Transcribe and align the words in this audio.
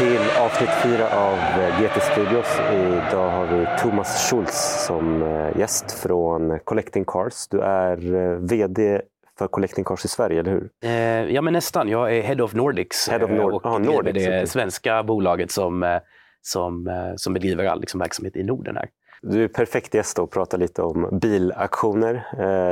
till 0.00 0.40
avsnitt 0.40 0.70
fyra 0.82 1.08
av 1.08 1.38
eh, 1.38 1.80
GT 1.80 2.02
Studios. 2.02 2.60
Idag 2.72 3.30
har 3.30 3.46
vi 3.46 3.66
Thomas 3.82 4.30
Schultz 4.30 4.86
som 4.86 5.22
eh, 5.22 5.58
gäst 5.58 5.92
från 5.92 6.58
Collecting 6.64 7.04
Cars. 7.04 7.48
Du 7.48 7.60
är 7.60 8.14
eh, 8.14 8.38
VD 8.38 9.00
för 9.38 9.46
Collecting 9.46 9.84
Cars 9.84 10.04
i 10.04 10.08
Sverige, 10.08 10.40
eller 10.40 10.50
hur? 10.50 10.70
Eh, 10.84 11.34
ja, 11.34 11.42
men 11.42 11.52
nästan. 11.52 11.88
Jag 11.88 12.16
är 12.16 12.22
Head 12.22 12.44
of 12.44 12.54
Nordics 12.54 13.08
Head 13.08 13.24
of 13.24 13.30
Nord- 13.30 13.54
och 13.54 13.66
ah, 13.66 13.78
Nordics, 13.78 14.24
det 14.24 14.28
okej. 14.28 14.46
svenska 14.46 15.02
bolaget 15.02 15.50
som, 15.50 16.00
som, 16.42 16.90
som 17.16 17.32
bedriver 17.34 17.64
all 17.64 17.80
liksom, 17.80 18.00
verksamhet 18.00 18.36
i 18.36 18.42
Norden. 18.42 18.76
här. 18.76 18.88
Du 19.22 19.44
är 19.44 19.48
perfekt 19.48 19.94
gäst 19.94 20.18
att 20.18 20.30
prata 20.30 20.56
lite 20.56 20.82
om 20.82 21.18
bilaktioner. 21.22 22.26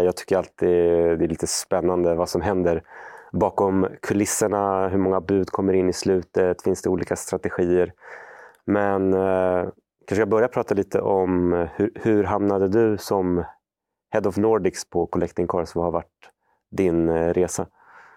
Jag 0.04 0.16
tycker 0.16 0.36
alltid 0.36 0.68
det 1.18 1.24
är 1.24 1.29
lite 1.29 1.46
spännande 1.46 2.14
vad 2.14 2.29
som 2.29 2.40
händer 2.40 2.82
bakom 3.32 3.88
kulisserna. 4.02 4.88
Hur 4.88 4.98
många 4.98 5.20
bud 5.20 5.50
kommer 5.50 5.73
in 5.73 5.88
i 5.88 5.92
slutet? 5.92 6.62
Finns 6.62 6.82
det 6.82 6.91
olika 6.91 7.16
strategier? 7.16 7.92
Men 8.66 9.14
eh, 9.14 9.68
kanske 10.06 10.20
jag 10.20 10.28
börjar 10.28 10.48
prata 10.48 10.74
lite 10.74 11.01
om 11.01 11.52
hur, 11.77 11.92
hur 11.95 12.24
hamnade 12.24 12.68
du 12.68 12.98
som 12.98 13.45
Head 14.10 14.28
of 14.28 14.37
Nordics 14.37 14.91
på 14.91 15.06
Collecting 15.06 15.46
Cars? 15.46 15.74
Vad 15.74 15.84
har 15.84 15.92
varit 15.92 16.30
din 16.70 17.09
eh, 17.09 17.32
resa? 17.32 17.66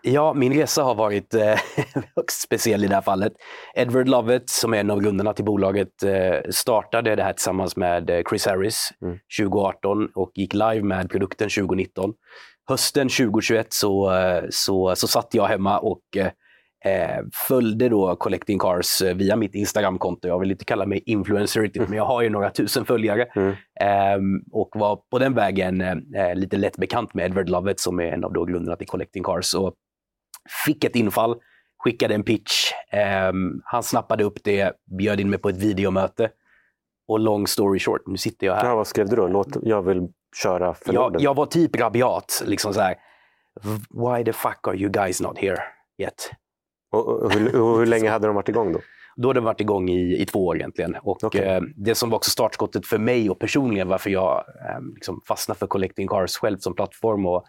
Ja, 0.03 0.33
min 0.33 0.53
resa 0.53 0.83
har 0.83 0.95
varit 0.95 1.33
eh, 1.33 1.55
högst 2.15 2.41
speciell 2.41 2.83
i 2.83 2.87
det 2.87 2.95
här 2.95 3.01
fallet. 3.01 3.33
Edward 3.75 4.09
Lovett, 4.09 4.49
som 4.49 4.73
är 4.73 4.77
en 4.77 4.91
av 4.91 5.01
grundarna 5.01 5.33
till 5.33 5.45
bolaget, 5.45 6.03
eh, 6.03 6.49
startade 6.49 7.15
det 7.15 7.23
här 7.23 7.33
tillsammans 7.33 7.75
med 7.75 8.09
eh, 8.09 8.21
Chris 8.29 8.45
Harris 8.45 8.89
Mm. 9.01 9.17
2018 9.39 10.07
och 10.15 10.31
gick 10.35 10.53
live 10.53 10.83
med 10.83 11.09
produkten 11.09 11.49
2019. 11.49 12.13
Hösten 12.71 13.09
2021 13.09 13.73
så, 13.73 14.13
eh, 14.13 14.43
så, 14.49 14.95
så 14.95 15.07
satt 15.07 15.33
jag 15.33 15.45
hemma 15.45 15.79
och 15.79 16.01
eh, 16.17 16.27
eh, 16.85 17.23
följde 17.47 17.89
då 17.89 18.15
Collecting 18.15 18.59
Cars 18.59 19.01
eh, 19.01 19.15
via 19.15 19.35
mitt 19.35 19.55
Instagramkonto. 19.55 20.27
Jag 20.27 20.39
vill 20.39 20.51
inte 20.51 20.65
kalla 20.65 20.85
mig 20.85 21.03
influencer 21.05 21.61
riktigt, 21.61 21.89
men 21.89 21.97
jag 21.97 22.05
har 22.05 22.21
ju 22.21 22.29
några 22.29 22.49
tusen 22.49 22.85
följare. 22.85 23.23
Mm. 23.35 23.55
Ehm, 23.81 24.41
och 24.51 24.69
var 24.73 24.95
på 25.11 25.19
den 25.19 25.33
vägen 25.33 25.81
eh, 25.81 26.35
lite 26.35 26.57
lätt 26.57 26.77
bekant 26.77 27.13
med 27.13 27.25
Edward 27.25 27.49
Lovett 27.49 27.79
som 27.79 27.99
är 27.99 28.03
en 28.03 28.23
av 28.23 28.33
då 28.33 28.45
grundarna 28.45 28.75
till 28.75 28.87
Collecting 28.87 29.23
Cars. 29.23 29.55
Och 29.55 29.73
fick 30.65 30.83
ett 30.83 30.95
infall, 30.95 31.35
skickade 31.77 32.15
en 32.15 32.23
pitch. 32.23 32.71
Ehm, 32.91 33.61
han 33.63 33.83
snappade 33.83 34.23
upp 34.23 34.43
det, 34.43 34.73
bjöd 34.97 35.19
in 35.19 35.29
mig 35.29 35.39
på 35.39 35.49
ett 35.49 35.57
videomöte. 35.57 36.29
Och 37.07 37.19
long 37.19 37.47
story 37.47 37.79
short, 37.79 38.01
nu 38.07 38.17
sitter 38.17 38.47
jag 38.47 38.55
här. 38.55 38.65
Ja, 38.65 38.75
vad 38.75 38.87
skrev 38.87 39.09
du 39.09 39.15
då? 39.15 39.27
Låt, 39.27 39.57
jag 39.63 39.81
vill 39.81 40.07
köra 40.35 40.73
för 40.73 40.93
jag, 40.93 41.15
jag 41.21 41.33
var 41.35 41.45
typ 41.45 41.75
rabiat. 41.75 42.43
Liksom 42.45 42.73
så 42.73 42.81
här, 42.81 42.95
Why 43.89 44.23
the 44.25 44.33
fuck 44.33 44.67
are 44.67 44.75
you 44.77 44.89
guys 44.91 45.21
not 45.21 45.37
here 45.37 45.59
yet? 46.01 46.31
Och, 46.91 47.07
och, 47.07 47.31
hur, 47.33 47.61
och 47.61 47.79
hur 47.79 47.85
länge 47.85 48.09
hade 48.09 48.27
de 48.27 48.35
varit 48.35 48.49
igång 48.49 48.73
då? 48.73 48.79
Då 49.15 49.27
hade 49.29 49.39
det 49.39 49.43
varit 49.45 49.61
igång 49.61 49.89
i, 49.89 50.21
i 50.21 50.25
två 50.25 50.45
år 50.45 50.55
egentligen. 50.57 50.95
Och 51.03 51.23
Okej. 51.23 51.41
eh, 51.47 51.61
Det 51.75 51.95
som 51.95 52.09
var 52.09 52.15
också 52.17 52.31
startskottet 52.31 52.85
för 52.87 52.97
mig 52.97 53.29
och 53.29 53.39
personligen 53.39 53.87
varför 53.87 54.09
jag 54.09 54.37
eh, 54.69 54.81
liksom 54.95 55.21
fastnade 55.27 55.59
för 55.59 55.67
Collecting 55.67 56.07
Cars 56.07 56.37
själv 56.37 56.57
som 56.57 56.75
plattform. 56.75 57.25
Och 57.25 57.45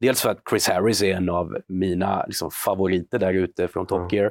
dels 0.00 0.22
för 0.22 0.30
att 0.30 0.38
Chris 0.50 0.68
Harris 0.68 1.02
är 1.02 1.14
en 1.14 1.28
av 1.28 1.56
mina 1.68 2.24
liksom, 2.26 2.50
favoriter 2.50 3.18
där 3.18 3.32
ute 3.32 3.68
från 3.68 3.86
Top 3.86 3.98
Mm. 3.98 4.08
Gear. 4.10 4.30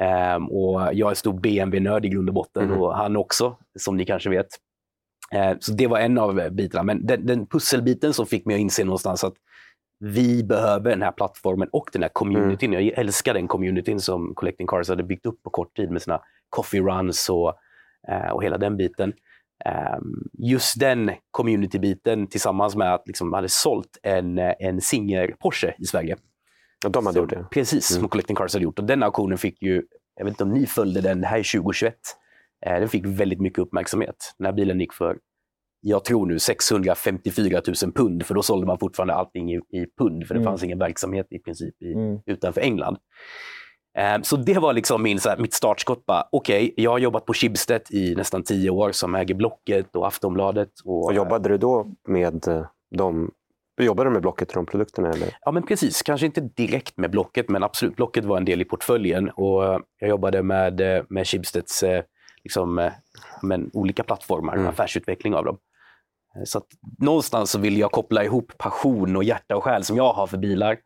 Ehm, 0.00 0.46
och 0.50 0.80
jag 0.92 1.10
är 1.10 1.14
stor 1.14 1.32
BMW-nörd 1.40 2.04
i 2.04 2.08
grund 2.08 2.28
och 2.28 2.34
botten 2.34 2.64
Mhm. 2.64 2.80
och 2.80 2.96
han 2.96 3.16
också, 3.16 3.56
som 3.78 3.96
ni 3.96 4.04
kanske 4.04 4.30
vet. 4.30 4.46
Eh, 5.34 5.56
så 5.60 5.72
det 5.72 5.86
var 5.86 5.98
en 5.98 6.18
av 6.18 6.40
eh, 6.40 6.50
bitarna. 6.50 6.82
Men 6.82 7.06
den, 7.06 7.26
den 7.26 7.46
pusselbiten 7.46 8.14
som 8.14 8.26
fick 8.26 8.46
mig 8.46 8.54
att 8.54 8.60
inse 8.60 8.84
någonstans 8.84 9.24
att 9.24 9.34
vi 9.98 10.44
behöver 10.44 10.90
den 10.90 11.02
här 11.02 11.12
plattformen 11.12 11.68
och 11.72 11.88
den 11.92 12.02
här 12.02 12.10
communityn. 12.12 12.72
Jag 12.72 12.82
älskar 12.82 13.34
den 13.34 13.48
communityn 13.48 14.00
som 14.00 14.34
Collecting 14.34 14.66
Cars 14.66 14.88
hade 14.88 15.02
byggt 15.02 15.26
upp 15.26 15.42
på 15.42 15.50
kort 15.50 15.76
tid 15.76 15.90
med 15.90 16.02
sina 16.02 16.20
coffee 16.50 16.80
runs 16.80 17.28
och, 17.28 17.54
eh, 18.08 18.30
och 18.30 18.44
hela 18.44 18.58
den 18.58 18.76
biten. 18.76 19.12
Ehm, 19.64 20.28
just 20.32 20.80
den 20.80 21.10
community-biten 21.30 22.26
tillsammans 22.26 22.76
med 22.76 22.94
att 22.94 23.02
liksom 23.06 23.32
hade 23.32 23.48
sålt 23.48 23.98
en, 24.02 24.38
en 24.38 24.80
Singer 24.80 25.34
Porsche 25.40 25.74
i 25.78 25.84
Sverige. 25.84 26.16
Ja, 26.84 26.88
de 26.88 27.06
hade 27.06 27.14
Som- 27.14 27.22
gjort 27.22 27.30
det. 27.30 27.46
Precis, 27.50 27.90
Mm. 27.90 28.00
som 28.00 28.08
Collecting 28.08 28.36
Cars 28.36 28.52
hade 28.54 28.64
gjort. 28.64 28.78
Och 28.78 28.84
den 28.84 29.02
auktionen 29.02 29.38
fick 29.38 29.62
ju, 29.62 29.82
jag 30.16 30.24
vet 30.24 30.32
inte 30.32 30.44
om 30.44 30.50
ni 30.52 30.66
följde 30.66 31.00
den, 31.00 31.20
det 31.20 31.26
här 31.26 31.38
är 31.38 31.42
2021. 31.42 31.94
Eh, 32.66 32.80
den 32.80 32.88
fick 32.88 33.06
väldigt 33.06 33.40
mycket 33.40 33.58
uppmärksamhet. 33.58 34.16
Den 34.38 34.46
här 34.46 34.52
bilen 34.52 34.80
gick 34.80 34.92
för, 34.92 35.18
jag 35.80 36.04
tror 36.04 36.26
nu 36.26 36.38
654 36.38 37.60
000 37.82 37.92
pund, 37.92 38.26
för 38.26 38.34
då 38.34 38.42
sålde 38.42 38.66
man 38.66 38.78
fortfarande 38.78 39.14
allting 39.14 39.52
i, 39.52 39.56
i 39.56 39.86
pund, 39.98 40.26
för 40.26 40.34
det 40.34 40.40
Mm. 40.40 40.50
fanns 40.50 40.62
ingen 40.62 40.78
verksamhet 40.78 41.26
i 41.30 41.38
princip 41.38 41.82
i, 41.82 41.92
Mm. 41.92 42.18
utanför 42.26 42.60
England. 42.60 42.96
Eh, 43.98 44.18
Så 44.22 44.36
det 44.36 44.58
var 44.58 44.72
liksom 44.72 45.02
min, 45.02 45.20
så 45.20 45.28
här, 45.28 45.36
mitt 45.38 45.54
startskott. 45.54 46.04
Okej, 46.32 46.74
jag 46.76 46.90
har 46.90 46.98
jobbat 46.98 47.24
på 47.26 47.34
Schibsted 47.34 47.82
i 47.90 48.14
nästan 48.14 48.42
tio 48.42 48.70
år 48.70 48.92
som 48.92 49.14
äger 49.14 49.34
Blocket 49.34 49.96
och 49.96 50.06
Aftonbladet. 50.06 50.70
Och, 50.84 51.04
Och 51.04 51.14
jobbade 51.14 51.48
du 51.48 51.58
då 51.58 51.86
med 52.08 52.48
eh, 52.48 52.66
de 52.96 53.30
Jobbade 53.80 54.08
du 54.10 54.12
med 54.12 54.22
Blocket 54.22 54.48
och 54.48 54.54
de 54.54 54.66
produkterna? 54.66 55.10
Eller? 55.10 55.36
Ja, 55.40 55.50
men 55.52 55.62
precis. 55.62 56.02
Kanske 56.02 56.26
inte 56.26 56.40
direkt 56.40 56.96
med 56.96 57.10
Blocket, 57.10 57.48
men 57.48 57.62
absolut. 57.62 57.96
Blocket 57.96 58.24
var 58.24 58.36
en 58.36 58.44
del 58.44 58.60
i 58.60 58.64
portföljen. 58.64 59.30
Och 59.30 59.62
jag 59.98 60.08
jobbade 60.08 60.42
med, 60.42 60.80
med 61.08 61.26
Schibsteds 61.26 61.82
liksom, 62.46 62.78
eh, 62.78 62.92
men, 63.42 63.70
olika 63.72 64.02
plattformar, 64.04 64.54
Mm. 64.56 64.66
affärsutveckling 64.66 65.34
av 65.34 65.44
dem. 65.44 65.58
Eh, 66.36 66.42
Så 66.44 66.58
att 66.58 66.66
någonstans 66.98 67.50
så 67.50 67.58
vill 67.58 67.78
jag 67.78 67.92
koppla 67.92 68.24
ihop 68.24 68.52
passion 68.58 69.16
och 69.16 69.24
hjärta 69.24 69.56
och 69.56 69.64
själ 69.64 69.84
som 69.84 69.96
jag 69.96 70.12
har 70.12 70.26
för 70.26 70.38
bilar 70.38 70.76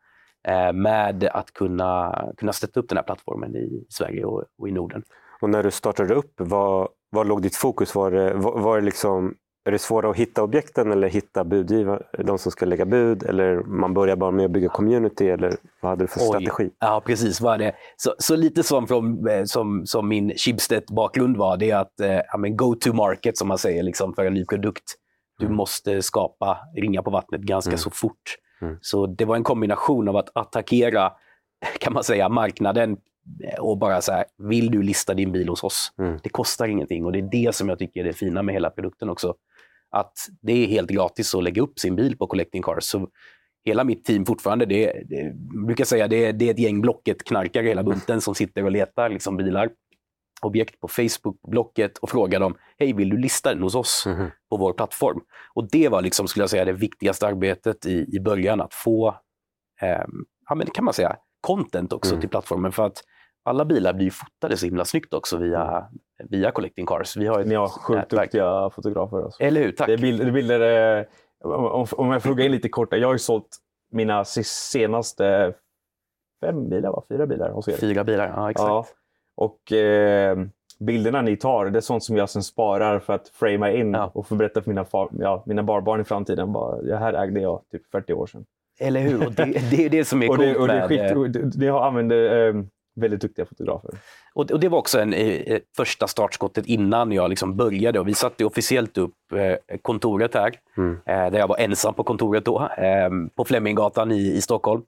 eh, 0.49 0.73
med 0.73 1.25
att 1.25 1.53
kunna, 1.53 2.25
kunna 2.37 2.53
stötta 2.53 2.81
upp 2.81 2.89
den 2.89 2.97
här 2.99 3.05
plattformen 3.05 3.57
i 3.57 3.87
Sverige 3.89 4.25
och, 4.25 4.45
och 4.59 4.69
i 4.69 4.73
Norden. 4.73 5.03
Och 5.41 5.51
när 5.51 5.63
du 5.63 5.71
startade 5.71 6.15
upp, 6.15 6.33
vad, 6.37 6.89
vad 7.11 7.27
låg 7.27 7.43
ditt 7.43 7.57
fokus? 7.57 7.95
Var 7.95 8.11
det, 8.11 8.35
var, 8.35 8.59
var 8.61 8.77
det 8.77 8.85
liksom, 8.85 9.35
är 9.65 9.73
det 9.73 9.79
svårare 9.79 10.11
att 10.11 10.17
hitta 10.17 10.43
objekten 10.43 10.93
eller 10.93 11.09
hitta 11.09 11.45
budgivare, 11.45 12.03
de 12.25 12.39
som 12.39 12.53
ska 12.53 12.67
lägga 12.67 12.85
bud? 12.85 13.23
Eller 13.23 13.57
man 13.63 13.95
börjar 13.95 14.17
bara 14.17 14.31
med 14.31 14.45
att 14.45 14.51
bygga 14.51 14.69
community? 14.69 15.29
Eller 15.29 15.55
vad 15.81 15.91
hade 15.91 16.05
du 16.05 16.09
för 16.09 16.21
Oj. 16.21 16.27
strategi? 16.27 16.71
Ja, 16.79 17.03
precis. 17.07 17.41
Vad 17.41 17.59
det? 17.59 17.75
Så, 17.97 18.15
så 18.19 18.37
lite 18.37 18.63
som, 18.63 18.87
från, 18.87 19.29
eh, 19.29 19.45
som, 19.45 19.87
som 19.87 20.09
min 20.09 20.31
Schibsted-bakgrund 20.37 21.37
var, 21.37 21.57
det 21.57 21.71
är 21.71 21.77
att 21.77 22.01
eh, 22.01 22.13
ja, 22.33 22.39
men 22.39 22.57
go 22.57 22.75
to 22.75 22.93
market, 22.93 23.39
som 23.39 23.49
man 23.49 23.59
säger, 23.59 23.83
liksom, 23.83 24.15
för 24.15 24.25
en 24.25 24.35
ny 24.35 24.45
produkt. 24.45 24.95
Du 25.39 25.45
Mm. 25.47 25.57
måste 25.57 26.03
skapa 26.03 26.59
ringa 26.77 27.03
på 27.03 27.11
vattnet 27.11 27.41
ganska 27.41 27.71
Mm. 27.71 27.79
så 27.79 27.91
fort. 27.91 28.37
Mm. 28.63 28.77
Så 28.81 29.07
det 29.07 29.25
var 29.25 29.37
en 29.37 29.45
kombination 29.45 30.09
av 30.09 30.17
att 30.17 30.29
attackera, 30.37 31.13
kan 31.81 31.93
man 31.93 32.05
säga, 32.05 32.29
marknaden 32.29 32.97
eh, 33.45 33.61
och 33.61 33.79
bara 33.79 34.01
så 34.01 34.13
här, 34.13 34.25
vill 34.39 34.71
du 34.71 34.83
lista 34.83 35.15
din 35.15 35.33
bil 35.33 35.49
hos 35.49 35.65
oss? 35.65 35.93
Mm. 35.99 36.19
Det 36.23 36.29
kostar 36.29 36.69
ingenting 36.69 37.05
och 37.05 37.13
det 37.13 37.19
är 37.19 37.29
det 37.47 37.55
som 37.55 37.69
jag 37.69 37.79
tycker 37.79 38.01
är 38.01 38.05
det 38.05 38.13
fina 38.13 38.43
med 38.43 38.55
hela 38.55 38.71
produkten 38.71 39.09
också. 39.11 39.35
Att 39.91 40.13
det 40.43 40.53
är 40.53 40.67
helt 40.67 40.91
gratis 40.91 41.35
att 41.35 41.45
lägga 41.45 41.63
upp 41.63 41.79
sin 41.79 41.97
bil 41.97 42.17
på 42.19 42.27
Collecting 42.27 42.63
Cars. 42.63 42.85
Så 42.85 43.09
hela 43.65 43.85
mitt 43.85 44.05
team 44.05 44.27
fortfarande, 44.27 44.67
det, 44.67 45.03
det 45.09 45.33
brukar 45.67 45.85
säga 45.85 46.09
det 46.09 46.33
det 46.33 46.47
är 46.47 46.51
ett 46.51 46.59
gäng 46.59 46.81
Blocket-knarkare 46.81 47.67
hela 47.67 47.83
bunten 47.83 48.21
som 48.21 48.35
sitter 48.35 48.65
och 48.65 48.71
letar 48.71 49.09
liksom, 49.09 49.37
bilar, 49.37 49.71
objekt 50.43 50.81
på 50.81 50.89
Facebook, 50.89 51.43
på 51.43 51.51
Blocket 51.51 51.99
och 51.99 52.11
frågar 52.11 52.41
dem, 52.41 52.55
hej 52.79 52.93
vill 52.93 53.09
du 53.09 53.17
lista 53.19 53.55
den 53.55 53.63
hos 53.63 53.75
oss 53.75 54.05
Mhm. 54.07 54.31
på 54.51 54.57
vår 54.57 54.73
plattform? 54.73 55.21
Och 55.55 55.69
det 55.71 55.89
var 55.89 56.03
liksom, 56.03 56.29
skulle 56.29 56.43
jag 56.43 56.51
säga, 56.51 56.65
det 56.65 56.73
viktigaste 56.73 57.27
arbetet 57.27 57.87
i, 57.87 58.07
i 58.17 58.21
början, 58.21 58.61
att 58.61 58.75
få, 58.75 59.15
ehm, 59.81 60.11
ja 60.49 60.55
men 60.55 60.67
det 60.67 60.73
kan 60.73 60.85
man 60.85 60.95
säga, 60.95 61.17
content 61.41 61.93
också 61.93 62.11
Mm. 62.11 62.21
till 62.21 62.31
plattformen. 62.31 62.73
För 62.73 62.87
att 62.87 63.03
alla 63.45 63.65
bilar 63.65 63.93
blir 63.93 64.05
ju 64.05 64.11
fotade 64.11 64.57
så 64.57 64.67
himla 64.67 64.85
snyggt 64.85 65.15
också 65.15 65.37
via, 65.37 65.85
via 66.29 66.51
Collecting 66.51 66.87
Cars. 66.87 67.17
Vi 67.17 67.27
har 67.27 67.41
ett 67.41 67.47
Ni 67.47 67.55
har 67.55 67.69
sjukt 67.69 67.97
nätverk. 67.99 68.23
duktiga 68.23 68.71
fotografer. 68.71 69.23
Alltså. 69.23 69.43
Eller 69.43 69.61
hur? 69.63 69.73
Tack. 69.73 69.87
Det 69.87 69.93
är 69.93 69.99
bilder, 69.99 70.25
det 70.25 70.33
bilder 70.33 70.99
eh, 70.99 71.05
om, 71.51 71.87
om 71.93 72.11
jag 72.11 72.23
frågar 72.23 72.45
in 72.45 72.53
lite 72.53 72.69
kort. 72.69 72.89
Jag 72.93 73.09
har 73.09 73.15
ju 73.15 73.19
sålt 73.19 73.57
mina 73.93 74.25
senaste 74.25 75.55
fem 76.45 76.69
bilar, 76.69 76.91
va? 76.91 77.03
fyra 77.09 77.27
bilar 77.27 77.51
hos 77.51 77.69
er. 77.69 77.73
Fyra 77.77 78.05
bilar, 78.05 78.33
ja 78.37 78.51
exakt. 78.51 78.69
Ja. 78.69 78.87
Och 79.37 79.73
eh, 79.73 80.39
bilderna 80.79 81.23
ni 81.23 81.37
tar, 81.37 81.67
det 81.67 81.79
är 81.79 81.81
sånt 81.81 82.05
som 82.05 82.17
jag 82.17 82.31
sen 82.31 82.43
sparar 82.43 82.99
för 82.99 83.13
att 83.13 83.29
framea 83.29 83.73
in 83.73 83.93
Ja. 83.95 84.11
och 84.15 84.27
få 84.27 84.35
berätta 84.35 84.63
för 84.63 84.71
mina, 84.71 84.85
far, 84.85 85.09
ja, 85.19 85.43
mina 85.47 85.63
barbarn 85.63 86.01
i 86.01 86.05
framtiden. 86.05 86.53
Bara, 86.53 86.83
det 86.83 86.97
här 86.97 87.13
ägde 87.13 87.41
jag 87.41 87.61
typ 87.73 87.83
40 87.93 88.13
år 88.13 88.27
sedan. 88.27 88.45
Eller 88.81 89.01
hur? 89.01 89.27
Och 89.27 89.33
det, 89.33 89.45
det 89.71 89.85
är 89.87 89.91
det 89.91 90.05
som 90.05 90.23
är 90.23 90.31
Och 90.31 90.37
coolt 90.37 90.49
det, 90.49 90.57
och 90.59 90.69
det 90.69 90.89
skit, 90.89 91.01
eh, 91.01 91.19
och 91.19 91.31
det- 91.31 91.57
ni 91.57 91.67
har 91.67 91.81
använt 91.87 92.13
eh, 92.13 92.63
väldigt 92.97 93.21
duktiga 93.21 93.47
fotografer. 93.47 93.91
Och, 94.35 94.51
och 94.51 94.61
det 94.61 94.69
var 94.69 94.79
också 94.79 95.01
en, 95.01 95.13
eh, 95.13 95.59
första 95.77 96.07
startskottet 96.07 96.67
innan 96.67 97.13
jag 97.13 97.31
liksom 97.31 97.57
började. 97.57 98.01
Och 98.01 98.09
vi 98.09 98.15
satte 98.15 98.45
officiellt 98.45 98.99
upp 98.99 99.15
eh, 99.35 99.77
kontoret 99.83 100.35
här, 100.35 100.53
Mm. 100.77 100.93
eh, 101.07 101.31
där 101.33 101.39
jag 101.39 101.49
var 101.49 101.57
ensam 101.59 101.95
på 101.95 102.03
kontoret 102.05 102.45
då, 102.45 102.69
eh, 102.79 103.11
på 103.37 103.45
Fleminggatan 103.45 104.13
i, 104.13 104.33
i 104.33 104.41
Stockholm. 104.41 104.83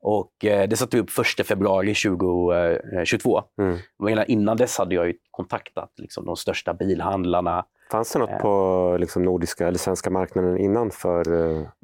Och 0.00 0.44
eh, 0.44 0.68
det 0.68 0.76
satte 0.76 0.96
vi 0.96 1.02
upp 1.02 1.10
1 1.40 1.46
februari 1.46 1.94
2022. 1.94 3.42
Mm. 3.60 3.78
Och 3.98 4.06
redan 4.08 4.24
innan 4.28 4.56
dess 4.56 4.78
hade 4.78 4.94
jag 4.94 5.12
kontaktat 5.30 5.90
liksom, 5.96 6.24
de 6.24 6.36
största 6.36 6.74
bilhandlarna. 6.74 7.64
Fanns 7.90 8.12
det 8.12 8.18
något 8.18 8.30
Eh. 8.30 8.38
på 8.38 8.96
liksom, 9.00 9.22
nordiska 9.22 9.68
eller 9.68 9.78
svenska 9.78 10.10
marknaden 10.10 10.58
innan 10.58 10.90
för 10.90 11.24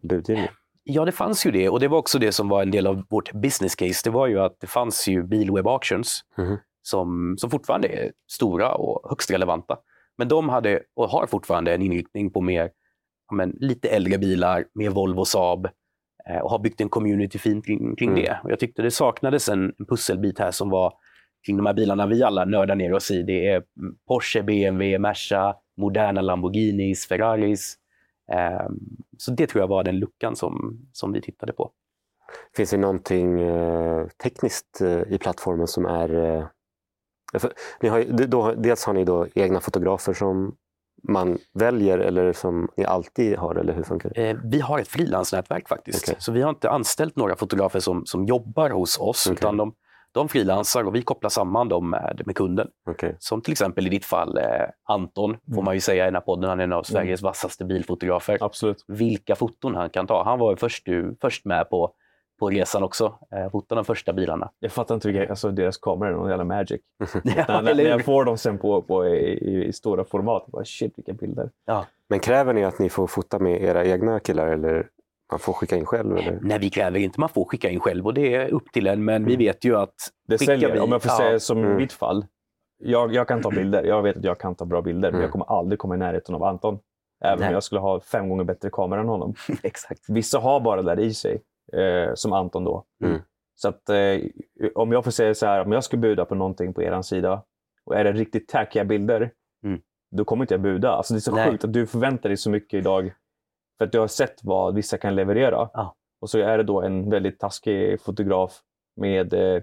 budgivning? 0.02 0.48
Ja, 0.84 1.04
det 1.04 1.12
fanns 1.12 1.46
ju 1.46 1.50
det. 1.50 1.68
Och 1.68 1.80
det 1.80 1.88
var 1.88 1.98
också 1.98 2.18
det 2.18 2.32
som 2.32 2.48
var 2.48 2.62
en 2.62 2.70
del 2.70 2.86
av 2.86 3.04
vårt 3.08 3.32
business 3.32 3.74
case. 3.74 4.00
Det 4.04 4.10
var 4.10 4.26
ju 4.26 4.40
att 4.40 4.60
det 4.60 4.66
fanns 4.66 5.08
ju 5.08 5.22
bilweb 5.22 5.66
auctions. 5.66 6.20
Mhm. 6.38 6.56
som, 6.84 7.34
som 7.38 7.50
fortfarande 7.50 7.88
är 7.88 8.12
stora 8.32 8.74
och 8.74 9.10
högst 9.10 9.30
relevanta. 9.30 9.76
Men 10.18 10.28
de 10.28 10.48
hade 10.48 10.82
och 10.96 11.08
har 11.08 11.26
fortfarande 11.26 11.74
en 11.74 11.82
inriktning 11.82 12.30
på 12.30 12.40
mer, 12.40 12.70
men, 13.32 13.56
lite 13.60 13.88
äldre 13.88 14.18
bilar, 14.18 14.64
mer 14.74 14.90
Volvo 14.90 15.24
Saab 15.24 15.68
eh, 16.28 16.38
och 16.38 16.50
har 16.50 16.58
byggt 16.58 16.80
en 16.80 16.88
community 16.88 17.38
fint 17.38 17.66
kring, 17.66 17.96
kring 17.96 18.10
Mm. 18.10 18.22
det. 18.22 18.40
Och 18.44 18.50
jag 18.50 18.58
tyckte 18.58 18.82
det 18.82 18.90
saknades 18.90 19.48
en, 19.48 19.64
en 19.78 19.86
pusselbit 19.86 20.38
här 20.38 20.50
som 20.50 20.70
var 20.70 20.92
kring 21.46 21.56
de 21.56 21.66
här 21.66 21.74
bilarna 21.74 22.06
vi 22.06 22.22
alla 22.22 22.44
nördar 22.44 22.74
ner 22.74 22.92
oss 22.92 23.10
i. 23.10 23.22
Det 23.22 23.46
är 23.48 23.56
mm, 23.56 23.94
Porsche, 24.08 24.42
BMW, 24.42 24.98
Merca, 24.98 25.54
moderna 25.76 26.20
Lamborghinis, 26.20 27.06
Ferraris. 27.08 27.76
Ehm, 28.32 28.78
så 29.18 29.30
det 29.30 29.46
tror 29.46 29.62
jag 29.62 29.68
var 29.68 29.84
den 29.84 29.98
luckan 29.98 30.36
som, 30.36 30.80
som 30.92 31.12
vi 31.12 31.20
tittade 31.20 31.52
på. 31.52 31.70
Finns 32.56 32.70
det 32.70 32.76
någonting 32.76 33.40
eh, 33.40 34.06
tekniskt 34.06 34.80
eh, 34.80 35.02
i 35.02 35.18
plattformen 35.18 35.66
som 35.66 35.86
är... 35.86 36.14
Eh, 36.14 36.46
för, 37.38 37.52
ni 37.80 37.88
har, 37.88 38.26
då, 38.26 38.54
dels 38.54 38.84
har 38.84 38.92
ni 38.92 39.04
då 39.04 39.26
egna 39.34 39.60
fotografer 39.60 40.12
som 40.12 40.56
man 41.08 41.38
väljer 41.54 41.98
eller 41.98 42.32
som 42.32 42.68
ni 42.76 42.84
alltid 42.84 43.36
har, 43.36 43.54
eller 43.54 43.72
hur 43.72 43.82
funkar 43.82 44.12
det? 44.14 44.40
Vi 44.44 44.60
har 44.60 44.78
ett 44.78 44.88
frilansnätverk 44.88 45.68
faktiskt. 45.68 46.08
Okej. 46.08 46.16
Så 46.18 46.32
vi 46.32 46.42
har 46.42 46.50
inte 46.50 46.70
anställt 46.70 47.16
några 47.16 47.36
fotografer 47.36 47.80
som, 47.80 48.06
som 48.06 48.26
jobbar 48.26 48.70
hos 48.70 48.98
oss, 48.98 49.26
Okej. 49.26 49.36
utan 49.38 49.56
de, 49.56 49.74
de 50.12 50.28
frilansar 50.28 50.84
och 50.84 50.94
vi 50.94 51.02
kopplar 51.02 51.30
samman 51.30 51.68
dem 51.68 51.90
med, 51.90 52.22
med 52.26 52.36
kunden. 52.36 52.68
Okej. 52.90 53.16
Som 53.18 53.40
till 53.42 53.52
exempel 53.52 53.86
i 53.86 53.90
ditt 53.90 54.04
fall 54.04 54.38
eh, 54.38 54.44
Anton, 54.84 55.36
får 55.46 55.52
Mm. 55.52 55.64
man 55.64 55.74
ju 55.74 55.80
säga 55.80 56.04
i 56.04 56.06
den 56.06 56.14
här 56.14 56.20
podden. 56.20 56.50
Han 56.50 56.60
är 56.60 56.64
en 56.64 56.72
av 56.72 56.82
Sveriges 56.82 57.22
vassaste 57.22 57.64
bilfotografer. 57.64 58.38
Absolut. 58.40 58.84
Vilka 58.88 59.34
foton 59.34 59.74
han 59.74 59.90
kan 59.90 60.06
ta. 60.06 60.24
Han 60.24 60.38
var 60.38 60.50
ju 60.50 60.56
först, 60.56 60.84
du, 60.86 61.16
först 61.20 61.44
med 61.44 61.70
på, 61.70 61.92
på 62.40 62.50
resan 62.50 62.82
också. 62.82 63.14
Eh, 63.32 63.50
fotade 63.50 63.78
de 63.78 63.84
första 63.84 64.12
bilarna. 64.12 64.50
Jag 64.58 64.72
fattar 64.72 64.94
inte 64.94 65.08
vilka, 65.08 65.30
alltså 65.30 65.50
deras 65.50 65.76
kameror 65.78 66.12
är 66.12 66.16
någon 66.16 66.28
jävla 66.28 66.44
magic. 66.44 66.80
Ja, 67.24 67.60
när, 67.62 67.74
när, 67.74 67.84
jag 67.84 68.04
får 68.04 68.24
dem 68.24 68.38
sen 68.38 68.58
på, 68.58 68.82
på 68.82 69.06
i, 69.06 69.66
i, 69.68 69.72
stora 69.72 70.04
format, 70.04 70.46
bara 70.46 70.64
shit 70.64 70.92
vilka 70.98 71.12
bilder. 71.12 71.50
Men 72.08 72.20
kräver 72.20 72.52
ni 72.52 72.64
att 72.64 72.78
ni 72.78 72.88
får 72.88 73.06
fota 73.06 73.38
med 73.38 73.62
era 73.62 73.84
egna 73.84 74.20
killar 74.20 74.46
eller 74.46 74.88
man 75.32 75.38
får 75.38 75.52
skicka 75.52 75.76
in 75.76 75.86
själv? 75.86 76.16
Eller? 76.16 76.38
Nej, 76.42 76.58
vi 76.58 76.70
kräver 76.70 76.98
inte. 76.98 77.20
Man 77.20 77.28
får 77.28 77.44
skicka 77.44 77.70
in 77.70 77.80
själv 77.80 78.06
och 78.06 78.14
det 78.14 78.34
är 78.34 78.48
upp 78.48 78.72
till 78.72 78.86
en. 78.86 79.04
Men 79.04 79.24
vi 79.24 79.34
Mm. 79.34 79.38
vet 79.46 79.64
ju 79.64 79.76
att 79.76 79.94
Det 80.28 80.38
säljer, 80.38 80.72
vi- 80.72 80.78
om 80.80 80.92
jag 80.92 81.02
får 81.02 81.10
ja. 81.12 81.16
säga 81.18 81.40
som 81.40 81.58
i 81.58 81.62
Mm. 81.62 81.76
mitt 81.76 81.92
fall. 81.92 82.26
Jag, 82.84 83.14
jag 83.14 83.28
kan 83.28 83.42
ta 83.42 83.50
bilder. 83.50 83.84
Jag 83.84 84.02
vet 84.02 84.16
att 84.16 84.24
jag 84.24 84.38
kan 84.40 84.54
ta 84.54 84.64
bra 84.64 84.82
bilder, 84.82 85.08
men 85.10 85.14
Mm. 85.14 85.22
jag 85.22 85.30
kommer 85.30 85.58
aldrig 85.58 85.78
komma 85.78 85.94
i 85.94 85.98
närheten 85.98 86.34
av 86.34 86.42
Anton. 86.44 86.78
Även 87.24 87.38
Nej. 87.38 87.48
om 87.48 87.54
jag 87.54 87.62
skulle 87.62 87.80
ha 87.80 88.00
fem 88.00 88.28
gånger 88.28 88.44
bättre 88.44 88.70
kamera 88.72 89.00
än 89.00 89.08
honom. 89.08 89.34
exakt. 89.62 90.00
Vissa 90.08 90.38
har 90.38 90.60
bara 90.60 90.82
det 90.82 90.94
där 90.94 91.02
i 91.02 91.14
sig, 91.14 91.42
eh, 91.72 92.14
som 92.14 92.32
Anton 92.32 92.64
då. 92.64 92.84
Mm. 93.04 93.20
Så 93.54 93.68
att 93.68 93.88
eh, 93.88 93.96
om 94.74 94.92
jag 94.92 95.04
får 95.04 95.10
säga 95.10 95.34
så 95.34 95.46
här, 95.46 95.64
om 95.66 95.72
jag 95.72 95.84
ska 95.84 95.96
buda 95.96 96.24
på 96.24 96.34
någonting 96.34 96.74
på 96.74 96.82
er 96.82 97.02
sida 97.02 97.42
och 97.86 97.96
är 97.96 98.04
det 98.04 98.12
riktigt 98.12 98.48
tackiga 98.48 98.84
bilder, 98.84 99.30
Mm. 99.64 99.80
då 100.16 100.24
kommer 100.24 100.44
inte 100.44 100.54
jag 100.54 100.60
buda. 100.60 100.90
Alltså 100.90 101.14
det 101.14 101.18
är 101.18 101.20
så 101.20 101.34
Nej. 101.34 101.50
sjukt 101.50 101.64
att 101.64 101.72
du 101.72 101.86
förväntar 101.86 102.28
dig 102.28 102.36
så 102.36 102.50
mycket 102.50 102.78
idag 102.78 103.12
för 103.78 103.84
att 103.84 103.92
du 103.92 103.98
har 103.98 104.06
sett 104.08 104.34
vad 104.42 104.74
vissa 104.74 104.98
kan 104.98 105.14
leverera. 105.14 105.68
Ja. 105.72 105.94
Och 106.20 106.30
så 106.30 106.38
är 106.38 106.58
det 106.58 106.64
då 106.64 106.82
en 106.82 107.10
väldigt 107.10 107.38
taskig 107.40 108.00
fotograf 108.00 108.60
med 108.96 109.34
eh, 109.34 109.62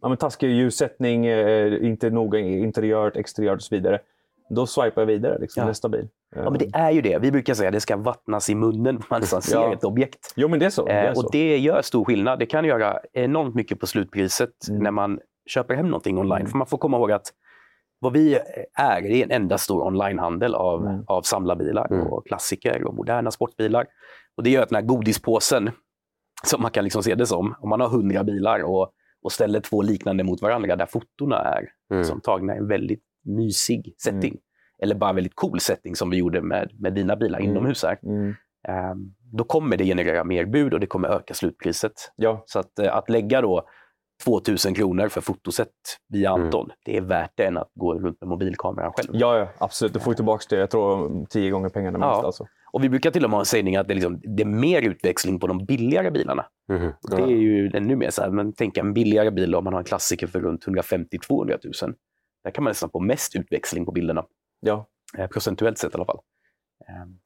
ja, 0.00 0.08
men 0.08 0.16
taskig 0.16 0.50
ljussättning, 0.50 1.26
eh, 1.26 1.84
inte 1.86 2.10
noga 2.10 2.38
interiört, 2.38 3.16
exteriört 3.16 3.56
och 3.56 3.62
så 3.62 3.74
vidare. 3.74 4.00
Då 4.50 4.66
swipar 4.66 5.02
jag 5.02 5.06
vidare, 5.06 5.38
liksom, 5.38 5.60
Ja. 5.60 5.66
nästa 5.66 5.88
bil. 5.88 6.08
Ja, 6.36 6.50
men 6.50 6.58
det 6.58 6.70
är 6.74 6.90
ju 6.90 7.00
det. 7.02 7.18
Vi 7.18 7.30
brukar 7.32 7.54
säga 7.54 7.68
att 7.68 7.72
det 7.74 7.80
ska 7.80 7.96
vattnas 7.96 8.50
i 8.50 8.54
munnen 8.54 9.02
man 9.10 9.20
nästan 9.20 9.42
ser 9.42 9.54
Ja. 9.56 9.72
ett 9.72 9.84
objekt. 9.84 10.32
Jo, 10.36 10.48
men 10.48 10.58
det 10.58 10.66
är 10.66 10.70
så. 10.70 10.84
Det 10.84 10.92
är 10.92 11.08
Eh, 11.08 11.14
så. 11.14 11.24
och 11.26 11.32
det 11.32 11.58
gör 11.58 11.82
stor 11.82 12.04
skillnad. 12.04 12.38
Det 12.38 12.46
kan 12.46 12.64
göra 12.64 13.00
enormt 13.12 13.54
mycket 13.54 13.80
på 13.80 13.86
slutpriset 13.86 14.68
Mm. 14.68 14.82
när 14.82 14.90
man 14.90 15.20
köper 15.46 15.74
hem 15.74 15.86
någonting 15.86 16.18
online. 16.18 16.40
Mm. 16.40 16.50
För 16.50 16.58
man 16.58 16.66
får 16.66 16.78
komma 16.78 16.96
ihåg 16.96 17.12
att 17.12 17.26
vad 18.02 18.12
vi 18.12 18.34
är, 18.74 19.02
det 19.02 19.20
är 19.20 19.24
en 19.24 19.30
enda 19.30 19.58
stor 19.58 19.82
onlinehandel 19.86 20.54
av, 20.54 20.86
Mm. 20.86 21.04
av 21.06 21.22
samlarbilar 21.22 21.86
Mm. 21.92 22.06
och 22.06 22.26
klassiker 22.26 22.84
och 22.84 22.94
moderna 22.94 23.30
sportbilar. 23.30 23.86
Och 24.36 24.42
det 24.42 24.50
gör 24.50 24.62
att 24.62 24.68
den 24.68 24.76
här 24.76 24.82
godispåsen, 24.82 25.70
som 26.44 26.62
man 26.62 26.70
kan 26.70 26.84
liksom 26.84 27.02
se 27.02 27.14
det 27.14 27.26
som, 27.26 27.54
om 27.60 27.68
man 27.68 27.80
har 27.80 27.88
hundra 27.88 28.24
bilar 28.24 28.60
och, 28.62 28.92
och 29.22 29.32
ställer 29.32 29.60
två 29.60 29.82
liknande 29.82 30.24
mot 30.24 30.42
varandra 30.42 30.76
där 30.76 30.86
fotona 30.86 31.36
är 31.36 31.68
Mm. 31.92 32.04
som 32.04 32.20
tagna 32.20 32.54
i 32.54 32.58
en 32.58 32.68
väldigt 32.68 33.02
mysig 33.24 33.94
setting. 33.98 34.36
Eller 34.82 34.94
bara 34.94 35.12
väldigt 35.12 35.34
cool 35.36 35.60
setting 35.60 35.96
som 35.96 36.10
vi 36.10 36.16
gjorde 36.16 36.40
med, 36.42 36.70
med 36.78 36.94
dina 36.94 37.16
bilar 37.16 37.38
Mm. 37.38 37.50
inomhus 37.50 37.82
här. 37.82 37.98
Mm. 38.02 38.34
Ehm, 38.68 39.14
då 39.32 39.44
kommer 39.44 39.76
det 39.76 39.84
generera 39.84 40.24
mer 40.24 40.44
bud 40.44 40.74
och 40.74 40.80
det 40.80 40.86
kommer 40.86 41.08
öka 41.08 41.34
slutpriset. 41.34 41.92
Ja, 42.16 42.42
Så 42.46 42.58
att, 42.58 42.78
eh, 42.78 42.96
att 42.96 43.10
lägga 43.10 43.40
då 43.40 43.62
2000 44.24 44.74
kronor 44.74 45.08
för 45.08 45.20
fotoset 45.20 45.68
via 46.08 46.30
Mm. 46.30 46.42
Anton, 46.42 46.70
det 46.84 46.96
är 46.96 47.00
värt 47.00 47.32
det 47.34 47.44
än 47.44 47.56
att 47.56 47.70
gå 47.74 47.94
runt 47.94 48.20
med 48.20 48.28
mobilkameran 48.28 48.92
själv. 48.92 49.08
ja, 49.12 49.38
ja, 49.38 49.48
absolut. 49.58 49.94
Du 49.94 50.00
får 50.00 50.14
tillbaka 50.14 50.44
det. 50.50 50.56
Jag 50.56 50.70
tror 50.70 51.26
tio 51.26 51.50
gånger 51.50 51.68
pengarna 51.68 51.98
Ja. 52.00 52.10
minst. 52.12 52.24
Alltså. 52.24 52.46
Och 52.72 52.84
vi 52.84 52.88
brukar 52.88 53.10
till 53.10 53.24
och 53.24 53.30
med 53.30 53.34
ha 53.36 53.40
en 53.42 53.46
sägning 53.46 53.76
att 53.76 53.88
det 53.88 53.92
är, 53.92 53.94
liksom, 53.94 54.20
det 54.36 54.42
är 54.42 54.46
mer 54.46 54.82
utväxling 54.82 55.40
på 55.40 55.46
de 55.46 55.64
billigare 55.64 56.10
bilarna. 56.10 56.46
Mhm. 56.68 56.92
Det 57.10 57.22
är 57.22 57.26
ju 57.26 57.70
ännu 57.74 57.96
mer 57.96 58.10
så 58.10 58.22
här, 58.22 58.30
men 58.30 58.52
tänk 58.52 58.76
en 58.76 58.94
billigare 58.94 59.30
bil 59.30 59.54
om 59.54 59.64
man 59.64 59.72
har 59.72 59.80
en 59.80 59.84
klassiker 59.84 60.26
för 60.26 60.40
runt 60.40 60.64
150-200 60.66 61.58
000. 61.84 61.94
Där 62.44 62.50
kan 62.50 62.64
man 62.64 62.70
nästan 62.70 62.90
få 62.90 63.00
mest 63.00 63.36
utväxling 63.36 63.86
på 63.86 63.92
bilderna, 63.92 64.24
Ja. 64.60 64.86
eh, 65.18 65.26
procentuellt 65.26 65.78
sett 65.78 65.92
i 65.92 65.94
alla 65.94 66.04
fall. 66.04 66.18
Ehm, 66.88 67.18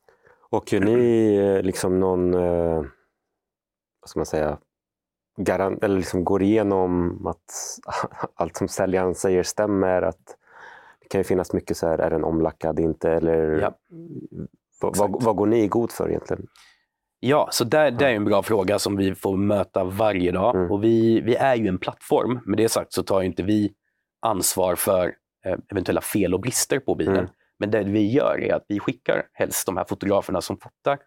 Och 0.51 0.73
ni 0.73 1.35
eh, 1.37 1.63
liksom 1.63 2.01
någon, 2.01 2.35
eh, 2.35 2.83
vad 4.01 4.09
ska 4.09 4.19
man 4.19 4.27
säga, 4.27 4.59
garant, 5.37 5.85
eller 5.85 5.97
liksom 5.97 6.25
går 6.25 6.43
igenom 6.43 7.27
att 7.27 7.79
allt 8.35 8.57
som 8.57 8.69
säljaren 8.69 9.15
säger 9.15 9.43
stämmer? 9.43 10.03
Att 10.03 10.37
det 11.01 11.09
kan 11.09 11.21
ju 11.21 11.25
finnas 11.25 11.53
mycket 11.53 11.77
så 11.77 11.87
här, 11.89 11.99
är 11.99 12.11
den 12.11 12.25
omlackad 12.25 12.81
inte? 12.81 13.11
Eller 13.11 13.61
Ja. 13.61 13.73
vad, 14.81 14.97
vad, 14.97 15.23
vad 15.23 15.37
går 15.37 15.47
ni 15.47 15.63
i 15.63 15.69
god 15.69 15.93
för 15.93 16.09
egentligen? 16.09 16.47
Ja, 17.21 17.49
så 17.51 17.65
där, 17.65 17.91
det 17.91 18.07
är 18.07 18.15
en 18.15 18.25
bra 18.25 18.43
fråga 18.43 18.79
som 18.79 18.97
vi 18.97 19.15
får 19.15 19.37
möta 19.37 19.85
varje 19.85 20.33
dag. 20.33 20.57
Mm. 20.57 20.71
Och 20.71 20.85
vi, 20.85 21.21
vi 21.21 21.37
är 21.37 21.55
ju 21.57 21.69
en 21.69 21.79
plattform. 21.79 22.41
Med 22.45 22.59
det 22.59 22.69
sagt 22.69 22.93
så 22.93 23.03
tar 23.03 23.23
inte 23.23 23.43
vi 23.43 23.73
ansvar 24.27 24.75
för 24.75 25.15
eh, 25.47 25.57
eventuella 25.71 26.01
fel 26.01 26.35
och 26.35 26.41
brister 26.41 26.79
på 26.79 26.95
bilen. 26.95 27.17
Mm. 27.17 27.31
Men 27.59 27.71
det 27.71 27.83
vi 27.85 28.13
gör 28.13 28.41
är 28.41 28.55
att 28.55 28.65
vi 28.69 28.79
skickar 28.81 29.23
helst 29.33 29.67
de 29.67 29.77
här 29.77 29.85
fotograferna 29.85 30.41
som 30.41 30.57
fotar 30.57 30.99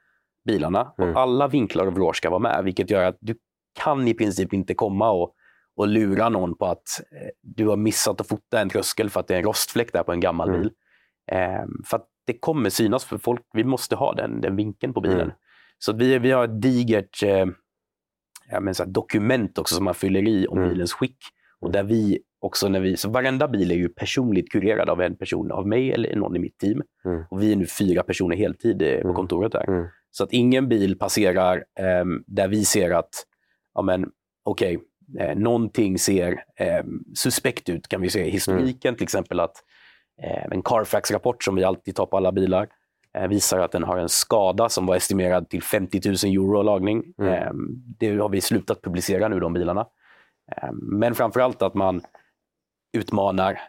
bilarna. 0.45 0.93
Mm. 0.97 1.09
Och 1.09 1.21
alla 1.21 1.47
vinklar 1.47 1.87
och 1.87 1.93
vrår 1.93 2.13
ska 2.13 2.29
vara 2.29 2.39
med, 2.39 2.63
vilket 2.63 2.89
gör 2.89 3.03
att 3.03 3.17
du 3.19 3.35
kan 3.83 4.07
i 4.07 4.13
princip 4.13 4.53
inte 4.53 4.73
komma 4.73 5.11
och, 5.11 5.33
och 5.75 5.87
lura 5.87 6.29
någon 6.29 6.55
på 6.57 6.65
att 6.65 7.01
eh, 7.11 7.29
du 7.41 7.67
har 7.67 7.77
missat 7.77 8.21
att 8.21 8.27
fota 8.27 8.61
en 8.61 8.69
tröskel 8.69 9.09
för 9.09 9.19
att 9.19 9.27
det 9.27 9.33
är 9.33 9.37
en 9.37 9.43
rostfläck 9.45 9.93
där 9.93 10.03
på 10.03 10.11
en 10.11 10.19
gammal 10.19 10.49
Mm. 10.49 10.61
bil. 10.61 10.71
Eh, 11.31 11.65
för 11.85 11.97
att 11.97 12.05
det 12.25 12.33
kommer 12.39 12.69
synas 12.69 13.05
för 13.05 13.17
folk. 13.17 13.41
Vi 13.53 13.63
måste 13.63 13.95
ha 13.95 14.13
den, 14.13 14.41
den 14.41 14.55
vinkeln 14.55 14.93
på 14.93 15.01
bilen. 15.01 15.21
Mm. 15.21 15.31
Så 15.79 15.93
vi, 15.93 16.19
vi 16.19 16.31
har 16.31 16.43
ett 16.45 16.61
digert 16.61 17.23
eh, 17.23 17.45
ja, 18.51 18.59
men 18.59 18.75
så 18.75 18.85
dokument 18.85 19.57
också 19.57 19.75
som 19.75 19.85
man 19.85 19.93
fyller 19.93 20.27
i 20.27 20.47
om 20.47 20.57
Mm. 20.57 20.69
bilens 20.69 20.93
skick. 20.93 21.17
Och 21.61 21.71
där 21.71 21.83
vi 21.83 22.19
också 22.41 22.67
när 22.69 22.79
vi, 22.79 22.97
så 22.97 23.09
varenda 23.09 23.47
bil 23.47 23.71
är 23.71 23.75
ju 23.75 23.89
personligt 23.89 24.51
kurerad 24.51 24.89
av 24.89 25.01
en 25.01 25.15
person, 25.15 25.51
av 25.51 25.67
mig 25.67 25.91
eller 25.91 26.15
någon 26.15 26.35
i 26.35 26.39
mitt 26.39 26.57
team. 26.57 26.81
Mm. 27.05 27.23
Och 27.29 27.41
vi 27.41 27.51
är 27.51 27.55
nu 27.55 27.65
fyra 27.65 28.03
personer 28.03 28.35
heltid 28.35 28.81
eh, 28.81 28.95
på 29.01 29.07
Mm. 29.07 29.15
kontoret 29.15 29.51
där. 29.51 29.69
Mm. 29.69 29.87
Så 30.11 30.23
att 30.23 30.33
ingen 30.33 30.69
bil 30.69 30.97
passerar 30.97 31.63
ehm, 31.79 32.23
där 32.27 32.47
vi 32.47 32.65
ser 32.65 32.91
att, 32.91 33.09
ja 33.73 33.81
men 33.81 34.11
okej, 34.43 34.79
eh, 35.19 35.37
någonting 35.37 35.99
ser 35.99 36.43
ehm, 36.55 37.03
suspekt 37.15 37.69
ut 37.69 37.87
kan 37.87 38.01
vi 38.01 38.09
se 38.09 38.25
i 38.25 38.29
historiken. 38.29 38.95
Till 38.95 39.03
exempel 39.03 39.39
att 39.39 39.55
eh, 40.23 40.45
en 40.51 40.61
Carfax-rapport 40.61 41.43
som 41.43 41.55
vi 41.55 41.63
alltid 41.63 41.95
tar 41.95 42.05
på 42.05 42.17
alla 42.17 42.31
bilar 42.31 42.67
eh, 43.17 43.27
visar 43.27 43.59
att 43.59 43.71
den 43.71 43.83
har 43.83 43.97
en 43.97 44.09
skada 44.09 44.69
som 44.69 44.85
var 44.85 44.95
estimerad 44.95 45.49
till 45.49 45.63
50 45.63 46.01
000 46.05 46.15
euro 46.33 46.61
lagning. 46.61 47.03
Mm. 47.17 47.33
Ehm, 47.33 47.83
det 47.99 48.17
har 48.17 48.29
vi 48.29 48.41
slutat 48.41 48.81
publicera 48.81 49.27
nu, 49.27 49.39
de 49.39 49.53
bilarna. 49.53 49.87
Men 50.73 51.15
framförallt 51.15 51.61
att 51.61 51.73
man 51.73 52.01
utmanar 52.97 53.59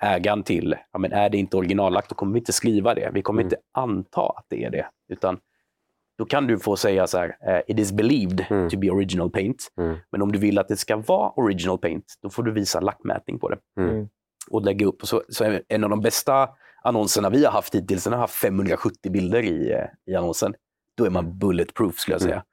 ägaren 0.00 0.42
till, 0.42 0.76
ja, 0.92 0.98
men 0.98 1.12
är 1.12 1.28
det 1.30 1.38
inte 1.38 1.56
originallagt, 1.56 2.08
då 2.08 2.14
kommer 2.14 2.32
vi 2.32 2.38
inte 2.38 2.52
skriva 2.52 2.94
det. 2.94 3.10
Vi 3.14 3.22
kommer 3.22 3.42
Mm. 3.42 3.46
inte 3.46 3.56
anta 3.72 4.20
att 4.20 4.44
det 4.48 4.64
är 4.64 4.70
det. 4.70 4.86
Utan 5.08 5.38
då 6.18 6.24
kan 6.24 6.46
du 6.46 6.58
få 6.58 6.76
säga 6.76 7.06
så 7.06 7.18
här, 7.18 7.36
eh, 7.48 7.60
it 7.66 7.78
is 7.78 7.92
believed 7.92 8.46
Mm. 8.50 8.68
to 8.70 8.78
be 8.78 8.90
original 8.90 9.30
paint. 9.30 9.68
Mm. 9.78 9.96
Men 10.12 10.22
om 10.22 10.32
du 10.32 10.38
vill 10.38 10.58
att 10.58 10.68
det 10.68 10.76
ska 10.76 10.96
vara 10.96 11.30
original 11.36 11.78
paint, 11.78 12.04
då 12.22 12.30
får 12.30 12.42
du 12.42 12.52
visa 12.52 12.80
lackmätning 12.80 13.38
på 13.38 13.48
det. 13.48 13.58
Mm. 13.80 14.08
Och 14.50 14.62
lägga 14.62 14.86
upp. 14.86 15.06
Så, 15.06 15.22
så 15.28 15.58
en 15.68 15.84
av 15.84 15.90
de 15.90 16.00
bästa 16.00 16.48
annonserna 16.84 17.30
vi 17.30 17.44
har 17.44 17.52
haft 17.52 17.74
hittills, 17.74 18.04
den 18.04 18.12
har 18.12 18.20
haft 18.20 18.34
570 18.34 19.12
bilder 19.12 19.42
i, 19.42 19.72
eh, 19.72 20.12
i 20.12 20.14
annonsen. 20.16 20.54
Då 20.96 21.04
är 21.04 21.10
man 21.10 21.38
bulletproof 21.38 21.94
skulle 21.98 22.14
jag 22.14 22.22
Mm. 22.22 22.30
säga, 22.30 22.44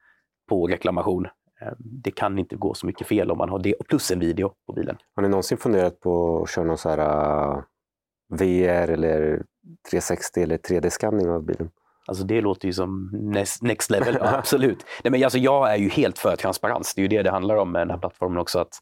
på 0.50 0.68
reklamation. 0.68 1.25
Eh, 1.62 1.72
Det 1.80 2.12
kan 2.12 2.39
inte 2.39 2.56
gå 2.56 2.74
så 2.74 2.86
mycket 2.86 3.08
fel 3.08 3.32
om 3.32 3.38
man 3.38 3.50
har 3.50 3.60
det, 3.60 3.74
och 3.74 3.88
plus 3.88 4.12
en 4.12 4.20
video 4.20 4.54
på 4.68 4.74
bilen. 4.74 4.98
Har 5.16 5.24
ni 5.24 5.30
någonsin 5.30 5.58
funderat 5.58 6.00
på 6.00 6.42
att 6.42 6.50
köra 6.50 6.66
någon 6.66 6.78
så 6.78 6.89
här 6.89 7.00
uh, 7.00 7.63
VR 8.30 8.89
eller 8.89 9.44
360 9.92 10.42
eller 10.44 10.58
3D-skanning 10.58 11.30
av 11.30 11.44
bilen? 11.44 11.70
Alltså 12.10 12.24
det 12.24 12.42
låter 12.42 12.68
ju 12.68 12.74
som 12.74 13.10
next, 13.13 13.62
next 13.62 13.92
level, 13.92 14.18
ja, 14.20 14.28
absolut. 14.38 14.86
Nej, 15.04 15.12
men 15.12 15.24
alltså 15.24 15.38
jag 15.38 15.74
är 15.74 15.78
ju 15.78 15.89
helt 15.89 16.18
för 16.18 16.36
transparens, 16.36 16.96
det 16.96 17.01
är 17.01 17.04
ju 17.04 17.08
det 17.08 17.24
det 17.24 17.32
handlar 17.32 17.56
om 17.56 17.72
med 17.72 17.82
den 17.82 17.89
här 17.89 17.98
plattformen 17.98 18.38
också. 18.38 18.60
Att 18.60 18.74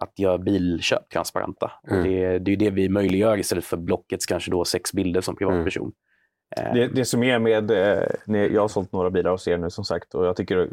att 0.00 0.18
göra 0.18 0.38
bilköp 0.38 1.08
transparenta. 1.08 1.72
Mm. 1.90 2.04
Det, 2.04 2.38
det 2.38 2.52
är 2.52 2.56
det 2.56 2.70
vi 2.70 2.88
möjliggör 2.88 3.38
istället 3.38 3.64
för 3.64 3.76
Blockets 3.76 4.26
kanske 4.26 4.50
då 4.50 4.64
sex 4.64 4.92
bilder 4.92 5.20
som 5.20 5.36
privatperson. 5.36 5.92
Eh, 6.56 6.74
Det, 6.74 6.88
det 6.88 7.04
som 7.04 7.22
är 7.22 7.38
med, 7.38 7.70
eh, 7.70 8.44
jag 8.52 8.60
har 8.60 8.68
sålt 8.68 8.92
några 8.92 9.10
bilar 9.10 9.30
hos 9.30 9.48
er 9.48 9.58
nu 9.58 9.70
som 9.70 9.84
sagt 9.84 10.14
och 10.14 10.26
jag 10.26 10.36
tycker 10.36 10.70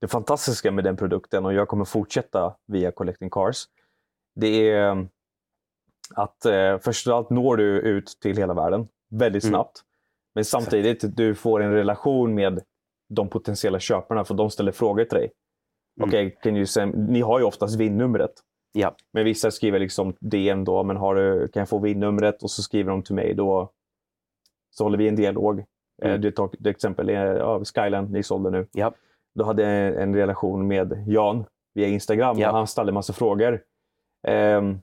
det 0.00 0.08
fantastiska 0.08 0.70
med 0.70 0.84
den 0.84 0.96
produkten 0.96 1.46
och 1.46 1.54
jag 1.54 1.68
kommer 1.68 1.84
fortsätta 1.84 2.54
via 2.66 2.92
Collecting 2.92 3.30
Cars. 3.30 3.64
Det 4.34 4.70
är 4.70 5.08
att 6.14 6.44
eh, 6.44 6.78
först 6.78 7.06
och 7.06 7.16
allt 7.16 7.30
når 7.30 7.56
du 7.56 7.80
ut 7.80 8.18
till 8.22 8.36
hela 8.36 8.54
världen 8.54 8.88
väldigt 9.10 9.44
Mm. 9.44 9.54
Men 10.36 10.44
samtidigt 10.44 11.16
du 11.16 11.34
får 11.34 11.62
en 11.62 11.72
relation 11.72 12.34
med 12.34 12.60
de 13.14 13.28
potentiella 13.28 13.78
köparna 13.80 14.24
för 14.24 14.34
de 14.34 14.50
ställer 14.50 14.72
frågor 14.72 15.04
till 15.04 15.18
dig. 15.18 15.30
Mm. 16.02 16.56
You 16.56 16.64
send- 16.64 16.96
ni 17.10 17.20
har 17.20 17.38
ju 17.38 17.44
oftast 17.44 17.76
vinnumret. 17.80 18.30
Ja. 18.72 18.94
Men 19.12 19.24
vissa 19.24 19.50
skriver 19.50 19.78
liksom 19.78 20.14
DM 20.20 20.64
då, 20.64 20.84
men 20.84 20.96
har 20.96 21.14
du, 21.14 21.48
kan 21.48 21.60
jag 21.60 21.68
få 21.68 21.78
vinnumret? 21.78 22.42
Och 22.42 22.50
så 22.50 22.62
skriver 22.62 22.90
de 22.90 23.02
till 23.02 23.14
mig. 23.14 23.34
Då 23.34 23.70
så 24.70 24.84
håller 24.84 24.98
vi 24.98 25.08
en 25.08 25.16
dialog. 25.16 25.64
Mm. 26.02 26.14
Eh, 26.14 26.20
Det, 26.20 26.32
tar, 26.32 26.50
det 26.58 26.70
exempel 26.70 27.08
är 27.10 27.36
ja, 27.36 27.64
Skyline, 27.64 28.04
ni 28.12 28.22
sålde 28.22 28.50
nu. 28.50 28.66
Ja. 28.72 28.94
Då 29.34 29.44
hade 29.44 29.62
jag 29.62 30.02
en 30.02 30.14
relation 30.16 30.66
med 30.66 31.04
Jan 31.06 31.44
via 31.74 31.86
Instagram 31.88 32.38
Ja. 32.38 32.50
och 32.50 32.56
han 32.56 32.66
ställde 32.66 32.90
en 32.90 32.94
massa 32.94 33.12
frågor. 33.12 33.62
Ehm, 34.28 34.78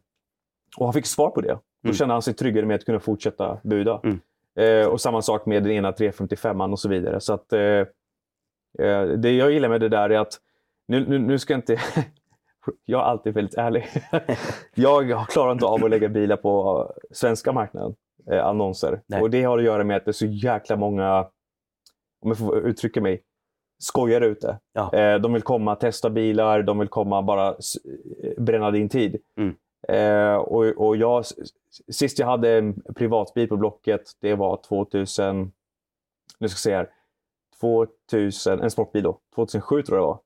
och 0.77 0.85
han 0.85 0.93
fick 0.93 1.05
svar 1.05 1.29
på 1.29 1.41
det. 1.41 1.47
Då 1.83 1.87
Mm. 1.87 1.95
kände 1.95 2.13
han 2.13 2.21
sig 2.21 2.33
tryggare 2.33 2.65
med 2.65 2.75
att 2.75 2.85
kunna 2.85 2.99
fortsätta 2.99 3.59
buda. 3.63 4.01
Mm. 4.03 4.19
Eh, 4.59 4.87
och 4.87 5.01
samma 5.01 5.21
sak 5.21 5.45
med 5.45 5.63
den 5.63 5.71
ena 5.71 5.91
355 5.91 6.61
och 6.61 6.79
så 6.79 6.89
vidare. 6.89 7.19
Så 7.19 7.33
att, 7.33 7.53
eh, 7.53 7.85
eh, 8.79 9.03
det 9.17 9.31
jag 9.31 9.51
gillar 9.51 9.69
med 9.69 9.81
det 9.81 9.89
där 9.89 10.09
är 10.09 10.19
att 10.19 10.39
nu, 10.87 11.07
nu, 11.07 11.19
nu 11.19 11.39
ska 11.39 11.53
jag 11.53 11.57
inte... 11.57 11.77
jag 12.85 13.01
är 13.01 13.05
alltid 13.05 13.33
väldigt 13.33 13.57
ärlig. 13.57 13.87
jag 14.75 15.27
klarar 15.29 15.51
inte 15.51 15.65
av 15.65 15.83
att 15.83 15.89
lägga 15.89 16.09
bilar 16.09 16.37
på 16.37 16.87
svenska 17.11 17.51
marknaden, 17.51 17.95
eh, 18.31 18.45
annonser. 18.45 19.01
Nej. 19.07 19.21
Och 19.21 19.29
det 19.29 19.43
har 19.43 19.57
att 19.57 19.63
göra 19.63 19.83
med 19.83 19.97
att 19.97 20.05
det 20.05 20.11
är 20.11 20.13
så 20.13 20.25
jäkla 20.25 20.75
många, 20.75 21.19
om 22.21 22.29
jag 22.29 22.37
får 22.37 22.57
uttrycka 22.57 23.01
mig, 23.01 23.23
skojare 23.83 24.25
ute. 24.25 24.59
Ja. 24.73 24.93
Eh, 24.93 25.19
de 25.19 25.33
vill 25.33 25.41
komma, 25.41 25.75
testa 25.75 26.09
bilar, 26.09 26.63
de 26.63 26.79
vill 26.79 26.87
komma 26.87 27.21
bara 27.21 27.55
bränna 28.37 28.71
din 28.71 28.89
tid. 28.89 29.21
Mm. 29.37 29.55
Eh, 29.87 30.35
och, 30.35 30.65
och 30.65 30.97
jag, 30.97 31.25
sist 31.91 32.19
jag 32.19 32.27
hade 32.27 32.57
en 32.57 32.81
privatbil 32.95 33.49
på 33.49 33.57
Blocket, 33.57 34.01
det 34.19 34.35
var 34.35 34.59
2000, 34.67 35.51
nu 36.39 36.47
ska 36.47 36.53
jag 36.55 36.59
se 36.59 36.75
här, 36.75 36.89
2000, 37.59 38.61
en 38.61 38.71
sportbil 38.71 39.03
då, 39.03 39.19
2007 39.35 39.81
tror 39.81 39.97
jag 39.97 40.03
det 40.03 40.07
var. 40.07 40.19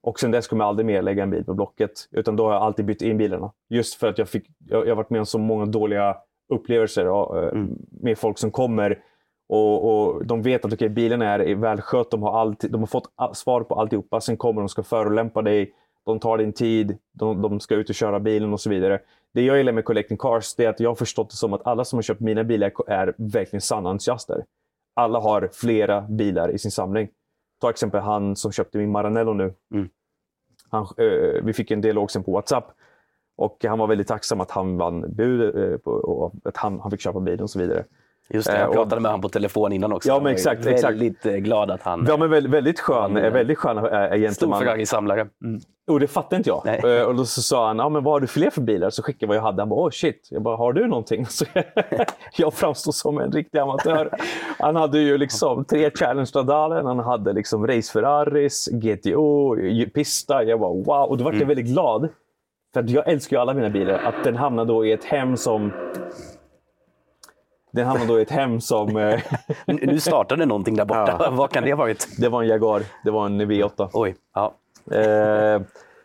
Och 0.00 0.20
sen 0.20 0.30
dess 0.30 0.48
kommer 0.48 0.64
jag 0.64 0.68
aldrig 0.68 0.86
mer 0.86 1.02
lägga 1.02 1.22
en 1.22 1.30
bil 1.30 1.44
på 1.44 1.54
Blocket, 1.54 2.08
utan 2.10 2.36
då 2.36 2.46
har 2.46 2.52
jag 2.52 2.62
alltid 2.62 2.84
bytt 2.84 3.02
in 3.02 3.18
bilarna. 3.18 3.52
Just 3.68 3.94
för 3.94 4.08
att 4.08 4.18
jag, 4.18 4.28
fick, 4.28 4.46
jag, 4.68 4.84
jag 4.84 4.90
har 4.90 4.96
varit 4.96 5.10
med 5.10 5.20
om 5.20 5.26
så 5.26 5.38
många 5.38 5.66
dåliga 5.66 6.16
upplevelser 6.48 7.04
ja, 7.04 7.42
eh, 7.42 7.48
Mm. 7.48 7.78
med 7.90 8.18
folk 8.18 8.38
som 8.38 8.50
kommer 8.50 9.02
och, 9.48 10.08
och 10.08 10.26
de 10.26 10.42
vet 10.42 10.64
att 10.64 10.72
okay, 10.72 10.88
bilen 10.88 11.22
är 11.22 11.54
välskött, 11.54 12.10
de 12.10 12.22
har, 12.22 12.40
alltid, 12.40 12.72
de 12.72 12.80
har 12.80 12.86
fått 12.86 13.12
svar 13.32 13.60
på 13.60 13.74
alltihopa. 13.74 14.20
Sen 14.20 14.36
kommer 14.36 14.60
de 14.60 14.64
och 14.64 14.70
ska 14.70 14.82
förolämpa 14.82 15.42
dig, 15.42 15.74
de 16.04 16.20
tar 16.20 16.38
din 16.38 16.52
tid, 16.52 16.98
de, 17.12 17.42
de 17.42 17.60
ska 17.60 17.74
ut 17.74 17.88
och 17.88 17.94
köra 17.94 18.20
bilen 18.20 18.52
och 18.52 18.60
så 18.60 18.70
vidare. 18.70 19.00
Det 19.32 19.42
jag 19.42 19.56
gillar 19.56 19.72
med 19.72 19.84
Collecting 19.84 20.18
Cars 20.18 20.58
är 20.58 20.68
att 20.68 20.80
jag 20.80 20.90
har 20.90 20.94
förstått 20.94 21.30
det 21.30 21.36
som 21.36 21.52
att 21.52 21.66
alla 21.66 21.84
som 21.84 21.96
har 21.96 22.02
köpt 22.02 22.20
mina 22.20 22.44
bilar 22.44 22.72
är 22.86 23.14
verkligen 23.16 23.60
sanna 23.60 23.90
entusiaster. 23.90 24.44
Alla 24.94 25.20
har 25.20 25.48
flera 25.52 26.00
bilar 26.00 26.48
i 26.48 26.58
sin 26.58 26.70
samling. 26.70 27.08
Ta 27.60 27.70
exempel 27.70 28.00
han 28.00 28.36
som 28.36 28.52
köpte 28.52 28.78
min 28.78 28.90
Maranello 28.90 29.32
nu. 29.32 29.54
Mm. 29.74 29.88
Han, 30.70 30.86
eh, 30.96 31.42
vi 31.42 31.52
fick 31.52 31.70
en 31.70 31.80
dialog 31.80 32.10
sen 32.10 32.24
på 32.24 32.32
WhatsApp. 32.32 32.64
Och 33.36 33.64
han 33.64 33.78
var 33.78 33.86
väldigt 33.86 34.08
tacksam 34.08 34.40
att 34.40 34.50
han 34.50 34.76
vann 34.76 35.14
bud 35.14 35.56
eh, 35.56 35.78
på, 35.78 35.90
och 35.90 36.34
att 36.44 36.56
han, 36.56 36.80
han 36.80 36.90
fick 36.90 37.00
köpa 37.00 37.20
bilen 37.20 37.40
och 37.40 37.50
så 37.50 37.58
vidare. 37.58 37.84
Just 38.30 38.46
det, 38.46 38.52
Eh, 38.54 38.60
jag 38.60 38.68
och- 38.68 38.74
pratade 38.74 39.00
med 39.00 39.10
honom 39.10 39.22
på 39.22 39.28
telefon 39.28 39.72
innan 39.72 39.92
också. 39.92 40.08
Ja, 40.08 40.20
men 40.20 40.32
exakt, 40.32 40.64
väldigt 40.66 41.10
exakt. 41.14 41.26
eh, 41.26 41.32
glad 41.32 41.70
att 41.70 41.82
han... 41.82 42.04
Ja, 42.08 42.16
men 42.16 42.30
väldigt, 42.30 42.52
väldigt 42.52 42.80
skön, 42.80 43.16
eh, 43.16 43.32
väldigt 43.32 43.58
skön 43.58 43.78
äh, 43.78 43.84
Stor 43.84 44.16
gentleman. 44.18 44.60
Ferrari-samlare. 44.60 45.20
Mm. 45.20 45.60
Och 45.90 46.00
det 46.00 46.06
fattade 46.06 46.36
inte 46.36 46.50
jag. 46.50 46.62
Nej. 46.64 46.98
Eh, 46.98 47.02
Och 47.02 47.14
då 47.14 47.24
så 47.24 47.42
sa 47.42 47.66
han, 47.66 47.78
ja, 47.78 47.88
men 47.88 48.04
vad 48.04 48.12
har 48.14 48.20
du 48.20 48.26
fler 48.26 48.50
för 48.50 48.60
bilar? 48.60 48.90
Så 48.90 49.02
skickade 49.02 49.24
jag 49.24 49.28
vad 49.28 49.36
jag 49.36 49.42
hade. 49.42 49.62
Han 49.62 49.68
bara, 49.68 49.86
oh 49.86 49.90
shit. 49.90 50.28
Jag 50.30 50.42
bara, 50.42 50.56
har 50.56 50.72
du 50.72 50.86
någonting? 50.86 51.26
Så 51.30 51.44
jag 52.36 52.54
framstod 52.54 52.94
som 52.94 53.18
en 53.18 53.32
riktig 53.32 53.58
amatör. 53.58 54.10
Han 54.58 54.76
hade 54.76 54.98
ju 54.98 55.18
liksom 55.18 55.64
tre 55.64 55.90
Challenge 55.90 56.26
Stradalen, 56.26 56.86
han 56.86 56.98
hade 56.98 57.32
liksom 57.32 57.66
Race 57.66 57.92
Ferraris, 57.92 58.68
GTO, 58.72 59.56
Pista. 59.94 60.42
Jag 60.44 60.60
bara, 60.60 60.72
wow. 60.72 61.08
Och 61.10 61.18
då 61.18 61.24
var 61.24 61.32
jag 61.32 61.36
Mm. 61.36 61.48
väldigt 61.48 61.66
glad. 61.66 62.08
För 62.74 62.84
jag 62.90 63.08
älskar 63.08 63.36
ju 63.36 63.40
alla 63.40 63.54
mina 63.54 63.70
bilar. 63.70 63.98
Att 64.04 64.24
den 64.24 64.36
hamnar 64.36 64.64
då 64.64 64.86
i 64.86 64.92
ett 64.92 65.04
hem 65.04 65.36
som... 65.36 65.72
Den 67.74 67.86
hamnar 67.86 68.06
då 68.06 68.18
i 68.18 68.22
ett 68.22 68.30
hem 68.30 68.60
som... 68.60 68.96
eh, 68.96 69.20
Nu- 69.66 70.00
startade 70.00 70.46
någonting 70.46 70.76
där 70.76 70.84
borta. 70.84 71.16
Ja. 71.20 71.30
Vad 71.32 71.50
kan 71.50 71.64
det 71.64 71.70
ha 71.70 71.76
varit? 71.76 72.08
det 72.18 72.28
var 72.28 72.42
en 72.42 72.48
Jaguar. 72.48 72.82
Det 73.04 73.10
var 73.10 73.26
en 73.26 73.40
V8. 73.42 73.88
Oj. 73.92 74.14
Ja. 74.34 74.54
Eh, 74.90 75.62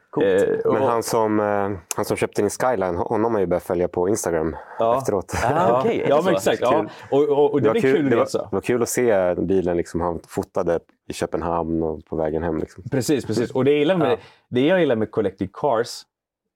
Coolt. 0.09 0.27
eh, 0.65 0.71
Men 0.73 0.81
han 0.83 1.03
som, 1.03 1.39
eh, 1.39 1.69
han 1.95 2.05
som 2.05 2.17
köpte 2.17 2.41
din 2.41 2.49
Skyline, 2.49 2.95
honom 2.95 3.33
har 3.33 3.39
ju 3.41 3.45
börjat 3.47 3.63
följa 3.63 3.88
på 3.88 4.09
Instagram 4.09 4.55
Ja. 4.79 4.97
efteråt. 4.97 5.33
Ah, 5.45 5.83
det 5.83 5.93
ja, 6.09 6.21
men 6.25 6.33
exakt. 6.35 6.61
Ja. 6.61 6.71
Kul. 6.71 6.89
Och, 7.11 7.29
och, 7.29 7.51
och 7.53 7.61
det, 7.61 7.67
var 7.67 7.73
blir 7.73 7.81
kul 7.81 8.09
det, 8.09 8.15
var, 8.15 8.25
det 8.33 8.47
var 8.55 8.61
kul 8.61 8.81
att 8.83 8.89
se 8.89 9.35
bilen 9.35 9.77
liksom, 9.77 10.01
han 10.01 10.19
fotade 10.27 10.79
i 11.09 11.13
Köpenhamn 11.13 11.83
och 11.83 12.05
på 12.05 12.15
vägen 12.15 12.43
hem. 12.43 12.57
Liksom. 12.57 12.83
Precis, 12.91 13.25
precis. 13.25 13.51
Och 13.51 13.65
det, 13.65 13.71
jag 13.71 13.79
gillar 13.79 13.97
med, 13.97 14.11
Ja. 14.11 14.17
det 14.49 14.65
jag 14.67 14.79
gillar 14.79 14.95
med 14.95 15.11
Collective 15.11 15.49
Cars, 15.53 16.01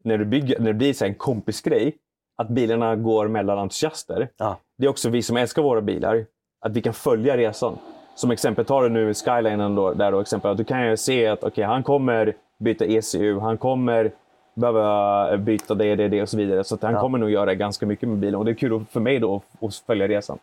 när, 0.03 0.17
du 0.17 0.25
bygger, 0.25 0.60
när 0.60 0.67
det 0.67 0.74
blir 0.77 0.93
så 0.93 1.05
här 1.05 1.10
en 1.12 1.17
kompisgrej, 1.17 1.96
att 2.38 2.50
bilarna 2.50 2.96
går 2.96 3.28
mellan 3.28 3.58
entusiaster. 3.60 4.30
Ja. 4.38 4.58
Det 4.78 4.86
är 4.86 4.90
också 4.90 5.10
vi 5.10 5.22
som 5.22 5.38
älskar 5.38 5.62
våra 5.62 5.82
bilar, 5.82 6.25
att 6.66 6.72
vi 6.72 6.82
kan 6.82 6.94
följa 6.94 7.38
resan. 7.38 7.78
Som 8.16 8.32
exempel, 8.32 8.66
tar 8.66 8.84
du 8.84 8.90
nu 8.90 9.13
Skylinen 9.13 9.75
då, 9.75 9.94
där 9.94 10.12
då, 10.12 10.20
exempel, 10.20 10.58
du 10.58 10.63
kan 10.63 10.90
ju 10.90 10.98
se 10.98 11.28
att 11.28 11.44
okay, 11.44 11.63
han 11.63 11.84
kommer 11.84 12.34
byta 12.60 12.86
ECU, 12.86 13.40
han 13.40 13.58
kommer 13.58 14.12
behöva 14.56 15.38
byta 15.38 15.74
det, 15.75 15.96
det, 15.96 16.08
det 16.08 16.22
och 16.22 16.30
så 16.30 16.38
vidare. 16.38 16.63
Så 16.63 16.78
han 16.82 16.94
Ja. 16.94 17.00
kommer 17.02 17.18
nog 17.18 17.30
göra 17.30 17.54
ganska 17.54 17.86
mycket 17.86 18.10
med 18.10 18.18
bilen 18.18 18.36
och 18.36 18.46
det 18.46 18.52
är 18.52 18.56
kul 18.56 18.86
för 18.92 19.00
mig 19.00 19.20
då 19.20 19.42
att- 19.62 19.75
följa 19.75 20.08
resan. 20.08 20.40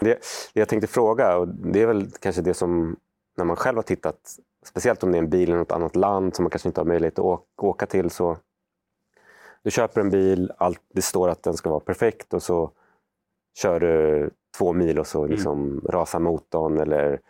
Det, 0.00 0.06
det 0.54 0.60
jag 0.60 0.68
tänkte 0.68 0.86
fråga, 0.86 1.36
och 1.38 1.48
det 1.48 1.82
är 1.82 1.86
väl 1.86 2.06
kanske 2.20 2.42
det 2.42 2.54
som, 2.54 2.96
när 3.36 3.44
man 3.44 3.56
själv 3.56 3.76
har 3.78 3.82
tittat, 3.82 4.16
speciellt 4.66 5.02
om 5.02 5.12
det 5.12 5.18
är 5.18 5.22
en 5.22 5.30
bil 5.30 5.50
i 5.50 5.52
något 5.52 5.72
annat 5.72 5.96
land 5.96 6.36
som 6.36 6.42
man 6.42 6.50
kanske 6.50 6.68
inte 6.68 6.80
har 6.80 6.86
möjlighet 6.86 7.18
att 7.18 7.40
åka 7.62 7.86
till. 7.86 8.10
så 8.10 8.36
Du 9.64 9.70
köper 9.70 10.00
en 10.00 10.10
bil, 10.10 10.52
allt, 10.58 10.80
det 10.94 11.02
står 11.02 11.28
att 11.28 11.42
den 11.42 11.54
ska 11.54 11.70
vara 11.70 11.80
perfekt 11.80 12.34
och 12.34 12.42
så 12.42 12.70
kör 13.58 13.80
du 13.80 14.30
två 14.58 14.72
mil 14.72 14.98
och 14.98 15.06
så 15.06 15.26
liksom 15.26 15.80
rasar 15.90 16.20
motorn 16.20 16.78
eller 16.80 17.20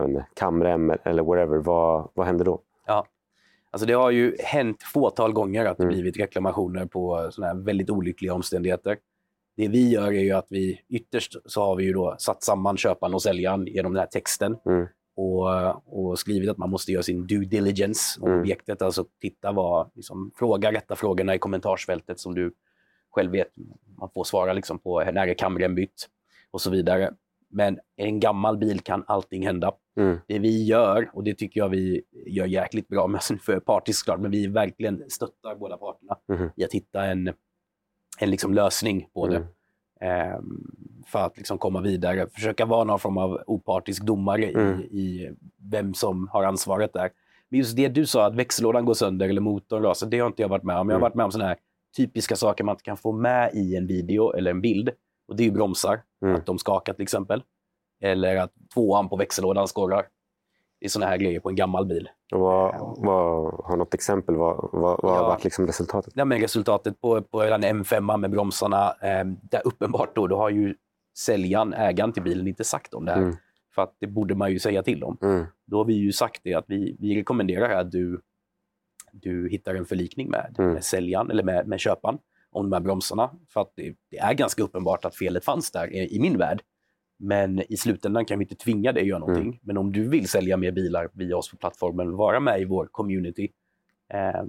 inte, 0.00 0.26
kamrem 0.34 0.90
eller 1.04 1.22
whatever. 1.22 1.58
Vad, 1.58 2.10
vad 2.14 2.26
händer 2.26 2.44
då? 2.44 2.60
Ja. 2.86 3.06
Alltså 3.70 3.86
det 3.86 3.92
har 3.92 4.10
ju 4.10 4.36
hänt 4.40 4.82
fåtal 4.82 5.32
gånger 5.32 5.64
att 5.66 5.76
det 5.76 5.82
Mm. 5.82 5.94
blivit 5.94 6.16
reklamationer 6.16 6.86
på 6.86 7.28
såna 7.30 7.46
här 7.46 7.54
väldigt 7.54 7.90
olyckliga 7.90 8.34
omständigheter. 8.34 8.98
Det 9.56 9.68
vi 9.68 9.90
gör 9.90 10.06
är 10.06 10.22
ju 10.22 10.32
att 10.32 10.46
vi 10.50 10.80
ytterst 10.88 11.36
så 11.44 11.62
har 11.64 11.76
vi 11.76 11.84
ju 11.84 11.92
då 11.92 12.16
satt 12.18 12.42
samman 12.42 12.76
köparen 12.76 13.14
och 13.14 13.22
säljaren 13.22 13.66
genom 13.66 13.92
den 13.92 14.00
här 14.00 14.06
texten 14.06 14.56
Mm. 14.66 14.86
Och, 15.16 16.08
och 16.10 16.18
skrivit 16.18 16.50
att 16.50 16.58
man 16.58 16.70
måste 16.70 16.92
göra 16.92 17.02
sin 17.02 17.26
due 17.26 17.44
diligence 17.44 18.20
om 18.20 18.28
Mm. 18.28 18.40
objektet. 18.40 18.82
Alltså 18.82 19.04
titta 19.20 19.52
vad, 19.52 19.90
liksom, 19.94 20.30
fråga 20.36 20.72
rätta 20.72 20.96
frågorna 20.96 21.34
i 21.34 21.38
kommentarsfältet 21.38 22.20
som 22.20 22.34
du 22.34 22.54
själv 23.10 23.32
vet. 23.32 23.48
Man 23.98 24.10
får 24.14 24.24
svara 24.24 24.52
liksom 24.52 24.78
på 24.78 25.00
när 25.04 25.28
är 25.28 25.34
kamren 25.34 25.74
bytt 25.74 26.08
och 26.50 26.60
så 26.60 26.70
vidare. 26.70 27.12
Men 27.48 27.74
i 27.96 28.02
en 28.02 28.20
gammal 28.20 28.56
bil 28.58 28.80
kan 28.80 29.04
allting 29.06 29.46
hända 29.46 29.72
Mm. 29.96 30.18
det 30.28 30.38
vi 30.38 30.64
gör, 30.64 31.10
och 31.12 31.24
det 31.24 31.34
tycker 31.34 31.60
jag 31.60 31.68
vi 31.68 32.02
gör 32.26 32.46
jäkligt 32.46 32.88
bra, 32.88 33.06
men 33.08 33.20
sen 33.20 33.38
för 33.38 33.60
partisk 33.60 34.04
klart, 34.04 34.20
men 34.20 34.30
vi 34.30 34.46
verkligen 34.46 35.10
stöttar 35.10 35.54
båda 35.56 35.76
parterna 35.76 36.16
Mhm. 36.28 36.50
i 36.56 36.64
att 36.64 36.72
hitta 36.72 37.04
en, 37.04 37.32
en 38.18 38.30
liksom 38.30 38.54
lösning 38.54 39.08
på 39.14 39.26
det. 39.28 39.36
Mm. 39.36 39.48
Ehm, 40.00 40.66
för 41.06 41.18
att 41.18 41.36
liksom 41.36 41.58
komma 41.58 41.80
vidare. 41.80 42.26
Försöka 42.34 42.64
vara 42.66 42.84
någon 42.84 42.98
form 42.98 43.18
av 43.18 43.42
opartisk 43.46 44.02
domare 44.02 44.44
Mm. 44.44 44.80
i, 44.80 44.84
i 44.84 45.30
vem 45.70 45.94
som 45.94 46.28
har 46.32 46.44
ansvaret 46.44 46.92
där. 46.92 47.10
Men 47.48 47.58
just 47.58 47.76
det 47.76 47.88
du 47.88 48.06
sa, 48.06 48.26
att 48.26 48.34
växellådan 48.34 48.84
går 48.84 48.94
sönder 48.94 49.28
eller 49.28 49.40
motorn 49.40 49.82
rasar, 49.82 50.06
det 50.06 50.18
har 50.18 50.26
inte 50.26 50.42
jag 50.42 50.48
varit 50.48 50.62
med 50.64 50.76
om. 50.78 50.88
Jag 50.88 50.94
har 50.94 51.00
Mm. 51.00 51.02
varit 51.02 51.14
med 51.14 51.24
om 51.24 51.32
sådana 51.32 51.48
här 51.48 51.56
typiska 51.96 52.36
saker 52.36 52.64
man 52.64 52.72
inte 52.72 52.84
kan 52.84 52.96
få 52.96 53.12
med 53.12 53.50
i 53.54 53.76
en 53.76 53.86
video 53.86 54.32
eller 54.32 54.50
en 54.50 54.60
bild. 54.60 54.90
Och 55.28 55.36
det 55.36 55.42
är 55.42 55.44
ju 55.44 55.50
bromsar, 55.50 56.02
Mm. 56.22 56.36
att 56.36 56.46
de 56.46 56.58
skakar 56.58 56.92
till 56.92 57.02
exempel. 57.02 57.42
Eller 58.02 58.36
att 58.36 58.52
tvåan 58.74 59.08
på 59.08 59.16
växellådan 59.16 59.68
skorrar. 59.68 60.06
Det 60.80 60.86
är 60.86 60.90
sådana 60.90 61.10
här 61.10 61.16
grejer 61.18 61.40
på 61.40 61.48
en 61.48 61.54
gammal 61.56 61.86
bil. 61.86 62.08
Vad, 62.32 62.74
vad, 62.98 63.54
har 63.64 63.76
något 63.76 63.94
exempel? 63.94 64.34
Vad, 64.36 64.68
vad, 64.72 65.00
vad 65.02 65.12
har 65.14 65.22
Ja. 65.22 65.28
varit 65.28 65.44
liksom 65.44 65.66
resultatet? 65.66 66.12
Ja, 66.16 66.24
men 66.24 66.40
resultatet 66.40 67.00
på, 67.00 67.22
på 67.22 67.42
den 67.44 67.64
M5 67.64 68.16
med 68.16 68.30
bromsarna, 68.30 68.94
eh, 69.02 69.24
där 69.24 69.60
uppenbart 69.64 70.14
då, 70.14 70.26
då 70.26 70.36
har 70.36 70.50
ju 70.50 70.74
säljaren, 71.18 71.72
ägaren 71.74 72.12
till 72.12 72.22
bilen, 72.22 72.48
inte 72.48 72.64
sagt 72.64 72.94
om 72.94 73.04
det 73.04 73.12
här. 73.12 73.22
Mm. 73.22 73.36
För 73.74 73.82
att 73.82 73.96
det 74.00 74.06
borde 74.06 74.34
man 74.34 74.52
ju 74.52 74.58
säga 74.58 74.82
till 74.82 75.04
om. 75.04 75.18
Mm. 75.22 75.44
Då 75.66 75.76
har 75.76 75.84
vi 75.84 75.94
ju 75.94 76.12
sagt 76.12 76.40
det 76.44 76.54
att 76.54 76.64
vi, 76.68 76.96
vi 77.00 77.16
rekommenderar 77.16 77.80
att 77.80 77.90
du, 77.92 78.20
du 79.12 79.48
hittar 79.50 79.74
en 79.74 79.84
förlikning 79.86 80.30
med, 80.30 80.54
Mm. 80.58 80.72
med 80.72 80.84
säljaren 80.84 81.30
eller 81.30 81.42
med, 81.42 81.66
med 81.68 81.80
köparen 81.80 82.18
om 82.50 82.70
de 82.70 82.76
här 82.76 82.80
bromsarna. 82.80 83.30
För 83.48 83.60
att 83.60 83.72
det, 83.76 83.94
det 84.10 84.18
är 84.18 84.34
ganska 84.34 84.62
uppenbart 84.62 85.04
att 85.04 85.16
felet 85.16 85.44
fanns 85.44 85.70
där 85.70 85.92
i, 85.92 86.16
i 86.16 86.20
min 86.20 86.38
värld. 86.38 86.62
Men 87.18 87.72
i 87.72 87.76
slutändan 87.76 88.24
kan 88.24 88.38
vi 88.38 88.44
inte 88.44 88.54
tvinga 88.54 88.92
dig 88.92 89.00
att 89.02 89.08
göra 89.08 89.18
någonting. 89.18 89.44
Mm. 89.46 89.58
Men 89.62 89.76
om 89.78 89.92
du 89.92 90.08
vill 90.08 90.28
sälja 90.28 90.56
mer 90.56 90.72
bilar 90.72 91.08
via 91.12 91.36
oss 91.36 91.50
på 91.50 91.56
plattformen, 91.56 92.16
vara 92.16 92.40
med 92.40 92.60
i 92.60 92.64
vår 92.64 92.86
community, 92.90 93.48
eh, 94.14 94.42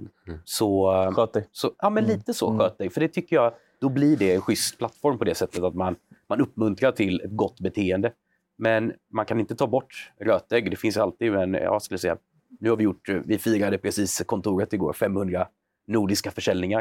så, 0.44 0.92
Sköt 1.16 1.32
dig. 1.32 1.48
så 1.52 1.70
ja, 1.78 1.90
men 1.90 2.04
Mm. 2.04 2.16
lite 2.16 2.34
så 2.34 2.48
Mm. 2.48 2.58
sköt 2.58 2.78
dig. 2.78 2.90
För 2.90 3.00
det 3.00 3.08
tycker 3.08 3.36
jag, 3.36 3.52
då 3.80 3.88
blir 3.88 4.16
det 4.16 4.34
en 4.34 4.40
schysst 4.40 4.78
plattform 4.78 5.18
på 5.18 5.24
det 5.24 5.34
sättet 5.34 5.62
att 5.64 5.74
man, 5.74 5.96
man 6.28 6.40
uppmuntrar 6.40 6.92
till 6.92 7.20
ett 7.20 7.30
gott 7.36 7.60
beteende. 7.60 8.12
Men 8.58 8.92
man 9.12 9.26
kan 9.26 9.40
inte 9.40 9.54
ta 9.56 9.66
bort 9.66 10.12
rötägg. 10.20 10.70
Det 10.70 10.76
finns 10.76 10.96
alltid 10.96 11.34
en, 11.34 11.54
jag 11.54 11.82
skulle 11.82 11.98
säga, 11.98 12.16
nu 12.60 12.70
har 12.70 12.76
vi 12.76 12.84
gjort, 12.84 13.08
vi 13.24 13.38
firade 13.38 13.78
precis 13.78 14.22
kontoret 14.26 14.72
igår, 14.72 14.92
500 14.92 15.48
nordiska 15.86 16.30
försäljningar. 16.30 16.80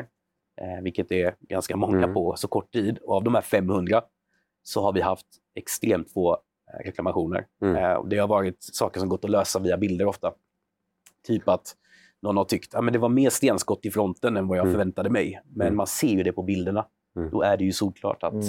Eh, 0.61 0.83
vilket 0.83 1.11
är 1.11 1.35
ganska 1.39 1.77
många 1.77 1.97
Mm. 1.97 2.13
på 2.13 2.35
så 2.37 2.47
kort 2.47 2.71
tid. 2.73 2.97
Och 2.97 3.15
av 3.15 3.23
de 3.23 3.35
här 3.35 3.41
500 3.41 4.01
så 4.63 4.81
har 4.81 4.93
vi 4.93 5.01
haft 5.01 5.27
extremt 5.55 6.11
få 6.13 6.33
eh, 6.33 6.85
reklamationer. 6.85 7.45
Mm. 7.61 7.75
Eh, 7.75 7.93
och 7.93 8.09
det 8.09 8.17
har 8.17 8.27
varit 8.27 8.57
saker 8.59 8.99
som 8.99 9.09
gått 9.09 9.23
att 9.25 9.31
lösa 9.31 9.59
via 9.59 9.77
bilder 9.77 10.05
ofta. 10.05 10.33
Typ 11.27 11.49
att 11.49 11.75
någon 12.21 12.37
har 12.37 12.43
tyckt 12.45 12.75
att 12.75 12.83
men 12.83 12.93
det 12.93 12.99
var 12.99 13.09
mer 13.09 13.29
stenskott 13.29 13.85
i 13.85 13.91
fronten 13.91 14.37
än 14.37 14.47
vad 14.47 14.57
jag 14.57 14.63
Mm. 14.65 14.73
förväntade 14.73 15.09
mig. 15.09 15.41
Men 15.45 15.67
Mm. 15.67 15.77
man 15.77 15.87
ser 15.87 16.07
ju 16.07 16.23
det 16.23 16.31
på 16.31 16.43
bilderna. 16.43 16.85
Mm. 17.15 17.29
Då 17.29 17.41
är 17.41 17.57
det 17.57 17.63
ju 17.63 17.71
solklart 17.71 18.23
att 18.23 18.33
Mm. 18.33 18.45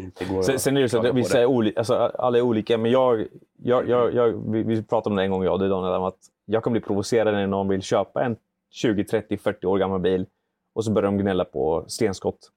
Inte 0.00 0.24
går 0.24 0.42
Sen, 0.42 0.58
sen 0.58 0.76
är 0.76 0.80
det 0.82 0.88
så 0.88 1.06
att 1.06 1.14
vissa 1.14 1.40
är 1.40 1.46
olika, 1.46 1.80
alltså, 1.80 1.94
alla 1.94 2.38
är 2.38 2.42
olika, 2.42 2.78
men 2.78 2.90
jag, 2.90 3.26
jag, 3.62 3.88
jag, 3.88 4.14
jag, 4.14 4.52
vi, 4.52 4.62
vi 4.62 4.82
pratade 4.82 5.12
om 5.12 5.16
det 5.16 5.22
en 5.22 5.30
gång 5.30 5.44
jag 5.44 5.52
och 5.52 5.68
Daniel, 5.68 5.94
om 5.94 6.04
att 6.04 6.18
jag 6.44 6.64
kan 6.64 6.72
bli 6.72 6.80
provocerad 6.80 7.34
när 7.34 7.46
någon 7.46 7.68
vill 7.68 7.82
köpa 7.82 8.24
en 8.24 8.36
20, 8.70 9.04
30, 9.04 9.36
40 9.36 9.66
år 9.66 9.78
gammal 9.78 10.00
bil 10.00 10.26
och 10.74 10.84
så 10.84 10.92
börjar 10.92 11.06
de 11.06 11.18
gnälla 11.18 11.44
på 11.44 11.84
stenskott. 11.88 12.50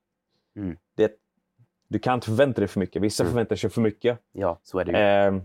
Mm. 0.55 0.77
Det, 0.97 1.11
du 1.87 1.99
kan 1.99 2.13
inte 2.13 2.25
förvänta 2.27 2.61
dig 2.61 2.67
för 2.67 2.79
mycket. 2.79 3.01
Vissa 3.01 3.23
Mm. 3.23 3.31
förväntar 3.31 3.55
sig 3.55 3.69
för 3.69 3.81
mycket. 3.81 4.19
Ja, 4.31 4.59
så 4.63 4.79
är 4.79 4.85
det. 4.85 4.97
Ehm, 4.97 5.41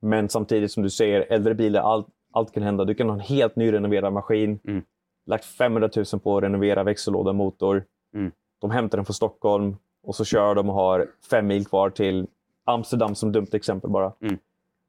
men 0.00 0.28
samtidigt 0.28 0.72
som 0.72 0.82
du 0.82 0.90
säger, 0.90 1.26
äldre 1.30 1.54
bilar, 1.54 1.82
allt, 1.82 2.06
allt 2.32 2.52
kan 2.52 2.62
hända. 2.62 2.84
Du 2.84 2.94
kan 2.94 3.08
ha 3.08 3.14
en 3.14 3.20
helt 3.20 3.56
ny 3.56 3.72
renoverad 3.72 4.12
maskin. 4.12 4.60
Mm. 4.64 4.82
Lagt 5.26 5.44
500 5.44 5.90
000 5.96 6.20
på 6.20 6.36
att 6.36 6.42
renovera 6.42 6.82
växellåda, 6.82 7.32
motor. 7.32 7.84
Mm. 8.14 8.32
De 8.60 8.70
hämtar 8.70 8.98
den 8.98 9.04
från 9.04 9.14
Stockholm 9.14 9.76
och 10.02 10.14
så 10.16 10.24
kör 10.24 10.54
de 10.54 10.68
och 10.68 10.74
har 10.74 11.06
fem 11.30 11.46
mil 11.46 11.66
kvar 11.66 11.90
till 11.90 12.26
Amsterdam 12.64 13.14
som 13.14 13.32
dumt 13.32 13.46
exempel 13.52 13.90
bara. 13.90 14.12
Mm. 14.20 14.38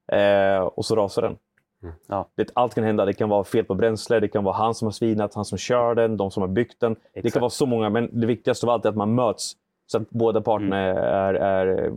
Eh, 0.08 0.62
och 0.63 0.86
så 0.86 0.96
rasar 0.96 1.22
den. 1.22 1.38
Mm. 1.84 1.96
Ja. 2.08 2.27
Det, 2.36 2.50
allt 2.53 2.75
kan 2.75 2.84
hända. 2.84 3.05
Det 3.05 3.13
kan 3.13 3.29
vara 3.29 3.43
fel 3.43 3.65
på 3.65 3.75
bränsle, 3.75 4.20
det 4.20 4.27
kan 4.27 4.43
vara 4.43 4.55
han 4.55 4.75
som 4.75 4.86
har 4.86 4.91
svinat, 4.91 5.34
han 5.34 5.46
som 5.46 5.58
kör 5.58 5.96
den, 5.96 6.17
de 6.17 6.32
som 6.32 6.41
har 6.41 6.48
byggt 6.48 6.79
den. 6.79 6.93
Det 6.93 7.20
Exakt. 7.20 7.34
kan 7.34 7.41
vara 7.41 7.50
så 7.50 7.65
många, 7.65 7.89
men 7.89 8.20
det 8.20 8.27
viktigaste 8.27 8.65
av 8.65 8.70
allt 8.70 8.86
är 8.86 8.89
att 8.89 8.96
man 8.96 9.15
möts 9.15 9.53
så 9.86 9.98
att 9.98 10.10
båda 10.10 10.41
parterna 10.41 10.77
Mm. 10.79 10.98
är, 11.03 11.34
är 11.34 11.86
eh, 11.86 11.93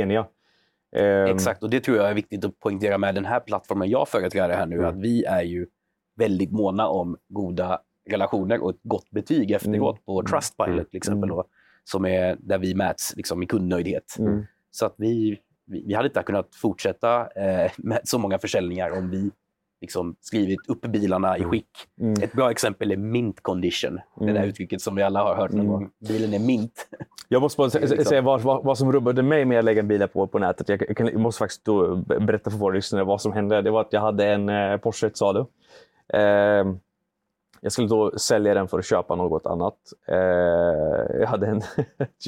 eniga. 0.00 0.26
Ehm, 0.96 1.26
Exakt, 1.26 1.62
och 1.62 1.70
det 1.70 1.80
tror 1.80 1.96
jag 1.96 2.10
är 2.10 2.14
viktigt 2.14 2.44
att 2.44 2.60
poängtera 2.60 2.98
med 2.98 3.14
den 3.14 3.24
här 3.24 3.40
plattformen 3.40 3.90
jag 3.90 4.08
företräder 4.08 4.54
här 4.56 4.66
nu, 4.66 4.76
Mm. 4.76 4.88
att 4.88 4.96
vi 4.96 5.24
är 5.24 5.42
ju 5.42 5.66
väldigt 6.16 6.52
måna 6.52 6.88
om 6.88 7.16
goda 7.28 7.80
relationer 8.10 8.62
och 8.62 8.70
ett 8.70 8.80
gott 8.82 9.10
betyg 9.10 9.50
efteråt 9.50 10.04
på 10.06 10.22
Trustpilot 10.22 10.68
Mm. 10.74 10.84
till 10.84 10.96
exempel, 10.96 11.30
Mm. 11.30 11.36
då, 11.36 11.44
som 11.84 12.06
är 12.06 12.36
där 12.40 12.58
vi 12.58 12.74
mäts 12.74 13.16
liksom, 13.16 13.42
i 13.42 13.46
kundnöjdhet. 13.46 14.16
Mm. 14.18 14.46
Så 14.70 14.86
att 14.86 14.94
vi, 14.96 15.38
vi, 15.66 15.84
vi 15.86 15.94
hade 15.94 16.08
inte 16.08 16.22
kunnat 16.22 16.54
fortsätta 16.54 17.20
eh, 17.20 17.70
med 17.78 18.00
så 18.04 18.18
många 18.18 18.38
försäljningar 18.38 18.90
om 18.90 19.10
vi 19.10 19.30
liksom, 19.80 20.16
skrivit 20.20 20.68
upp 20.68 20.82
bilarna 20.82 21.36
i 21.36 21.40
Mm. 21.40 21.50
skick. 21.50 21.68
Mm. 22.00 22.12
Ett 22.22 22.32
bra 22.32 22.50
exempel 22.50 22.92
är 22.92 22.96
mint 22.96 23.42
condition, 23.42 23.94
det 24.20 24.24
där 24.26 24.30
Mm. 24.30 24.48
uttrycket 24.48 24.80
som 24.82 24.94
vi 24.94 25.02
alla 25.02 25.22
har 25.22 25.34
hört 25.34 25.50
någon 25.52 25.60
Mm. 25.60 25.72
gång. 25.72 25.90
Bilen 26.08 26.34
är 26.34 26.38
mint. 26.46 26.88
Jag 27.28 27.42
måste 27.42 27.56
bara 27.58 27.68
Liksom. 27.80 28.04
säga 28.04 28.20
vad, 28.22 28.40
vad, 28.40 28.64
vad 28.64 28.78
som 28.78 28.92
rubbade 28.92 29.22
mig 29.22 29.44
med 29.44 29.58
att 29.58 29.64
lägga 29.64 29.82
bilar 29.82 30.06
på, 30.06 30.26
på 30.26 30.38
nätet. 30.38 30.68
Jag, 30.68 30.96
kan- 30.96 31.06
jag 31.06 31.20
måste 31.20 31.38
faktiskt 31.38 31.64
berätta 32.06 32.50
för 32.50 32.58
våra 32.58 32.74
lyssnare 32.74 33.04
vad 33.04 33.20
som 33.20 33.32
hände. 33.32 33.62
Det 33.62 33.70
var 33.70 33.80
att 33.80 33.92
jag 33.92 34.00
hade 34.00 34.26
en 34.32 34.48
eh, 34.48 34.76
Porsche 34.76 35.10
salu. 35.14 35.40
Eh, 36.12 36.64
jag 37.60 37.72
skulle 37.72 37.88
då 37.88 38.18
sälja 38.18 38.54
den 38.54 38.68
för 38.68 38.78
att 38.78 38.86
köpa 38.86 39.14
något 39.14 39.46
annat. 39.46 39.76
Eh, 40.08 40.16
jag 41.20 41.26
hade 41.26 41.46
en 41.46 41.62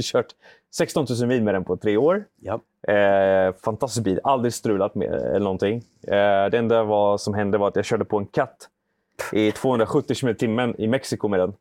kört 0.03 0.27
16 0.75 1.07
000 1.21 1.29
mil 1.29 1.43
med 1.43 1.55
den 1.55 1.65
på 1.65 1.77
tre 1.77 1.97
år. 1.97 2.25
Ja. 2.41 2.61
Eh, 2.93 3.55
fantastisk 3.65 4.05
bil, 4.05 4.21
aldrig 4.25 4.55
strulat 4.55 4.95
med 4.95 5.13
eller 5.13 5.41
någonting. 5.41 5.77
Eh, 6.03 6.51
det 6.51 6.59
enda 6.59 6.85
var, 6.85 7.19
som 7.19 7.35
hände 7.35 7.59
var 7.59 7.69
att 7.69 7.77
jag 7.77 7.85
körde 7.85 8.05
på 8.05 8.19
en 8.19 8.27
katt 8.27 8.69
i 9.33 9.53
270 9.53 10.17
km 10.21 10.31
i 10.31 10.35
timmen 10.35 10.81
i 10.81 10.87
Mexiko 10.87 11.29
med 11.29 11.41
den. 11.41 11.55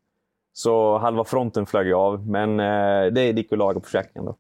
Så 0.54 0.98
halva 0.98 1.24
fronten 1.24 1.66
flög 1.66 1.94
av, 1.94 2.28
men 2.30 2.60
eh, 2.60 3.12
det 3.12 3.32
gick 3.32 3.52
att 3.52 3.58
laga 3.58 3.80
på 3.80 3.86
försäkringen. 3.86 4.26
Då. 4.26 4.36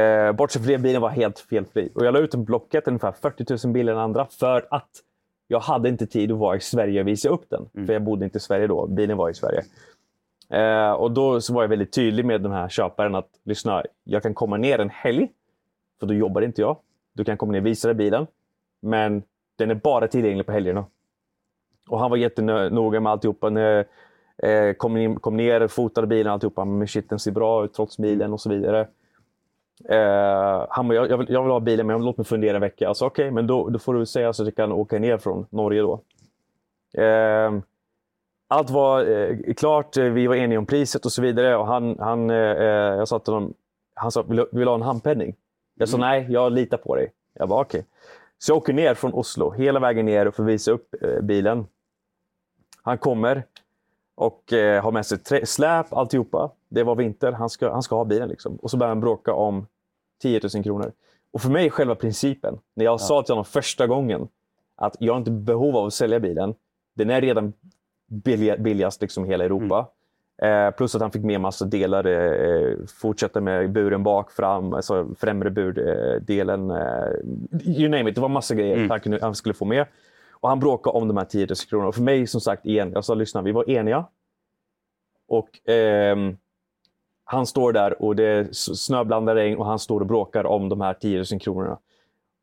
Eh, 0.00 0.32
bortsett 0.32 0.62
från 0.62 0.72
det, 0.72 0.78
bilen 0.78 1.02
var 1.02 1.08
helt 1.08 1.38
felfri. 1.38 1.92
Och 1.94 2.06
jag 2.06 2.14
la 2.14 2.18
ut 2.18 2.34
en 2.34 2.44
Blocket, 2.44 2.88
ungefär 2.88 3.12
40 3.12 3.66
000 3.66 3.72
bilar 3.72 3.92
än 3.92 3.98
andra, 3.98 4.26
för 4.26 4.66
att 4.70 4.90
jag 5.48 5.60
hade 5.60 5.88
inte 5.88 6.06
tid 6.06 6.32
att 6.32 6.38
vara 6.38 6.56
i 6.56 6.60
Sverige 6.60 7.00
och 7.00 7.08
visa 7.08 7.28
upp 7.28 7.50
den. 7.50 7.68
Mm. 7.74 7.86
För 7.86 7.92
jag 7.92 8.02
bodde 8.02 8.24
inte 8.24 8.36
i 8.38 8.40
Sverige 8.40 8.66
då, 8.66 8.86
bilen 8.86 9.16
var 9.16 9.30
i 9.30 9.34
Sverige. 9.34 9.62
Eh, 10.48 10.92
och 10.92 11.10
då 11.10 11.40
så 11.40 11.54
var 11.54 11.62
jag 11.62 11.68
väldigt 11.68 11.92
tydlig 11.92 12.24
med 12.24 12.42
den 12.42 12.52
här 12.52 12.68
köparen 12.68 13.14
att 13.14 13.28
lyssna, 13.44 13.82
jag 14.04 14.22
kan 14.22 14.34
komma 14.34 14.56
ner 14.56 14.78
en 14.78 14.90
helg, 14.90 15.28
för 16.00 16.06
då 16.06 16.14
jobbar 16.14 16.42
inte 16.42 16.60
jag. 16.60 16.76
Du 17.12 17.24
kan 17.24 17.36
komma 17.36 17.52
ner 17.52 17.60
och 17.60 17.66
visa 17.66 17.88
dig 17.88 17.94
bilen, 17.94 18.26
men 18.80 19.22
den 19.56 19.70
är 19.70 19.74
bara 19.74 20.08
tillgänglig 20.08 20.46
på 20.46 20.52
helgerna. 20.52 20.84
Och 21.88 22.00
han 22.00 22.10
var 22.10 22.16
jättenoga 22.16 23.00
med 23.00 23.12
alltihopa. 23.12 23.50
När, 23.50 23.84
eh, 24.36 24.72
kom, 24.72 25.16
kom 25.16 25.36
ner, 25.36 25.68
fotade 25.68 26.06
bilen 26.06 26.26
och 26.26 26.32
alltihopa. 26.32 26.64
Men 26.64 26.88
shit, 26.88 27.10
den 27.10 27.18
ser 27.18 27.30
bra 27.30 27.64
ut 27.64 27.74
trots 27.74 27.98
bilen 27.98 28.32
och 28.32 28.40
så 28.40 28.50
vidare. 28.50 28.88
Eh, 29.88 30.66
han 30.68 30.88
bara, 30.88 30.94
jag, 30.94 31.10
jag, 31.10 31.18
vill, 31.18 31.26
jag 31.30 31.42
vill 31.42 31.52
ha 31.52 31.60
bilen 31.60 31.86
men 31.86 32.04
låt 32.04 32.16
mig 32.16 32.24
fundera 32.24 32.54
en 32.56 32.60
vecka. 32.60 32.88
Alltså, 32.88 33.06
Okej, 33.06 33.30
men 33.30 33.46
då, 33.46 33.68
då 33.68 33.78
får 33.78 33.94
du 33.94 34.06
säga 34.06 34.32
så 34.32 34.42
att 34.42 34.46
jag 34.46 34.56
kan 34.56 34.72
åka 34.72 34.98
ner 34.98 35.18
från 35.18 35.46
Norge 35.50 35.82
då. 35.82 36.00
Eh, 37.02 37.52
allt 38.48 38.70
var 38.70 39.06
eh, 39.06 39.54
klart, 39.56 39.96
vi 39.96 40.26
var 40.26 40.34
eniga 40.34 40.58
om 40.58 40.66
priset 40.66 41.04
och 41.04 41.12
så 41.12 41.22
vidare. 41.22 41.56
Och 41.56 41.66
han, 41.66 41.98
han, 41.98 42.30
eh, 42.30 42.36
jag 42.36 43.08
sa 43.08 43.18
till 43.18 43.32
honom, 43.34 43.54
han 43.94 44.10
sa, 44.12 44.22
vill, 44.22 44.46
vill 44.52 44.60
du 44.60 44.66
ha 44.66 44.74
en 44.74 44.82
handpenning? 44.82 45.34
Jag 45.74 45.88
sa 45.88 45.96
nej, 45.96 46.26
jag 46.30 46.52
litar 46.52 46.76
på 46.76 46.96
dig. 46.96 47.12
Jag 47.34 47.48
bara 47.48 47.60
okej. 47.60 47.84
Så 48.38 48.50
jag 48.50 48.56
åker 48.56 48.72
ner 48.72 48.94
från 48.94 49.12
Oslo, 49.14 49.50
hela 49.50 49.80
vägen 49.80 50.06
ner 50.06 50.28
och 50.28 50.34
får 50.34 50.44
visa 50.44 50.70
upp 50.72 50.94
eh, 51.02 51.20
bilen. 51.20 51.66
Han 52.82 52.98
kommer 52.98 53.44
och 54.14 54.52
eh, 54.52 54.82
har 54.82 54.92
med 54.92 55.06
sig 55.06 55.18
trä- 55.18 55.44
släp, 55.46 55.92
alltihopa. 55.92 56.50
Det 56.74 56.82
var 56.82 56.94
vinter, 56.94 57.32
han 57.32 57.50
ska, 57.50 57.72
han 57.72 57.82
ska 57.82 57.96
ha 57.96 58.04
bilen. 58.04 58.28
Liksom. 58.28 58.56
Och 58.56 58.70
så 58.70 58.76
börjar 58.76 58.88
han 58.88 59.00
bråka 59.00 59.32
om 59.34 59.66
10 60.22 60.40
000 60.54 60.64
kronor. 60.64 60.92
Och 61.32 61.40
för 61.40 61.50
mig, 61.50 61.70
själva 61.70 61.94
principen, 61.94 62.58
när 62.74 62.84
jag 62.84 63.00
sa 63.00 63.22
till 63.22 63.32
honom 63.32 63.44
första 63.44 63.86
gången 63.86 64.28
att 64.76 64.96
jag 64.98 65.12
har 65.12 65.18
inte 65.18 65.30
behov 65.30 65.76
av 65.76 65.86
att 65.86 65.94
sälja 65.94 66.20
bilen. 66.20 66.54
Den 66.94 67.10
är 67.10 67.20
redan 67.20 67.52
billig, 68.06 68.62
billigast 68.62 69.00
liksom 69.00 69.24
i 69.24 69.28
hela 69.28 69.44
Europa. 69.44 69.88
Eh, 70.42 70.70
plus 70.70 70.94
att 70.94 71.00
han 71.00 71.10
fick 71.10 71.22
med 71.22 71.40
massa 71.40 71.64
delar, 71.64 72.04
eh, 72.06 72.76
fortsätta 73.00 73.40
med 73.40 73.72
buren 73.72 74.02
bak, 74.02 74.30
fram, 74.30 74.72
alltså 74.72 75.08
främre 75.18 75.50
burdelen. 75.50 76.70
Eh, 76.70 77.08
you 77.64 77.88
name 77.88 78.10
it, 78.10 78.14
det 78.14 78.20
var 78.20 78.28
massa 78.28 78.54
grejer 78.54 78.76
Mm. 78.76 78.90
han, 78.90 79.00
kunde, 79.00 79.18
han 79.22 79.34
skulle 79.34 79.54
få 79.54 79.64
med. 79.64 79.86
Och 80.30 80.48
han 80.48 80.60
bråkade 80.60 80.98
om 80.98 81.08
de 81.08 81.16
här 81.16 81.24
10 81.24 81.46
000 81.46 81.56
kronorna. 81.68 81.88
Och 81.88 81.94
för 81.94 82.02
mig, 82.02 82.26
som 82.26 82.40
sagt, 82.40 82.66
igen, 82.66 82.92
jag 82.94 83.04
sa 83.04 83.14
lyssna, 83.14 83.42
vi 83.42 83.52
var 83.52 83.70
eniga. 83.70 84.06
Och 85.28 85.68
ehm, 85.70 86.36
han 87.24 87.46
står 87.46 87.72
där 87.72 88.02
och 88.02 88.16
det 88.16 88.24
är 88.24 88.48
snöblandad 88.52 89.36
regn 89.36 89.58
och 89.58 89.66
han 89.66 89.78
står 89.78 90.00
och 90.00 90.06
bråkar 90.06 90.46
om 90.46 90.68
de 90.68 90.80
här 90.80 90.94
10 90.94 91.24
000 91.32 91.40
kronorna. 91.40 91.78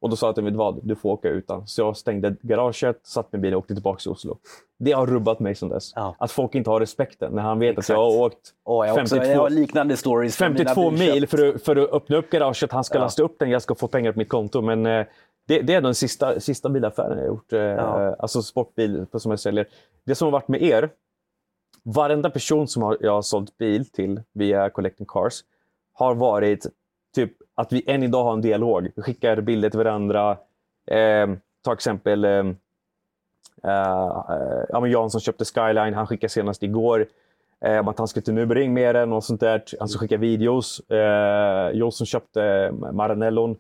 Och 0.01 0.09
då 0.09 0.15
sa 0.15 0.25
jag 0.27 0.35
till 0.35 0.43
mig, 0.43 0.53
vad, 0.53 0.79
du 0.83 0.95
får 0.95 1.09
åka 1.11 1.29
utan. 1.29 1.67
Så 1.67 1.81
jag 1.81 1.97
stängde 1.97 2.35
garaget, 2.41 2.99
satt 3.03 3.31
med 3.31 3.41
bilen 3.41 3.55
och 3.55 3.59
åkte 3.59 3.73
tillbaka 3.73 3.99
till 3.99 4.11
Oslo. 4.11 4.37
Det 4.79 4.91
har 4.91 5.07
rubbat 5.07 5.39
mig 5.39 5.55
sedan 5.55 5.69
dess. 5.69 5.91
Ja. 5.95 6.15
Att 6.19 6.31
folk 6.31 6.55
inte 6.55 6.69
har 6.69 6.79
respekten 6.79 7.33
när 7.33 7.41
han 7.41 7.59
vet 7.59 7.69
Exakt. 7.77 7.89
att 7.89 7.93
jag 7.93 8.11
har 8.11 8.21
åkt 8.25 8.37
Åh, 8.63 8.87
jag, 8.87 8.93
har 8.93 9.01
också, 9.01 9.15
52 9.15 9.33
jag 9.33 9.41
har 9.41 9.49
liknande 9.49 9.97
stories. 9.97 10.35
från 10.37 10.53
mina 10.53 10.57
52 10.75 10.89
bilköp. 10.89 11.13
mil 11.13 11.27
för 11.27 11.47
att, 11.55 11.61
för 11.63 11.75
att 11.75 11.89
öppna 11.93 12.17
upp 12.17 12.29
garaget. 12.29 12.71
Han 12.71 12.83
ska 12.83 12.97
Ja. 12.97 13.01
lasta 13.03 13.23
upp 13.23 13.39
den, 13.39 13.49
jag 13.49 13.61
ska 13.61 13.75
få 13.75 13.87
pengar 13.87 14.11
på 14.11 14.19
mitt 14.19 14.29
konto. 14.29 14.61
Men 14.61 14.85
eh, 14.85 15.05
det, 15.47 15.61
det 15.61 15.73
är 15.73 15.81
den 15.81 15.95
sista, 15.95 16.39
sista 16.39 16.69
bilaffären 16.69 17.11
jag 17.17 17.23
har 17.23 17.27
gjort. 17.27 17.53
Eh, 17.53 17.59
Ja. 17.59 18.15
Alltså 18.19 18.41
sportbil 18.41 19.05
som 19.13 19.31
jag 19.31 19.39
säljer. 19.39 19.65
Det 20.05 20.15
som 20.15 20.25
har 20.25 20.31
varit 20.31 20.47
med 20.47 20.61
er, 20.61 20.89
varenda 21.83 22.29
person 22.29 22.67
som 22.67 22.97
jag 22.99 23.11
har 23.11 23.21
sålt 23.21 23.57
bil 23.57 23.85
till 23.85 24.21
via 24.33 24.69
Collecting 24.69 25.05
Cars 25.05 25.43
har 25.93 26.15
varit 26.15 26.65
typ 27.15 27.31
att 27.55 27.73
vi 27.73 27.83
än 27.87 28.03
idag 28.03 28.23
har 28.23 28.33
en 28.33 28.41
dialog. 28.41 28.91
Vi 28.95 29.01
skickar 29.01 29.41
bilder 29.41 29.69
till 29.69 29.77
varandra. 29.77 30.37
Eh, 30.87 31.29
ta 31.61 31.73
exempel 31.73 32.25
eh, 32.25 32.45
eh, 33.63 34.63
ja, 34.69 34.79
men 34.81 34.91
Jan 34.91 35.09
som 35.09 35.21
köpte 35.21 35.45
Skyline, 35.45 35.93
han 35.93 36.07
skickade 36.07 36.29
senast 36.29 36.63
igår 36.63 37.07
eh, 37.61 37.87
att 37.87 37.97
han 37.97 38.07
ska 38.07 38.21
till 38.21 38.33
Nürburgring 38.33 38.69
med 38.69 38.95
den 38.95 39.13
och 39.13 39.23
sånt 39.23 39.39
där. 39.39 39.63
Han 39.79 39.87
ska 39.87 39.99
skicka 39.99 40.17
videos. 40.17 40.79
Eh, 40.89 40.97
jag 41.73 41.93
som 41.93 42.05
köpte 42.05 42.71
Maranellon 42.91 43.57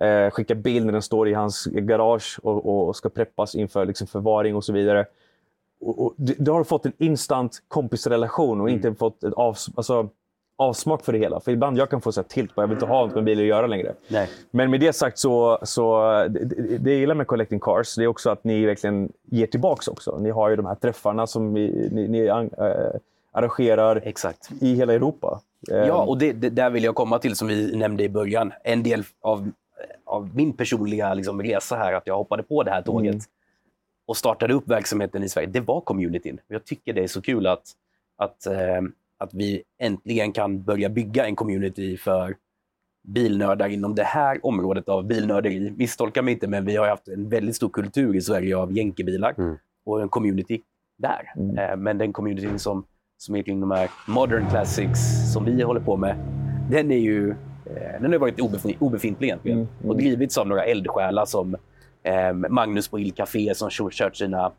eh, 0.00 0.30
skickar 0.30 0.54
bild 0.54 0.86
när 0.86 0.92
den 0.92 1.02
står 1.02 1.28
i 1.28 1.34
hans 1.34 1.66
garage 1.66 2.38
och, 2.42 2.88
och 2.88 2.96
ska 2.96 3.08
preppas 3.08 3.54
inför 3.54 3.86
liksom, 3.86 4.06
förvaring 4.06 4.56
och 4.56 4.64
så 4.64 4.72
vidare 4.72 5.06
och, 5.80 6.06
och, 6.06 6.14
du, 6.16 6.34
du 6.38 6.50
har 6.50 6.64
fått 6.64 6.86
en 6.86 6.92
instant 6.98 7.62
kompisrelation 7.68 8.60
och 8.60 8.70
inte 8.70 8.94
fått 8.94 9.24
ett 9.24 9.34
av, 9.34 9.56
alltså, 9.76 10.08
avsmak 10.58 11.04
för 11.04 11.12
det 11.12 11.18
hela. 11.18 11.40
För 11.40 11.52
ibland 11.52 11.78
jag 11.78 11.90
kan 11.90 12.00
få 12.00 12.12
så 12.12 12.20
här 12.20 12.28
tilt 12.28 12.52
jag 12.54 12.66
vill 12.66 12.72
inte 12.76 12.86
ha 12.86 13.06
något 13.06 13.14
med 13.14 13.24
bilar 13.24 13.42
att 13.42 13.48
göra 13.48 13.66
längre. 13.66 13.94
Nej. 14.08 14.28
Men 14.50 14.70
med 14.70 14.80
det 14.80 14.92
sagt 14.92 15.18
så, 15.18 15.58
så 15.62 16.02
det, 16.30 16.78
det 16.78 16.90
jag 16.90 17.00
gillar 17.00 17.14
med 17.14 17.26
Collecting 17.26 17.60
Cars 17.60 17.94
det 17.94 18.02
är 18.02 18.06
också 18.06 18.30
att 18.30 18.44
ni 18.44 18.66
verkligen 18.66 19.12
ger 19.24 19.46
tillbaks 19.46 19.88
också. 19.88 20.18
Ni 20.18 20.30
har 20.30 20.48
ju 20.50 20.56
de 20.56 20.66
här 20.66 20.74
träffarna 20.74 21.26
som 21.26 21.52
ni, 21.52 21.88
ni, 21.92 22.08
ni 22.08 22.26
äh, 22.26 22.44
arrangerar 23.32 24.02
Exakt. 24.04 24.50
i 24.60 24.74
hela 24.74 24.92
Europa. 24.92 25.40
Eh, 25.70 25.76
Ja, 25.76 26.04
och 26.04 26.18
det, 26.18 26.32
det, 26.32 26.50
där 26.50 26.70
vill 26.70 26.84
jag 26.84 26.94
komma 26.94 27.18
till 27.18 27.36
som 27.36 27.48
vi 27.48 27.76
nämnde 27.76 28.04
i 28.04 28.08
början. 28.08 28.52
En 28.64 28.82
del 28.82 29.04
av, 29.22 29.50
av 30.06 30.30
min 30.34 30.52
personliga 30.52 31.14
liksom, 31.14 31.42
resa 31.42 31.76
här, 31.76 31.92
att 31.92 32.06
jag 32.06 32.16
hoppade 32.16 32.42
på 32.42 32.62
det 32.62 32.70
här 32.70 32.82
tåget 32.82 33.14
Mm. 33.14 33.20
Och 34.08 34.16
startade 34.16 34.54
upp 34.54 34.68
verksamheten 34.68 35.22
i 35.22 35.28
Sverige, 35.28 35.48
det 35.48 35.60
var 35.60 35.80
communityn. 35.80 36.40
Jag 36.48 36.64
tycker 36.64 36.92
det 36.92 37.02
är 37.02 37.06
så 37.06 37.22
kul 37.22 37.46
att, 37.46 37.62
att, 38.16 38.46
eh, 38.46 38.80
att 39.18 39.34
vi 39.34 39.62
äntligen 39.80 40.32
kan 40.32 40.62
börja 40.62 40.88
bygga 40.88 41.26
en 41.26 41.36
community 41.36 41.96
för 41.96 42.36
bilnördar 43.08 43.68
inom 43.68 43.94
det 43.94 44.02
här 44.04 44.46
området 44.46 44.88
av 44.88 45.06
bilnörderi. 45.06 45.70
Misstolka 45.76 46.22
mig 46.22 46.34
inte, 46.34 46.48
men 46.48 46.64
vi 46.64 46.76
har 46.76 46.88
haft 46.88 47.08
en 47.08 47.28
väldigt 47.28 47.56
stor 47.56 47.68
kultur 47.68 48.16
i 48.16 48.20
Sverige 48.20 48.56
av 48.56 48.72
jänkebilar 48.72 49.34
Mm. 49.38 49.56
och 49.86 50.02
en 50.02 50.08
community 50.08 50.60
där. 50.98 51.32
Mm. 51.36 51.58
Eh, 51.58 51.76
Men 51.76 51.98
den 51.98 52.12
communityn 52.12 52.58
som, 52.58 52.84
som 53.16 53.34
är 53.36 53.42
kring 53.42 53.60
de 53.60 53.70
här 53.70 53.90
modern 54.08 54.48
classics 54.50 55.32
som 55.32 55.44
vi 55.44 55.62
håller 55.62 55.80
på 55.80 55.96
med, 55.96 56.16
den 56.70 56.90
är 56.90 56.98
ju 56.98 57.30
eh, 57.66 58.00
den 58.02 58.12
har 58.12 58.18
varit 58.18 58.38
obefin- 58.40 58.76
obefintlig 58.78 59.28
egentligen. 59.28 59.58
Mm, 59.58 59.70
mm. 59.78 59.90
Och 59.90 59.96
drivits 59.96 60.38
av 60.38 60.46
några 60.48 60.64
eldsjälar 60.64 61.24
som 61.24 61.56
Magnus 62.48 62.88
på 62.88 62.98
Il 62.98 63.12
Café 63.12 63.54
som 63.54 63.70
kör- 63.70 63.90
kört 63.90 64.16
sina 64.16 64.52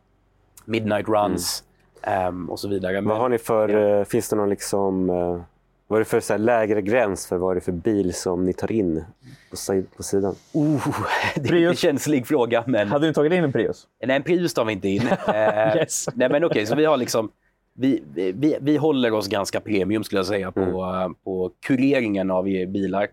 midnight 0.66 1.08
runs 1.08 1.64
eh, 2.04 2.32
och 2.50 2.60
så 2.60 2.68
vidare. 2.68 2.94
Men, 2.94 3.06
Vad 3.10 3.18
har 3.18 3.30
ni 3.30 3.38
för, 3.38 3.70
Ja. 3.70 4.00
eh, 4.00 4.06
finns 4.06 4.30
det 4.30 4.36
någon 4.36 4.50
liksom, 4.50 5.10
eh, 5.10 5.42
vad 5.88 5.98
är 5.98 6.00
det 6.00 6.06
för 6.10 6.20
så 6.20 6.34
här, 6.34 6.38
lägre 6.38 6.82
gräns 6.82 7.28
för 7.28 7.38
vad 7.38 7.52
är 7.52 7.56
det 7.56 7.62
för 7.62 7.72
bil 7.72 8.14
som 8.14 8.46
ni 8.46 8.54
tar 8.54 8.72
in 8.72 9.04
på, 9.50 9.56
si- 9.56 9.86
på 9.98 10.04
sidan? 10.04 10.36
oh, 10.54 10.88
det 11.36 11.50
är 11.64 11.68
en 11.70 11.76
känslig 11.76 12.28
fråga. 12.28 12.64
Men, 12.68 12.88
Hade 12.88 13.08
ni 13.08 13.14
tagit 13.14 13.34
in 13.34 13.44
en 13.44 13.52
Prius? 13.52 13.88
Nej, 14.06 14.16
en 14.16 14.24
Prius 14.24 14.54
tar 14.54 14.66
vi 14.66 14.74
inte 14.74 14.88
in. 14.90 15.02
Eh, 15.28 15.76
Yes. 15.76 16.06
Nej, 16.16 16.30
men 16.30 16.44
okej, 16.44 16.66
så 16.66 16.76
vi 16.76 16.86
har 16.86 16.98
liksom... 16.98 17.32
Vi, 17.74 18.04
vi, 18.36 18.58
vi 18.62 18.78
håller 18.78 19.14
oss 19.14 19.28
ganska 19.28 19.60
premium 19.60 20.04
skulle 20.04 20.20
jag 20.20 20.26
säga 20.26 20.52
på, 20.52 20.62
eh, 20.62 21.10
på 21.24 21.52
kureringen 21.68 22.32
av 22.32 22.44
bilar. 22.44 23.08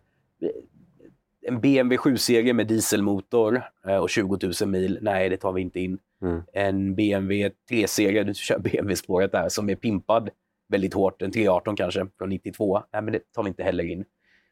En 1.49 1.61
BMW 1.61 1.97
7-serie 1.97 2.53
med 2.53 2.67
dieselmotor 2.67 3.63
eh, 3.87 3.97
och 3.97 4.11
20 4.11 4.39
000 4.61 4.69
mil, 4.71 4.99
nej 5.03 5.29
det 5.29 5.37
tar 5.37 5.53
vi 5.53 5.61
inte 5.61 5.81
in. 5.81 5.99
Mm. 6.23 6.43
En 6.53 6.95
BMW 6.95 7.51
3-serie, 7.71 8.25
du 8.25 8.35
kör 8.35 8.59
BMW-spåret 8.59 9.33
där, 9.33 9.49
som 9.49 9.71
är 9.71 9.75
pimpad 9.77 10.31
väldigt 10.69 10.95
hårt, 10.95 11.23
en 11.23 11.31
318 11.31 11.77
kanske, 11.77 12.07
från 12.19 12.29
92. 12.29 12.83
Nej, 12.93 13.03
men 13.03 13.13
det 13.13 13.33
tar 13.33 13.43
vi 13.43 13.49
inte 13.49 13.63
heller 13.63 13.85
in. 13.85 14.05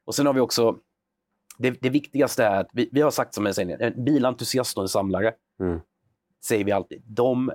Och 0.04 0.14
sen 0.14 0.26
har 0.26 0.32
vi 0.34 0.40
också, 0.40 0.76
det, 1.58 1.70
det 1.80 1.90
viktigaste 1.90 2.44
är 2.44 2.60
att 2.60 2.68
vi, 2.72 2.88
vi 2.92 3.00
har 3.00 3.10
sagt 3.10 3.34
som 3.34 3.46
jag 3.46 3.54
säger, 3.54 3.82
en 3.82 4.04
bilentusiast 4.04 4.76
och 4.76 4.82
en 4.82 4.88
samlare, 4.88 5.34
Mm. 5.60 5.80
säger 6.44 6.64
vi 6.64 6.72
alltid, 6.72 7.02
de, 7.06 7.52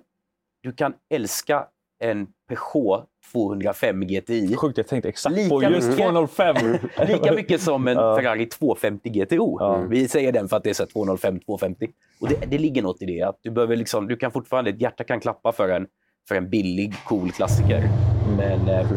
du 0.61 0.71
kan 0.71 0.93
älska 1.09 1.67
en 1.99 2.27
Peugeot 2.47 3.05
205 3.31 4.01
GTI 4.07 4.55
Sjukt, 4.55 4.77
jag 4.77 4.87
tänkte 4.87 5.09
exakt 5.09 5.35
Lika 5.35 5.49
på 5.49 5.63
just 5.63 5.87
mycket. 5.87 6.03
205. 6.03 6.55
lika 7.07 7.31
mycket 7.33 7.61
som 7.61 7.87
en. 7.87 7.95
Ferrari 7.95 8.45
250 8.45 9.09
GTO. 9.09 9.57
Ja. 9.59 9.83
Vi 9.89 10.07
säger 10.07 10.31
den 10.31 10.47
för 10.49 10.57
att 10.57 10.63
det 10.63 10.69
är 10.69 10.73
så 10.73 10.83
här 10.83 10.87
205, 10.89 11.39
250. 11.39 11.87
Och 12.21 12.29
det, 12.29 12.35
det 12.47 12.57
ligger 12.57 12.81
något 12.81 13.01
i 13.01 13.05
det. 13.05 13.21
Att 13.21 13.37
du, 13.41 13.51
behöver 13.51 13.75
liksom, 13.75 14.07
du 14.07 14.15
kan 14.17 14.31
fortfarande, 14.31 14.69
ett 14.69 14.81
hjärta 14.81 15.03
kan 15.03 15.19
klappa 15.19 15.51
för 15.51 15.69
en, 15.69 15.87
för 16.27 16.35
en 16.35 16.49
billig, 16.49 16.93
cool 17.05 17.31
klassiker. 17.31 17.83
Men 18.37 18.69
eh, 18.69 18.87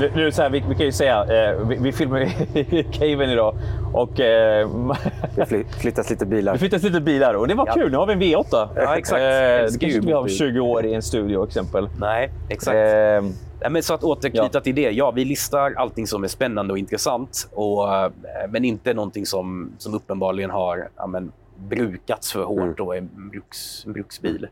Nu, 0.00 0.10
nu 0.16 0.32
så 0.32 0.42
här, 0.42 0.50
vi, 0.50 0.64
vi 0.68 0.74
kan 0.74 0.86
ju 0.86 0.92
säga, 0.92 1.22
eh, 1.50 1.66
vi, 1.68 1.76
vi 1.80 1.92
filmar 1.92 2.20
i 2.20 2.86
caven 2.92 3.30
idag 3.30 3.54
och 3.94 4.20
eh, 4.20 4.68
Det 5.36 5.46
fly- 5.46 5.64
flyttas 5.80 6.10
lite 6.10 6.26
bilar. 6.26 6.52
det 6.52 6.58
flyttas 6.58 6.82
lite 6.82 7.00
bilar 7.00 7.34
och 7.34 7.48
det 7.48 7.54
var 7.54 7.66
Ja. 7.66 7.72
kul. 7.74 7.90
Nu 7.90 7.96
har 7.96 8.06
vi 8.06 8.12
en 8.12 8.20
V8. 8.22 8.68
Ja, 8.76 8.96
exakt. 8.98 9.20
Eh, 9.20 9.26
det 9.26 9.78
kanske 9.80 10.00
vi 10.00 10.12
har 10.12 10.18
om 10.18 10.24
motorbil. 10.24 10.36
20 10.38 10.60
år 10.60 10.86
i 10.86 10.94
en 10.94 11.02
studio 11.02 11.46
exempel. 11.46 11.88
nej, 12.00 12.30
exakt. 12.48 12.74
Eh, 12.76 13.30
men 13.70 13.82
så 13.82 13.94
att 13.94 14.04
återknyta 14.04 14.60
till 14.60 14.74
det. 14.74 14.90
Ja, 14.90 15.10
vi 15.10 15.24
listar 15.24 15.74
allting 15.76 16.06
som 16.06 16.24
är 16.24 16.28
spännande 16.28 16.72
och 16.72 16.78
intressant. 16.78 17.48
Och, 17.52 17.94
eh, 17.94 18.10
men 18.48 18.64
inte 18.64 18.94
någonting 18.94 19.26
som, 19.26 19.72
som 19.78 19.94
uppenbarligen 19.94 20.50
har 20.50 20.88
ja, 20.96 21.06
men, 21.06 21.32
brukats 21.68 22.32
för 22.32 22.44
hårt 22.44 22.60
Mm. 22.60 22.74
och 22.86 22.94
är 22.94 22.98
en, 22.98 23.30
bruks, 23.30 23.84
bruksbil. 23.84 24.48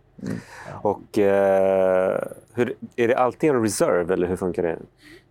Och 0.83 1.18
eh, 1.18 2.23
hur, 2.53 2.75
är 2.97 3.09
det 3.09 3.16
alltid 3.18 3.51
en 3.51 3.62
reserve 3.62 4.14
eller 4.14 4.27
hur 4.27 4.37
funkar 4.37 4.62
det? 4.62 4.79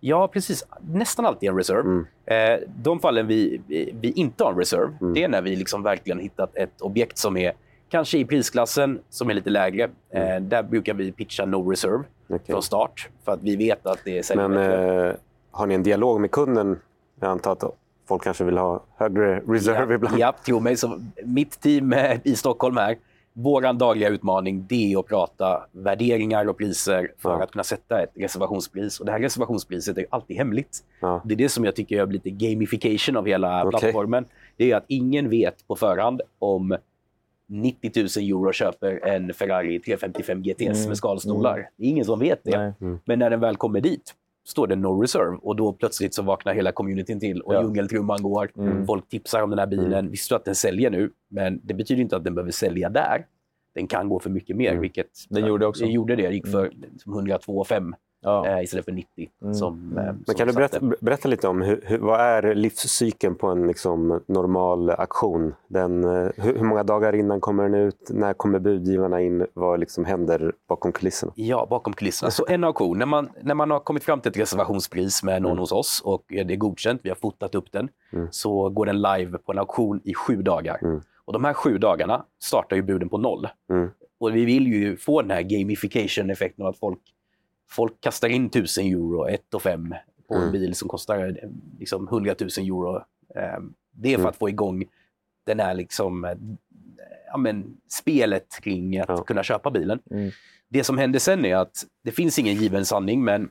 Ja, 0.00 0.28
precis. 0.28 0.64
Nästan 0.80 1.26
alltid 1.26 1.48
en 1.48 1.56
reserve. 1.56 1.80
Mm. 1.80 2.06
Eh, 2.26 2.68
de 2.76 3.00
fallen 3.00 3.26
vi, 3.26 3.60
vi, 3.66 3.94
vi 4.00 4.10
inte 4.10 4.44
har 4.44 4.52
en 4.52 4.58
reserve, 4.58 4.92
Mm. 5.00 5.14
det 5.14 5.22
är 5.24 5.28
när 5.28 5.42
vi 5.42 5.56
liksom 5.56 5.82
verkligen 5.82 6.18
hittat 6.18 6.56
ett 6.56 6.80
objekt 6.80 7.18
som 7.18 7.36
är 7.36 7.52
kanske 7.88 8.18
i 8.18 8.24
prisklassen 8.24 8.98
som 9.10 9.30
är 9.30 9.34
lite 9.34 9.50
lägre. 9.50 9.88
Eh, 10.10 10.40
där 10.40 10.62
brukar 10.62 10.94
vi 10.94 11.12
pitcha 11.12 11.44
no 11.44 11.70
reserve 11.70 12.04
Okej. 12.28 12.40
från 12.46 12.62
start 12.62 13.08
för 13.24 13.32
att 13.32 13.42
vi 13.42 13.56
vet 13.56 13.86
att 13.86 13.98
det 14.04 14.22
säljer 14.22 14.48
Men 14.48 14.56
bättre. 14.70 15.08
eh, 15.08 15.14
har 15.50 15.66
ni 15.66 15.74
en 15.74 15.82
dialog 15.82 16.20
med 16.20 16.30
kunden? 16.30 16.78
Jag 17.20 17.30
antar 17.30 17.52
att 17.52 17.64
folk 18.08 18.22
kanske 18.22 18.44
vill 18.44 18.58
ha 18.58 18.84
högre 18.96 19.40
reserve 19.40 19.94
ibland. 19.94 20.18
Ja, 20.18 20.34
tro 20.44 20.60
mig. 20.60 20.76
Så 20.76 21.00
mitt 21.24 21.60
team 21.60 21.94
i 22.22 22.36
Stockholm 22.36 22.76
här, 22.76 22.96
vår 23.32 23.72
dagliga 23.72 24.08
utmaning 24.08 24.66
det 24.68 24.92
är 24.92 24.98
att 24.98 25.06
prata 25.06 25.66
värderingar 25.72 26.48
och 26.48 26.58
priser 26.58 27.12
för 27.18 27.30
Ja. 27.30 27.42
att 27.42 27.50
kunna 27.50 27.64
sätta 27.64 28.02
ett 28.02 28.10
reservationspris. 28.14 29.00
Och 29.00 29.06
det 29.06 29.12
här 29.12 29.18
reservationspriset 29.20 29.98
är 29.98 30.06
alltid 30.10 30.36
hemligt. 30.36 30.78
Ja. 31.00 31.22
Det 31.24 31.34
är 31.34 31.36
det 31.36 31.48
som 31.48 31.64
jag 31.64 31.74
tycker 31.76 31.96
gör 31.96 32.06
lite 32.06 32.30
gamification 32.30 33.16
av 33.16 33.26
hela 33.26 33.64
Okej. 33.64 33.80
plattformen. 33.80 34.24
Det 34.56 34.70
är 34.72 34.76
att 34.76 34.84
ingen 34.86 35.30
vet 35.30 35.66
på 35.68 35.76
förhand 35.76 36.20
om 36.38 36.76
90 37.48 37.90
000 37.96 38.06
euro 38.30 38.52
köper 38.52 39.06
en 39.06 39.34
Ferrari 39.34 39.78
355 39.80 40.42
GTS 40.42 40.60
Mm. 40.60 40.88
med 40.88 40.96
skalstolar. 40.96 41.68
Det 41.76 41.84
är 41.84 41.88
ingen 41.88 42.04
som 42.04 42.18
vet 42.18 42.40
det. 42.44 42.58
nej. 42.80 42.98
Men 43.04 43.18
när 43.18 43.30
den 43.30 43.40
väl 43.40 43.56
kommer 43.56 43.80
dit 43.80 44.14
står 44.46 44.66
det 44.66 44.76
no 44.76 45.00
reserve 45.02 45.38
och 45.42 45.56
då 45.56 45.72
plötsligt 45.72 46.14
så 46.14 46.22
vaknar 46.22 46.54
hela 46.54 46.72
communityn 46.72 47.20
till 47.20 47.40
och 47.40 47.54
Ja. 47.54 47.62
djungeltrumman 47.62 48.22
går. 48.22 48.50
Mm. 48.58 48.86
Folk 48.86 49.08
tipsar 49.08 49.42
om 49.42 49.50
den 49.50 49.58
här 49.58 49.66
bilen. 49.66 50.10
Visst 50.10 50.28
du 50.28 50.34
att 50.34 50.44
den 50.44 50.54
säljer 50.54 50.90
nu, 50.90 51.10
men 51.28 51.60
det 51.64 51.74
betyder 51.74 52.02
inte 52.02 52.16
att 52.16 52.24
den 52.24 52.34
behöver 52.34 52.52
sälja 52.52 52.88
där. 52.88 53.26
Den 53.74 53.86
kan 53.86 54.08
gå 54.08 54.20
för 54.20 54.30
mycket 54.30 54.56
mer, 54.56 54.70
Mm. 54.70 54.80
vilket 54.82 55.10
Den 55.28 55.46
gjorde 55.46 55.66
också. 55.66 55.84
Den 55.84 55.92
gjorde 55.92 56.16
det. 56.16 56.22
Den 56.22 56.32
gick 56.32 56.48
för 56.48 56.70
102,5 57.06 57.94
Ja. 58.20 58.46
eh, 58.46 58.62
istället 58.64 58.84
för 58.84 58.92
90. 58.92 59.28
Mm. 59.42 59.54
Som, 59.54 59.98
eh, 59.98 60.04
Men 60.04 60.24
som 60.24 60.34
kan 60.34 60.46
du 60.48 60.52
berätta, 60.54 60.80
berätta 61.00 61.28
lite 61.28 61.48
om 61.48 61.62
hur, 61.62 61.82
hur, 61.86 61.98
vad 61.98 62.20
är 62.20 62.54
livscykeln 62.54 63.34
på 63.34 63.46
en 63.46 63.66
liksom, 63.66 64.20
normal 64.26 64.90
aktion? 64.90 65.54
Den, 65.68 66.04
eh, 66.04 66.10
hur, 66.36 66.54
hur 66.58 66.64
många 66.64 66.82
dagar 66.82 67.14
innan 67.14 67.40
kommer 67.40 67.62
den 67.62 67.74
ut? 67.74 68.10
När 68.10 68.32
kommer 68.32 68.58
budgivarna 68.58 69.20
in? 69.20 69.46
Vad 69.54 69.80
liksom 69.80 70.04
händer 70.04 70.52
bakom 70.68 70.92
kulisserna? 70.92 71.32
Ja, 71.34 71.66
bakom 71.70 71.92
kulisserna. 71.92 72.30
Så 72.30 72.46
en 72.48 72.64
auktion, 72.64 72.98
när 72.98 73.06
man, 73.06 73.28
när 73.42 73.54
man 73.54 73.70
har 73.70 73.80
kommit 73.80 74.04
fram 74.04 74.20
till 74.20 74.30
ett 74.30 74.38
reservationspris 74.38 75.22
med 75.22 75.42
någon 75.42 75.50
Mm. 75.52 75.60
hos 75.60 75.72
oss 75.72 76.02
och 76.04 76.24
det 76.28 76.40
är 76.52 76.56
godkänt, 76.56 77.00
vi 77.04 77.08
har 77.10 77.16
fotat 77.16 77.54
upp 77.54 77.72
den, 77.72 77.88
Mm. 78.12 78.28
så 78.30 78.68
går 78.70 78.86
den 78.86 79.02
live 79.02 79.38
på 79.38 79.52
en 79.52 79.58
auktion 79.58 80.00
i 80.04 80.14
sju 80.14 80.42
dagar. 80.42 80.80
Och 81.28 81.32
de 81.34 81.44
här 81.44 81.52
sju 81.52 81.78
dagarna 81.78 82.24
startar 82.42 82.76
ju 82.76 82.82
buden 82.82 83.08
på 83.08 83.18
noll. 83.18 83.48
Mm. 83.70 83.90
Och 84.18 84.36
vi 84.36 84.44
vill 84.44 84.66
ju 84.66 84.96
få 84.96 85.22
den 85.22 85.30
här 85.30 85.42
gamification-effekten 85.42 86.66
att 86.66 86.78
folk, 86.78 86.98
folk 87.70 88.00
kastar 88.00 88.28
in 88.28 88.46
1000 88.46 88.86
euro, 88.86 89.26
1 89.28 89.54
och 89.54 89.62
5 89.62 89.94
på 90.28 90.34
en 90.34 90.40
Mm. 90.40 90.52
bil 90.52 90.74
som 90.74 90.88
kostar 90.88 91.18
eh, 91.42 91.48
liksom 91.78 92.08
100 92.08 92.34
000 92.40 92.48
euro. 92.66 92.96
Eh, 93.34 93.58
Det 93.90 94.08
är 94.08 94.12
för 94.14 94.20
Mm. 94.20 94.26
att 94.26 94.36
få 94.36 94.48
igång 94.48 94.84
den 95.46 95.60
här 95.60 95.74
liksom, 95.74 96.24
eh, 96.24 96.34
ja, 97.26 97.36
men, 97.36 97.76
spelet 97.88 98.60
kring 98.62 98.98
att 98.98 99.08
Ja. 99.08 99.22
kunna 99.22 99.42
köpa 99.42 99.70
bilen. 99.70 99.98
Mm. 100.10 100.30
Det 100.68 100.84
som 100.84 100.98
händer 100.98 101.18
sen 101.18 101.44
är 101.44 101.56
att 101.56 101.76
det 102.04 102.10
finns 102.12 102.38
ingen 102.38 102.54
given 102.54 102.84
sanning, 102.84 103.24
men 103.24 103.50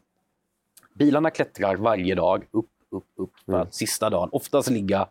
bilarna 0.93 1.29
klättrar 1.29 1.75
varje 1.75 2.15
dag 2.15 2.43
upp, 2.51 2.69
upp, 2.89 3.05
upp 3.15 3.31
för 3.45 3.51
Mm. 3.53 3.61
att 3.61 3.73
sista 3.75 4.09
dagen 4.09 4.29
oftast 4.31 4.69
ligga 4.69 5.07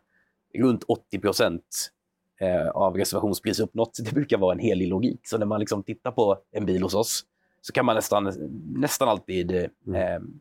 runt 0.55 0.85
80 0.88 1.18
procent 1.18 1.92
eh, 2.40 2.68
av 2.68 2.96
reservationspris 2.96 3.61
uppnått. 3.61 3.99
Det 4.05 4.12
brukar 4.14 4.38
vara 4.38 4.53
en 4.53 4.59
helig 4.59 4.88
logik. 4.88 5.20
Så 5.25 5.38
när 5.38 5.46
man 5.46 5.61
liksom 5.61 5.83
tittar 5.83 6.11
på 6.11 6.37
en 6.53 6.66
bil 6.66 6.83
hos 6.83 6.94
oss 6.94 7.25
så 7.61 7.72
kan 7.72 7.85
man 7.87 7.94
nästan, 7.96 8.33
nästan 8.77 9.09
alltid 9.09 9.55
eh, 9.55 9.66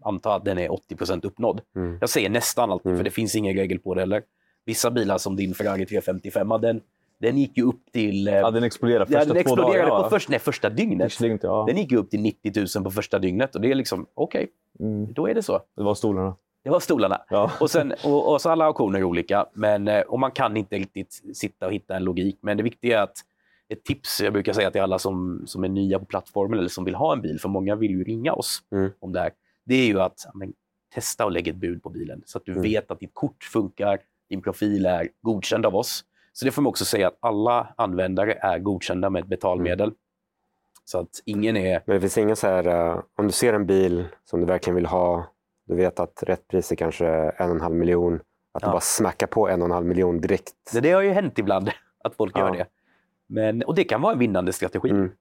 anta 0.01 0.35
att 0.35 0.45
den 0.45 0.57
är 0.57 0.71
80 0.71 0.95
procent 0.95 1.25
uppnådd. 1.25 1.61
Mm. 1.75 1.97
Jag 2.01 2.09
säger 2.09 2.29
nästan 2.29 2.71
alltid, 2.71 2.85
Mm. 2.87 2.97
för 2.97 3.03
det 3.03 3.11
finns 3.11 3.35
ingen 3.35 3.55
regel 3.55 3.79
på 3.79 3.93
det 3.93 4.01
heller. 4.01 4.23
Vissa 4.65 4.91
bilar 4.91 5.17
som 5.17 5.35
din 5.35 5.53
Ferrari 5.53 5.85
355, 5.85 6.49
den, 6.61 6.81
den 7.17 7.37
gick 7.37 7.57
ju 7.57 7.63
upp 7.63 7.81
till... 7.91 8.27
Eh, 8.27 8.33
Ja, 8.33 8.51
den 8.51 8.63
exploderade 8.63 9.05
ja, 9.13 9.19
första 9.19 9.33
den 9.33 9.43
två 9.43 9.49
exploderade 9.51 9.89
på 9.89 9.95
va? 9.97 10.09
först, 10.09 10.29
nej, 10.29 10.39
första 10.39 10.69
dygnet. 10.69 11.05
Första 11.11 11.23
dygnet, 11.23 11.43
ja. 11.43 11.63
Den 11.67 11.77
gick 11.77 11.91
ju 11.91 11.97
upp 11.97 12.09
till 12.09 12.21
90 12.21 12.67
000 12.75 12.83
på 12.83 12.91
första 12.91 13.19
dygnet 13.19 13.55
och 13.55 13.61
det 13.61 13.71
är 13.71 13.75
liksom, 13.75 14.05
okej, 14.13 14.47
Mm. 14.79 15.13
då 15.13 15.27
är 15.29 15.33
det 15.33 15.43
så. 15.43 15.61
Det 15.75 15.83
var 15.83 15.95
stolarna. 15.95 16.35
Det 16.65 16.71
var 16.71 16.79
stolarna. 16.79 17.21
Ja. 17.29 17.51
Och, 17.59 17.71
sen, 17.71 17.93
och, 18.03 18.31
och 18.33 18.41
så 18.41 18.49
alla 18.49 18.65
auktioner 18.65 18.99
är 18.99 19.03
olika, 19.03 19.45
men, 19.53 19.87
eh, 19.87 20.01
och 20.01 20.19
man 20.19 20.31
kan 20.31 20.57
inte 20.57 20.75
riktigt 20.75 21.21
sitta 21.33 21.65
och 21.65 21.73
hitta 21.73 21.95
en 21.95 22.03
logik. 22.03 22.37
Men 22.41 22.57
det 22.57 22.63
viktiga 22.63 22.99
är 22.99 23.03
att 23.03 23.17
ett 23.69 23.83
tips 23.83 24.21
jag 24.21 24.33
brukar 24.33 24.53
säga 24.53 24.71
till 24.71 24.81
alla 24.81 24.99
som, 24.99 25.43
som 25.45 25.63
är 25.63 25.69
nya 25.69 25.99
på 25.99 26.05
plattformen 26.05 26.59
eller 26.59 26.69
som 26.69 26.85
vill 26.85 26.95
ha 26.95 27.13
en 27.13 27.21
bil, 27.21 27.39
för 27.39 27.49
många 27.49 27.75
vill 27.75 27.91
ju 27.91 28.03
ringa 28.03 28.33
oss 28.33 28.59
Mm. 28.71 28.91
om 28.99 29.11
det 29.13 29.19
här, 29.19 29.31
det 29.65 29.75
är 29.75 29.85
ju 29.85 30.01
att 30.01 30.25
men, 30.33 30.53
testa 30.93 31.25
och 31.25 31.31
lägga 31.31 31.51
ett 31.51 31.57
bud 31.57 31.83
på 31.83 31.89
bilen 31.89 32.21
så 32.25 32.37
att 32.37 32.45
du 32.45 32.51
Mm. 32.51 32.63
vet 32.63 32.91
att 32.91 32.99
ditt 32.99 33.13
kort 33.13 33.43
funkar, 33.43 33.99
din 34.29 34.41
profil 34.41 34.85
är 34.85 35.07
godkänd 35.21 35.65
av 35.65 35.75
oss. 35.75 36.03
Så 36.33 36.45
det 36.45 36.51
får 36.51 36.61
man 36.61 36.69
också 36.69 36.85
säga 36.85 37.07
att 37.07 37.17
alla 37.19 37.73
användare 37.75 38.33
är 38.33 38.59
godkända 38.59 39.09
med 39.09 39.19
ett 39.23 39.29
betalmedel. 39.29 39.87
Mm. 39.87 39.95
Så 40.85 40.99
att 40.99 41.09
ingen 41.25 41.57
är... 41.57 41.81
Men 41.85 41.95
det 41.95 42.01
finns 42.01 42.17
ingen 42.17 42.35
så 42.35 42.47
här, 42.47 42.67
eh, 42.67 42.99
om 43.15 43.25
du 43.27 43.31
ser 43.31 43.53
en 43.53 43.65
bil 43.65 44.05
som 44.25 44.39
du 44.39 44.45
verkligen 44.45 44.75
vill 44.75 44.85
ha, 44.85 45.25
du 45.65 45.75
vet 45.75 45.99
att 45.99 46.23
rätt 46.27 46.47
pris 46.47 46.71
är 46.71 46.75
kanske 46.75 47.07
en 47.07 47.49
och 47.49 47.55
en 47.55 47.61
halv 47.61 47.75
miljon, 47.75 48.15
att 48.53 48.61
du 48.61 48.67
Ja. 48.67 48.71
bara 48.71 48.81
smackar 48.81 49.27
på 49.27 49.49
en 49.49 49.61
och 49.61 49.65
en 49.65 49.71
halv 49.71 49.85
miljon 49.85 50.21
direkt. 50.21 50.53
Det, 50.73 50.79
det 50.79 50.91
har 50.91 51.01
ju 51.01 51.09
hänt 51.11 51.39
ibland 51.39 51.69
att 52.03 52.15
folk 52.15 52.37
Ja. 52.37 52.39
gör 52.47 52.51
det. 52.57 52.65
Men, 53.27 53.63
och 53.63 53.75
det 53.75 53.83
kan 53.83 54.01
vara 54.01 54.13
en 54.13 54.19
vinnande 54.19 54.53
strategi. 54.53 54.89
Mm. 54.89 55.11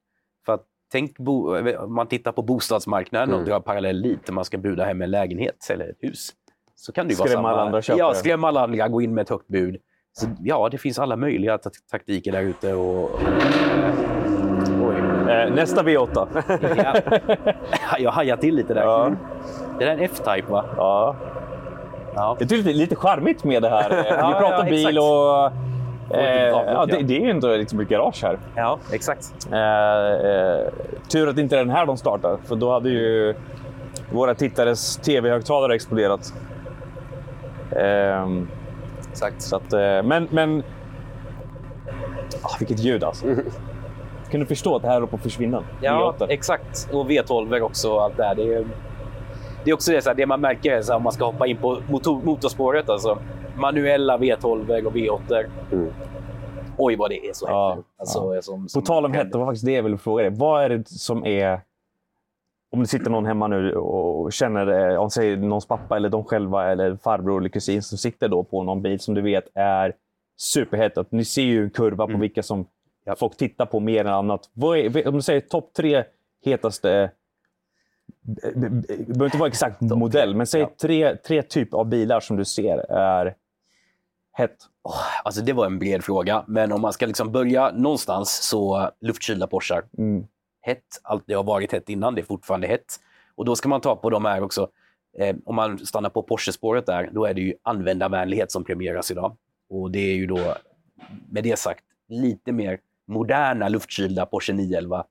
För 0.46 0.52
att 0.52 0.64
tänk, 0.92 1.18
bo, 1.18 1.56
om 1.78 1.94
man 1.94 2.06
tittar 2.06 2.32
på 2.32 2.42
bostadsmarknaden 2.42 3.28
och 3.28 3.34
Mm. 3.40 3.48
drar 3.48 3.60
parallell 3.60 4.02
dit, 4.02 4.26
där 4.26 4.32
man 4.32 4.44
ska 4.44 4.58
buda 4.58 4.84
hem 4.84 5.02
en 5.02 5.10
lägenhet 5.10 5.66
eller 5.70 5.88
ett 5.88 5.96
hus. 6.00 6.30
Så 6.76 6.92
kan 6.92 7.06
det 7.08 7.12
ju 7.12 7.18
vara 7.18 7.28
Skrämma 7.28 7.42
samma. 7.48 7.52
alla 7.52 7.62
andra 7.62 7.82
köpare. 7.82 7.98
Ja, 8.00 8.14
skrämma 8.14 8.48
alla 8.48 8.60
andra, 8.64 8.88
gå 8.88 9.02
in 9.02 9.14
med 9.14 9.22
ett 9.22 9.28
högt 9.28 9.48
bud. 9.48 9.76
Så, 10.12 10.26
ja, 10.40 10.68
det 10.68 10.78
finns 10.78 10.98
alla 10.98 11.16
möjliga 11.16 11.58
ta- 11.58 11.70
taktiker 11.90 12.32
där 12.32 12.42
ute. 12.42 12.74
Och. 12.74 13.10
Eh, 15.30 15.54
nästa 15.54 15.82
V8. 15.82 16.26
Ja, 17.90 17.98
jag 17.98 18.10
hajar 18.10 18.36
till 18.36 18.54
lite 18.54 18.74
där. 18.74 18.82
Ja. 18.82 19.12
Det 19.78 19.84
där 19.84 19.92
är 19.92 19.96
en 19.96 20.00
F-Type, 20.00 20.52
va? 20.52 20.64
ja. 20.76 21.14
Ja. 22.14 22.36
Det 22.38 22.52
är 22.52 22.62
lite 22.74 22.96
charmigt 22.96 23.44
med 23.44 23.62
det 23.62 23.68
här. 23.68 23.90
Vi 24.02 24.08
Ja, 24.08 24.36
pratar 24.40 24.64
ja, 24.64 24.70
bil 24.70 24.98
och... 24.98 25.64
Eh, 26.16 26.48
ja, 26.48 26.86
det, 26.86 27.02
det 27.02 27.16
är 27.16 27.20
ju 27.20 27.30
ändå 27.30 27.56
liksom 27.56 27.80
ett 27.80 27.88
garage 27.88 28.22
här. 28.22 28.38
ja, 28.54 28.78
exakt. 28.92 29.48
Eh, 29.52 29.58
eh, 30.30 30.66
tur 31.08 31.28
att 31.28 31.36
det 31.36 31.42
inte 31.42 31.56
är 31.56 31.58
den 31.58 31.70
här 31.70 31.86
de 31.86 31.96
startar, 31.96 32.38
för 32.44 32.56
då 32.56 32.72
hade 32.72 32.88
ju 32.88 33.34
våra 34.12 34.34
tittares 34.34 34.96
tv-högtalare 34.96 35.74
exploderat. 35.74 36.32
Ehm, 37.76 38.48
exakt. 39.10 39.42
så 39.42 39.56
att, 39.56 39.72
eh, 39.72 40.02
men, 40.02 40.28
men... 40.30 40.62
Ah, 42.42 42.56
vilket 42.58 42.78
ljud 42.78 43.04
alltså. 43.04 43.26
Kan 44.30 44.40
du 44.40 44.46
förstå 44.46 44.76
att 44.76 44.82
det 44.82 44.88
här 44.88 44.94
håller 44.94 45.06
på 45.06 45.16
att 45.16 45.22
försvinna? 45.22 45.62
Ja, 45.80 46.14
V8. 46.18 46.26
exakt. 46.28 46.88
Och 46.92 47.10
V12 47.10 47.60
också 47.60 47.92
och 47.92 48.02
allt 48.02 48.16
det 48.16 48.24
här. 48.24 48.34
Det 48.34 48.54
är, 48.54 48.64
det 49.64 49.70
är 49.70 49.74
också 49.74 49.92
det, 49.92 50.02
så 50.02 50.08
här, 50.10 50.16
det 50.16 50.26
man 50.26 50.40
märker 50.40 50.72
är 50.72 50.82
så 50.82 50.92
här, 50.92 50.96
om 50.96 51.02
man 51.02 51.12
ska 51.12 51.24
hoppa 51.24 51.46
in 51.46 51.56
på 51.56 51.78
motor, 51.90 52.22
motorspåret. 52.24 52.88
Alltså, 52.88 53.18
manuella 53.56 54.18
V12 54.18 54.86
och 54.86 54.92
V8. 54.94 55.44
Mm. 55.72 55.92
Oj, 56.78 56.96
vad 56.96 57.10
det 57.10 57.28
är 57.28 57.32
så 57.32 57.46
Ja, 57.48 57.68
hett 57.68 57.76
nu. 57.78 57.84
Alltså, 57.98 58.42
Som, 58.42 58.62
På 58.62 58.68
som 58.68 58.82
tal 58.82 59.04
om 59.04 59.12
hett, 59.12 59.32
det 59.32 59.38
var 59.38 59.46
faktiskt 59.46 59.66
det 59.66 59.72
jag 59.72 59.82
ville 59.82 59.98
fråga 59.98 60.22
dig. 60.22 60.32
Vad 60.38 60.64
är 60.64 60.68
det 60.68 60.88
som 60.88 61.26
är... 61.26 61.60
Om 62.72 62.80
det 62.80 62.86
sitter 62.86 63.10
någon 63.10 63.26
hemma 63.26 63.48
nu 63.48 63.74
och 63.76 64.32
känner, 64.32 64.90
eh, 64.92 65.00
om 65.00 65.10
säger 65.10 65.36
någons 65.36 65.66
pappa 65.68 65.96
eller 65.96 66.08
de 66.08 66.24
själva 66.24 66.72
eller 66.72 66.96
farbror 66.96 67.38
eller 67.40 67.48
kusin 67.48 67.82
som 67.82 67.98
sitter 67.98 68.28
då 68.28 68.44
på 68.44 68.62
någon 68.62 68.82
bil 68.82 69.00
som 69.00 69.14
du 69.14 69.22
vet 69.22 69.44
är 69.54 69.94
superhett. 70.36 70.98
Att 70.98 71.12
Ni 71.12 71.24
ser 71.24 71.42
ju 71.42 71.62
en 71.64 71.70
kurva 71.70 72.04
på 72.06 72.10
Mm. 72.10 72.20
vilka 72.20 72.42
som 72.42 72.66
Ja. 73.04 73.14
folk 73.16 73.36
tittar 73.36 73.66
på 73.66 73.80
mer 73.80 74.00
än 74.04 74.12
annat. 74.12 74.50
Vad 74.52 74.78
är, 74.78 75.08
om 75.08 75.14
du 75.14 75.22
säger 75.22 75.40
topp 75.40 75.70
tre 75.76 76.04
hetaste... 76.44 77.10
Det 78.26 78.68
behöver 79.06 79.24
inte 79.24 79.38
vara 79.38 79.48
exakt 79.48 79.80
modell, 79.80 80.34
men 80.34 80.46
säg 80.46 80.60
Ja. 80.60 80.70
tre, 80.80 81.16
tre 81.16 81.42
typer 81.42 81.78
av 81.78 81.86
bilar 81.86 82.20
som 82.20 82.36
du 82.36 82.44
ser 82.44 82.78
är 82.90 83.34
hett. 84.32 84.56
Alltså, 85.24 85.40
det 85.42 85.52
var 85.52 85.66
en 85.66 85.78
bred 85.78 86.04
fråga, 86.04 86.44
men 86.46 86.72
om 86.72 86.80
man 86.80 86.92
ska 86.92 87.06
liksom 87.06 87.32
börja 87.32 87.70
någonstans 87.70 88.48
så 88.48 88.90
luftkylda 89.00 89.46
Porschar. 89.46 89.82
Mm. 89.98 90.26
hett. 90.60 91.00
Allt 91.02 91.24
det 91.26 91.34
har 91.34 91.44
varit 91.44 91.72
hett 91.72 91.88
innan, 91.88 92.14
det 92.14 92.20
är 92.20 92.24
fortfarande 92.24 92.66
hett. 92.66 92.96
Och 93.34 93.44
då 93.44 93.56
ska 93.56 93.68
man 93.68 93.80
ta 93.80 93.96
på 93.96 94.10
de 94.10 94.24
här 94.24 94.42
också. 94.42 94.68
Eh, 95.18 95.36
om 95.44 95.54
man 95.54 95.78
stannar 95.86 96.10
på 96.10 96.22
Porsche-spåret 96.22 96.86
där, 96.86 97.10
då 97.12 97.24
är 97.24 97.34
det 97.34 97.40
ju 97.40 97.54
användarvänlighet 97.62 98.52
som 98.52 98.64
premieras 98.64 99.10
idag. 99.10 99.36
Och 99.70 99.90
det 99.90 99.98
är 99.98 100.14
ju 100.14 100.26
då, 100.26 100.54
med 101.30 101.44
det 101.44 101.58
sagt, 101.58 101.84
lite 102.08 102.52
mer 102.52 102.78
moderna 103.06 103.68
luftkylda 103.68 104.26
Porsche 104.26 104.52
911. 104.52 105.04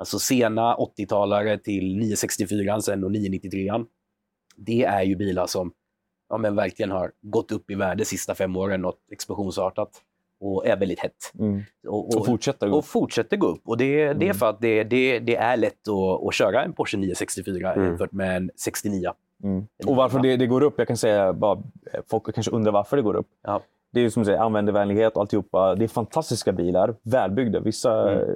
Alltså 0.00 0.18
sena 0.18 0.76
80-talare 0.76 1.58
till 1.58 1.96
964 1.96 2.80
sen 2.80 3.04
och 3.04 3.12
993. 3.12 3.70
Det 4.56 4.82
är 4.84 5.02
ju 5.02 5.16
bilar 5.16 5.46
som 5.46 5.72
ja, 6.28 6.38
men 6.38 6.56
verkligen 6.56 6.90
har 6.90 7.12
gått 7.22 7.52
upp 7.52 7.70
i 7.70 7.74
värde 7.74 7.96
de 7.96 8.04
sista 8.04 8.34
fem 8.34 8.56
åren, 8.56 8.80
något 8.82 8.98
explosionsartat. 9.12 9.90
Och 10.42 10.66
är 10.66 10.76
väldigt 10.76 11.00
hett. 11.00 11.32
Mm. 11.38 11.62
Och, 11.88 12.16
Och 12.16 12.26
fortsätter 12.26 12.68
gå. 12.68 12.76
och 12.78 12.84
fortsätter 12.84 13.36
gå 13.36 13.46
upp. 13.46 13.60
Och 13.64 13.76
det, 13.76 13.96
det 14.04 14.10
är 14.10 14.12
Mm. 14.14 14.34
för 14.34 14.50
att 14.50 14.60
det, 14.60 14.84
det, 14.84 15.18
det 15.18 15.36
är 15.36 15.56
lätt 15.56 15.88
att, 15.88 16.26
att 16.28 16.34
köra 16.34 16.64
en 16.64 16.72
Porsche 16.72 16.96
964 16.98 17.72
Mm. 17.72 17.86
jämfört 17.86 18.12
med 18.12 18.36
en 18.36 18.50
69. 18.56 19.10
Mm. 19.44 19.66
Och 19.86 19.96
varför 19.96 20.20
det, 20.20 20.36
det 20.36 20.46
går 20.46 20.62
upp, 20.62 20.74
jag 20.78 20.88
kan 20.88 20.96
säga 20.96 21.32
bara, 21.32 21.62
folk 22.10 22.34
kanske 22.34 22.52
undrar 22.52 22.72
varför 22.72 22.96
det 22.96 23.02
går 23.02 23.14
upp. 23.16 23.28
Ja. 23.42 23.62
Det 23.92 24.00
är 24.00 24.08
som 24.10 24.22
du 24.22 24.24
säger, 24.24 24.38
användarvänlighet 24.38 25.14
och 25.14 25.20
alltihopa. 25.20 25.74
Det 25.74 25.84
är 25.84 25.88
fantastiska 25.88 26.52
bilar, 26.52 26.94
välbyggda. 27.02 27.60
Vissa, 27.60 28.12
Mm. 28.12 28.28
eh, 28.30 28.34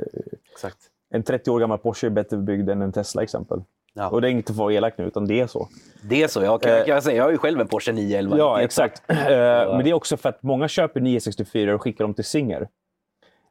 Exakt. 0.52 0.78
En 1.14 1.22
30 1.22 1.50
år 1.50 1.60
gammal 1.60 1.78
Porsche 1.78 2.06
är 2.06 2.10
bättre 2.10 2.36
byggd 2.36 2.70
än 2.70 2.82
en 2.82 2.92
Tesla 2.92 3.22
exempel. 3.22 3.62
Ja. 3.94 4.08
Och 4.08 4.20
det 4.20 4.28
är 4.28 4.30
inget 4.30 4.50
att 4.50 4.56
vara 4.56 4.72
elak 4.72 4.98
nu, 4.98 5.04
utan 5.06 5.26
det 5.26 5.40
är 5.40 5.46
så. 5.46 5.68
Det 6.02 6.22
är 6.22 6.28
så. 6.28 6.42
Jag 6.42 6.62
kan, 6.62 6.72
Eh, 6.72 6.78
kan 6.84 6.94
jag, 6.94 7.02
säga, 7.02 7.16
jag 7.16 7.24
har 7.24 7.30
ju 7.30 7.38
själv 7.38 7.60
en 7.60 7.68
Porsche 7.68 7.92
911. 7.92 8.36
Ja, 8.38 8.56
Det- 8.56 8.64
exakt. 8.64 9.02
Eh, 9.10 9.16
Men 9.16 9.84
det 9.84 9.90
är 9.90 9.94
också 9.94 10.16
för 10.16 10.28
att 10.28 10.42
många 10.42 10.68
köper 10.68 11.00
964 11.00 11.74
och 11.74 11.82
skickar 11.82 12.04
dem 12.04 12.14
till 12.14 12.24
Singer. 12.24 12.68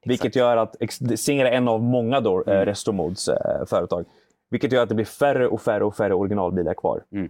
Vilket 0.05 0.35
gör 0.35 0.57
att 0.57 0.75
Singer 1.15 1.45
är 1.45 1.51
en 1.51 1.67
av 1.67 1.81
många 1.83 2.19
då, 2.19 2.43
Mm. 2.43 2.57
eh, 2.57 2.65
Restomods 2.65 3.27
eh, 3.27 3.65
företag. 3.65 4.05
Vilket 4.49 4.71
gör 4.71 4.83
att 4.83 4.89
det 4.89 4.95
blir 4.95 5.05
färre 5.05 5.47
och 5.47 5.61
färre 5.61 5.83
och 5.83 5.95
färre 5.95 6.13
originalbilar 6.13 6.73
kvar. 6.73 7.03
Mm. 7.11 7.29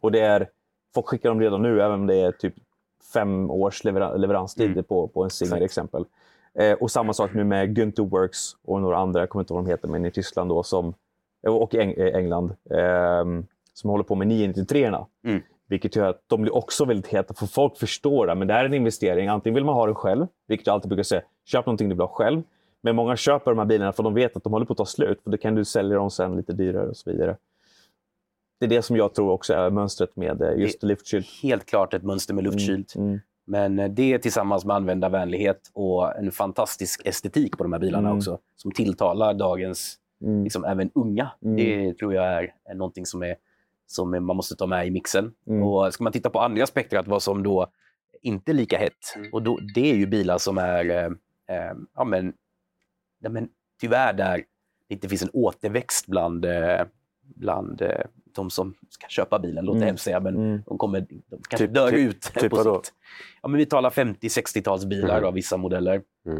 Och 0.00 0.12
det 0.12 0.20
är, 0.20 0.48
folk 0.94 1.06
skickar 1.06 1.28
dem 1.28 1.40
redan 1.40 1.62
nu, 1.62 1.82
även 1.82 2.00
om 2.00 2.06
det 2.06 2.14
är 2.20 2.32
typ 2.32 2.54
fem 3.14 3.50
års 3.50 3.84
lever- 3.84 4.18
leveranstid 4.18 4.70
Mm. 4.72 4.84
på, 4.84 5.08
på 5.08 5.24
en 5.24 5.30
Singer 5.30 5.52
Exakt. 5.52 5.64
exempel. 5.64 6.04
Eh, 6.58 6.72
och 6.72 6.90
samma 6.90 7.12
sak 7.12 7.34
nu 7.34 7.44
med 7.44 7.78
Günther 7.78 8.08
Works 8.08 8.38
och 8.64 8.80
några 8.80 8.96
andra, 8.98 9.20
jag 9.20 9.28
kommer 9.30 9.42
inte 9.42 9.52
ihåg 9.54 9.58
vad 9.62 9.66
de 9.66 9.70
heter, 9.70 9.88
men 9.88 10.04
i 10.06 10.10
Tyskland 10.10 10.50
då, 10.50 10.62
som, 10.62 10.94
och 11.46 11.72
Eng- 11.74 11.98
eh, 12.00 12.16
England, 12.16 12.52
ehm, 12.74 13.46
som 13.74 13.90
håller 13.90 14.04
på 14.04 14.14
med 14.14 14.26
993 14.28 14.84
erna 14.84 15.06
Mm. 15.24 15.40
Vilket 15.68 15.96
gör 15.96 16.08
att 16.08 16.22
de 16.26 16.42
blir 16.42 16.54
också 16.56 16.84
väldigt 16.84 17.06
heta, 17.06 17.34
för 17.34 17.46
folk 17.46 17.76
förstår 17.78 18.30
att 18.30 18.48
det 18.48 18.54
här 18.54 18.60
är 18.64 18.68
en 18.68 18.74
investering. 18.74 19.28
Antingen 19.28 19.54
vill 19.54 19.64
man 19.64 19.74
ha 19.74 19.86
den 19.86 19.94
själv, 19.94 20.26
vilket 20.48 20.66
jag 20.66 20.74
alltid 20.74 20.88
brukar 20.88 21.02
säga, 21.02 21.22
köp 21.44 21.66
någonting 21.66 21.88
du 21.88 21.94
vill 21.94 22.00
ha 22.00 22.08
själv. 22.08 22.42
Men 22.82 22.96
många 22.96 23.16
köper 23.16 23.50
de 23.50 23.58
här 23.58 23.66
bilarna 23.66 23.92
för 23.92 24.02
de 24.02 24.14
vet 24.14 24.36
att 24.36 24.44
de 24.44 24.52
håller 24.52 24.66
på 24.66 24.72
att 24.72 24.76
ta 24.76 24.86
slut, 24.86 25.20
för 25.24 25.30
då 25.30 25.36
kan 25.36 25.54
du 25.54 25.64
sälja 25.64 25.96
dem 25.96 26.10
sen 26.10 26.36
lite 26.36 26.52
dyrare 26.52 26.88
och 26.88 26.96
så 26.96 27.10
vidare. 27.10 27.36
Det 28.60 28.66
är 28.66 28.70
det 28.70 28.82
som 28.82 28.96
jag 28.96 29.14
tror 29.14 29.30
också 29.30 29.54
är 29.54 29.70
mönstret 29.70 30.16
med 30.16 30.42
eh, 30.42 30.54
just 30.58 30.82
luftkylt. 30.82 31.26
Helt 31.42 31.66
klart 31.66 31.94
ett 31.94 32.02
mönster 32.02 32.34
med 32.34 32.44
luftkylt. 32.44 32.94
Mm. 32.94 33.20
Men 33.50 33.78
eh, 33.78 33.88
det 33.90 34.18
tillsammans 34.18 34.64
med 34.64 34.76
användarvänlighet 34.76 35.70
och 35.72 36.16
en 36.16 36.32
fantastisk 36.32 37.06
estetik 37.06 37.56
på 37.58 37.62
de 37.62 37.72
här 37.72 37.80
bilarna 37.80 38.08
Mm. 38.08 38.18
också, 38.18 38.38
som 38.56 38.72
tilltalar 38.72 39.34
dagens, 39.34 39.96
Mm. 40.22 40.44
liksom 40.44 40.64
även 40.64 40.90
unga. 40.94 41.30
Mm. 41.44 41.56
Det 41.56 41.94
tror 41.98 42.14
jag 42.14 42.24
är, 42.26 42.54
är 42.64 42.74
någonting 42.74 43.06
som, 43.06 43.22
är, 43.22 43.36
som 43.86 44.10
man 44.10 44.36
måste 44.36 44.56
ta 44.56 44.66
med 44.66 44.86
i 44.86 44.90
mixen. 44.90 45.32
Mm. 45.46 45.62
Och 45.62 45.94
ska 45.94 46.04
man 46.04 46.12
titta 46.12 46.30
på 46.30 46.40
andra 46.40 46.62
aspekter, 46.62 46.98
att 46.98 47.08
vad 47.08 47.22
som 47.22 47.42
då 47.42 47.66
inte 48.22 48.52
är 48.52 48.54
lika 48.54 48.78
hett, 48.78 49.14
Mm. 49.16 49.30
och 49.32 49.42
då, 49.42 49.58
det 49.74 49.90
är 49.90 49.94
ju 49.94 50.06
bilar 50.06 50.38
som 50.38 50.58
är, 50.58 50.90
eh, 50.90 51.06
eh, 51.56 51.72
ja 51.96 52.04
men, 52.04 52.32
ja, 53.20 53.28
men 53.30 53.48
tyvärr 53.80 54.12
där 54.12 54.36
det 54.88 54.94
inte 54.94 55.08
finns 55.08 55.22
en 55.22 55.30
återväxt 55.32 56.06
bland, 56.06 56.44
eh, 56.44 56.82
bland 57.22 57.82
de 58.34 58.50
som 58.50 58.74
ska 58.88 59.06
köpa 59.08 59.38
bilen, 59.38 59.64
låter 59.64 59.76
Mm. 59.76 59.86
hemskt 59.86 60.04
säga, 60.04 60.20
men 60.20 60.36
Mm. 60.36 60.62
de, 60.66 60.78
kommer, 60.78 61.00
de 61.00 61.22
kanske 61.48 61.56
Typ- 61.66 61.74
dör 61.74 61.90
typ- 61.90 61.98
ut 61.98 62.22
typ 62.22 62.50
på 62.50 62.56
sikt. 62.82 62.92
Ja, 63.42 63.48
men 63.48 63.58
vi 63.58 63.66
talar 63.66 63.90
50-60-talsbilar 63.90 65.16
Mhm. 65.18 65.26
av 65.28 65.34
vissa 65.34 65.56
modeller. 65.56 66.02
Mm. 66.26 66.38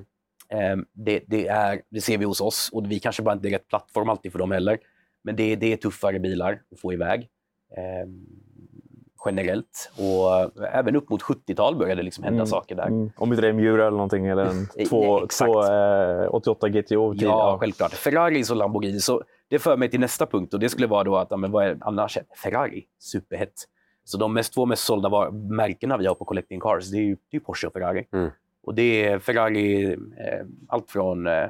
Eh, 0.48 0.84
det, 0.92 1.20
det, 1.26 1.46
är, 1.48 1.82
det 1.90 2.00
ser 2.00 2.18
vi 2.18 2.24
hos 2.24 2.40
oss 2.40 2.70
och 2.72 2.90
vi 2.90 3.00
kanske 3.00 3.22
bara 3.22 3.34
inte 3.34 3.48
är 3.48 3.50
rätt 3.50 3.68
plattform 3.68 4.08
alltid 4.08 4.32
för 4.32 4.38
dem 4.38 4.50
heller. 4.50 4.78
Men 5.24 5.36
det, 5.36 5.56
det 5.56 5.72
är 5.72 5.76
tuffare 5.76 6.18
bilar 6.18 6.62
att 6.72 6.80
få 6.80 6.92
iväg. 6.92 7.28
Eh, 7.76 8.08
generellt. 9.26 9.92
Och 9.98 10.60
även 10.74 10.96
upp 10.96 11.10
mot 11.10 11.22
70-tal 11.22 11.76
började 11.76 12.00
det 12.00 12.04
liksom 12.04 12.24
hända 12.24 12.36
Mm. 12.36 12.46
saker 12.46 12.74
där. 12.74 12.86
Mm. 12.86 13.10
Om 13.16 13.32
inte 13.32 13.40
det 13.42 13.46
är 13.48 13.50
en 13.50 13.56
Miura 13.56 13.82
eller 13.86 13.90
någonting, 13.96 14.26
eller 14.26 14.44
en 14.44 14.66
Eh, 14.76 14.86
två, 14.88 15.24
exakt. 15.24 15.52
två, 15.52 15.64
eh, 15.64 16.34
88 16.34 16.68
GTO. 16.68 17.14
till- 17.14 17.22
Ja, 17.22 17.56
självklart. 17.60 17.92
Ferraris 17.92 18.50
och 18.50 18.56
Lamborghini. 18.56 19.00
Så 19.00 19.22
det 19.48 19.58
för 19.58 19.76
mig 19.76 19.90
till 19.90 20.00
nästa 20.00 20.26
punkt 20.26 20.54
och 20.54 20.60
det 20.60 20.68
skulle 20.68 20.86
vara 20.86 21.04
då 21.04 21.16
att, 21.16 21.26
ja, 21.30 21.36
men 21.36 21.50
vad 21.52 21.64
är 21.66 21.78
annars? 21.80 22.18
Ferrari, 22.42 22.84
superhett. 22.98 23.52
Så 24.04 24.18
de 24.18 24.32
mest, 24.34 24.54
två 24.54 24.66
mest 24.66 24.84
sålda 24.84 25.08
var, 25.08 25.30
märkena 25.30 25.96
vi 25.96 26.06
har 26.06 26.14
på 26.14 26.24
Collecting 26.24 26.60
Cars, 26.60 26.90
det 26.90 26.96
är 26.98 27.02
ju 27.02 27.16
det 27.30 27.36
är 27.36 27.40
Porsche 27.40 27.66
och 27.66 27.72
Ferrari. 27.72 28.06
Mm. 28.12 28.30
Och 28.62 28.74
det 28.74 29.04
är 29.06 29.18
Ferrari, 29.18 29.92
eh, 29.92 30.46
allt 30.68 30.90
från 30.90 31.26
eh, 31.26 31.46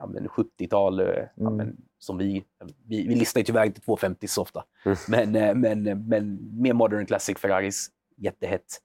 ja, 0.00 0.06
men 0.06 0.28
70-tal, 0.28 1.00
eh, 1.00 1.06
ja, 1.06 1.46
Mm. 1.46 1.56
men, 1.56 1.76
som 1.98 2.18
vi, 2.18 2.44
vi, 2.88 3.06
vi 3.08 3.14
listar 3.14 3.40
ju 3.40 3.44
tyvärr 3.44 3.66
inte 3.66 3.80
250 3.80 4.28
så 4.28 4.42
ofta, 4.42 4.64
Mm. 4.84 4.96
men, 5.08 5.34
eh, 5.36 5.54
men, 5.54 6.08
men 6.08 6.38
mer 6.60 6.72
modern 6.72 7.06
classic 7.06 7.38
Ferraris, 7.38 7.90
jättehett. 8.16 8.80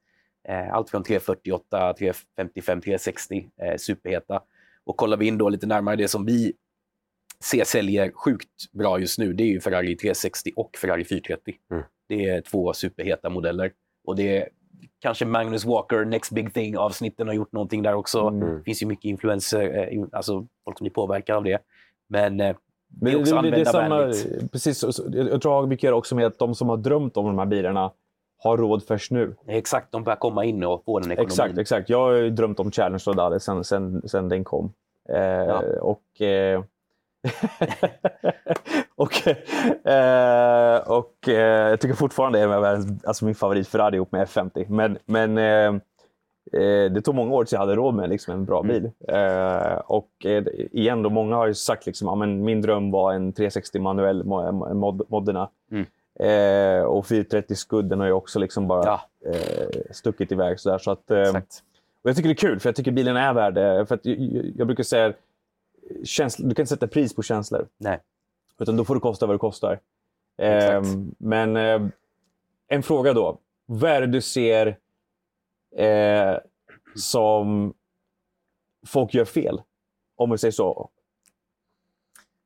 Eh, 0.47 0.73
allt 0.73 0.89
från 0.89 1.04
348, 1.04 1.93
355, 1.93 2.82
360, 2.82 3.49
eh, 3.62 3.78
superheta. 3.78 4.41
Och 4.84 4.97
kollar 4.97 5.17
vi 5.17 5.28
in 5.28 5.38
då 5.38 5.49
lite 5.49 5.65
närmare 5.67 5.95
det 5.95 6.08
som 6.08 6.25
vi 6.25 6.54
ser 7.43 7.63
säljer 7.63 8.12
sjukt 8.12 8.71
bra 8.71 8.99
just 8.99 9.19
nu, 9.19 9.34
det 9.34 9.43
är 9.43 9.47
ju 9.47 9.62
Ferrari 9.62 9.95
360 9.95 10.51
och 10.56 10.78
Ferrari 10.78 11.06
430. 11.06 11.56
Mm. 11.71 11.84
Det 12.08 12.25
är 12.30 12.41
två 12.41 12.73
superheta 12.73 13.30
modeller. 13.30 13.71
Och 14.06 14.15
det 14.15 14.49
kanske 14.99 15.25
Magnus 15.25 15.65
Walker, 15.65 16.05
Next 16.05 16.31
Big 16.31 16.53
Thing-avsnitten 16.53 17.27
har 17.27 17.34
gjort 17.36 17.51
någonting 17.51 17.84
där 17.84 17.93
också. 17.93 18.19
Mm. 18.19 18.58
Det 18.58 18.63
finns 18.63 18.81
ju 18.81 18.86
mycket 18.86 19.05
influenser, 19.05 19.93
eh, 19.93 20.03
alltså 20.12 20.45
folk 20.63 20.77
som 20.77 20.84
blir 20.86 20.93
påverkade 20.93 21.38
av 21.38 21.43
det. 21.43 21.58
Men 22.08 22.39
eh, 22.39 22.55
det 22.88 23.12
är 23.12 23.19
också 23.19 23.36
det, 23.36 23.41
det, 23.41 23.55
det 23.55 23.62
är 23.62 23.65
samma, 23.65 23.97
precis, 24.51 24.84
jag 25.13 25.41
tror 25.41 25.63
att 25.63 25.69
mycket 25.69 25.93
också 25.93 26.15
med 26.15 26.25
att 26.25 26.39
de 26.39 26.55
som 26.55 26.69
har 26.69 26.77
drömt 26.77 27.17
om 27.17 27.25
de 27.25 27.39
här 27.39 27.45
bilarna 27.45 27.91
har 28.38 28.58
råd 28.58 28.84
först 28.84 29.12
nu. 29.12 29.36
Exakt, 29.47 29.91
de 29.91 30.03
börjar 30.03 30.17
komma 30.17 30.45
in 30.45 30.63
och 30.63 30.84
få 30.86 30.99
den 30.99 31.12
ekonomin. 31.12 31.27
Exakt, 31.27 31.58
exakt. 31.58 31.89
Jag 31.89 31.99
har 31.99 32.12
ju 32.12 32.29
drömt 32.29 32.60
om 32.60 32.71
Challenge 32.71 33.03
Rodale 33.08 33.39
sen, 33.39 33.63
sen, 33.63 34.01
sen 34.05 34.29
den 34.29 34.43
kom. 34.43 34.73
Eh, 35.10 35.55
Och, 35.81 36.21
eh, 36.21 36.63
och, 38.95 39.27
eh, 39.88 40.77
och 40.77 41.29
eh, 41.29 41.69
jag 41.69 41.79
tycker 41.79 41.95
fortfarande 41.95 42.39
det 42.39 42.43
är 42.43 42.47
världens- 42.47 43.05
alltså 43.07 43.25
min 43.25 43.35
favorit 43.35 43.67
Ferrari 43.67 43.95
ihop 43.95 44.11
med 44.11 44.27
F50. 44.27 44.65
Men, 44.69 44.97
men 45.05 45.38
eh, 45.38 45.81
eh, 46.61 46.91
det 46.91 47.01
tog 47.01 47.15
många 47.15 47.35
år 47.35 47.43
tills 47.43 47.51
jag 47.53 47.59
hade 47.59 47.75
råd 47.75 47.93
med 47.95 48.09
liksom, 48.09 48.33
en 48.33 48.45
bra 48.45 48.59
Mm. 48.59 48.67
bil. 48.67 48.91
Eh, 49.07 49.77
och 49.77 50.09
eh, 50.25 50.43
igen, 50.71 51.03
då, 51.03 51.09
många 51.09 51.35
har 51.35 51.47
ju 51.47 51.53
sagt 51.53 51.85
liksom, 51.85 52.19
men 52.19 52.43
min 52.43 52.61
dröm 52.61 52.91
var 52.91 53.13
en 53.13 53.33
360 53.33 53.79
manuell 53.79 54.23
mo- 54.23 54.73
mod, 54.73 55.01
modderna. 55.09 55.49
Mm. 55.71 55.85
Och 56.88 57.07
430 57.07 57.55
skudden 57.55 57.99
har 57.99 58.07
ju 58.07 58.13
också 58.13 58.39
liksom 58.39 58.67
bara 58.67 58.83
Ja. 58.85 59.01
stuckit 59.91 60.31
iväg. 60.31 60.59
Så, 60.59 60.69
där, 60.69 60.77
så 60.77 60.91
att, 60.91 61.11
och 61.11 62.09
jag 62.09 62.15
tycker 62.15 62.29
det 62.29 62.33
är 62.33 62.47
kul, 62.49 62.59
för 62.59 62.69
jag 62.69 62.75
tycker 62.75 62.91
bilen 62.91 63.17
är 63.17 63.33
värd 63.33 63.53
det. 63.53 63.85
För 63.85 63.95
att 63.95 64.05
jag- 64.05 64.51
jag 64.57 64.67
brukar 64.67 64.83
säga 64.83 65.13
känsla, 66.04 66.48
du 66.48 66.56
kan 66.56 66.63
inte 66.63 66.69
sätta 66.69 66.88
pris 66.88 67.15
på 67.15 67.24
känslor. 67.24 67.67
Nej. 67.78 68.00
Utan 68.60 68.78
då 68.78 68.86
får 68.86 68.95
det 68.95 69.02
kosta 69.02 69.26
vad 69.26 69.36
det 69.36 69.39
kostar. 69.39 69.80
Ehm, 70.38 71.15
men 71.17 71.56
eh, 71.56 71.82
en 72.67 72.84
fråga 72.84 73.13
då. 73.13 73.39
Vad 73.65 73.91
är 73.91 74.02
det 74.02 74.08
du 74.08 74.21
ser 74.21 74.78
eh, 75.78 76.38
som 76.95 77.74
folk 78.88 79.13
gör 79.13 79.26
fel? 79.26 79.62
Om 80.15 80.32
vi 80.32 80.38
säger 80.38 80.52
så. 80.52 80.89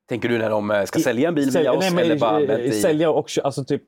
Tänker 0.05 0.29
du 0.29 0.37
när 0.37 0.49
de 0.49 0.71
eh, 0.71 0.85
ska 0.85 0.99
sälja 0.99 1.27
en 1.27 1.35
bil 1.35 1.49
via 1.49 1.71
oss? 1.71 1.79
nej, 1.79 1.93
men, 1.93 2.03
eller 2.03 2.19
bara 2.19 2.41
eh, 2.41 2.65
i... 2.65 2.71
Sälja 2.71 3.09
och 3.09 3.29
alltså 3.43 3.63
typ, 3.63 3.83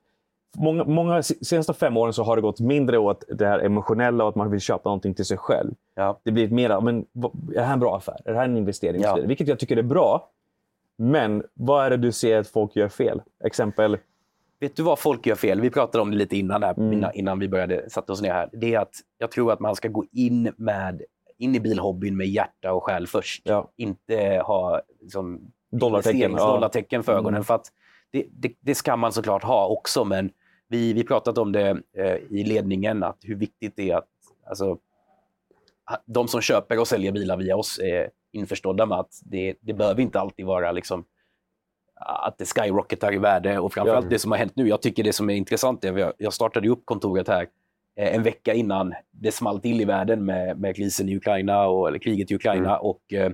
många, 0.58 0.84
många 0.84 1.24
senaste 1.24 1.74
fem 1.74 1.98
åren 1.98 2.14
så 2.14 2.24
har 2.24 2.36
det 2.36 2.42
gått 2.42 2.60
mindre 2.60 2.98
åt 2.98 3.24
det 3.28 3.48
här 3.48 3.60
emotionella 3.60 4.24
och 4.24 4.30
att 4.30 4.36
man 4.36 4.52
vill 4.52 4.60
köpa 4.60 4.90
någonting 4.90 5.14
till 5.14 5.26
sig 5.26 5.38
själv. 5.38 5.74
Ja. 5.96 6.20
Det 6.24 6.32
blir 6.32 6.48
mer, 6.50 6.82
men, 6.82 7.00
är 7.00 7.54
det 7.54 7.62
här 7.62 7.74
en 7.74 7.80
bra 7.80 7.98
affär? 7.98 8.18
Är 8.26 8.32
det 8.32 8.38
här 8.38 8.46
en 8.46 8.58
investering? 8.58 9.02
Ja. 9.02 9.16
Vilket 9.26 9.48
jag 9.48 9.60
tycker 9.60 9.78
är 9.78 9.84
bra. 9.84 10.30
Men 10.98 11.44
vad 11.54 11.86
är 11.86 11.90
det 11.90 11.98
du 11.98 12.12
ser 12.12 12.40
att 12.40 12.48
folk 12.48 12.76
gör 12.76 12.90
fel? 12.90 13.22
Exempel, 13.44 13.98
Vet 14.60 14.76
du 14.76 14.84
vad 14.84 15.00
folk 15.00 15.26
gör 15.26 15.36
fel? 15.36 15.62
Vi 15.62 15.70
pratade 15.70 16.02
om 16.02 16.12
det 16.12 16.18
lite 16.18 16.38
innan, 16.38 16.64
här, 16.64 16.74
Mm. 16.80 17.10
innan, 17.14 17.40
vi 17.40 17.48
började 17.48 17.90
sätta 17.90 18.14
oss 18.14 18.22
ner 18.22 18.32
här. 18.34 18.50
Det 18.52 18.74
är 18.74 18.80
att 18.80 18.94
jag 19.18 19.32
tror 19.32 19.52
att 19.52 19.60
man 19.60 19.76
ska 19.76 19.88
gå 19.88 20.06
in, 20.12 20.54
med, 20.58 21.02
in 21.38 21.56
i 21.56 21.60
bilhobbyn 21.60 22.18
med 22.18 22.28
hjärta 22.28 22.74
och 22.74 22.84
själ 22.84 23.08
först. 23.08 23.42
ja, 23.46 23.72
Inte 23.78 24.42
ha 24.46 24.82
liksom, 25.02 25.52
dollartecken. 25.72 26.16
Investeringsdollartecken 26.22 27.04
för 27.04 27.12
ögonen. 27.14 27.34
Mm. 27.34 27.44
För 27.44 27.56
att 27.56 27.66
det, 28.12 28.26
det, 28.32 28.54
det 28.60 28.76
ska 28.76 28.96
man 28.96 29.12
såklart 29.12 29.44
ha 29.44 29.68
också, 29.68 30.06
men 30.06 30.30
vi 30.72 30.94
vi 30.94 31.04
pratat 31.04 31.38
om 31.38 31.52
det 31.52 31.82
eh, 31.98 32.16
i 32.16 32.44
ledningen, 32.44 33.04
att 33.04 33.18
hur 33.22 33.36
viktigt 33.36 33.74
det 33.76 33.92
är 33.92 33.96
att 33.96 34.10
alltså, 34.50 34.78
de 36.06 36.28
som 36.28 36.42
köper 36.42 36.80
och 36.80 36.88
säljer 36.88 37.12
bilar 37.12 37.38
via 37.38 37.56
oss 37.56 37.80
är 37.80 38.10
införstådda 38.32 38.86
med 38.86 39.00
att 39.00 39.22
det, 39.26 39.56
det 39.62 39.74
behöver 39.74 40.02
inte 40.02 40.20
alltid 40.20 40.46
vara 40.46 40.72
liksom, 40.72 41.06
att 41.96 42.38
det 42.38 42.46
skyrocketar 42.46 43.14
i 43.14 43.18
värde 43.18 43.60
och 43.60 43.74
framförallt 43.74 44.06
Ja. 44.06 44.10
det 44.10 44.20
som 44.20 44.32
har 44.32 44.38
hänt 44.38 44.56
nu. 44.56 44.68
Jag 44.68 44.82
tycker 44.82 45.04
det 45.04 45.14
som 45.14 45.30
är 45.30 45.36
intressant 45.36 45.86
är 45.86 46.04
att 46.04 46.16
jag 46.18 46.34
startade 46.34 46.70
upp 46.70 46.86
kontoret 46.86 47.28
här 47.28 47.48
eh, 48.00 48.16
en 48.16 48.24
vecka 48.24 48.54
innan 48.54 48.94
det 49.12 49.32
small 49.32 49.60
till 49.60 49.82
i 49.82 49.86
världen 49.86 50.26
med, 50.26 50.60
med 50.60 50.76
krisen 50.76 51.10
i 51.10 51.16
Ukraina, 51.16 51.68
och, 51.68 51.88
eller 51.88 52.00
kriget 52.00 52.32
i 52.32 52.36
Ukraina 52.36 52.78
och, 52.78 53.14
eh, 53.14 53.32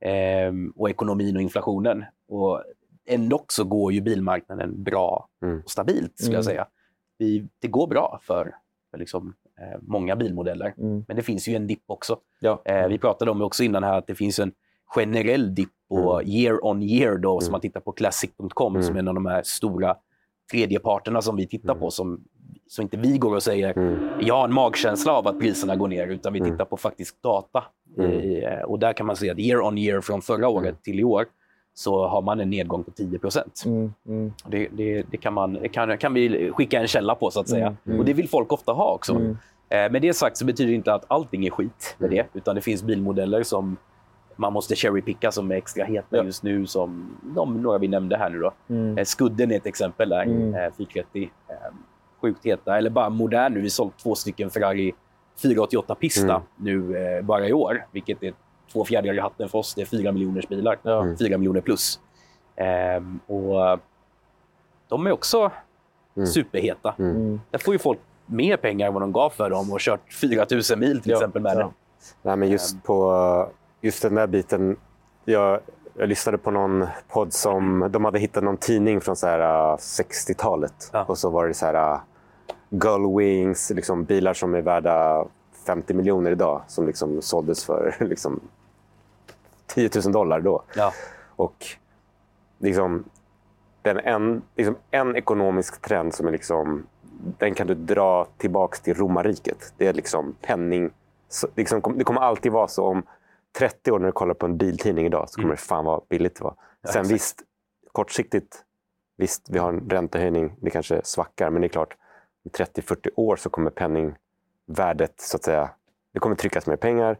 ehm, 0.00 0.72
och 0.76 0.90
ekonomin 0.90 1.36
och 1.36 1.42
inflationen. 1.42 2.04
Och 2.28 2.62
ändå 3.08 3.44
så 3.48 3.64
går 3.64 3.92
ju 3.92 4.00
bilmarknaden 4.00 4.82
bra 4.82 5.28
Mm. 5.42 5.60
och 5.64 5.70
stabilt, 5.70 6.12
skulle 6.18 6.28
Mm. 6.28 6.34
jag 6.36 6.44
säga. 6.44 6.66
Vi, 7.18 7.48
det 7.58 7.68
går 7.68 7.86
bra 7.86 8.20
för, 8.22 8.54
för 8.90 8.98
liksom, 8.98 9.34
eh, 9.60 9.78
många 9.82 10.16
bilmodeller, 10.16 10.74
Mm. 10.78 11.04
men 11.08 11.16
det 11.16 11.22
finns 11.22 11.48
ju 11.48 11.54
en 11.56 11.66
dipp 11.66 11.82
också. 11.86 12.18
Ja. 12.40 12.62
Eh, 12.64 12.88
vi 12.88 12.98
pratade 12.98 13.30
om 13.30 13.38
det 13.38 13.44
också 13.44 13.62
innan 13.64 13.82
här 13.82 13.98
att 13.98 14.06
det 14.06 14.14
finns 14.14 14.38
en 14.38 14.52
generell 14.94 15.54
dipp 15.54 15.70
på 15.88 16.22
year 16.24 16.66
on 16.66 16.82
year 16.82 17.16
då, 17.16 17.40
som 17.40 17.44
Mm. 17.46 17.52
man 17.52 17.60
tittar 17.60 17.80
på 17.80 17.92
classic.com 17.92 18.72
Mm. 18.76 18.82
som 18.82 18.94
är 18.94 18.98
en 18.98 19.08
av 19.08 19.14
de 19.14 19.26
här 19.26 19.42
stora 19.42 19.96
tredjeparterna 20.52 21.22
som 21.22 21.36
vi 21.36 21.46
tittar 21.46 21.70
Mm. 21.72 21.80
på. 21.80 21.90
Som, 21.90 22.24
så 22.66 22.82
inte 22.82 22.96
vi 22.96 23.18
går 23.18 23.34
och 23.34 23.42
säger 23.42 23.78
Mm. 23.78 23.98
jag 24.20 24.34
har 24.34 24.44
en 24.44 24.54
magkänsla 24.54 25.12
av 25.12 25.28
att 25.28 25.40
priserna 25.40 25.76
går 25.76 25.88
ner, 25.88 26.06
utan 26.06 26.32
vi 26.32 26.38
Mm. 26.38 26.50
tittar 26.52 26.64
på 26.64 26.76
faktisk 26.76 27.22
data. 27.22 27.64
Mm. 27.98 28.10
Eh, 28.42 28.62
och 28.62 28.78
där 28.78 28.92
kan 28.92 29.06
man 29.06 29.16
se 29.16 29.30
att 29.30 29.38
year 29.38 29.60
on 29.60 29.78
year 29.78 30.00
från 30.00 30.22
förra 30.22 30.48
året 30.48 30.68
Mm. 30.68 30.80
till 30.82 31.00
i 31.00 31.04
år 31.04 31.26
så 31.78 32.06
har 32.06 32.22
man 32.22 32.40
en 32.40 32.50
nedgång 32.50 32.84
på 32.84 32.90
10 32.90 33.18
procent. 33.18 33.62
Mm. 33.66 33.92
Mm. 34.08 34.32
Det, 34.48 34.68
det, 34.72 35.02
det, 35.10 35.16
kan, 35.16 35.34
man, 35.34 35.68
kan, 35.72 35.98
kan 35.98 36.14
vi 36.14 36.50
skicka 36.52 36.80
en 36.80 36.86
källa 36.86 37.14
på, 37.14 37.30
så 37.30 37.40
att 37.40 37.48
säga. 37.48 37.66
Mm, 37.66 37.76
mm. 37.86 37.98
Och 37.98 38.04
det 38.04 38.12
vill 38.12 38.28
folk 38.28 38.52
ofta 38.52 38.72
ha 38.72 38.92
också. 38.94 39.12
Mm. 39.14 39.36
Eh, 39.68 39.90
med 39.92 40.02
det 40.02 40.14
sagt 40.14 40.36
så 40.36 40.44
betyder 40.44 40.68
det 40.70 40.74
inte 40.76 40.94
att 40.94 41.04
allting 41.08 41.46
är 41.46 41.50
skit 41.50 41.96
med 41.98 42.10
det, 42.10 42.26
utan 42.34 42.54
det 42.54 42.60
finns 42.60 42.82
bilmodeller 42.82 43.42
som 43.42 43.76
man 44.36 44.52
måste 44.52 44.74
cherrypicka 44.76 45.30
som 45.32 45.50
är 45.50 45.54
extra 45.54 45.84
heta 45.84 46.16
Ja. 46.16 46.24
just 46.24 46.42
nu, 46.42 46.66
som 46.66 47.16
de 47.34 47.62
några 47.62 47.78
vi 47.78 47.88
nämnde 47.88 48.16
här 48.16 48.30
nu. 48.30 48.38
Då. 48.38 48.52
Mm. 48.68 48.98
Eh, 48.98 49.04
Skudden 49.04 49.50
är 49.52 49.56
ett 49.56 49.66
exempel 49.66 50.08
där, 50.08 50.22
Mm. 50.22 50.54
eh, 50.54 50.72
430. 50.76 51.30
Eh, 51.48 51.54
sjukt 52.22 52.46
heta, 52.46 52.78
eller 52.78 52.90
bara 52.90 53.10
modern 53.10 53.54
nu. 53.54 53.60
Vi 53.60 53.70
sålt 53.70 53.98
två 54.02 54.14
stycken 54.14 54.50
Ferrari 54.50 54.92
488 55.42 55.94
Pista 55.94 56.34
Mm. 56.34 56.42
nu 56.56 56.96
eh, 56.96 57.24
bara 57.24 57.48
i 57.48 57.52
år, 57.52 57.84
vilket 57.92 58.22
är 58.22 58.32
två 58.72 58.84
fjädrar 58.84 59.14
i 59.14 59.18
hatten 59.20 59.48
för 59.48 59.58
oss. 59.58 59.74
Det 59.74 59.82
är 59.82 59.86
fyra 59.86 60.12
miljoners 60.12 60.48
bilar. 60.48 60.78
Ja. 60.82 61.02
Mm. 61.02 61.16
Fyra 61.18 61.38
miljoner 61.38 61.60
plus. 61.60 62.00
Ehm, 62.56 63.20
och 63.26 63.78
de 64.88 65.06
är 65.06 65.12
också 65.12 65.50
Mm. 66.16 66.26
superheta. 66.26 66.94
Mm. 66.98 67.16
Mm. 67.16 67.40
Där 67.50 67.58
får 67.58 67.74
ju 67.74 67.78
folk 67.78 67.98
mer 68.26 68.56
pengar 68.56 68.86
än 68.86 68.92
vad 68.94 69.02
de 69.02 69.12
gav 69.12 69.30
för 69.30 69.50
dem 69.50 69.72
och 69.72 69.80
kört 69.80 70.12
4 70.20 70.46
000 70.70 70.78
mil 70.78 71.00
till 71.00 71.10
Ja, 71.10 71.16
exempel 71.16 71.42
med 71.42 71.52
ja. 71.54 71.58
den. 71.58 71.68
Nej, 72.22 72.36
men 72.36 72.48
just 72.48 72.82
på 72.84 73.48
just 73.80 74.02
den 74.02 74.14
där 74.14 74.26
biten. 74.26 74.76
Jag, 75.24 75.60
jag 75.98 76.08
lyssnade 76.08 76.38
på 76.38 76.50
någon 76.50 76.86
podd 77.08 77.32
som 77.32 77.88
de 77.90 78.04
hade 78.04 78.18
hittat 78.18 78.44
någon 78.44 78.56
tidning 78.56 79.00
från 79.00 79.16
så 79.16 79.26
här, 79.26 79.40
äh, 79.72 79.76
60-talet. 79.76 80.90
Ja. 80.92 81.04
Och 81.04 81.18
så 81.18 81.30
var 81.30 81.48
det 81.48 81.54
så 81.54 81.66
här 81.66 81.92
äh, 81.92 82.00
Gullwings, 82.70 83.70
liksom 83.70 84.04
bilar 84.04 84.34
som 84.34 84.54
är 84.54 84.62
värda 84.62 85.24
50 85.66 85.94
miljoner 85.94 86.30
idag. 86.30 86.62
Som 86.68 86.86
liksom 86.86 87.22
såldes 87.22 87.64
för 87.64 87.94
liksom 88.00 88.40
10 89.68 89.90
000 90.04 90.12
dollar 90.12 90.40
då. 90.40 90.62
Ja. 90.76 90.92
Och 91.36 91.66
liksom, 92.58 93.04
den 93.82 93.98
en, 93.98 94.42
liksom 94.56 94.76
en 94.90 95.16
ekonomisk 95.16 95.82
trend 95.82 96.14
som 96.14 96.26
är 96.26 96.32
liksom, 96.32 96.86
den 97.38 97.54
kan 97.54 97.66
du 97.66 97.74
dra 97.74 98.24
tillbaks 98.38 98.80
till 98.80 98.94
romarriket. 98.94 99.72
Det 99.76 99.86
är 99.86 99.92
liksom 99.92 100.34
penning. 100.42 100.90
Så, 101.28 101.48
liksom, 101.56 101.94
det 101.98 102.04
kommer 102.04 102.20
alltid 102.20 102.52
vara 102.52 102.68
så 102.68 102.86
om 102.86 103.02
30 103.58 103.92
år 103.92 103.98
när 103.98 104.06
du 104.06 104.12
kollar 104.12 104.34
på 104.34 104.46
en 104.46 104.56
biltidning 104.56 105.06
idag 105.06 105.28
så 105.30 105.34
kommer 105.34 105.44
Mm. 105.46 105.56
det 105.56 105.62
fan 105.62 105.84
vara 105.84 106.00
billigt 106.08 106.36
det 106.36 106.44
var. 106.44 106.54
Ja, 106.82 106.92
Sen 106.92 107.00
exakt. 107.00 107.14
visst, 107.14 107.42
kortsiktigt, 107.92 108.64
visst 109.16 109.46
vi 109.50 109.58
har 109.58 109.68
en 109.68 109.90
räntehöjning, 109.90 110.56
det 110.60 110.70
kanske 110.70 111.00
svackar, 111.04 111.50
men 111.50 111.60
det 111.62 111.66
är 111.66 111.68
klart, 111.68 111.96
i 112.44 112.48
30-40 112.48 113.08
år 113.16 113.36
så 113.36 113.50
kommer 113.50 113.70
penningvärdet, 113.70 115.20
så 115.20 115.36
att 115.36 115.44
säga, 115.44 115.70
det 116.12 116.20
kommer 116.20 116.36
tryckas 116.36 116.66
mer 116.66 116.76
pengar 116.76 117.18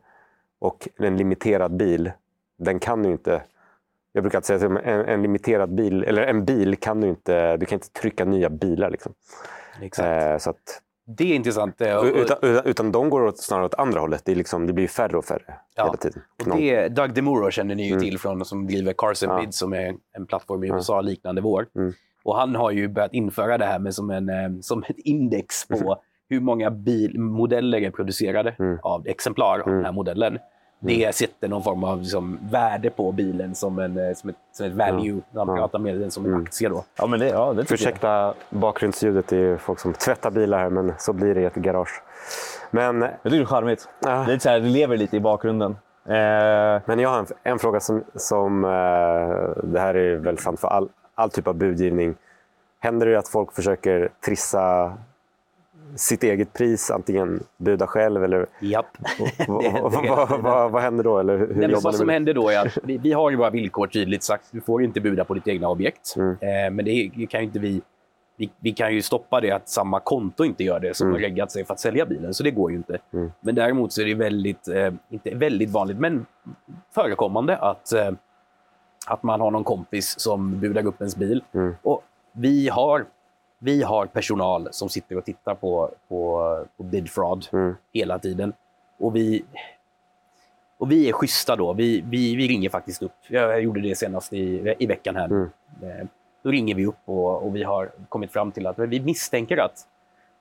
och 0.59 0.89
en 0.97 1.17
limiterad 1.17 1.77
bil, 1.77 2.13
den 2.59 2.79
kan 2.79 3.05
ju 3.05 3.13
inte 3.13 3.43
jag 4.13 4.23
brukar 4.25 4.41
säga 4.41 4.57
att 4.57 4.63
en, 4.85 5.05
en 5.05 5.23
limiterad 5.23 5.75
bil, 5.75 6.05
eller 6.05 6.23
en 6.23 6.45
bil 6.45 6.77
kan 6.77 7.01
du 7.01 7.09
inte, 7.09 7.57
du 7.57 7.67
kan 7.67 7.77
inte 7.77 7.93
trycka 7.93 8.25
nya 8.25 8.51
bilar. 8.51 8.91
Liksom. 8.91 9.13
Eh, 9.83 10.39
så 10.39 10.51
att, 10.51 10.83
Det 11.07 11.25
är 11.33 11.35
intressant. 11.37 11.81
eh, 11.81 12.05
utan, 12.05 12.37
utan, 12.43 12.67
utan 12.67 12.93
de 12.93 13.11
går 13.11 13.25
åt, 13.25 13.39
snarare 13.39 13.65
åt 13.65 13.75
andra 13.75 14.01
hållet. 14.01 14.23
Det, 14.25 14.35
liksom, 14.35 14.67
det 14.67 14.73
blir 14.73 14.87
färre 14.89 15.17
och 15.19 15.25
färre 15.25 15.55
Ja. 15.77 15.85
hela 15.85 15.97
tiden. 15.97 16.23
Och 16.47 16.57
det, 16.57 16.89
Doug 16.89 17.15
DeMuro 17.15 17.51
känner 17.51 17.75
ni 17.75 17.83
ju 17.87 17.93
Mm. 17.93 18.03
till 18.03 18.19
från 18.19 18.45
som 18.45 18.67
driver 18.67 18.95
Cars 18.99 19.23
and 19.23 19.45
Ja. 19.45 19.51
Som 19.53 19.73
är 19.73 19.95
en 20.17 20.27
plattform 20.27 20.65
i 20.65 20.69
Ja. 20.69 20.75
USA 20.75 21.01
liknande 21.01 21.41
vår. 21.41 21.67
Mm. 21.77 21.93
Och 22.25 22.37
han 22.37 22.55
har 22.55 22.71
ju 22.71 22.89
börjat 22.89 23.13
införa 23.13 23.59
det 23.59 23.65
här 23.65 23.79
med 23.79 23.95
som, 23.95 24.11
en, 24.11 24.29
eh, 24.29 24.51
som 24.61 24.83
ett 24.83 24.99
index 24.99 25.69
på 25.69 25.75
Mm. 25.77 25.95
hur 26.29 26.41
många 26.41 26.71
bilmodeller 26.71 27.79
är 27.83 27.91
producerade 27.91 28.55
Mm. 28.59 28.79
av 28.83 29.07
exemplar 29.07 29.59
av 29.61 29.67
Mm. 29.67 29.77
den 29.77 29.85
här 29.85 29.93
modellen. 29.93 30.39
Det 30.81 31.15
sätter 31.15 31.49
någon 31.49 31.63
form 31.63 31.85
av 31.85 31.99
liksom, 32.01 32.39
värde 32.51 32.91
på 32.91 33.13
bilen 33.13 33.55
som, 33.55 33.79
en, 33.79 33.99
eh, 34.09 34.15
som, 34.15 34.31
ett, 34.31 34.37
som 34.53 34.67
ett 34.67 34.73
value. 34.73 35.21
när 35.31 35.45
Man 35.45 35.57
Ja. 35.57 35.63
pratar 35.63 35.79
med 35.79 36.01
den 36.01 36.11
som 36.11 36.25
en 36.25 36.31
Mm. 36.33 36.43
aktie. 36.45 36.69
Då. 36.69 36.85
Ja, 36.99 37.07
men 37.07 37.21
det, 37.21 37.29
ja, 37.29 37.53
det. 37.53 37.73
Ursäkta 37.73 38.35
bakgrundsljudet, 38.51 39.29
det 39.29 39.37
är 39.37 39.57
folk 39.57 39.79
som 39.81 39.93
tvättar 39.93 40.31
bilar 40.31 40.59
här, 40.59 40.71
men 40.71 40.93
så 40.99 41.13
blir 41.13 41.35
det 41.35 41.41
i 41.41 41.45
ett 41.45 41.55
garage. 41.55 42.03
Men 42.71 43.01
Jag 43.03 43.11
tycker 43.23 43.37
det 43.37 43.43
är 43.43 43.45
charmigt. 43.45 43.89
ja, 44.01 44.11
Det 44.11 44.17
är 44.17 44.27
lite 44.27 44.43
så 44.43 44.49
här, 44.49 44.61
det 44.61 44.69
lever 44.69 44.97
lite 44.97 45.17
i 45.17 45.21
bakgrunden. 45.21 45.71
Eh, 46.07 46.83
Men 46.85 46.99
jag 46.99 47.09
har 47.09 47.19
en, 47.19 47.27
en 47.43 47.59
fråga 47.59 47.81
som, 47.81 48.05
som 48.15 48.65
eh, 48.65 48.71
det 49.65 49.81
här 49.81 49.95
är 49.97 50.17
väl 50.17 50.39
sant 50.39 50.61
för 50.61 50.69
all, 50.69 50.89
all 51.15 51.31
typ 51.31 51.47
av 51.47 51.55
budgivning. 51.55 52.15
Händer 52.81 53.07
det 53.07 53.19
att 53.19 53.29
folk 53.29 53.53
försöker 53.53 54.09
trissa 54.25 54.93
sitt 55.97 56.23
eget 56.23 56.53
pris, 56.53 56.91
antingen 56.91 57.41
buda 57.57 57.87
själv 57.87 58.25
eller 58.25 58.47
Japp. 58.61 58.87
vad, 60.73 60.83
händer 60.83 61.05
då? 61.05 61.19
Eller 61.19 61.39
hur 61.39 61.47
Nej, 61.47 61.57
men 61.57 61.71
jobbar 61.71 61.83
vad 61.83 61.95
som 61.95 62.09
händer 62.09 62.35
då 62.35 62.49
är 62.49 62.67
att 62.67 62.79
vi, 62.83 62.99
vi 62.99 63.13
har 63.13 63.31
ju 63.31 63.37
våra 63.37 63.51
villkor 63.51 63.87
tydligt 63.87 64.23
sagt. 64.23 64.45
Du 64.51 64.61
får 64.61 64.83
inte 64.83 65.01
buda 65.01 65.25
på 65.25 65.35
ditt 65.35 65.49
egna 65.49 65.69
objekt. 65.69 66.15
Mm. 66.17 66.31
Eh, 66.31 66.71
men 66.71 66.85
det 66.85 67.27
kan 67.31 67.41
ju 67.41 67.47
inte 67.47 67.59
vi, 67.59 67.81
vi... 68.37 68.51
Vi 68.61 68.73
kan 68.73 68.95
ju 68.95 69.03
stoppa 69.03 69.41
det 69.41 69.51
att 69.51 69.69
samma 69.69 70.01
konto 70.01 70.45
inte 70.45 70.65
gör 70.65 70.81
det 70.81 70.97
som 70.97 71.07
Mm. 71.07 71.15
har 71.15 71.21
reggat 71.21 71.53
sig 71.53 71.65
för 71.65 71.75
att 71.75 71.81
sälja 71.81 72.07
bilen. 72.07 72.35
Så 72.35 72.43
det 72.43 72.51
går 72.51 72.71
ju 72.71 72.77
inte. 72.77 72.99
Mm. 73.13 73.33
Men 73.41 73.55
däremot 73.55 73.93
så 73.93 74.01
är 74.03 74.07
det 74.07 74.15
väldigt, 74.15 74.69
eh, 74.69 74.93
inte 75.11 75.35
väldigt 75.35 75.71
vanligt, 75.71 75.99
men 75.99 76.27
förekommande 76.95 77.57
att, 77.57 77.93
eh, 77.93 78.11
att 79.07 79.23
man 79.23 79.41
har 79.41 79.51
någon 79.51 79.65
kompis 79.65 80.21
som 80.21 80.61
budar 80.61 80.87
upp 80.87 81.01
ens 81.01 81.17
bil. 81.17 81.45
Mm. 81.53 81.75
Och 81.83 82.03
vi 82.33 82.69
har, 82.69 83.05
vi 83.59 83.83
har 83.83 84.07
personal 84.07 84.69
som 84.71 84.89
sitter 84.89 85.17
och 85.19 85.25
tittar 85.25 85.55
på, 85.55 85.91
på, 86.09 86.65
på 86.77 86.83
bid 86.83 87.11
fraud 87.11 87.47
Mm. 87.53 87.75
hela 87.93 88.19
tiden. 88.19 88.53
Och 88.99 89.17
vi, 89.17 89.45
och 90.79 90.91
vi 90.93 91.09
är 91.09 91.13
schyssta 91.13 91.57
då. 91.57 91.73
Vi, 91.73 92.01
vi, 92.11 92.37
vi 92.37 92.49
ringer 92.49 92.71
faktiskt 92.71 93.03
upp. 93.03 93.13
Jag 93.29 93.63
gjorde 93.63 93.81
det 93.81 93.95
senast 93.99 94.33
i, 94.33 94.75
i 94.79 94.87
veckan 94.87 95.17
här. 95.17 95.25
Mm. 95.25 95.49
Eh, 95.83 96.07
Då 96.43 96.51
ringer 96.51 96.75
vi 96.75 96.87
upp 96.87 96.99
och, 97.05 97.43
och 97.47 97.57
vi 97.57 97.63
har 97.63 97.91
kommit 98.09 98.33
fram 98.33 98.53
till 98.53 98.67
att 98.67 98.79
vi 98.79 99.01
misstänker 99.01 99.57
att, 99.57 99.87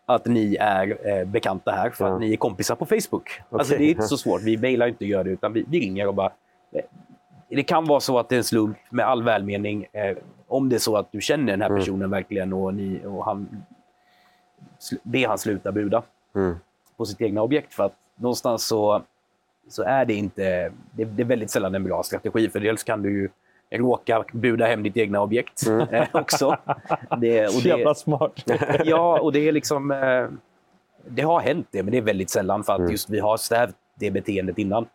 att 0.05 0.26
ni 0.26 0.55
är 0.59 1.07
eh, 1.07 1.26
bekanta 1.26 1.72
här 1.72 1.89
för 1.89 2.05
Ja. 2.07 2.13
att 2.13 2.20
ni 2.20 2.34
är 2.34 2.38
kompisar 2.38 2.76
på 2.76 2.86
Facebook. 2.86 3.41
Alltså, 3.49 3.74
Okej. 3.74 3.86
det 3.86 3.91
är 3.91 3.95
inte 3.95 4.07
så 4.07 4.18
svårt. 4.18 4.41
Vi 4.41 4.57
mejlar 4.57 4.88
inte 4.88 5.03
och 5.03 5.07
gör 5.09 5.24
det, 5.24 5.30
utan 5.30 5.53
vi, 5.53 5.65
vi 5.68 5.80
ringer 5.80 6.07
och 6.07 6.13
bara... 6.13 6.32
Eh, 6.72 6.82
det 7.49 7.63
kan 7.63 7.86
vara 7.86 7.99
så 7.99 8.20
att 8.20 8.30
det 8.30 8.36
är 8.36 8.38
en 8.38 8.43
slump 8.43 8.78
med 8.89 9.05
all 9.05 9.24
välmening. 9.24 9.88
Eh, 9.91 10.18
om 10.48 10.70
det 10.70 10.76
är 10.76 10.80
så 10.80 10.98
att 10.98 11.12
du 11.12 11.22
känner 11.22 11.52
den 11.54 11.62
här 11.62 11.70
Mm. 11.70 11.80
personen 11.80 12.10
verkligen 12.10 12.54
och, 12.54 12.74
ni, 12.74 13.02
och 13.06 13.26
han, 13.26 13.64
be 15.04 15.28
han 15.28 15.38
sluta 15.38 15.72
buda 15.72 16.04
Mm. 16.36 16.56
på 16.98 17.06
sitt 17.06 17.22
egna 17.22 17.41
objekt. 17.41 17.74
För 17.74 17.84
att 17.84 17.93
någonstans 18.16 18.68
så, 18.68 19.02
så 19.70 19.84
är 19.84 20.06
det 20.06 20.14
inte... 20.14 20.72
Det, 20.91 21.06
det 21.06 21.22
är 21.22 21.26
väldigt 21.26 21.52
sällan 21.52 21.76
en 21.76 21.84
bra 21.84 22.04
strategi. 22.04 22.50
För 22.50 22.60
dels 22.60 22.84
kan 22.84 23.02
du 23.02 23.12
ju 23.22 23.30
råka 23.70 24.24
buda 24.34 24.66
hem 24.66 24.84
ditt 24.84 24.98
egna 24.98 25.22
objekt 25.22 25.68
Mm. 25.68 25.88
eh, 25.91 26.08
också. 26.12 26.58
Det, 27.22 27.45
och 27.45 27.52
så 27.54 27.68
jävla 27.68 27.95
smart. 27.95 28.43
ja, 28.86 29.20
och 29.20 29.32
det 29.32 29.48
är 29.48 29.52
liksom... 29.52 29.91
Eh, 29.91 30.28
det 31.10 31.22
har 31.22 31.39
hänt 31.39 31.68
det, 31.72 31.84
men 31.84 31.91
det 31.91 31.98
är 31.98 32.02
väldigt 32.02 32.30
sällan 32.30 32.64
för 32.64 32.74
att 32.74 32.80
Mm. 32.80 32.91
just 32.91 33.10
vi 33.10 33.20
har 33.20 33.38
stävt 33.38 33.76
det 33.95 34.12
beteendet 34.12 34.58
innan. 34.58 34.86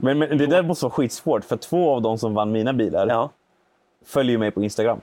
Men, 0.00 0.18
men 0.18 0.38
det 0.38 0.46
där 0.46 0.62
måste 0.62 0.84
vara 0.84 0.92
skitsvårt, 0.92 1.44
för 1.44 1.56
två 1.56 1.90
av 1.94 2.02
de 2.02 2.18
som 2.18 2.34
vann 2.34 2.52
mina 2.52 2.72
bilar 2.72 3.06
ja. 3.08 3.30
Följer 4.06 4.38
mig 4.38 4.50
på 4.50 4.62
Instagram. 4.62 5.00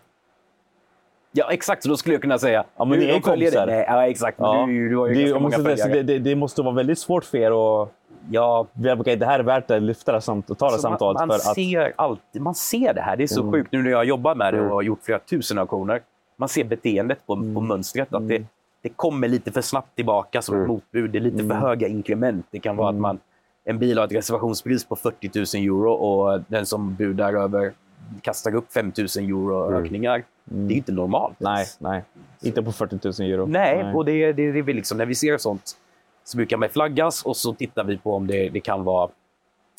ja, 1.31 1.51
exakt. 1.51 1.83
Så 1.83 1.89
då 1.89 1.97
skulle 1.97 2.15
jag 2.15 2.21
kunna 2.21 2.39
säga... 2.39 2.63
Ja, 2.77 2.85
men 2.85 2.99
ni 2.99 3.05
är 3.05 3.19
kompisar. 3.19 3.65
Nej, 3.65 3.85
ja, 3.87 4.07
exakt. 4.07 4.37
Ja. 4.39 4.65
Du, 4.67 4.89
du 4.89 4.97
har 4.97 5.07
ju 5.07 5.13
Det, 5.13 5.21
ganska 5.21 5.39
många 5.39 5.57
måste, 5.57 5.63
säga, 5.63 5.77
så 5.77 5.83
följare. 5.83 6.03
det, 6.03 6.13
det, 6.13 6.19
det 6.29 6.35
måste 6.35 6.61
vara 6.61 6.75
väldigt 6.75 6.99
svårt 6.99 7.23
för 7.25 7.37
er 7.37 7.81
att... 7.81 7.89
Ja, 8.31 8.67
Okej, 8.99 9.15
det 9.15 9.25
här 9.25 9.39
är 9.39 9.43
värt 9.43 9.71
att 9.71 9.81
lyfta 9.81 10.11
det 10.11 10.21
samt, 10.21 10.49
och 10.49 10.57
ta 10.57 10.65
det 10.65 10.71
Alltså, 10.73 10.87
samtalet. 10.87 11.19
man, 11.19 11.27
man, 11.27 11.39
för 11.39 11.49
att, 11.49 11.55
ser 11.55 11.93
alltid, 11.95 12.41
man 12.41 12.55
ser 12.55 12.93
det 12.93 13.01
här. 13.01 13.17
Det 13.17 13.23
är 13.23 13.27
så 13.27 13.41
Mm. 13.41 13.51
sjukt 13.53 13.71
nu 13.71 13.83
när 13.83 13.91
jag 13.91 14.05
jobbar 14.05 14.35
med 14.35 14.53
det 14.53 14.57
Mm. 14.57 14.69
och 14.69 14.75
har 14.75 14.81
gjort 14.81 14.99
flera 15.03 15.19
tusen 15.19 15.57
auktioner. 15.57 16.01
Man 16.37 16.49
ser 16.49 16.63
beteendet 16.63 17.25
på, 17.27 17.33
Mm. 17.33 17.55
på 17.55 17.61
mönstret. 17.61 18.13
Att 18.13 18.27
det, 18.27 18.43
det 18.81 18.89
kommer 18.89 19.27
lite 19.27 19.51
för 19.51 19.61
snabbt 19.61 19.95
tillbaka 19.95 20.41
som 20.41 20.55
ett 20.55 20.59
Mm. 20.59 20.67
motbud. 20.67 21.11
Det 21.11 21.17
är 21.17 21.21
lite 21.21 21.37
för 21.37 21.43
Mm. 21.43 21.57
höga 21.57 21.87
inkrement. 21.87 22.45
Det 22.51 22.59
kan 22.59 22.75
vara 22.77 22.89
Mm. 22.89 22.97
att 22.97 23.01
man, 23.01 23.19
en 23.63 23.79
bil 23.79 23.97
har 23.97 24.05
ett 24.05 24.11
reservationspris 24.11 24.85
på 24.85 24.95
40 24.95 25.57
000 25.57 25.65
euro 25.65 25.91
och 25.93 26.41
den 26.47 26.65
som 26.65 26.95
budar 26.95 27.33
över 27.33 27.73
kastar 28.21 28.55
upp 28.55 28.73
5 28.73 28.91
000 28.97 29.07
euro 29.25 29.67
Mm. 29.67 29.83
ökningar. 29.83 30.23
Mm. 30.51 30.67
Det 30.67 30.73
är 30.73 30.75
inte 30.75 30.91
normalt. 30.91 31.39
Nej, 31.39 31.65
nej. 31.79 32.03
Inte 32.41 32.63
på 32.63 32.71
40 32.71 33.21
000 33.21 33.31
euro. 33.31 33.45
Nej, 33.45 33.93
och 33.93 34.05
det, 34.05 34.33
det, 34.33 34.51
det 34.51 34.59
är 34.59 34.63
väl 34.63 34.75
liksom, 34.75 34.97
när 34.97 35.05
vi 35.05 35.15
ser 35.15 35.37
sånt 35.37 35.77
så 36.23 36.37
brukar 36.37 36.57
man 36.57 36.69
flaggas 36.69 37.23
och 37.25 37.37
så 37.37 37.53
tittar 37.53 37.83
vi 37.83 37.97
på 37.97 38.15
om 38.15 38.27
det, 38.27 38.49
det 38.49 38.59
kan 38.59 38.83
vara... 38.83 39.09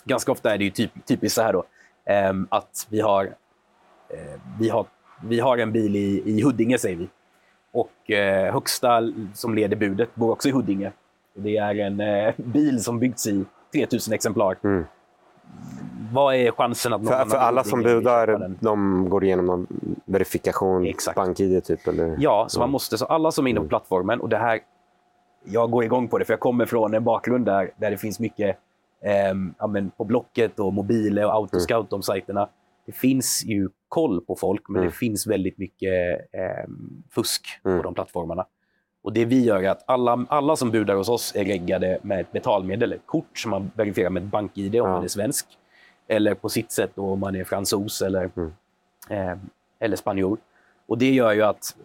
Ganska 0.04 0.32
ofta 0.32 0.54
är 0.54 0.58
det 0.58 0.64
ju 0.64 0.70
typ, 0.70 1.06
typiskt 1.06 1.34
så 1.34 1.42
här 1.42 1.52
då, 1.52 1.64
ehm, 2.04 2.46
att 2.50 2.86
vi 2.90 3.00
har, 3.00 3.24
eh, 4.08 4.40
vi, 4.60 4.68
har, 4.68 4.86
vi 5.24 5.40
har 5.40 5.58
en 5.58 5.72
bil 5.72 5.96
i, 5.96 6.22
i 6.26 6.42
Huddinge, 6.42 6.78
säger 6.78 6.96
vi. 6.96 7.08
Och 7.72 8.10
eh, 8.10 8.52
högsta 8.52 9.00
som 9.34 9.54
leder 9.54 9.76
budet 9.76 10.14
bor 10.14 10.30
också 10.30 10.48
i 10.48 10.52
Huddinge. 10.52 10.92
Det 11.34 11.56
är 11.56 11.74
en 11.74 12.00
eh, 12.00 12.34
bil 12.36 12.82
som 12.84 12.98
byggts 12.98 13.26
i 13.26 13.44
3000 13.72 14.14
exemplar. 14.14 14.56
Mm. 14.64 14.84
Vad 16.12 16.34
är 16.34 16.50
chansen 16.50 16.92
att 16.92 17.02
någon 17.02 17.12
För, 17.12 17.24
för 17.24 17.36
alla 17.36 17.64
som 17.64 17.82
budar, 17.82 18.54
de 18.60 19.06
går 19.08 19.24
igenom 19.24 19.46
någon 19.46 19.66
verifikation, 20.04 20.86
Exakt. 20.86 21.16
bank-id 21.16 21.64
typ? 21.64 21.88
Eller? 21.88 22.16
Ja, 22.18 22.44
så 22.48 22.60
man 22.60 22.70
måste, 22.70 22.98
så 22.98 23.04
alla 23.04 23.30
som 23.30 23.46
är 23.46 23.50
inne 23.50 23.58
på 23.60 23.62
Mm. 23.62 23.68
plattformen, 23.68 24.20
och 24.20 24.28
det 24.28 24.36
här, 24.36 24.60
jag 25.44 25.70
går 25.70 25.84
igång 25.84 26.08
på 26.08 26.18
det 26.18 26.24
för 26.24 26.32
jag 26.32 26.40
kommer 26.40 26.66
från 26.66 26.94
en 26.94 27.04
bakgrund 27.04 27.46
där, 27.46 27.70
där 27.76 27.90
det 27.90 27.96
finns 27.96 28.20
mycket 28.20 28.56
ehm, 29.04 29.54
ja, 29.58 29.66
men 29.66 29.90
på 29.90 30.04
Blocket 30.04 30.58
och 30.60 30.72
Mobile 30.72 31.24
och 31.24 31.34
Autoscout, 31.34 31.90
de 31.90 32.02
sajterna. 32.02 32.48
Det 32.86 32.92
finns 32.92 33.44
ju 33.46 33.68
koll 33.88 34.20
på 34.20 34.36
folk, 34.36 34.68
men 34.68 34.76
Mm. 34.76 34.90
det 34.90 34.96
finns 34.96 35.26
väldigt 35.26 35.58
mycket 35.58 35.92
ehm, 36.32 37.02
fusk 37.10 37.46
Mm. 37.64 37.76
på 37.78 37.82
de 37.82 37.94
plattformarna. 37.94 38.46
Och 39.04 39.12
Det 39.12 39.24
vi 39.24 39.44
gör 39.44 39.62
är 39.62 39.68
att 39.70 39.84
alla, 39.86 40.26
alla 40.28 40.56
som 40.56 40.70
budar 40.70 40.94
hos 40.94 41.08
oss 41.08 41.32
är 41.36 41.44
reggade 41.44 41.98
med 42.02 42.20
ett 42.20 42.32
betalmedel, 42.32 42.92
ett 42.92 43.06
kort 43.06 43.38
som 43.38 43.50
man 43.50 43.70
verifierar 43.76 44.10
med 44.10 44.22
ett 44.22 44.30
bank-id 44.30 44.80
om 44.80 44.88
Ja. 44.88 44.94
man 44.94 45.04
är 45.04 45.08
svensk. 45.08 45.46
Eller 46.08 46.34
på 46.34 46.48
sitt 46.48 46.70
sätt 46.72 46.90
då, 46.94 47.04
om 47.12 47.20
man 47.20 47.36
är 47.36 47.44
fransos 47.44 48.02
eller, 48.02 48.30
Mm. 48.36 48.52
eh, 49.10 49.36
eller 49.78 49.96
spanjor. 49.96 50.38
Och 50.86 50.98
Det 50.98 51.10
gör 51.12 51.32
ju 51.32 51.42
att 51.42 51.76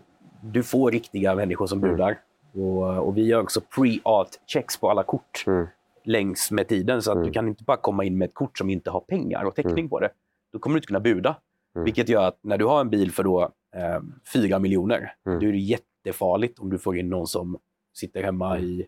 du 0.41 0.63
får 0.63 0.91
riktiga 0.91 1.36
människor 1.36 1.68
som 1.68 1.80
Mm. 1.80 1.91
budar. 1.91 2.20
Och, 2.53 3.07
och 3.07 3.18
Vi 3.18 3.26
gör 3.26 3.41
också 3.41 3.61
pre-art 3.76 4.30
checks 4.45 4.78
på 4.78 4.89
alla 4.89 5.03
kort 5.03 5.43
Mm. 5.47 5.68
längs 6.03 6.51
med 6.51 6.68
tiden. 6.68 7.01
Så 7.01 7.11
att 7.11 7.15
Mm. 7.15 7.28
du 7.28 7.34
kan 7.34 7.47
inte 7.47 7.63
bara 7.63 7.78
komma 7.78 8.03
in 8.03 8.18
med 8.18 8.28
ett 8.28 8.34
kort 8.34 8.57
som 8.57 8.70
inte 8.70 8.89
har 8.91 8.99
pengar 8.99 9.43
och 9.43 9.55
täckning 9.55 9.78
Mm. 9.78 9.89
på 9.89 9.99
det. 9.99 10.09
Då 10.53 10.59
kommer 10.59 10.74
du 10.74 10.78
inte 10.78 10.88
kunna 10.88 10.99
buda. 10.99 11.36
Mm. 11.76 11.86
Vilket 11.86 12.09
gör 12.09 12.24
att 12.28 12.38
när 12.41 12.57
du 12.57 12.65
har 12.65 12.82
en 12.82 12.89
bil 12.89 13.11
för 13.11 13.24
då, 13.24 13.41
eh, 13.76 13.99
4 14.34 14.59
miljoner, 14.59 15.13
Mm. 15.26 15.39
då 15.39 15.45
är 15.47 15.51
det 15.51 15.57
jättefarligt 15.57 16.59
om 16.59 16.70
du 16.70 16.78
får 16.78 16.97
in 16.97 17.09
någon 17.09 17.28
som 17.28 17.57
sitter 17.93 18.24
hemma 18.24 18.55
Mm. 18.57 18.65
i 18.70 18.88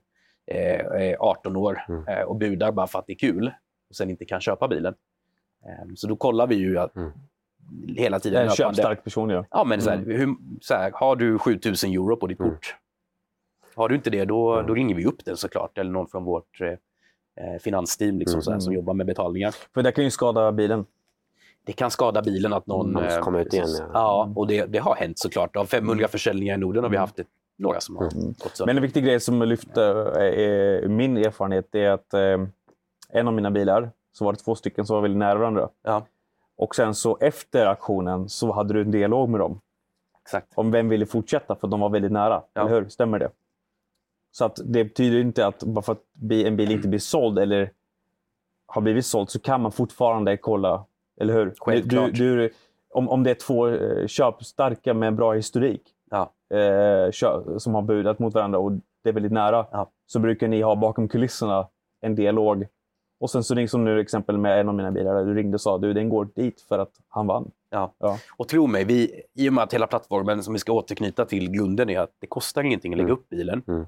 eh, 0.51 1.01
eh, 1.01 1.15
18 1.19 1.55
år 1.55 1.85
Mm. 1.89 2.07
eh, 2.07 2.21
och 2.23 2.35
budar 2.35 2.71
bara 2.71 2.87
för 2.87 2.99
att 2.99 3.07
det 3.07 3.13
är 3.13 3.17
kul 3.17 3.51
och 3.89 3.95
sen 3.95 4.09
inte 4.09 4.25
kan 4.25 4.41
köpa 4.41 4.67
bilen. 4.67 4.93
Eh, 5.65 5.93
så 5.95 6.07
då 6.07 6.15
kollar 6.15 6.47
vi 6.47 6.55
ju 6.55 6.77
att 6.79 6.95
Mm. 6.95 7.11
hela 7.97 8.17
Det 8.17 8.23
tiden 8.23 8.41
är 8.41 8.45
en 8.45 8.51
köpstark 8.51 9.03
person, 9.03 9.29
ja. 9.29 9.45
Ja, 9.51 9.63
men 9.63 9.81
så 9.81 9.89
här, 9.89 9.97
Mm. 9.97 10.17
hur, 10.19 10.35
så 10.61 10.73
här, 10.73 10.91
har 10.93 11.15
du 11.15 11.39
7000 11.39 11.91
euro 11.93 12.15
på 12.15 12.27
ditt 12.27 12.39
Mm. 12.39 12.51
kort? 12.51 12.75
Har 13.75 13.89
du 13.89 13.95
inte 13.95 14.09
det, 14.09 14.25
då, 14.25 14.53
Mm. 14.53 14.67
då 14.67 14.73
ringer 14.73 14.95
vi 14.95 15.05
upp 15.05 15.25
den 15.25 15.37
såklart. 15.37 15.77
Eller 15.77 15.91
någon 15.91 16.07
från 16.07 16.23
vårt 16.23 16.61
eh, 16.61 16.67
eh, 16.67 17.59
finansteam 17.61 18.19
liksom, 18.19 18.35
Mm. 18.35 18.41
så 18.43 18.51
här, 18.51 18.59
som 18.59 18.73
jobbar 18.73 18.93
med 18.93 19.05
betalningar. 19.05 19.55
För 19.73 19.81
det 19.83 19.91
kan 19.91 20.03
ju 20.03 20.11
skada 20.11 20.51
bilen. 20.51 20.85
Det 21.63 21.73
kan 21.73 21.91
skada 21.91 22.21
bilen 22.21 22.53
att 22.53 22.67
någon... 22.67 22.91
Måste 22.93 23.15
eh, 23.15 23.21
komma 23.21 23.41
ut 23.41 23.53
igen, 23.53 23.67
ja. 23.79 23.85
Ja, 23.93 24.33
och 24.35 24.47
det, 24.47 24.65
det 24.65 24.77
har 24.79 24.95
hänt 24.95 25.19
såklart. 25.19 25.55
Av 25.55 25.65
500 25.65 26.07
försäljningar 26.07 26.55
i 26.55 26.57
Norden 26.57 26.83
har 26.83 26.91
vi 26.91 26.97
haft 26.97 27.19
ett, 27.19 27.27
några 27.57 27.79
som 27.79 27.95
har 27.95 28.03
Mm. 28.03 28.25
gått 28.27 28.55
sönder. 28.57 28.65
Men 28.65 28.77
en 28.77 28.81
viktig 28.83 29.03
grej 29.03 29.19
som 29.19 29.41
lyfter 29.41 30.21
eh, 30.83 30.89
min 30.89 31.17
erfarenhet 31.17 31.75
är 31.75 31.89
att 31.89 32.13
eh, 32.13 32.37
en 33.09 33.27
av 33.27 33.33
mina 33.33 33.51
bilar 33.51 33.91
så 34.19 34.25
var 34.25 34.33
det 34.33 34.39
två 34.39 34.55
stycken 34.55 34.85
som 34.85 34.93
var 34.93 35.01
väldigt 35.01 35.17
nära 35.19 35.39
varandra. 35.39 35.69
Ja. 35.83 36.05
Och 36.57 36.75
sen 36.75 36.95
så 36.95 37.17
efter 37.21 37.65
aktionen 37.65 38.29
så 38.29 38.51
hade 38.51 38.73
du 38.73 38.81
en 38.81 38.91
dialog 38.91 39.29
med 39.29 39.39
dem 39.39 39.61
Exakt. 40.25 40.47
om 40.55 40.71
vem 40.71 40.89
ville 40.89 41.05
fortsätta 41.05 41.55
för 41.55 41.67
de 41.67 41.79
var 41.79 41.89
väldigt 41.89 42.11
nära. 42.11 42.41
Ja. 42.53 42.61
Eller 42.61 42.71
hur? 42.71 42.89
Stämmer 42.89 43.19
det? 43.19 43.29
Så 44.31 44.45
att 44.45 44.59
det 44.65 44.83
betyder 44.83 45.19
inte 45.19 45.47
att 45.47 45.63
bara 45.63 45.81
för 45.81 45.91
att 45.91 46.03
en 46.31 46.57
bil 46.57 46.71
inte 46.71 46.87
blir 46.87 46.99
såld 46.99 47.39
eller 47.39 47.71
har 48.65 48.81
blivit 48.81 49.05
såld 49.05 49.29
så 49.29 49.39
kan 49.39 49.61
man 49.61 49.71
fortfarande 49.71 50.37
kolla. 50.37 50.85
Eller 51.21 51.33
hur? 51.33 51.53
Självklart. 51.57 52.13
Du, 52.13 52.37
du, 52.37 52.49
om, 52.89 53.09
om 53.09 53.23
det 53.23 53.29
är 53.31 53.35
två 53.35 53.67
eh, 53.67 54.07
köpstarka 54.07 54.93
med 54.93 55.15
bra 55.15 55.33
historik 55.33 55.81
Ja. 56.11 56.31
eh, 56.57 57.11
som 57.57 57.75
har 57.75 57.81
budat 57.81 58.19
mot 58.19 58.33
varandra 58.33 58.59
och 58.59 58.71
det 59.03 59.09
är 59.09 59.13
väldigt 59.13 59.31
nära 59.31 59.65
Ja. 59.71 59.89
så 60.05 60.19
brukar 60.19 60.47
ni 60.47 60.61
ha 60.61 60.75
bakom 60.75 61.07
kulisserna 61.07 61.67
en 62.01 62.15
dialog. 62.15 62.67
Och 63.19 63.29
sen 63.29 63.43
så 63.43 63.55
ring 63.55 63.67
som 63.67 63.83
nu 63.85 63.99
exempel 63.99 64.37
med 64.37 64.59
en 64.59 64.69
av 64.69 64.75
mina 64.75 64.91
bilar. 64.91 65.25
Du 65.25 65.33
ringde 65.33 65.55
och 65.55 65.61
sa 65.61 65.77
du 65.77 65.93
den 65.93 66.09
går 66.09 66.27
dit 66.35 66.61
för 66.61 66.79
att 66.79 66.91
han 67.07 67.27
vann. 67.27 67.51
Ja. 67.69 67.93
Ja. 67.99 68.17
Och 68.37 68.47
tro 68.47 68.67
mig, 68.67 68.83
vi, 68.85 69.21
i 69.33 69.49
och 69.49 69.53
med 69.53 69.63
att 69.63 69.73
hela 69.73 69.87
plattformen 69.87 70.43
som 70.43 70.53
vi 70.53 70.59
ska 70.59 70.71
återknyta 70.73 71.25
till 71.25 71.51
grunden 71.51 71.89
är 71.89 71.99
att 71.99 72.11
det 72.19 72.27
kostar 72.27 72.63
ingenting 72.63 72.93
att 72.93 72.97
lägga 72.97 73.07
Mm. 73.09 73.19
upp 73.19 73.29
bilen. 73.29 73.63
Mm. 73.67 73.85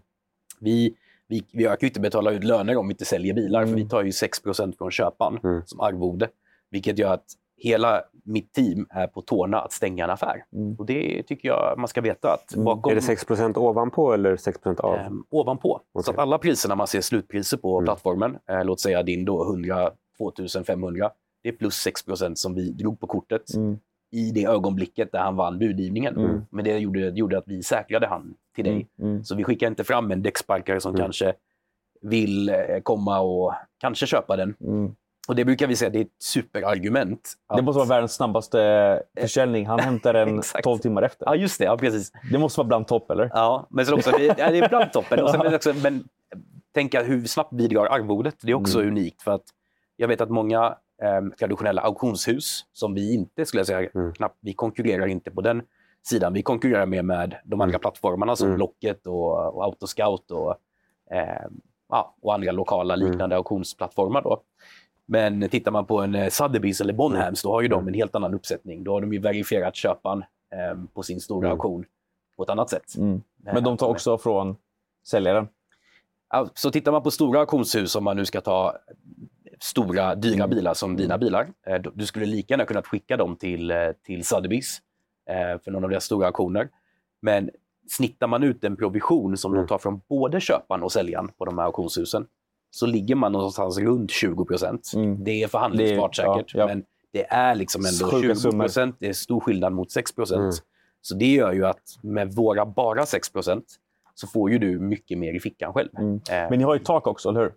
Vi, 0.59 0.95
vi, 1.27 1.43
vi 1.53 1.67
ökar 1.67 1.81
ju 1.81 1.87
inte 1.87 1.99
betala 1.99 2.31
ut 2.31 2.43
löner 2.43 2.77
om 2.77 2.87
vi 2.87 2.93
inte 2.93 3.05
säljer 3.05 3.33
bilar, 3.33 3.61
för 3.61 3.67
Mm. 3.73 3.83
vi 3.83 3.89
tar 3.89 4.03
ju 4.03 4.09
6% 4.11 4.77
från 4.77 4.91
köparen 4.91 5.39
Mm. 5.43 5.61
som 5.65 5.79
arvode. 5.79 6.29
Vilket 6.69 6.97
gör 6.99 7.13
att 7.13 7.25
hela 7.63 8.01
mitt 8.23 8.53
team 8.53 8.87
är 8.89 9.07
på 9.07 9.21
tårna 9.21 9.59
att 9.61 9.71
stänga 9.71 10.03
en 10.03 10.09
affär. 10.09 10.43
Mm. 10.53 10.75
Och 10.75 10.85
det 10.85 11.23
tycker 11.23 11.47
jag 11.49 11.75
man 11.77 11.87
ska 11.87 12.01
veta. 12.01 12.33
att 12.33 12.53
Mm. 12.53 12.65
bakom, 12.65 12.91
Är 12.91 12.95
det 12.95 13.01
6% 13.01 13.57
ovanpå 13.57 14.13
eller 14.13 14.37
6 14.37 14.59
av? 14.79 14.95
ehm, 14.95 15.23
ovanpå. 15.29 15.81
Så 15.93 15.99
Okej. 15.99 16.11
att 16.13 16.19
alla 16.19 16.37
priserna 16.37 16.75
man 16.75 16.87
ser 16.87 17.01
slutpriser 17.01 17.57
på 17.57 17.77
Mm. 17.77 17.85
plattformen, 17.85 18.37
eh, 18.49 18.63
låt 18.65 18.79
säga 18.79 19.03
din 19.03 19.25
då 19.25 19.43
100 19.45 19.91
2500. 20.17 21.11
Det 21.43 21.49
är 21.49 21.53
plus 21.53 21.73
6% 21.73 22.37
som 22.37 22.53
vi 22.55 22.71
drog 22.71 22.99
på 22.99 23.07
kortet 23.07 23.53
Mm. 23.55 23.77
i 24.11 24.31
det 24.31 24.45
ögonblicket 24.45 25.11
där 25.11 25.19
han 25.19 25.35
vann 25.35 25.59
budgivningen. 25.59 26.17
Mm. 26.17 26.41
Men 26.49 26.65
det 26.65 26.77
gjorde, 26.77 26.99
gjorde 27.09 27.37
att 27.37 27.47
vi 27.47 27.63
säkrade 27.63 28.07
han 28.07 28.33
till 28.55 28.65
dig. 28.65 28.87
Mm. 29.01 29.23
Så 29.23 29.35
vi 29.35 29.43
skickar 29.43 29.67
inte 29.67 29.83
fram 29.83 30.11
en 30.11 30.21
däcksparkare 30.21 30.79
som 30.79 30.95
kanske 30.95 31.33
vill 32.01 32.49
eh, 32.49 32.55
komma 32.83 33.19
och 33.19 33.53
kanske 33.77 34.05
köpa 34.07 34.35
den. 34.35 34.55
Mm. 34.61 34.95
Och 35.31 35.35
det 35.35 35.45
brukar 35.45 35.67
vi 35.67 35.75
säga, 35.75 35.89
det 35.89 35.97
är 35.99 36.01
ett 36.01 36.15
superargument. 36.19 37.33
Det 37.49 37.55
att- 37.55 37.63
måste 37.63 37.77
vara 37.77 37.87
världens 37.89 38.13
snabbaste 38.13 39.03
försäljning. 39.19 39.65
Han 39.67 39.79
hämtar 39.79 40.13
den 40.13 40.37
Exakt. 40.39 40.63
12 40.63 40.77
timmar 40.79 41.01
efter. 41.01 41.25
Ja, 41.25 41.35
just 41.35 41.59
det. 41.59 41.65
Ja, 41.65 41.77
precis. 41.77 42.11
Det 42.31 42.37
måste 42.37 42.59
vara 42.59 42.67
bland 42.67 42.87
topp, 42.87 43.11
eller? 43.11 43.29
Ja, 43.33 43.67
men 43.69 43.85
sen 43.85 43.93
också, 43.95 44.11
det, 44.11 44.23
ja, 44.25 44.51
det 44.51 44.57
är 44.59 44.69
bland 44.69 44.91
toppen. 44.93 45.19
Och 45.23 45.29
sen, 45.29 45.39
men 45.43 45.53
också, 45.55 45.73
men 45.83 46.03
tänka 46.73 47.03
hur 47.03 47.25
snabbt 47.25 47.51
bidrar 47.53 47.85
arvodet. 47.85 48.35
Det 48.41 48.51
är 48.51 48.55
också 48.55 48.79
Mm. 48.81 48.91
unikt. 48.91 49.21
för 49.21 49.31
att 49.31 49.43
Jag 49.95 50.07
vet 50.07 50.21
att 50.21 50.29
många 50.29 50.77
eh, 51.03 51.21
traditionella 51.39 51.81
auktionshus, 51.81 52.65
som 52.73 52.93
vi 52.93 53.13
inte 53.13 53.45
skulle 53.45 53.65
säga, 53.65 53.89
Mm. 53.95 54.13
knappt, 54.13 54.37
vi 54.41 54.53
konkurrerar 54.53 55.07
inte 55.07 55.31
på 55.31 55.41
den 55.41 55.61
sidan. 56.03 56.33
Vi 56.33 56.41
konkurrerar 56.41 56.85
mer 56.85 57.01
med 57.03 57.35
de 57.45 57.61
andra 57.61 57.79
plattformarna 57.79 58.35
som 58.35 58.47
Mm. 58.47 58.57
Blocket 58.57 59.07
och, 59.07 59.55
och 59.55 59.63
Autoscout 59.63 60.31
och, 60.31 60.51
eh, 61.11 61.47
ja, 61.89 62.15
och 62.21 62.33
andra 62.33 62.51
lokala 62.51 62.93
Mm. 62.93 63.07
liknande 63.11 63.35
auktionsplattformar. 63.35 64.21
Då. 64.21 64.41
Men 65.11 65.49
tittar 65.49 65.71
man 65.71 65.85
på 65.85 65.99
en 66.01 66.15
eh, 66.15 66.25
Sotheby's 66.27 66.81
eller 66.81 66.93
Bonhams, 66.93 67.41
då 67.41 67.51
har 67.51 67.61
ju 67.61 67.67
de 67.67 67.87
en 67.87 67.93
helt 67.93 68.15
annan 68.15 68.33
uppsättning. 68.33 68.83
Då 68.83 68.91
har 68.93 69.01
de 69.01 69.13
ju 69.13 69.19
verifierat 69.19 69.75
köparen 69.75 70.19
eh, 70.53 70.83
på 70.93 71.03
sin 71.03 71.19
stora 71.19 71.47
Mm. 71.47 71.51
auktion 71.51 71.85
på 72.37 72.43
ett 72.43 72.49
annat 72.49 72.69
sätt. 72.69 72.95
Mm. 72.97 73.21
Men 73.37 73.63
de 73.63 73.77
tar 73.77 73.87
Eh, 73.87 73.91
också 73.91 74.17
från 74.17 74.55
säljaren. 75.07 75.47
Ja, 76.29 76.47
Så 76.53 76.71
tittar 76.71 76.91
man 76.91 77.03
på 77.03 77.11
stora 77.11 77.39
auktionshus, 77.39 77.95
om 77.95 78.03
man 78.03 78.15
nu 78.17 78.25
ska 78.25 78.41
ta 78.41 78.77
stora, 79.59 80.15
dyra 80.15 80.35
Mm. 80.43 80.49
bilar 80.49 80.73
som 80.73 80.95
dina 80.95 81.17
bilar. 81.17 81.47
eh, 81.67 81.81
Du 81.93 82.05
skulle 82.05 82.25
lika 82.25 82.53
gärna 82.53 82.65
kunnat 82.65 82.87
skicka 82.87 83.17
dem 83.17 83.35
till, 83.35 83.71
eh, 83.71 83.77
till 84.05 84.21
Sotheby's 84.21 84.79
eh, 85.29 85.59
för 85.63 85.71
någon 85.71 85.83
av 85.83 85.89
deras 85.89 86.03
stora 86.03 86.27
auktioner. 86.27 86.69
Men 87.21 87.49
snittar 87.89 88.27
man 88.27 88.43
ut 88.43 88.63
en 88.63 88.75
provision 88.77 89.37
som 89.37 89.51
Mm. 89.51 89.63
de 89.63 89.67
tar 89.67 89.77
från 89.77 90.01
både 90.09 90.39
köparen 90.41 90.83
och 90.83 90.91
säljaren 90.91 91.27
på 91.37 91.45
de 91.45 91.57
här 91.57 91.65
auktionshusen 91.65 92.27
så 92.71 92.85
ligger 92.85 93.15
man 93.15 93.31
någonstans 93.31 93.77
runt 93.79 94.11
20 94.11 94.45
procent. 94.45 94.91
Mm. 94.95 95.23
Det 95.23 95.43
är 95.43 95.47
förhandlingsbart 95.47 96.15
Det 96.15 96.21
är- 96.21 96.25
ja, 96.25 96.35
säkert, 96.37 96.55
ja. 96.55 96.67
men 96.67 96.83
det 97.13 97.25
är 97.29 97.55
liksom 97.55 97.85
ändå 97.85 98.11
Sjuka 98.11 98.27
20 98.27 98.35
summor. 98.35 98.63
procent. 98.63 98.95
Det 98.99 99.09
är 99.09 99.13
stor 99.13 99.39
skillnad 99.39 99.73
mot 99.73 99.91
6 99.91 100.15
procent. 100.15 100.39
Mm. 100.39 100.51
Så 101.01 101.15
det 101.15 101.33
gör 101.33 101.51
ju 101.53 101.65
att 101.65 101.81
med 102.01 102.33
våra 102.33 102.65
bara 102.65 103.05
6 103.05 103.29
procent 103.33 103.65
så 104.15 104.27
får 104.27 104.51
ju 104.51 104.57
du 104.59 104.79
mycket 104.79 105.17
mer 105.17 105.33
i 105.33 105.39
fickan 105.39 105.73
själv. 105.73 105.89
Mm. 105.97 106.15
Eh, 106.15 106.49
Men 106.49 106.57
ni 106.59 106.63
har 106.63 106.73
ju 106.73 106.79
tak 106.79 107.07
också, 107.07 107.29
eller 107.29 107.39
hur? 107.41 107.53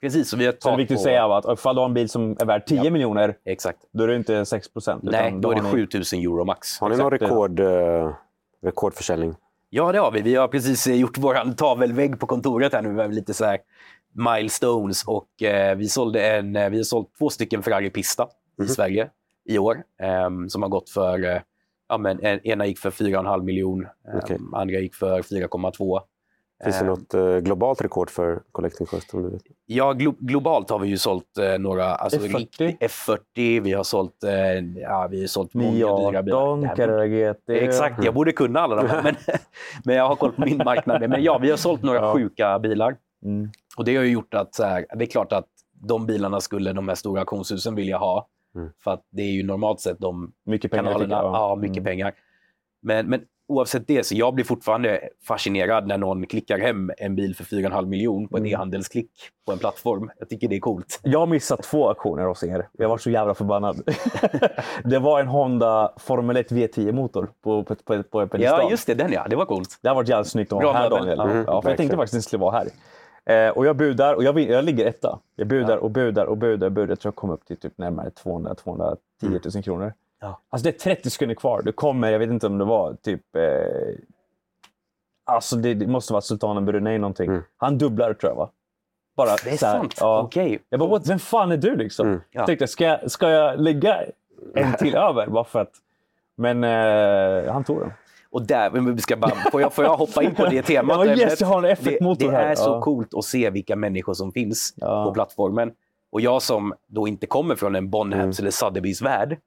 Precis, 0.00 0.28
så 0.28 0.36
vi 0.36 0.44
har 0.46 0.52
ett 0.52 0.62
Så 0.62 0.68
det 0.68 0.72
är 0.72 0.76
tak 0.76 0.80
viktigt 0.80 0.96
på... 0.96 1.00
att 1.00 1.04
säga 1.04 1.24
att 1.36 1.58
ifall 1.58 1.74
du 1.74 1.80
har 1.80 1.86
en 1.88 1.94
bil 1.94 2.08
som 2.08 2.36
är 2.40 2.44
värd 2.44 2.66
10 2.66 2.84
Ja. 2.84 2.90
miljoner, 2.90 3.36
Exakt. 3.44 3.78
då 3.92 4.04
är 4.04 4.08
det 4.08 4.16
inte 4.16 4.44
6 4.44 4.68
procent. 4.72 5.02
Nej, 5.02 5.34
då 5.40 5.50
är 5.50 5.54
det 5.54 5.60
7000 5.62 6.20
euro 6.20 6.44
max. 6.44 6.78
Har 6.80 6.88
ni 6.88 6.96
någon 6.96 7.10
rekord, 7.10 7.60
eh, 7.60 8.10
rekordförsäljning? 8.62 9.34
Ja, 9.70 9.92
det 9.92 9.98
har 9.98 10.10
vi. 10.12 10.22
Vi 10.22 10.34
har 10.34 10.48
precis 10.48 10.86
gjort 10.86 11.18
vår 11.18 11.52
tavelvägg 11.54 12.20
på 12.20 12.26
kontoret 12.26 12.72
här 12.72 12.82
nu 12.82 12.92
med 12.92 13.14
lite 13.14 13.34
så 13.34 13.44
här 13.44 13.58
milestones 14.14 15.04
och 15.04 15.42
eh, 15.42 15.76
vi, 15.76 15.88
sålde 15.88 16.26
en, 16.26 16.56
eh, 16.56 16.70
vi 16.70 16.76
har 16.76 16.84
sålt 16.84 17.08
två 17.18 17.30
stycken 17.30 17.62
Ferrari 17.62 17.90
Pista 17.90 18.22
i 18.58 18.62
Mhm. 18.62 18.68
Sverige 18.68 19.08
i 19.44 19.58
år 19.58 19.82
ehm, 20.02 20.48
som 20.48 20.62
har 20.62 20.68
gått 20.68 20.90
för, 20.90 21.24
eh, 21.24 21.40
ja, 21.88 21.98
men 21.98 22.24
en, 22.24 22.46
ena 22.46 22.66
gick 22.66 22.78
för 22.78 22.90
4,5 22.90 23.42
miljon, 23.44 23.84
ehm, 23.84 24.18
Okej. 24.22 24.38
andra 24.52 24.74
gick 24.78 24.94
för 24.94 25.22
4,2. 25.22 26.00
Finns 26.64 26.76
det 26.78 26.80
Ehm, 26.84 26.86
något 26.90 27.14
eh, 27.14 27.36
globalt 27.38 27.82
rekord 27.82 28.10
för 28.10 28.42
Collecting? 28.52 28.86
Om 29.12 29.22
du 29.22 29.30
vet? 29.30 29.42
Ja, 29.66 29.92
glo 29.92 30.14
globalt 30.18 30.70
har 30.70 30.78
vi 30.78 30.88
ju 30.88 30.98
sålt 30.98 31.38
eh, 31.38 31.58
några, 31.58 31.84
alltså 31.94 32.18
F40. 32.20 32.38
riktigt- 32.38 32.80
F40, 32.80 33.60
vi 33.60 33.72
har 33.72 33.84
sålt, 33.84 34.24
eh, 34.24 34.32
ja, 34.80 35.08
vi 35.10 35.20
har 35.20 35.26
sålt 35.26 35.54
många 35.54 35.70
dyra 35.70 36.22
bilar. 36.22 36.56
918, 36.56 36.60
Det 36.60 36.66
här 36.68 36.76
Carrera 36.76 37.06
GT. 37.06 37.48
Exakt, 37.64 38.04
jag 38.04 38.14
borde 38.14 38.32
kunna 38.32 38.60
alla 38.60 38.76
de 38.76 38.86
här, 38.88 39.02
men, 39.02 39.14
men 39.84 39.96
jag 39.96 40.08
har 40.08 40.16
koll 40.16 40.32
på 40.32 40.40
min 40.44 40.56
marknad. 40.64 41.08
Men 41.10 41.22
ja, 41.22 41.38
vi 41.38 41.50
har 41.50 41.56
sålt 41.56 41.82
några 41.82 41.98
Ja. 41.98 42.14
sjuka 42.14 42.58
bilar. 42.58 42.96
Mm. 43.24 43.50
Och 43.76 43.84
det 43.84 43.96
har 43.96 44.04
ju 44.04 44.10
gjort 44.12 44.34
att 44.34 44.54
så 44.54 44.64
här, 44.64 44.86
det 44.96 45.04
är 45.04 45.06
klart 45.06 45.32
att 45.32 45.46
de 45.72 46.06
bilarna 46.06 46.40
skulle 46.40 46.72
de 46.72 46.88
här 46.88 46.94
stora 46.94 47.20
auktionshusen 47.20 47.74
vilja 47.74 47.98
ha. 47.98 48.28
Mm. 48.54 48.70
För 48.84 48.90
att 48.90 49.02
det 49.10 49.22
är 49.22 49.30
ju 49.32 49.42
normalt 49.42 49.80
sett 49.80 49.98
de 49.98 50.32
Mycket 50.46 50.70
pengar. 50.70 50.84
kanalerna. 50.84 51.14
jag. 51.16 51.24
Ja, 51.24 51.56
mycket 51.56 51.76
Mm. 51.76 51.84
pengar. 51.84 52.14
Men, 52.82 53.06
men 53.06 53.20
oavsett 53.48 53.86
det, 53.86 54.06
så 54.06 54.14
jag 54.14 54.34
blir 54.34 54.44
fortfarande 54.44 55.00
fascinerad 55.28 55.86
när 55.86 55.98
någon 55.98 56.26
klickar 56.26 56.58
hem 56.58 56.90
en 56.98 57.16
bil 57.16 57.36
för 57.36 57.44
4,5 57.44 57.86
miljon 57.86 58.28
på 58.28 58.36
ett 58.36 58.40
Mm. 58.40 58.52
e-handelsklick 58.52 59.10
på 59.46 59.52
en 59.52 59.58
plattform. 59.58 60.10
Jag 60.18 60.28
tycker 60.28 60.48
det 60.48 60.56
är 60.56 60.60
coolt. 60.60 61.00
Jag 61.02 61.18
har 61.18 61.26
missat 61.26 61.62
två 61.62 61.88
auktioner 61.88 62.24
hos 62.24 62.42
er. 62.42 62.68
Jag 62.72 62.88
var 62.88 62.98
så 62.98 63.10
jävla 63.10 63.34
förbannad. 63.34 63.82
det 64.84 64.98
var 64.98 65.20
en 65.20 65.26
Honda 65.28 65.92
Formel 65.96 66.36
1 66.36 66.50
V10-motor 66.52 67.28
på, 67.42 67.62
på, 67.64 67.74
på, 68.02 68.02
på. 68.28 68.38
Ja, 68.38 68.70
just 68.70 68.86
det. 68.86 68.94
Den 68.94 69.12
ja. 69.12 69.26
Det 69.30 69.36
var 69.36 69.46
coolt. 69.46 69.78
Det 69.82 69.88
har 69.88 69.94
varit 69.94 70.08
jävligt 70.08 70.28
snyggt 70.30 70.52
att 70.52 70.62
ha 70.62 70.72
här. 70.72 70.90
Daniel. 70.90 71.18
Ja. 71.18 71.24
Ja, 71.24 71.30
Mm, 71.30 71.44
för 71.62 71.68
jag 71.70 71.76
tänkte 71.76 71.96
faktiskt 71.96 72.14
att 72.14 72.16
den 72.16 72.22
skulle 72.22 72.40
vara 72.40 72.56
här. 72.58 72.68
Eh, 73.26 73.48
och 73.48 73.66
jag 73.66 73.76
budar 73.76 74.14
och 74.14 74.24
jag, 74.24 74.38
jag 74.40 74.64
ligger 74.64 74.86
etta. 74.86 75.18
Jag 75.36 75.46
budar 75.46 75.74
Ja. 75.74 75.80
och 75.80 75.90
budar 75.90 76.26
och 76.26 76.36
budar. 76.38 76.66
och 76.66 76.72
budar. 76.72 76.88
Jag 76.88 77.00
tror 77.00 77.10
jag 77.10 77.16
kom 77.16 77.30
upp 77.30 77.44
till 77.46 77.56
typ 77.56 77.78
närmare 77.78 78.08
200-210 78.08 78.96
000 79.54 79.62
kronor. 79.62 79.92
Ja. 80.20 80.40
Alltså 80.50 80.64
det 80.64 80.76
är 80.76 80.94
30 80.94 81.10
sekunder 81.10 81.34
kvar. 81.34 81.62
Det 81.64 81.72
kommer, 81.72 82.10
jag 82.12 82.18
vet 82.18 82.30
inte 82.30 82.46
om 82.46 82.58
det 82.58 82.64
var 82.64 82.94
typ... 82.94 83.36
Eh, 83.36 83.42
alltså 85.24 85.56
det, 85.56 85.74
det 85.74 85.86
måste 85.86 86.12
vara 86.12 86.20
Sultanen 86.22 86.64
Brunei 86.64 86.98
någonting. 86.98 87.30
Mm. 87.30 87.42
Han 87.56 87.78
dubblar 87.78 88.14
tror 88.14 88.30
jag 88.30 88.36
va? 88.36 88.50
Bara 89.16 89.30
Det 89.44 89.50
är 89.50 89.56
så 89.56 89.66
här, 89.66 89.78
sant. 89.78 89.94
Ja. 90.00 90.22
Okej. 90.22 90.58
Jag 90.68 90.80
bara, 90.80 90.90
What, 90.90 91.08
vem 91.08 91.18
fan 91.18 91.52
är 91.52 91.56
du 91.56 91.76
liksom? 91.76 92.06
Mm. 92.08 92.20
Ja. 92.30 92.40
Jag 92.40 92.46
tänkte, 92.46 92.66
ska 92.66 92.98
ska 93.06 93.30
jag 93.30 93.60
lägga 93.60 94.02
en 94.54 94.72
till 94.78 94.94
över 94.94 95.26
bara 95.26 95.44
för 95.44 95.60
att... 95.60 95.72
Men 96.36 96.64
eh, 96.64 97.52
han 97.52 97.64
tog 97.64 97.80
den. 97.80 97.92
Och 98.34 98.46
där, 98.46 98.96
ska 98.96 99.16
bara, 99.16 99.34
får, 99.50 99.60
jag, 99.60 99.72
får 99.72 99.84
jag 99.84 99.96
hoppa 99.96 100.22
in 100.22 100.34
på 100.34 100.46
det 100.46 100.62
temat? 100.66 101.06
Ja, 101.06 101.14
yes, 101.16 101.40
jag 101.40 101.48
har 101.48 101.56
en 101.56 101.62
det, 101.62 101.74
F1-motor 101.74 102.30
det 102.32 102.36
är 102.36 102.54
så 102.54 102.70
Ja. 102.70 102.80
coolt 102.82 103.14
att 103.14 103.24
se 103.24 103.50
vilka 103.50 103.76
människor 103.76 104.14
som 104.14 104.32
finns 104.32 104.74
Ja. 104.76 105.04
på 105.04 105.14
plattformen. 105.14 105.72
Och 106.12 106.20
jag 106.20 106.42
som 106.42 106.74
då 106.86 107.08
inte 107.08 107.26
kommer 107.26 107.56
från 107.56 107.74
en 107.76 107.90
Bonhams 107.90 108.40
eller 108.40 108.50
Sotheby's 108.50 109.04
värld, 109.04 109.38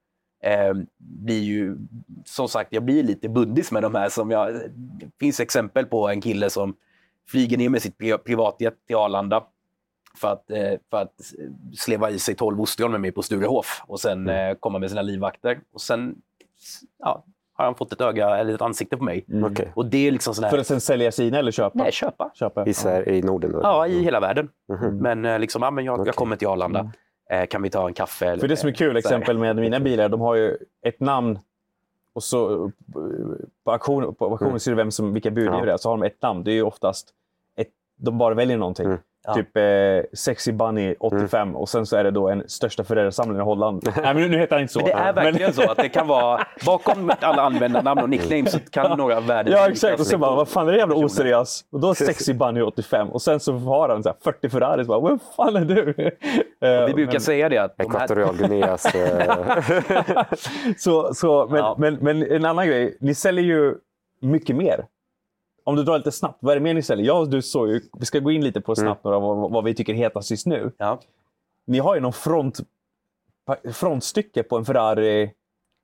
eh, 0.43 0.73
blir 0.97 1.39
ju, 1.43 1.77
som 2.25 2.47
sagt, 2.47 2.73
jag 2.73 2.83
blir 2.83 3.03
lite 3.03 3.29
bundis 3.29 3.71
med 3.71 3.83
de 3.83 3.95
här. 3.95 4.09
Som 4.09 4.31
jag, 4.31 4.53
det 4.75 5.09
finns 5.19 5.39
exempel 5.39 5.85
på 5.85 6.09
en 6.09 6.21
kille 6.21 6.49
som 6.49 6.75
flyger 7.29 7.57
ner 7.57 7.69
med 7.69 7.81
sitt 7.81 7.97
pri- 7.97 8.17
privatjet 8.17 8.73
till 8.87 8.95
Arlanda 8.95 9.43
för 10.17 10.27
att, 10.31 10.51
eh, 10.51 10.73
för 10.89 10.97
att 11.01 11.13
sleva 11.77 12.09
i 12.09 12.19
sig 12.19 12.35
12 12.35 12.61
ostron 12.61 12.91
med 12.91 13.01
mig 13.01 13.11
på 13.11 13.21
Sturehof 13.21 13.81
och 13.87 13.99
sen 13.99 14.29
eh, 14.29 14.53
komma 14.59 14.79
med 14.79 14.89
sina 14.89 15.01
livvakter. 15.01 15.59
Och 15.73 15.81
sen 15.81 16.15
ja, 16.99 17.23
har 17.57 17.65
han 17.65 17.75
fått 17.75 17.93
ett 17.93 18.01
öga 18.01 18.37
eller 18.37 18.53
ett 18.53 18.61
ansikte 18.61 18.97
på 18.97 19.03
mig. 19.03 19.25
Mm. 19.29 19.51
Okej. 19.51 19.71
Och 19.75 19.85
det 19.85 20.07
är 20.07 20.11
liksom 20.11 20.33
sån 20.33 20.43
här... 20.43 20.51
För 20.51 20.57
att 20.57 20.67
sen 20.67 20.81
sälja 20.81 21.11
sina 21.11 21.37
eller 21.37 21.51
köpa? 21.51 21.71
Nej, 21.83 21.91
köpa. 21.91 22.31
köpa. 22.33 22.65
I, 22.65 22.71
Sver- 22.73 23.09
I 23.09 23.21
Norden? 23.21 23.51
Då? 23.51 23.59
Ja, 23.63 23.87
i 23.87 24.03
hela 24.03 24.19
världen. 24.19 24.49
Mhm. 24.69 24.97
Men 24.97 25.25
eh, 25.25 25.39
liksom, 25.39 25.61
ja, 25.63 25.71
men 25.71 25.85
jag, 25.85 25.93
Okej. 25.93 26.05
jag 26.05 26.15
kommer 26.15 26.35
till 26.35 26.47
Arlanda. 26.47 26.91
Eh, 27.29 27.45
kan 27.45 27.61
vi 27.61 27.69
ta 27.69 27.87
en 27.87 27.93
kaffe? 27.93 28.25
Eller, 28.25 28.39
För 28.39 28.47
det 28.47 28.57
som 28.57 28.69
är 28.69 28.73
kul 28.73 28.97
exempel 28.97 29.37
med 29.37 29.55
mina 29.55 29.79
bilar, 29.79 30.09
de 30.09 30.21
har 30.21 30.35
ju 30.35 30.57
ett 30.85 30.99
namn 30.99 31.39
och 32.13 32.23
så 32.23 32.71
på 33.63 33.71
auktionen, 33.71 34.15
på 34.15 34.25
auktionen 34.25 34.49
Mm. 34.49 34.59
ser 34.59 34.71
du 34.71 34.77
vem 34.77 34.91
som, 34.91 35.13
vilka 35.13 35.31
budgivare 35.31 35.59
Ja. 35.59 35.65
det 35.65 35.71
är. 35.73 35.77
Så 35.77 35.89
har 35.89 35.97
de 35.97 36.03
ett 36.05 36.21
namn. 36.21 36.43
Det 36.43 36.51
är 36.51 36.55
ju 36.55 36.61
oftast 36.63 37.09
ett, 37.55 37.67
de 37.95 38.17
bara 38.17 38.33
väljer 38.33 38.57
någonting. 38.57 38.97
Mm. 39.27 39.37
Ja. 39.39 39.43
Typ 39.43 39.57
eh, 39.57 40.09
Sexy 40.17 40.51
Bunny 40.51 40.95
85 40.99 41.55
och 41.55 41.69
sen 41.69 41.85
så 41.85 41.95
är 41.97 42.03
det 42.03 42.11
då 42.11 42.29
en 42.29 42.43
största 42.49 42.83
Ferrari-samlare 42.83 43.41
i 43.41 43.45
Holland. 43.45 43.83
Nej, 44.03 44.13
men 44.13 44.31
nu, 44.31 44.37
heter 44.37 44.55
han 44.55 44.61
inte 44.61 44.73
så. 44.73 44.79
Men 44.79 44.87
det 44.89 44.93
är 44.93 45.13
verkligen 45.13 45.53
så 45.53 45.71
att 45.71 45.77
det 45.77 45.89
kan 45.89 46.07
vara, 46.07 46.47
bakom 46.65 47.11
alla 47.21 47.41
användarnamn 47.41 48.01
och 48.01 48.09
nicknames 48.09 48.51
så 48.51 48.59
kan 48.59 48.97
några 48.97 49.19
värden 49.19 49.53
Ja, 49.53 49.69
exakt. 49.69 49.99
Och 49.99 50.07
så 50.07 50.17
bara, 50.17 50.35
vad 50.35 50.47
fan 50.47 50.67
är 50.67 50.71
det 50.71 50.77
jävla 50.77 50.95
oseriös? 50.95 51.65
Och 51.71 51.79
då 51.79 51.95
Sexy 51.95 52.33
Bunny 52.33 52.61
85 52.61 53.09
och 53.09 53.21
sen 53.21 53.39
så 53.39 53.53
har 53.53 53.89
han 53.89 54.03
så 54.03 54.09
här 54.09 54.15
40 54.23 54.49
Ferrari. 54.49 54.85
Så 54.85 54.87
bara, 55.01 55.09
vem 55.09 55.19
fan 55.35 55.55
är 55.55 55.65
du? 55.65 56.11
Eh, 56.61 56.85
Vi 56.87 56.93
brukar 56.93 57.11
men- 57.11 57.21
säga 57.21 57.49
det 57.49 57.57
att 57.57 57.77
de 57.77 57.83
här, 57.91 58.03
Ekvatorial 58.03 58.35
Guineas... 58.37 58.95
eh, 58.95 59.53
så, 60.77 61.13
så, 61.13 61.47
men, 61.49 61.57
Ja. 61.59 61.75
men, 61.79 61.95
men 61.95 62.31
en 62.31 62.45
annan 62.45 62.67
grej, 62.67 62.97
ni 63.01 63.15
säljer 63.15 63.43
ju 63.45 63.75
mycket 64.21 64.55
mer. 64.55 64.85
Om 65.67 65.75
du 65.75 65.83
drar 65.83 65.97
lite 65.97 66.11
snabbt, 66.11 66.37
vad 66.39 66.51
är 66.51 66.55
det 66.55 66.63
mer 66.63 66.73
ni 66.73 66.81
säljer? 66.81 67.05
Jag 67.05 67.21
och 67.21 67.29
du 67.29 67.41
såg 67.41 67.69
ju, 67.69 67.81
vi 67.99 68.05
ska 68.05 68.19
gå 68.19 68.31
in 68.31 68.43
lite 68.43 68.61
på 68.61 68.75
snabbt 68.75 69.03
några, 69.03 69.19
vad, 69.19 69.51
vad 69.51 69.63
vi 69.63 69.73
tycker 69.73 69.93
är 69.93 69.97
hetast 69.97 70.31
just 70.31 70.45
nu. 70.45 70.71
ja, 70.77 70.99
Ni 71.65 71.79
har 71.79 71.95
ju 71.95 72.01
någon 72.01 72.13
front, 72.13 72.59
frontstycke 73.73 74.43
på 74.43 74.57
en 74.57 74.65
Ferrari 74.65 75.31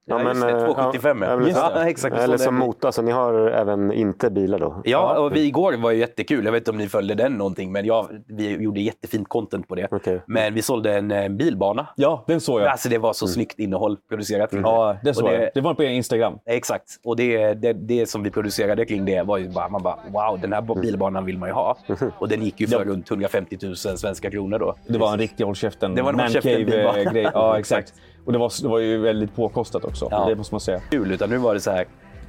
Ja, 0.06 0.20
Ja, 0.22 0.28
just 0.30 0.40
men, 0.42 0.54
det, 0.54 0.60
eh, 0.62 0.66
275. 0.66 1.22
ja, 1.22 1.28
Ja, 1.28 1.34
eller 1.34 1.52
så- 1.54 1.60
ja, 1.76 1.88
exakt. 1.90 2.16
Eller 2.18 2.38
Så 2.38 2.44
som 2.44 2.54
det- 2.60 2.66
motor, 2.66 2.92
så 2.92 3.02
ni 3.02 3.12
har 3.12 3.34
även 3.48 3.92
inte 3.92 4.30
bilar 4.30 4.60
då? 4.60 4.82
Ja, 4.84 5.20
och 5.20 5.36
vi 5.36 5.46
igår 5.48 5.74
var 5.74 5.92
ju 5.92 5.98
jättekul. 6.00 6.46
Jag 6.46 6.52
vet 6.52 6.62
inte 6.62 6.72
om 6.72 6.78
ni 6.78 6.88
följde 6.90 7.16
den 7.16 7.34
någonting, 7.34 7.72
men 7.72 7.86
jag, 7.86 8.08
vi 8.28 8.50
gjorde 8.64 8.80
jättefint 8.82 9.30
content 9.30 9.68
på 9.68 9.76
det. 9.76 9.88
Okej. 9.92 10.22
Men 10.28 10.54
vi 10.54 10.62
sålde 10.62 10.94
en 10.94 11.12
eh, 11.12 11.30
bilbana. 11.30 11.88
Ja, 11.96 12.24
den 12.28 12.42
såg 12.42 12.62
jag. 12.62 12.68
Alltså 12.68 12.90
det 12.90 12.98
var 12.98 13.14
så 13.14 13.28
snyggt 13.28 13.60
innehåll 13.60 13.98
producerat. 14.10 14.50
det. 14.52 14.58
Ja, 14.58 14.98
det 15.04 15.14
såg 15.14 15.26
det- 15.30 15.42
jag. 15.44 15.50
Det 15.54 15.62
var 15.62 15.74
på 15.74 15.84
Instagram. 15.84 16.34
Exakt. 16.46 16.84
Och 17.04 17.16
det, 17.16 17.54
det, 17.54 17.74
det 17.74 18.10
som 18.10 18.24
vi 18.24 18.32
producerade 18.32 18.86
kring 18.86 19.06
det 19.06 19.22
var 19.24 19.38
ju 19.38 19.50
bara, 19.50 19.70
man 19.70 19.84
bara 19.84 19.98
wow, 20.12 20.40
den 20.42 20.54
här 20.54 20.82
bilbanan 20.82 21.26
vill 21.26 21.38
man 21.38 21.50
ju 21.50 21.54
ha. 21.54 21.78
Och 22.20 22.28
den 22.30 22.44
gick 22.44 22.60
ju 22.62 22.68
för 22.68 22.80
Ja. 22.80 22.84
runt 22.86 23.10
150 23.12 23.58
000 23.62 23.76
svenska 23.76 24.32
kronor 24.32 24.60
då. 24.60 24.76
Det 24.88 24.98
var 24.98 25.14
en 25.14 25.20
riktig 25.20 25.44
håll 25.44 25.56
käften 25.56 25.96
Det 25.96 26.02
var 26.02 26.10
en 26.10 26.18
va? 26.18 27.12
grej 27.12 27.30
Ja, 27.34 27.58
exakt. 27.60 27.94
Och 28.26 28.32
det 28.32 28.38
var, 28.40 28.62
det 28.62 28.68
var 28.68 28.80
ju 28.80 28.98
väldigt 28.98 29.36
påkostat 29.36 29.86
också. 29.86 30.08
Ja. 30.12 30.26
Det 30.30 30.36
måste 30.36 30.54
man 30.54 30.60
säga. 30.62 30.82
kul, 30.92 31.12
utan 31.12 31.30
nu 31.30 31.38
var 31.38 31.54
det 31.54 31.60
så 31.60 31.72
här 31.72 31.86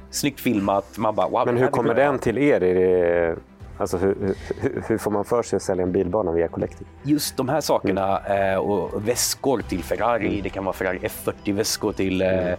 snyggt 0.09 0.39
filmat. 0.39 0.97
Man 0.97 1.15
bara, 1.15 1.29
wow, 1.29 1.45
Men 1.45 1.57
hur 1.57 1.67
kommer 1.67 1.93
den 1.93 2.19
till 2.19 2.37
er? 2.37 2.63
Är 2.63 2.75
det, 2.75 3.35
alltså, 3.77 3.97
hur, 3.97 4.35
hur, 4.59 4.83
hur 4.87 4.97
får 4.97 5.11
man 5.11 5.25
för 5.25 5.43
sig 5.43 5.57
att 5.57 5.63
sälja 5.63 5.83
en 5.83 5.91
bilbana 5.91 6.31
via 6.31 6.47
Collective? 6.47 6.89
Just 7.03 7.37
de 7.37 7.49
här 7.49 7.61
sakerna 7.61 8.19
eh, 8.19 8.57
och 8.57 9.07
väskor 9.07 9.61
till 9.61 9.83
Ferrari. 9.83 10.41
Det 10.41 10.49
kan 10.49 10.65
vara 10.65 10.73
Ferrari 10.73 10.97
F40-väskor 10.97 11.93
till 11.93 12.21
eh, 12.21 12.53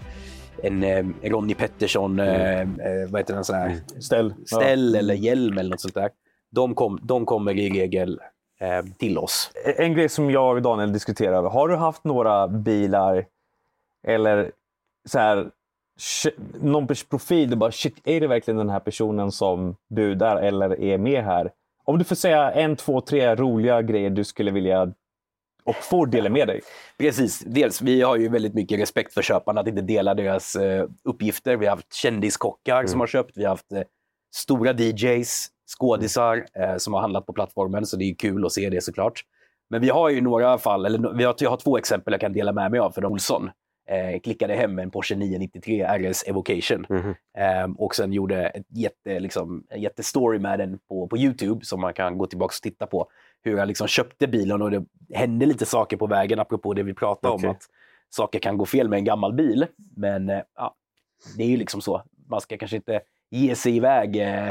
en 0.62 0.82
eh, 0.82 1.04
Ronnie 1.22 1.54
Pettersson, 1.54 2.20
eh, 2.20 2.68
vad 3.08 3.20
heter 3.20 3.34
den, 3.34 3.44
sån 3.44 3.56
här 3.56 3.76
Ställ. 4.00 4.34
ställ 4.46 4.94
eller 4.94 5.14
hjälm 5.14 5.58
eller 5.58 5.70
något 5.70 5.80
sånt 5.80 5.94
där. 5.94 6.10
De, 6.50 6.74
kom, 6.74 7.00
de 7.02 7.26
kommer 7.26 7.58
i 7.58 7.70
regel 7.70 8.20
till 8.98 9.18
oss. 9.18 9.50
En 9.76 9.94
grej 9.94 10.08
som 10.08 10.30
jag 10.30 10.56
och 10.56 10.62
Daniel 10.62 10.92
diskuterar. 10.92 11.42
Har 11.42 11.68
du 11.68 11.76
haft 11.76 12.04
några 12.04 12.48
bilar 12.48 13.26
eller 14.06 14.52
så 15.08 15.18
här, 15.18 15.50
någon 16.60 16.86
profil 16.86 17.50
du 17.50 17.56
bara 17.56 17.72
shit, 17.72 17.96
är 18.04 18.20
det 18.20 18.26
verkligen 18.26 18.58
den 18.58 18.70
här 18.70 18.80
personen 18.80 19.32
som 19.32 19.76
budar 19.88 20.36
eller 20.36 20.80
är 20.80 20.98
med 20.98 21.24
här? 21.24 21.52
Om 21.84 21.98
du 21.98 22.04
får 22.04 22.16
säga 22.16 22.52
en, 22.52 22.76
två, 22.76 23.00
tre 23.00 23.34
roliga 23.34 23.82
grejer 23.82 24.10
du 24.10 24.24
skulle 24.24 24.50
vilja 24.50 24.92
och 25.64 25.76
får 25.76 26.06
dela 26.06 26.30
med 26.30 26.48
dig. 26.48 26.60
Precis. 26.98 27.38
Dels, 27.46 27.82
vi 27.82 28.02
har 28.02 28.16
ju 28.16 28.28
väldigt 28.28 28.54
mycket 28.54 28.80
respekt 28.80 29.14
för 29.14 29.22
köparna, 29.22 29.60
att 29.60 29.68
inte 29.68 29.82
dela 29.82 30.14
deras 30.14 30.56
eh, 30.56 30.88
uppgifter. 31.04 31.56
Vi 31.56 31.66
har 31.66 31.76
haft 31.76 31.92
kändiskockar 31.94 32.86
som 32.86 33.00
har 33.00 33.06
köpt, 33.06 33.36
vi 33.36 33.42
har 33.44 33.50
haft 33.50 33.72
eh, 33.72 33.82
stora 34.34 34.72
DJs, 34.72 35.48
skådisar 35.66 36.46
eh, 36.54 36.76
som 36.76 36.94
har 36.94 37.00
handlat 37.00 37.26
på 37.26 37.32
plattformen, 37.32 37.86
så 37.86 37.96
det 37.96 38.04
är 38.04 38.14
kul 38.14 38.46
att 38.46 38.52
se 38.52 38.70
det 38.70 38.80
såklart. 38.84 39.20
Men 39.70 39.80
vi 39.80 39.88
har 39.88 40.10
ju 40.10 40.20
några 40.20 40.58
fall, 40.58 40.86
eller 40.86 41.14
vi 41.14 41.24
har, 41.24 41.34
jag 41.38 41.50
har 41.50 41.56
två 41.56 41.78
exempel 41.78 42.12
jag 42.12 42.20
kan 42.20 42.32
dela 42.32 42.52
med 42.52 42.70
mig 42.70 42.80
av 42.80 42.90
för 42.90 43.04
Olsson. 43.04 43.50
Eh, 43.88 44.20
klickade 44.20 44.54
hem 44.54 44.78
en 44.78 44.90
Porsche 44.90 45.14
993 45.16 45.84
RS 45.84 46.22
Evocation 46.26 46.86
Mhm. 46.88 47.14
eh, 47.38 47.66
och 47.78 47.94
sen 47.94 48.12
gjorde 48.12 48.46
ett 48.46 48.66
jätte, 48.68 49.20
liksom, 49.20 49.64
en 49.68 49.80
jättestory 49.80 50.38
med 50.38 50.58
den 50.58 50.78
på, 50.88 51.06
på 51.08 51.16
Youtube 51.18 51.64
som 51.64 51.80
man 51.80 51.94
kan 51.94 52.18
gå 52.18 52.26
tillbaka 52.26 52.52
och 52.58 52.62
titta 52.62 52.86
på. 52.86 53.08
Hur 53.42 53.56
jag 53.56 53.68
liksom 53.68 53.86
köpte 53.86 54.26
bilen 54.26 54.62
och 54.62 54.70
det 54.70 54.84
hände 55.14 55.46
lite 55.46 55.66
saker 55.66 55.96
på 55.96 56.06
vägen 56.06 56.38
apropå 56.40 56.74
det 56.74 56.82
vi 56.82 56.94
pratade 56.94 57.34
Okej. 57.34 57.48
om. 57.48 57.54
att 57.54 57.62
Saker 58.10 58.38
kan 58.38 58.58
gå 58.58 58.66
fel 58.66 58.88
med 58.88 58.96
en 58.98 59.04
gammal 59.04 59.32
bil, 59.32 59.66
men 59.96 60.30
eh, 60.30 60.40
ja, 60.56 60.74
det 61.36 61.42
är 61.42 61.48
ju 61.48 61.56
liksom 61.56 61.80
så. 61.80 62.02
Man 62.28 62.40
ska 62.40 62.56
kanske 62.58 62.76
inte 62.76 63.00
ge 63.30 63.54
sig 63.54 63.76
iväg 63.76 64.16
eh, 64.16 64.50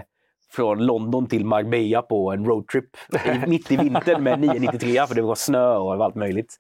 från 0.56 0.86
London 0.86 1.28
till 1.28 1.46
Marbella 1.46 2.02
på 2.02 2.32
en 2.32 2.46
roadtrip 2.46 2.86
mitt 3.48 3.72
i 3.72 3.78
vintern 3.78 4.24
med 4.24 4.40
993 4.40 5.08
för 5.08 5.16
det 5.16 5.22
var 5.22 5.36
snö 5.36 5.76
och 5.76 6.04
allt 6.06 6.16
möjligt. 6.16 6.58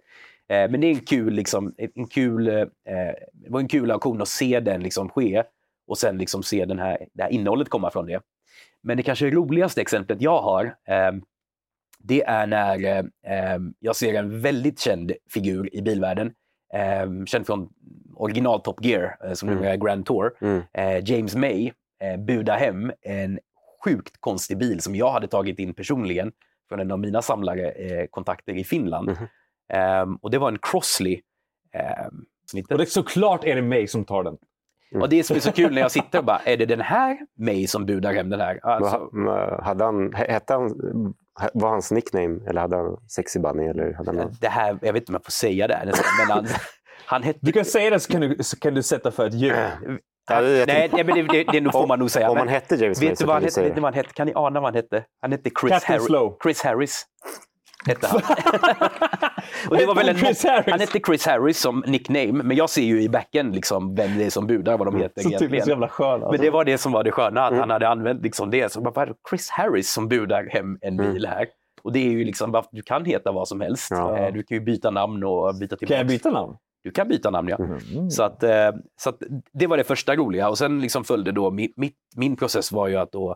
Eh, 0.49 0.71
men 0.71 0.81
det 0.81 0.87
är 0.87 0.91
en 0.91 0.99
kul, 0.99 1.33
liksom, 1.33 1.73
en 1.95 2.07
kul, 2.07 2.47
eh, 2.47 2.63
det 3.33 3.49
var 3.49 3.59
en 3.59 3.67
kul 3.67 3.91
aktion 3.91 4.21
att 4.21 4.27
se 4.27 4.59
den 4.59 4.83
liksom 4.83 5.09
ske 5.09 5.43
och 5.87 5.97
sen 5.97 6.17
liksom 6.17 6.43
se 6.43 6.65
den 6.65 6.79
här, 6.79 6.97
det 7.13 7.23
här 7.23 7.29
innehållet 7.29 7.69
komma 7.69 7.91
från 7.91 8.05
det. 8.05 8.21
Men 8.81 8.97
det 8.97 9.03
kanske 9.03 9.29
roligaste 9.29 9.81
exemplet 9.81 10.21
jag 10.21 10.41
har, 10.41 10.65
eh, 10.65 11.11
det 11.99 12.23
är 12.23 12.47
när 12.47 12.85
eh, 12.85 12.97
eh, 13.53 13.59
jag 13.79 13.95
ser 13.95 14.13
en 14.13 14.41
väldigt 14.41 14.79
känd 14.79 15.11
figur 15.33 15.75
i 15.75 15.81
bilvärlden, 15.81 16.31
eh, 16.73 17.25
känd 17.25 17.45
från 17.45 17.69
original 18.15 18.61
Top 18.61 18.85
Gear, 18.85 19.17
eh, 19.23 19.33
som 19.33 19.49
Mm. 19.49 19.57
numera 19.59 19.73
är 19.73 19.77
Grand 19.77 20.05
Tour, 20.05 20.31
Mm. 20.41 20.61
eh, 20.73 21.09
James 21.11 21.35
May 21.35 21.71
eh, 22.01 22.17
buda 22.17 22.53
hem 22.55 22.91
en 23.01 23.39
sjukt 23.85 24.17
konstig 24.19 24.57
bil 24.57 24.81
som 24.81 24.95
jag 24.95 25.11
hade 25.11 25.27
tagit 25.27 25.59
in 25.59 25.73
personligen 25.73 26.31
från 26.69 26.79
en 26.79 26.91
av 26.91 26.99
mina 26.99 27.21
samlare 27.21 27.71
eh, 27.71 28.07
kontakter 28.09 28.53
i 28.57 28.63
Finland. 28.63 29.07
Mhm. 29.07 29.27
Ehm, 29.73 30.15
och 30.15 30.31
det 30.31 30.37
var 30.37 30.47
en 30.47 30.59
Crossley. 30.61 31.21
ehm, 31.73 32.25
snittet. 32.51 32.71
Och 32.71 32.77
det, 32.77 32.85
såklart 32.85 33.43
är 33.43 33.55
det 33.55 33.61
mig 33.61 33.87
som 33.87 34.05
tar 34.05 34.23
den. 34.23 34.37
Och 35.01 35.09
det 35.09 35.23
som 35.23 35.35
är 35.35 35.39
så 35.39 35.51
kul 35.51 35.73
när 35.73 35.81
jag 35.81 35.91
sitter 35.91 36.19
och 36.19 36.25
bara, 36.25 36.39
är 36.45 36.57
det 36.57 36.65
den 36.65 36.81
här 36.81 37.17
May 37.39 37.67
som 37.67 37.85
budar 37.85 38.13
hem 38.13 38.29
den 38.29 38.39
här? 38.39 38.59
Alltså, 38.63 39.09
Hade 39.61 39.83
han, 39.83 40.13
hette 40.13 40.53
han, 40.53 40.69
var 41.53 41.69
hans 41.69 41.91
nickname 41.91 42.39
eller 42.47 42.61
hade 42.61 42.75
han 42.75 42.97
Sexy 43.07 43.39
Bunny? 43.39 43.63
Eller 43.63 43.93
hade 43.93 44.17
han 44.17 44.35
det 44.41 44.47
här, 44.47 44.77
jag 44.81 44.93
vet 44.93 45.01
inte 45.01 45.09
om 45.11 45.13
jag 45.13 45.25
får 45.25 45.31
säga 45.31 45.67
det 45.67 45.73
här 45.73 45.85
men 45.85 46.31
han, 46.35 46.47
han 47.05 47.23
hette... 47.23 47.39
Du 47.41 47.51
kan 47.51 47.65
säga 47.65 47.89
det 47.89 47.99
så 47.99 48.11
kan 48.11 48.21
du, 48.21 48.37
så 48.43 48.59
kan 48.59 48.73
du 48.73 48.83
sätta 48.83 49.11
för 49.11 49.27
ett 49.27 49.33
djur. 49.33 49.99
Ja, 50.31 50.41
det- 50.41 50.65
nej, 50.67 50.89
nej, 50.93 51.03
men 51.03 51.15
det, 51.27 51.43
det, 51.43 51.59
det 51.59 51.71
får 51.71 51.87
man 51.87 51.99
nog 51.99 52.11
säga. 52.11 52.29
Om 52.29 52.37
han 52.37 52.47
hette 52.47 52.75
James 52.75 53.01
May 53.01 53.09
vet, 53.09 53.17
så 53.17 53.23
du 53.23 53.27
vad 53.27 53.35
kan 53.35 53.41
hette, 53.43 53.53
säga 53.53 53.67
vet 53.67 53.75
ni 53.75 53.81
vad 53.81 53.93
han 53.93 54.03
hette? 54.03 54.13
Kan 54.13 54.27
ni 54.27 54.33
ana 54.35 54.59
vad 54.59 54.67
han 54.67 54.75
hette? 54.75 55.03
Han 55.21 55.31
hette 55.31 55.49
Chris, 55.61 55.71
Captain 55.71 55.99
Harri- 55.99 56.05
Slow. 56.05 56.37
Chris 56.43 56.61
Harris. 56.63 57.05
Hette 57.87 58.07
han. 58.07 58.21
och 59.69 59.77
det 59.77 59.85
var 59.85 59.95
väl 59.95 60.09
en, 60.09 60.17
Chris 60.17 60.43
Harris? 60.43 60.65
Han 60.71 60.79
hette 60.79 60.99
Chris 61.05 61.25
Harris 61.25 61.59
som 61.59 61.83
nickname, 61.87 62.31
men 62.43 62.57
jag 62.57 62.69
ser 62.69 62.81
ju 62.81 63.01
i 63.01 63.09
backen 63.09 63.51
liksom 63.51 63.95
vem 63.95 64.17
det 64.17 64.25
är 64.25 64.29
som 64.29 64.47
budar, 64.47 64.77
vad 64.77 64.87
de 64.87 64.95
heter 65.01 65.21
Så 65.21 65.29
typ 65.29 65.37
så 65.37 65.43
egentligen. 65.45 65.67
jävla 65.69 65.87
skön. 65.89 66.07
Alltså. 66.13 66.31
Men 66.31 66.39
det 66.41 66.49
var 66.49 66.65
det 66.65 66.77
som 66.77 66.91
var 66.91 67.03
det 67.03 67.11
sköna, 67.11 67.45
att 67.47 67.57
han 67.57 67.69
hade 67.69 67.87
använt 67.89 68.23
liksom 68.23 68.51
det. 68.51 68.71
Så 68.71 68.81
bara, 68.81 69.07
Chris 69.29 69.49
Harris 69.49 69.91
som 69.91 70.07
budar 70.07 70.47
hem 70.51 70.77
en 70.81 70.97
bil 70.97 71.25
här. 71.25 71.45
Och 71.83 71.91
det 71.91 71.99
är 71.99 72.09
ju 72.11 72.23
liksom, 72.23 72.63
du 72.71 72.81
kan 72.81 73.05
heta 73.05 73.31
vad 73.31 73.47
som 73.47 73.61
helst. 73.61 73.87
Ja. 73.91 74.17
Eh, 74.17 74.33
Du 74.33 74.43
kan 74.43 74.57
ju 74.57 74.61
byta 74.63 74.89
namn 74.91 75.23
och 75.23 75.55
byta 75.55 75.75
tillbaka. 75.75 75.87
Kan 75.87 75.97
jag 75.97 76.07
byta 76.07 76.31
namn? 76.31 76.55
Du 76.85 76.91
kan 76.91 77.07
byta 77.07 77.29
namn, 77.31 77.49
ja. 77.49 77.55
Mm. 77.57 78.09
Så, 78.11 78.23
att, 78.23 78.43
eh, 78.43 78.71
så 78.99 79.09
att 79.09 79.23
det 79.53 79.67
var 79.67 79.77
det 79.77 79.83
första 79.83 80.15
roliga. 80.15 80.49
Och 80.49 80.57
sen 80.57 80.81
liksom 80.81 81.03
följde 81.03 81.31
då, 81.31 81.49
mi- 81.51 81.73
mitt, 81.75 81.95
min 82.15 82.35
process 82.35 82.71
var 82.71 82.87
ju 82.87 82.95
att 82.95 83.11
då 83.11 83.35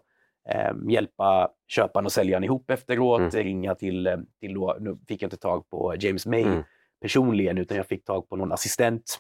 eh, 0.50 0.72
hjälpa 0.90 1.50
köparen 1.68 2.06
och 2.06 2.12
säljaren 2.12 2.44
ihop 2.44 2.70
efteråt, 2.70 3.20
Mm. 3.20 3.32
ringa 3.32 3.76
till, 3.76 4.08
eh, 4.08 4.18
till 4.40 4.54
då, 4.54 4.78
nu 4.80 4.98
fick 5.08 5.22
jag 5.22 5.28
inte 5.28 5.38
tag 5.38 5.70
på 5.70 5.96
James 6.00 6.26
May 6.26 6.44
Mm. 6.44 6.64
personligen, 7.02 7.58
utan 7.58 7.78
jag 7.78 7.86
fick 7.88 8.06
tag 8.06 8.30
på 8.30 8.36
någon 8.36 8.52
assistent 8.52 9.20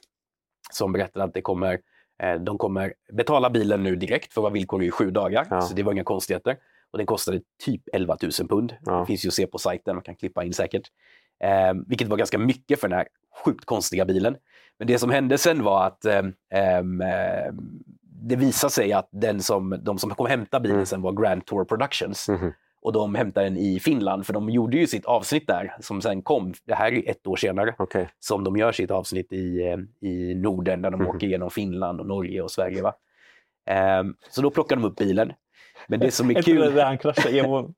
som 0.71 0.91
berättade 0.91 1.25
att 1.25 1.34
det 1.34 1.41
kommer, 1.41 1.80
eh, 2.23 2.36
de 2.36 2.57
kommer 2.57 2.93
betala 3.13 3.49
bilen 3.49 3.84
nu 3.84 3.95
direkt 3.95 4.34
för 4.34 4.41
vad 4.41 4.51
villkor 4.53 4.84
är 4.84 4.88
i 4.88 4.91
sju 4.91 5.11
dagar, 5.11 5.47
Ja. 5.49 5.61
så 5.61 5.73
det 5.75 5.84
var 5.84 5.93
inga 5.93 6.03
konstigheter. 6.03 6.57
Och 6.91 6.97
den 6.97 7.07
kostade 7.07 7.41
typ 7.65 7.82
11 7.93 8.17
000 8.39 8.47
pund. 8.49 8.73
Ja. 8.86 8.99
Det 8.99 9.05
finns 9.05 9.25
ju 9.25 9.27
att 9.27 9.34
se 9.34 9.47
på 9.47 9.57
sajten, 9.57 9.95
man 9.95 10.03
kan 10.03 10.15
klippa 10.15 10.43
in 10.43 10.53
säkert. 10.53 10.88
Eh, 11.43 11.73
vilket 11.87 12.07
var 12.07 12.17
ganska 12.17 12.37
mycket 12.37 12.79
för 12.79 12.87
den 12.87 12.97
här 12.97 13.07
sjukt 13.45 13.65
konstiga 13.65 14.05
bilen. 14.05 14.35
Men 14.79 14.87
det 14.87 14.99
som 14.99 15.09
hände 15.09 15.37
sen 15.37 15.63
var 15.63 15.85
att 15.85 16.05
eh, 16.05 16.21
ehm, 16.53 17.01
eh, 17.01 17.53
det 18.21 18.35
visade 18.35 18.71
sig 18.71 18.93
att 18.93 19.09
den 19.11 19.41
som, 19.41 19.79
de 19.83 19.97
som 19.99 20.09
kom 20.15 20.25
hämta 20.25 20.59
bilen 20.59 20.75
Mm. 20.75 20.85
sen 20.85 21.01
var 21.01 21.11
Grand 21.11 21.45
Tour 21.45 21.65
Productions. 21.65 22.29
Mhm. 22.29 22.53
Och 22.81 22.93
de 22.93 23.15
hämtade 23.15 23.45
den 23.45 23.57
i 23.57 23.79
Finland, 23.79 24.25
för 24.25 24.33
de 24.33 24.49
gjorde 24.49 24.77
ju 24.77 24.87
sitt 24.87 25.05
avsnitt 25.05 25.47
där 25.47 25.75
som 25.79 26.01
sen 26.01 26.21
kom, 26.21 26.53
det 26.65 26.75
här 26.75 26.91
är 26.93 27.09
ett 27.09 27.27
år 27.27 27.35
senare, 27.35 27.75
Okej. 27.77 28.09
som 28.19 28.43
de 28.43 28.57
gör 28.57 28.71
sitt 28.71 28.91
avsnitt 28.91 29.33
i, 29.33 29.67
eh, 29.67 30.09
i 30.09 30.35
Norden 30.35 30.81
där 30.81 30.91
de 30.91 30.97
Mhm. 31.01 31.07
åker 31.09 31.27
igenom 31.27 31.49
Finland 31.49 31.99
och 31.99 32.07
Norge 32.07 32.41
och 32.41 32.51
Sverige. 32.51 32.81
Va? 32.81 32.93
Ehm, 33.65 34.15
så 34.29 34.41
då 34.41 34.49
plockade 34.49 34.81
de 34.81 34.87
upp 34.87 34.95
bilen. 34.95 35.33
Men 35.87 35.99
det 35.99 36.11
som 36.11 36.29
är 36.29 36.33
tror 36.41 36.55
det 36.55 36.61
är 36.61 36.65
kul... 36.65 36.75
där 36.75 36.85
han 36.85 36.97
kraschade. 36.97 37.37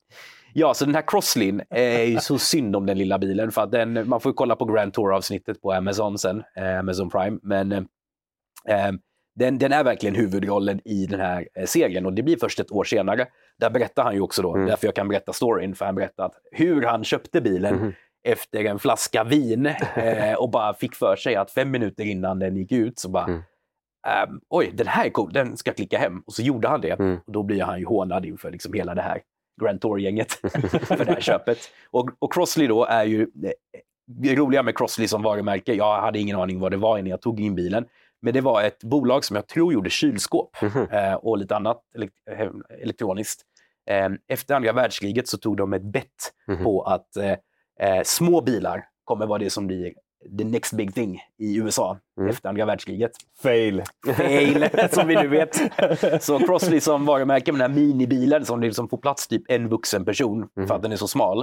Ja, 0.54 0.74
så 0.74 0.84
den 0.84 0.94
här 0.94 1.04
Crosslin 1.06 1.62
är 1.70 2.02
ju 2.04 2.18
så 2.18 2.38
synd 2.38 2.76
om 2.76 2.86
den 2.86 2.98
lilla 2.98 3.18
bilen. 3.18 3.50
För 3.52 3.62
att 3.62 3.70
den, 3.72 4.08
man 4.08 4.20
får 4.20 4.30
ju 4.30 4.34
kolla 4.34 4.56
på 4.56 4.64
Grand 4.64 4.92
Tour-avsnittet 4.94 5.62
på 5.62 5.72
Amazon 5.72 6.18
sen, 6.18 6.42
eh, 6.56 6.78
Amazon 6.78 7.10
Prime. 7.10 7.38
Men 7.42 7.72
eh, 7.72 7.78
eh, 8.68 8.92
den, 9.34 9.58
den 9.58 9.72
är 9.72 9.84
verkligen 9.84 10.14
huvudrollen 10.14 10.80
i 10.84 11.06
den 11.06 11.20
här 11.20 11.48
eh, 11.54 11.64
serien 11.66 12.06
och 12.06 12.12
det 12.12 12.22
blir 12.22 12.36
först 12.36 12.60
ett 12.60 12.72
år 12.72 12.84
senare. 12.84 13.26
Där 13.58 13.70
berättar 13.70 14.04
han 14.04 14.14
ju 14.14 14.20
också 14.20 14.42
då, 14.42 14.54
Mm. 14.54 14.66
därför 14.66 14.86
jag 14.86 14.94
kan 14.94 15.08
berätta 15.08 15.32
storyn, 15.32 15.74
för 15.74 15.84
han 15.84 15.94
berättar 15.94 16.30
hur 16.52 16.82
han 16.82 17.04
köpte 17.04 17.40
bilen 17.40 17.74
Mhm. 17.76 17.92
efter 18.28 18.64
en 18.64 18.78
flaska 18.78 19.24
vin 19.24 19.66
eh, 19.96 20.34
och 20.38 20.50
bara 20.50 20.74
fick 20.74 20.94
för 20.94 21.16
sig 21.16 21.36
att 21.36 21.50
fem 21.50 21.70
minuter 21.70 22.04
innan 22.04 22.38
den 22.38 22.56
gick 22.56 22.72
ut 22.72 22.98
så 22.98 23.08
bara 23.10 23.24
Mm. 23.24 23.38
ehm, 24.08 24.40
oj, 24.48 24.70
den 24.74 24.86
här 24.86 25.06
är 25.06 25.10
cool, 25.10 25.32
den 25.32 25.56
ska 25.56 25.68
jag 25.68 25.76
klicka 25.76 25.98
hem. 25.98 26.22
Och 26.26 26.32
så 26.32 26.42
gjorde 26.42 26.68
han 26.68 26.80
det. 26.80 26.90
Mm. 27.00 27.18
Och 27.26 27.32
då 27.32 27.42
blir 27.42 27.62
han 27.62 27.78
ju 27.78 27.86
hånad 27.86 28.26
inför 28.26 28.50
liksom 28.50 28.72
hela 28.72 28.94
det 28.94 29.02
här 29.02 29.20
Grand 29.60 29.80
Tour-gänget 29.80 30.32
för 30.86 31.04
det 31.04 31.12
här 31.12 31.20
köpet. 31.20 31.58
Och, 31.90 32.10
och 32.18 32.32
Crossley 32.32 32.66
då 32.66 32.84
är 32.84 33.04
ju, 33.04 33.26
det- 33.34 33.54
det 34.06 34.34
roliga 34.34 34.62
med 34.62 34.76
Crossley 34.78 35.08
som 35.08 35.22
varumärke, 35.22 35.74
jag 35.74 36.00
hade 36.00 36.18
ingen 36.18 36.36
aning 36.38 36.60
vad 36.60 36.70
det 36.70 36.76
var 36.76 36.98
innan 36.98 37.10
jag 37.10 37.20
tog 37.20 37.40
in 37.40 37.54
bilen. 37.54 37.84
Men 38.22 38.34
det 38.34 38.40
var 38.40 38.62
ett 38.62 38.84
bolag 38.84 39.24
som 39.24 39.36
jag 39.36 39.46
tror 39.46 39.72
gjorde 39.72 39.90
kylskåp 39.90 40.56
Mhm. 40.62 40.86
eh, 40.90 41.14
och 41.14 41.38
lite 41.38 41.56
annat 41.56 41.80
elek- 41.98 42.30
eh, 42.40 42.48
elektroniskt. 42.82 43.42
Eh, 43.90 44.08
efter 44.28 44.54
andra 44.54 44.72
världskriget 44.72 45.28
så 45.28 45.38
tog 45.38 45.56
de 45.56 45.72
ett 45.72 45.82
bett 45.82 46.32
Mhm. 46.48 46.64
på 46.64 46.82
att 46.82 47.16
eh, 47.16 47.30
eh, 47.80 48.02
små 48.04 48.40
bilar 48.40 48.84
kommer 49.04 49.26
vara 49.26 49.38
det 49.38 49.50
som 49.50 49.66
blir 49.66 49.92
the 50.38 50.44
next 50.44 50.72
big 50.72 50.94
thing 50.94 51.20
i 51.38 51.56
USA 51.58 51.98
Mm. 52.18 52.30
efter 52.30 52.48
andra 52.48 52.64
världskriget. 52.66 53.10
Fail. 53.42 53.82
Fail, 54.16 54.66
som 54.92 55.08
vi 55.08 55.14
nu 55.14 55.28
vet. 55.28 55.60
Så 56.22 56.38
Crossley 56.38 56.80
som 56.80 57.06
varumärke 57.06 57.52
med 57.52 57.60
den 57.60 57.70
här 57.70 57.80
minibilen 57.80 58.44
som 58.44 58.60
liksom 58.60 58.88
får 58.88 58.98
plats 58.98 59.28
typ 59.28 59.42
en 59.48 59.68
vuxen 59.68 60.04
person 60.04 60.48
för 60.68 60.74
att 60.74 60.82
den 60.82 60.92
är 60.92 60.96
så 60.96 61.08
smal. 61.08 61.38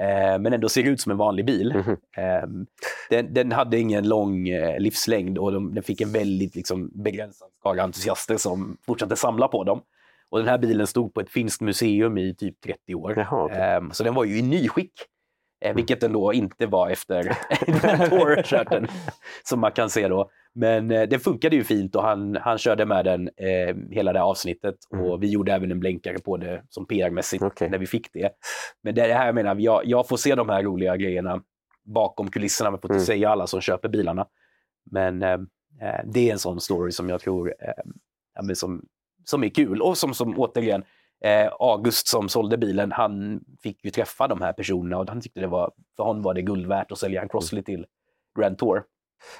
Eh, 0.00 0.38
men 0.40 0.52
ändå 0.52 0.68
ser 0.68 0.82
ut 0.84 1.00
som 1.00 1.12
en 1.12 1.18
vanlig 1.18 1.46
bil. 1.46 1.74
Mhm. 1.76 1.96
Eh, 2.16 2.48
den, 3.10 3.34
den 3.34 3.52
hade 3.52 3.78
ingen 3.78 4.08
lång 4.08 4.48
eh, 4.48 4.78
livslängd 4.80 5.38
och 5.38 5.52
de, 5.52 5.74
den 5.74 5.82
fick 5.82 6.00
en 6.00 6.12
väldigt 6.12 6.54
liksom, 6.56 6.90
begränsad 6.94 7.48
skara 7.60 7.82
entusiaster 7.82 8.36
som 8.36 8.76
fortsatte 8.86 9.16
samla 9.16 9.48
på 9.48 9.64
dem. 9.64 9.80
Och 10.30 10.38
den 10.38 10.48
här 10.48 10.58
bilen 10.58 10.86
stod 10.86 11.14
på 11.14 11.20
ett 11.20 11.30
finskt 11.30 11.60
museum 11.60 12.18
i 12.18 12.34
typ 12.34 12.60
30 12.60 12.94
år. 12.94 13.14
Jaha. 13.16 13.50
Ehm, 13.50 13.92
så 13.92 14.04
den 14.04 14.14
var 14.14 14.24
ju 14.24 14.38
i 14.38 14.42
nyskick. 14.42 14.92
Eh, 15.64 15.74
vilket 15.74 16.00
den 16.00 16.12
då 16.12 16.32
inte 16.32 16.66
var 16.66 16.90
efter 16.90 17.22
den 17.82 18.10
Tour-körten, 18.10 18.86
som 19.44 19.60
man 19.60 19.72
kan 19.72 19.90
se 19.90 20.08
då. 20.08 20.30
Men 20.54 20.90
eh, 20.90 21.02
det 21.02 21.18
funkade 21.18 21.56
ju 21.56 21.64
fint 21.64 21.96
och 21.96 22.02
han, 22.02 22.36
han 22.36 22.58
körde 22.58 22.86
med 22.86 23.04
den 23.04 23.28
eh, 23.28 23.76
hela 23.90 24.12
det 24.12 24.22
avsnittet. 24.22 24.74
Och 24.90 25.22
vi 25.22 25.30
gjorde 25.30 25.52
även 25.52 25.70
en 25.70 25.80
blänkare 25.80 26.18
på 26.18 26.36
det 26.36 26.62
som 26.68 26.86
PR-mässigt 26.86 27.42
Okej. 27.44 27.70
när 27.70 27.78
vi 27.78 27.86
fick 27.86 28.12
det. 28.12 28.30
Men 28.82 28.94
det 28.94 29.02
är 29.02 29.08
det 29.08 29.14
här 29.14 29.26
jag 29.26 29.34
menar, 29.34 29.56
jag, 29.58 29.82
jag 29.84 30.08
får 30.08 30.16
se 30.16 30.34
de 30.34 30.48
här 30.48 30.62
roliga 30.62 30.96
grejerna 30.96 31.42
bakom 31.84 32.30
kulisserna, 32.30 32.70
men 32.70 32.80
får 32.80 32.90
inte 32.90 32.94
Mm. 32.96 33.06
säga 33.06 33.30
alla 33.30 33.46
som 33.46 33.60
köper 33.60 33.88
bilarna. 33.88 34.26
Men 34.90 35.22
eh, 35.22 35.32
eh, 35.82 36.00
det 36.04 36.28
är 36.28 36.32
en 36.32 36.38
sån 36.38 36.60
story 36.60 36.92
som 36.92 37.08
jag 37.08 37.20
tror 37.20 37.54
eh, 37.60 38.54
som, 38.54 38.82
som 39.24 39.44
är 39.44 39.48
kul 39.48 39.82
och 39.82 39.98
som, 39.98 40.14
som 40.14 40.38
återigen, 40.38 40.84
eh, 41.24 41.48
August 41.58 42.08
som 42.08 42.28
sålde 42.28 42.56
bilen, 42.56 42.92
han 42.92 43.40
fick 43.62 43.84
ju 43.84 43.90
träffa 43.90 44.28
de 44.28 44.40
här 44.42 44.52
personerna 44.52 44.98
och 44.98 45.08
han 45.08 45.20
tyckte 45.20 45.40
det 45.40 45.46
var, 45.46 45.70
för 45.96 46.04
honom 46.04 46.22
var 46.22 46.34
det 46.34 46.42
guld 46.42 46.66
värt 46.66 46.92
att 46.92 46.98
sälja 46.98 47.22
en 47.22 47.28
Crossley 47.28 47.62
till 47.62 47.86
Grand 48.38 48.58
Tour. 48.58 48.82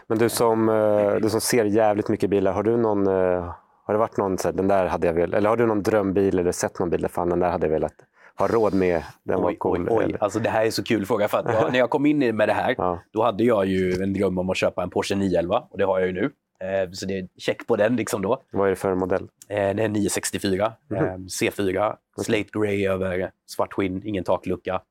Men 0.07 0.19
du 0.19 0.29
som, 0.29 0.69
eh, 0.69 1.15
du 1.15 1.31
som 1.31 1.41
ser 1.41 1.65
jävligt 1.65 2.09
mycket 2.09 2.31
bilar, 2.31 2.53
har 2.53 2.63
du 2.63 2.77
någon, 2.77 3.07
eh, 3.07 3.53
har 3.85 3.95
det 3.95 3.99
varit 3.99 4.17
någon, 4.17 4.39
så 4.39 4.53
den 4.53 4.69
där 4.69 4.87
hade 4.87 5.07
jag 5.07 5.15
velat, 5.15 5.35
eller 5.35 5.49
har 5.49 5.57
du 5.57 5.67
någon 5.67 5.83
drömbil 5.83 6.39
eller 6.39 6.53
sett 6.53 6.79
någon 6.79 6.91
bil 6.91 7.03
där 7.03 7.09
fan 7.09 7.29
den 7.29 7.41
där 7.41 7.51
hade 7.51 7.67
jag 7.67 7.73
velat 7.73 7.95
ha 8.39 8.47
råd 8.47 8.75
med, 8.75 9.03
den 9.23 9.39
Oj, 9.39 9.45
oj, 9.45 9.57
cool. 9.59 9.89
oj. 9.91 10.05
eller? 10.05 10.23
Alltså 10.23 10.39
det 10.39 10.51
här 10.51 10.65
är 10.67 10.71
så 10.71 10.85
kul 10.85 11.07
fråga 11.07 11.29
för 11.29 11.53
jag, 11.53 11.73
när 11.73 11.79
jag 11.79 11.91
kom 11.91 12.07
in 12.07 12.37
med 12.37 12.49
det 12.49 12.53
här, 12.53 12.75
Ja. 12.79 12.99
då 13.13 13.23
hade 13.23 13.45
jag 13.45 13.67
ju 13.67 14.03
en 14.03 14.13
dröm 14.13 14.39
om 14.39 14.51
att 14.51 14.57
köpa 14.57 14.83
en 14.83 14.91
Porsche 14.91 15.15
911 15.15 15.65
och 15.71 15.79
det 15.79 15.85
har 15.85 15.99
jag 15.99 16.07
ju 16.09 16.15
nu. 16.15 16.31
Eh, 16.61 16.91
så 16.93 17.07
det 17.07 17.19
är 17.19 17.29
check 17.39 17.67
på 17.67 17.77
den 17.77 17.97
liksom 17.97 18.23
då. 18.23 18.43
Vad 18.51 18.67
är 18.67 18.71
det 18.71 18.77
för 18.77 18.95
modell? 18.95 19.23
Eh, 19.23 19.29
det 19.49 19.55
är 19.55 19.79
en 19.81 19.93
964, 19.93 20.73
Mhm. 20.91 21.05
eh, 21.05 21.15
C4, 21.17 21.97
slate 22.23 22.49
grey 22.53 22.87
över 22.89 23.31
svart 23.47 23.73
skinn, 23.73 24.03
ingen 24.05 24.25
taklucka, 24.25 24.83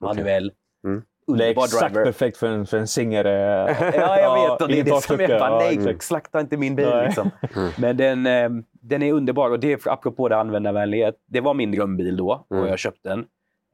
manuell. 0.00 0.52
Mm. 0.84 1.02
Det 1.38 1.46
är 1.46 1.50
exakt 1.50 1.80
driver. 1.94 2.04
perfekt 2.04 2.36
för 2.36 2.46
en, 2.46 2.66
för 2.66 2.78
en 2.78 2.86
singare. 2.88 3.30
Ja, 3.94 4.18
jag 4.20 4.42
vet. 4.52 4.62
Och 4.62 4.68
det 4.68 4.80
är 4.80 4.84
det 4.84 5.00
som 5.02 5.20
jag 5.20 5.40
bara, 5.40 5.58
nej, 5.58 5.74
exakt. 5.78 6.02
slakta 6.02 6.40
inte 6.40 6.56
min 6.56 6.76
bil. 6.76 6.88
Liksom. 7.06 7.30
Mm. 7.56 7.70
Men 7.78 7.96
den, 7.96 8.26
eh, 8.26 8.50
den 8.72 9.02
är 9.02 9.12
underbar 9.12 9.50
och 9.50 9.60
det 9.60 9.72
är 9.72 9.88
apropå 9.92 10.28
det 10.28 10.36
användarvänlighet. 10.36 11.14
Det 11.26 11.40
var 11.40 11.54
min 11.54 11.72
drömbil 11.72 12.16
då 12.16 12.44
och 12.48 12.56
Mm. 12.56 12.68
jag 12.68 12.78
köpte 12.78 13.08
den 13.08 13.24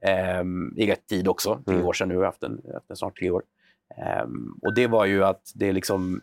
ehm, 0.01 0.73
i 0.77 0.91
rätt 0.91 1.07
tid 1.07 1.27
också. 1.27 1.59
Tre 1.65 1.75
Mm. 1.75 1.87
år 1.87 1.93
sedan 1.93 2.07
nu, 2.07 2.13
jag 2.13 2.21
har 2.21 2.25
haft 2.25 2.41
den, 2.41 2.61
haft 2.73 2.87
den 2.87 2.97
snart 2.97 3.17
tre 3.19 3.29
år. 3.31 3.43
Ehm, 3.97 4.59
och 4.61 4.73
det 4.73 4.87
var 4.87 5.05
ju 5.05 5.23
att 5.23 5.41
det 5.55 5.67
är 5.69 5.73
liksom, 5.73 6.21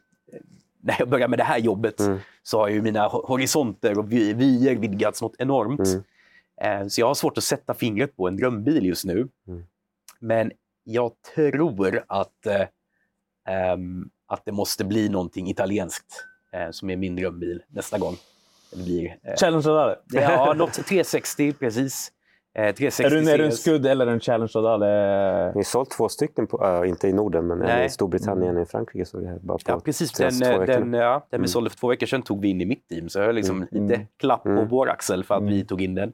när 0.86 0.96
jag 0.98 1.08
började 1.08 1.30
med 1.30 1.38
det 1.38 1.44
här 1.44 1.58
jobbet 1.58 2.00
Mm. 2.00 2.18
så 2.42 2.58
har 2.58 2.68
ju 2.68 2.82
mina 2.82 3.08
ho- 3.08 3.26
horisonter 3.26 3.98
och 3.98 4.12
vy- 4.12 4.32
vyer 4.34 4.76
vidgats 4.76 5.22
något 5.22 5.34
enormt. 5.38 5.80
Mm. 6.60 6.82
Eh, 6.82 6.88
Så 6.88 7.00
jag 7.00 7.06
har 7.06 7.14
svårt 7.14 7.38
att 7.38 7.44
sätta 7.44 7.74
fingret 7.74 8.16
på 8.16 8.28
en 8.28 8.36
drömbil 8.36 8.86
just 8.86 9.04
nu. 9.04 9.28
Mm. 9.48 9.64
Men 10.20 10.52
jag 10.84 11.12
tror 11.34 12.04
att, 12.06 12.46
ehm, 13.48 14.10
att 14.26 14.44
det 14.44 14.52
måste 14.52 14.84
bli 14.84 15.08
någonting 15.08 15.48
italienskt 15.50 16.24
eh, 16.52 16.70
som 16.70 16.90
är 16.90 16.96
min 16.96 17.16
drömbil 17.16 17.62
nästa 17.68 17.98
gång. 17.98 18.16
Det 18.72 18.76
blir, 18.84 19.16
eh, 19.22 19.34
Challenge 19.40 19.64
Rodale. 19.68 19.96
ja, 20.10 20.52
något 20.56 20.72
360 20.86 21.52
precis. 21.52 22.12
Eh, 22.58 22.74
360 22.74 23.02
Är 23.04 23.10
du, 23.10 23.30
är 23.30 23.38
du 23.38 23.44
en 23.44 23.52
skudd 23.52 23.86
eller 23.86 24.06
en 24.06 24.20
Challenge 24.20 24.50
Rodale? 24.54 24.86
Ni 25.46 25.52
har 25.58 25.62
sålt 25.62 25.90
två 25.90 26.08
stycken, 26.08 26.46
på, 26.46 26.64
äh, 26.82 26.88
inte 26.88 27.08
i 27.08 27.12
Norden, 27.12 27.46
men 27.46 27.60
en 27.60 27.66
Nej. 27.66 27.86
i 27.86 27.88
Storbritannien 27.88 28.56
och 28.56 28.62
i 28.62 28.66
Frankrike. 28.66 29.04
Så 29.06 29.20
det 29.20 29.28
här 29.28 29.38
bara 29.42 29.58
på 29.58 29.64
Ja, 29.66 29.80
precis. 29.80 30.12
Den, 30.12 30.42
eh, 30.42 30.60
den, 30.60 30.92
ja, 30.92 31.12
den 31.12 31.22
vi 31.30 31.36
Mm. 31.36 31.48
sålde 31.48 31.70
för 31.70 31.76
två 31.76 31.88
veckor 31.88 32.06
sedan 32.06 32.22
tog 32.22 32.40
vi 32.42 32.48
in 32.48 32.60
i 32.60 32.64
mitt 32.64 32.88
team, 32.88 33.08
så 33.08 33.18
jag 33.18 33.26
har 33.26 33.32
liksom 33.32 33.56
Mm. 33.56 33.68
lite 33.70 33.94
Mm. 33.94 34.06
klapp 34.20 34.42
på 34.42 34.48
Mm. 34.48 34.68
vår 34.68 34.88
axel 34.90 35.24
för 35.24 35.34
att 35.34 35.42
vi 35.42 35.54
Mm. 35.54 35.66
tog 35.66 35.82
in 35.82 35.94
den. 35.94 36.12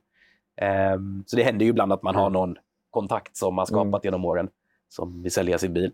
Ehm, 0.60 1.24
så 1.26 1.36
det 1.36 1.42
händer 1.42 1.64
ju 1.64 1.70
ibland 1.70 1.92
att 1.92 2.02
man 2.02 2.14
har 2.14 2.26
Mm. 2.26 2.32
någon 2.32 2.56
kontakt 2.90 3.36
som 3.36 3.54
man 3.54 3.66
skapat 3.66 4.04
genom 4.04 4.24
åren 4.24 4.48
som 4.88 5.22
vill 5.22 5.32
sälja 5.32 5.58
sin 5.58 5.72
bil. 5.72 5.92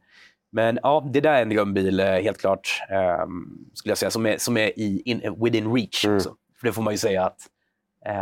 Men 0.52 0.78
ja, 0.82 1.08
det 1.12 1.20
där 1.20 1.32
är 1.34 1.42
en 1.42 1.48
drömbil, 1.48 2.00
eh, 2.00 2.06
helt 2.06 2.38
klart, 2.38 2.68
ehm, 2.90 3.58
skulle 3.74 3.90
jag 3.90 3.98
säga, 3.98 4.10
som 4.10 4.26
är, 4.26 4.36
som 4.38 4.56
är 4.56 4.78
i, 4.78 5.02
in, 5.04 5.34
within 5.44 5.74
reach. 5.74 6.04
Mm. 6.04 6.16
Också. 6.16 6.34
För 6.60 6.66
det 6.66 6.72
får 6.72 6.82
man 6.82 6.94
ju 6.94 6.98
säga 6.98 7.24
att 7.24 7.38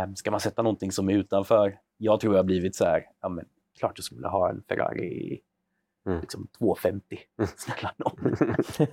um, 0.05 0.15
ska 0.15 0.31
man 0.31 0.39
sätta 0.39 0.61
någonting 0.61 0.91
som 0.91 1.09
är 1.09 1.13
utanför, 1.13 1.75
jag 1.97 2.19
tror 2.19 2.33
jag 2.33 2.39
har 2.39 2.43
blivit 2.45 2.75
så 2.75 2.85
här, 2.85 3.05
ja 3.21 3.29
men 3.29 3.45
klart 3.79 3.91
jag 3.95 4.03
skulle 4.05 4.17
vilja 4.19 4.29
ha 4.29 4.49
en 4.49 4.63
Ferrari 4.67 5.41
Mm. 6.07 6.21
liksom 6.21 6.47
250. 6.57 7.17
Snälla 7.57 7.93
nån. 7.97 8.35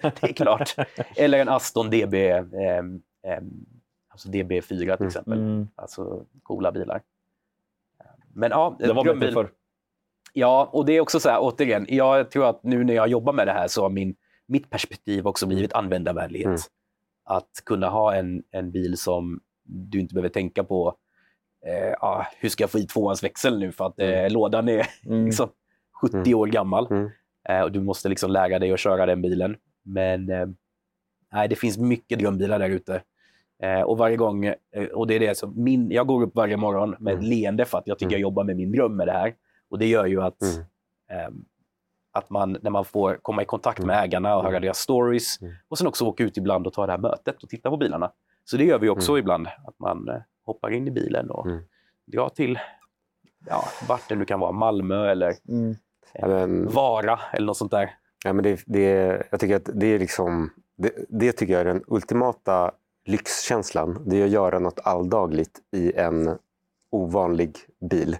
det 0.02 0.22
är 0.22 0.32
klart. 0.32 0.74
Eller 1.16 1.38
en 1.38 1.48
Aston 1.48 1.90
DB, 1.90 2.14
ehm, 2.30 3.02
ehm, 3.22 3.66
alltså 4.08 4.28
DB4 4.28 4.62
till 4.68 4.82
Mm. 4.96 5.06
exempel. 5.06 5.38
Mm. 5.38 5.68
Alltså 5.74 6.26
coola 6.42 6.72
bilar. 6.72 7.02
Men 8.32 8.50
ja, 8.50 8.76
Det 8.78 8.92
var 8.92 9.04
drömbil- 9.04 9.32
förr. 9.32 9.50
Ja, 10.32 10.68
och 10.72 10.86
det 10.86 10.92
är 10.92 11.00
också 11.00 11.20
så 11.20 11.28
här, 11.28 11.38
återigen, 11.40 11.86
jag 11.88 12.30
tror 12.30 12.46
att 12.48 12.62
nu 12.62 12.84
när 12.84 12.94
jag 12.94 13.08
jobbar 13.08 13.32
med 13.32 13.46
det 13.46 13.52
här 13.52 13.68
så 13.68 13.82
har 13.82 13.90
min, 13.90 14.14
mitt 14.46 14.70
perspektiv 14.70 15.26
också 15.26 15.46
blivit 15.46 15.72
användarvänlighet. 15.72 16.46
Mm. 16.46 16.58
Att 17.24 17.62
kunna 17.64 17.88
ha 17.88 18.14
en, 18.14 18.42
en 18.50 18.70
bil 18.70 18.96
som 18.98 19.40
du 19.62 20.00
inte 20.00 20.14
behöver 20.14 20.28
tänka 20.28 20.64
på, 20.64 20.96
eh, 21.66 21.94
ah, 22.00 22.26
hur 22.40 22.48
ska 22.48 22.62
jag 22.62 22.70
få 22.70 22.78
i 22.78 22.86
tvåans 22.86 23.24
växel 23.24 23.58
nu 23.58 23.72
för 23.72 23.86
att 23.86 23.98
eh, 24.00 24.30
lådan 24.30 24.68
är 24.68 24.86
Mm. 25.06 25.24
liksom 25.26 25.48
70 26.02 26.16
Mm. 26.16 26.38
år 26.38 26.46
gammal. 26.46 26.86
Mm. 26.90 27.10
Eh, 27.48 27.60
och 27.62 27.72
du 27.72 27.80
måste 27.80 28.08
liksom 28.08 28.30
lära 28.30 28.58
dig 28.58 28.72
att 28.72 28.80
köra 28.80 29.06
den 29.06 29.22
bilen. 29.22 29.56
Men 29.82 30.30
eh, 30.30 30.46
nej, 31.32 31.48
det 31.48 31.56
finns 31.56 31.78
mycket 31.78 32.18
drömbilar 32.18 32.58
där 32.58 32.68
ute. 32.68 33.02
Eh, 33.62 33.80
och 33.80 33.98
varje 33.98 34.16
gång, 34.16 34.44
eh, 34.44 34.84
och 34.94 35.06
det 35.06 35.14
är 35.14 35.20
det 35.20 35.38
som 35.38 35.62
min, 35.64 35.90
jag 35.90 36.06
går 36.06 36.22
upp 36.22 36.34
varje 36.34 36.56
morgon 36.56 36.96
med 36.98 37.12
ett 37.14 37.18
Mm. 37.18 37.30
leende 37.30 37.64
för 37.64 37.78
att 37.78 37.86
jag 37.86 37.98
tycker 37.98 38.06
Mm. 38.10 38.12
jag 38.12 38.20
jobbar 38.20 38.44
med 38.44 38.56
min 38.56 38.72
dröm 38.72 38.96
med 38.96 39.06
det 39.08 39.12
här. 39.12 39.34
Och 39.70 39.78
det 39.78 39.86
gör 39.86 40.06
ju 40.06 40.22
att, 40.22 40.42
Mm. 40.42 40.64
ehm, 41.26 41.44
att 42.12 42.30
man, 42.30 42.58
när 42.62 42.70
man 42.70 42.84
får 42.84 43.18
komma 43.22 43.42
i 43.42 43.44
kontakt 43.44 43.78
med 43.78 43.94
Mm. 43.94 44.04
ägarna 44.04 44.36
och 44.36 44.42
höra 44.42 44.50
Mm. 44.52 44.62
deras 44.62 44.78
stories 44.78 45.40
Mm. 45.42 45.54
och 45.68 45.78
sen 45.78 45.86
också 45.86 46.04
åka 46.04 46.24
ut 46.24 46.36
ibland 46.36 46.66
och 46.66 46.72
ta 46.72 46.86
det 46.86 46.92
här 46.92 46.98
mötet 46.98 47.42
och 47.42 47.48
titta 47.48 47.70
på 47.70 47.76
bilarna. 47.76 48.12
Så 48.44 48.56
det 48.56 48.64
gör 48.64 48.78
vi 48.78 48.88
också 48.88 49.12
Mm. 49.12 49.20
ibland, 49.20 49.46
att 49.46 49.78
man 49.78 50.08
eh, 50.08 50.16
hoppar 50.44 50.70
in 50.70 50.88
i 50.88 50.90
bilen 50.90 51.30
och 51.30 51.46
Mm. 51.46 51.62
drar 52.06 52.28
till 52.28 52.58
ja, 53.46 53.64
vart 53.88 54.08
det 54.08 54.14
nu 54.14 54.24
kan 54.24 54.40
vara, 54.40 54.52
Malmö 54.52 55.10
eller 55.10 55.34
Mm. 55.48 55.74
Ja, 56.14 56.28
men- 56.28 56.68
Vara 56.68 57.20
eller 57.32 57.46
något 57.46 57.56
sånt 57.56 57.70
där. 57.70 57.90
Ja, 58.24 58.32
men 58.32 58.42
det, 58.44 58.62
det, 58.66 59.22
jag 59.30 59.40
tycker 59.40 59.56
att 59.56 59.68
det 59.74 59.86
är 59.86 59.98
liksom, 59.98 60.50
det, 60.76 60.92
det 61.08 61.32
tycker 61.32 61.52
jag 61.52 61.60
är 61.60 61.64
den 61.64 61.84
ultimata 61.86 62.72
lyxkänslan. 63.04 64.02
Det 64.06 64.20
är 64.20 64.24
att 64.24 64.30
göra 64.30 64.58
något 64.58 64.80
alldagligt 64.84 65.60
i 65.72 65.92
en 65.96 66.38
ovanlig 66.90 67.56
bil. 67.90 68.16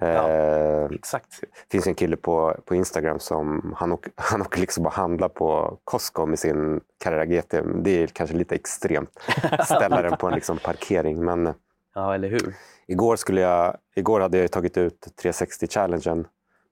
Ja. 0.00 0.28
Eh, 0.28 0.84
Exakt. 0.84 1.40
det 1.40 1.70
finns 1.70 1.86
en 1.86 1.94
kille 1.94 2.16
på, 2.16 2.56
på 2.64 2.74
Instagram 2.74 3.18
som 3.18 3.74
han 3.76 3.92
åker, 3.92 4.12
han 4.16 4.40
åker 4.40 4.60
liksom 4.60 4.84
bara 4.84 4.90
handla 4.94 5.28
på 5.28 5.78
Costco 5.84 6.26
med 6.26 6.38
sin 6.38 6.80
Carrera 7.04 7.24
GT. 7.26 7.54
Det 7.82 8.02
är 8.02 8.06
kanske 8.06 8.36
lite 8.36 8.54
extremt. 8.54 9.10
Ställa 9.64 10.02
den 10.02 10.16
på 10.16 10.26
en 10.26 10.34
liksom 10.34 10.58
parkering. 10.58 11.24
Men 11.24 11.54
Ja, 11.94 12.14
eller 12.14 12.28
hur? 12.28 12.54
igår, 12.86 13.16
skulle 13.16 13.40
jag, 13.40 13.76
igår 13.94 14.20
hade 14.20 14.38
jag 14.38 14.50
tagit 14.50 14.76
ut 14.78 15.06
360-challengen 15.22 16.24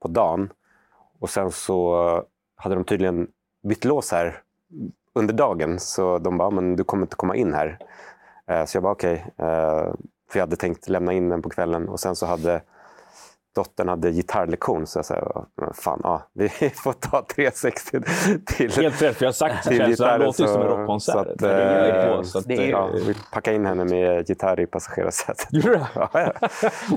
på 0.03 0.09
dagen. 0.09 0.53
Och 1.21 1.31
sen 1.31 1.53
så 1.53 2.23
hade 2.57 2.75
de 2.75 2.85
tydligen 2.85 3.29
bytt 3.69 3.85
lås 3.85 4.13
här 4.13 4.41
under 5.15 5.35
dagen. 5.35 5.79
Så 5.81 6.19
de 6.19 6.39
bara, 6.39 6.51
men 6.51 6.77
du 6.77 6.85
kommer 6.85 7.03
inte 7.07 7.17
komma 7.17 7.37
in 7.37 7.55
här. 7.55 7.79
Eh, 8.47 8.65
Så 8.65 8.77
jag 8.77 8.83
bara 8.83 8.93
okej. 8.93 9.25
Eh, 9.39 9.93
För 10.31 10.39
jag 10.39 10.41
hade 10.41 10.57
tänkt 10.57 10.89
lämna 10.89 11.13
in 11.13 11.29
den 11.29 11.43
på 11.43 11.51
kvällen. 11.51 11.89
Och 11.89 12.01
sen 12.01 12.17
så 12.17 12.27
hade 12.27 12.63
dottern 13.55 13.89
hade 13.89 14.11
gitarrlektion. 14.13 14.87
Så 14.87 14.99
jag 14.99 15.07
sa, 15.07 15.47
"Men 15.61 15.75
fan, 15.75 16.01
ja, 16.03 16.23
vi 16.33 16.49
får 16.85 16.93
ta 16.93 17.27
360 17.35 18.01
till. 18.47 18.71
Helt 18.73 19.03
rätt, 19.03 19.17
för 19.17 19.25
jag 19.25 19.29
har 19.29 19.33
sagt 19.33 19.69
Till 19.69 19.79
det. 19.79 19.97
Så 19.97 20.05
det 20.05 20.19
låter 20.19 20.47
som 20.47 20.63
en 20.63 20.69
så- 20.69 20.77
rockkonsert. 20.77 21.13
så 21.15 21.19
att, 21.19 21.43
gör 21.43 22.09
eh, 22.11 22.17
på, 22.17 22.25
så 22.25 22.39
att, 22.39 22.45
det 22.49 22.55
är- 22.55 22.71
Ja, 22.71 22.91
vi 23.07 23.15
packade 23.33 23.57
in 23.57 23.67
henne 23.67 23.85
med 23.85 24.29
gitarr 24.29 24.61
i 24.61 24.67
passagerarsätet. 24.67 25.47
Gjorde 25.51 25.69
du 25.69 25.75
det? 25.75 25.89
Ja, 25.95 26.09
ja. 26.13 26.49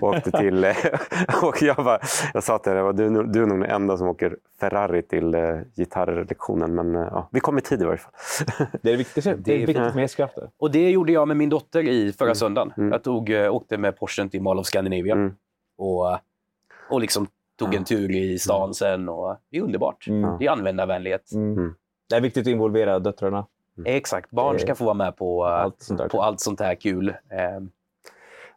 Åkte 0.01 0.31
till... 0.31 0.65
och 1.43 1.61
jag, 1.61 1.75
bara, 1.75 1.99
jag 2.33 2.43
sa 2.43 2.57
till 2.57 2.71
henne, 2.73 2.91
du, 2.91 3.05
är 3.05 3.09
nog- 3.09 3.33
du 3.33 3.43
är 3.43 3.45
nog 3.47 3.59
den 3.61 3.71
enda 3.71 3.97
som 3.97 4.07
åker 4.07 4.37
Ferrari 4.59 5.01
till 5.01 5.33
eh, 5.35 5.41
gitarrlektionen. 5.75 6.75
Men 6.75 6.95
eh, 6.95 7.07
ja, 7.11 7.29
vi 7.31 7.39
kom 7.39 7.57
i 7.57 7.61
tid 7.61 7.81
i 7.81 7.85
varje 7.85 7.97
fall. 7.97 8.11
Det 8.81 8.89
är 8.89 8.91
det 8.91 8.97
viktigaste. 8.97 9.35
Det 9.37 9.53
är 9.53 9.57
viktigt 9.57 9.77
med 9.77 9.93
hästkrafter. 9.93 10.49
Och 10.59 10.71
det 10.71 10.89
gjorde 10.89 11.11
jag 11.11 11.27
med 11.27 11.37
min 11.37 11.49
dotter 11.49 11.83
i 11.87 12.13
förra 12.13 12.35
söndagen. 12.35 12.73
Mm. 12.77 12.91
Jag 12.91 13.03
tog, 13.03 13.29
eh, 13.29 13.53
åkte 13.55 13.77
med 13.77 13.97
Porschen 13.99 14.29
till 14.29 14.41
Mall 14.41 14.59
of 14.59 14.65
Scandinavia 14.65 15.13
Mm. 15.13 15.31
och, 15.77 16.17
och 16.89 17.01
liksom 17.01 17.27
tog 17.59 17.75
en 17.75 17.83
tur 17.83 18.15
i 18.15 18.39
stan 18.39 18.73
sen. 18.73 19.09
Och 19.09 19.37
det 19.51 19.57
är 19.57 19.61
underbart. 19.61 20.07
Mm. 20.07 20.37
Det 20.39 20.45
är 20.45 20.51
användarvänlighet. 20.51 21.31
Mm. 21.31 21.57
Mm. 21.57 21.75
Det 22.09 22.15
är 22.15 22.21
viktigt 22.21 22.41
att 22.41 22.51
involvera 22.51 22.99
döttrarna. 22.99 23.45
Exakt. 23.85 24.31
Barn 24.31 24.59
ska 24.59 24.75
få 24.75 24.83
vara 24.85 24.93
med 24.93 25.15
på 25.17 25.45
Allt 25.45 25.81
sånt 25.81 25.99
där. 25.99 26.09
på 26.09 26.21
allt 26.21 26.39
sånt 26.39 26.59
här 26.59 26.75
kul. 26.75 27.13
Ehm, 27.31 27.69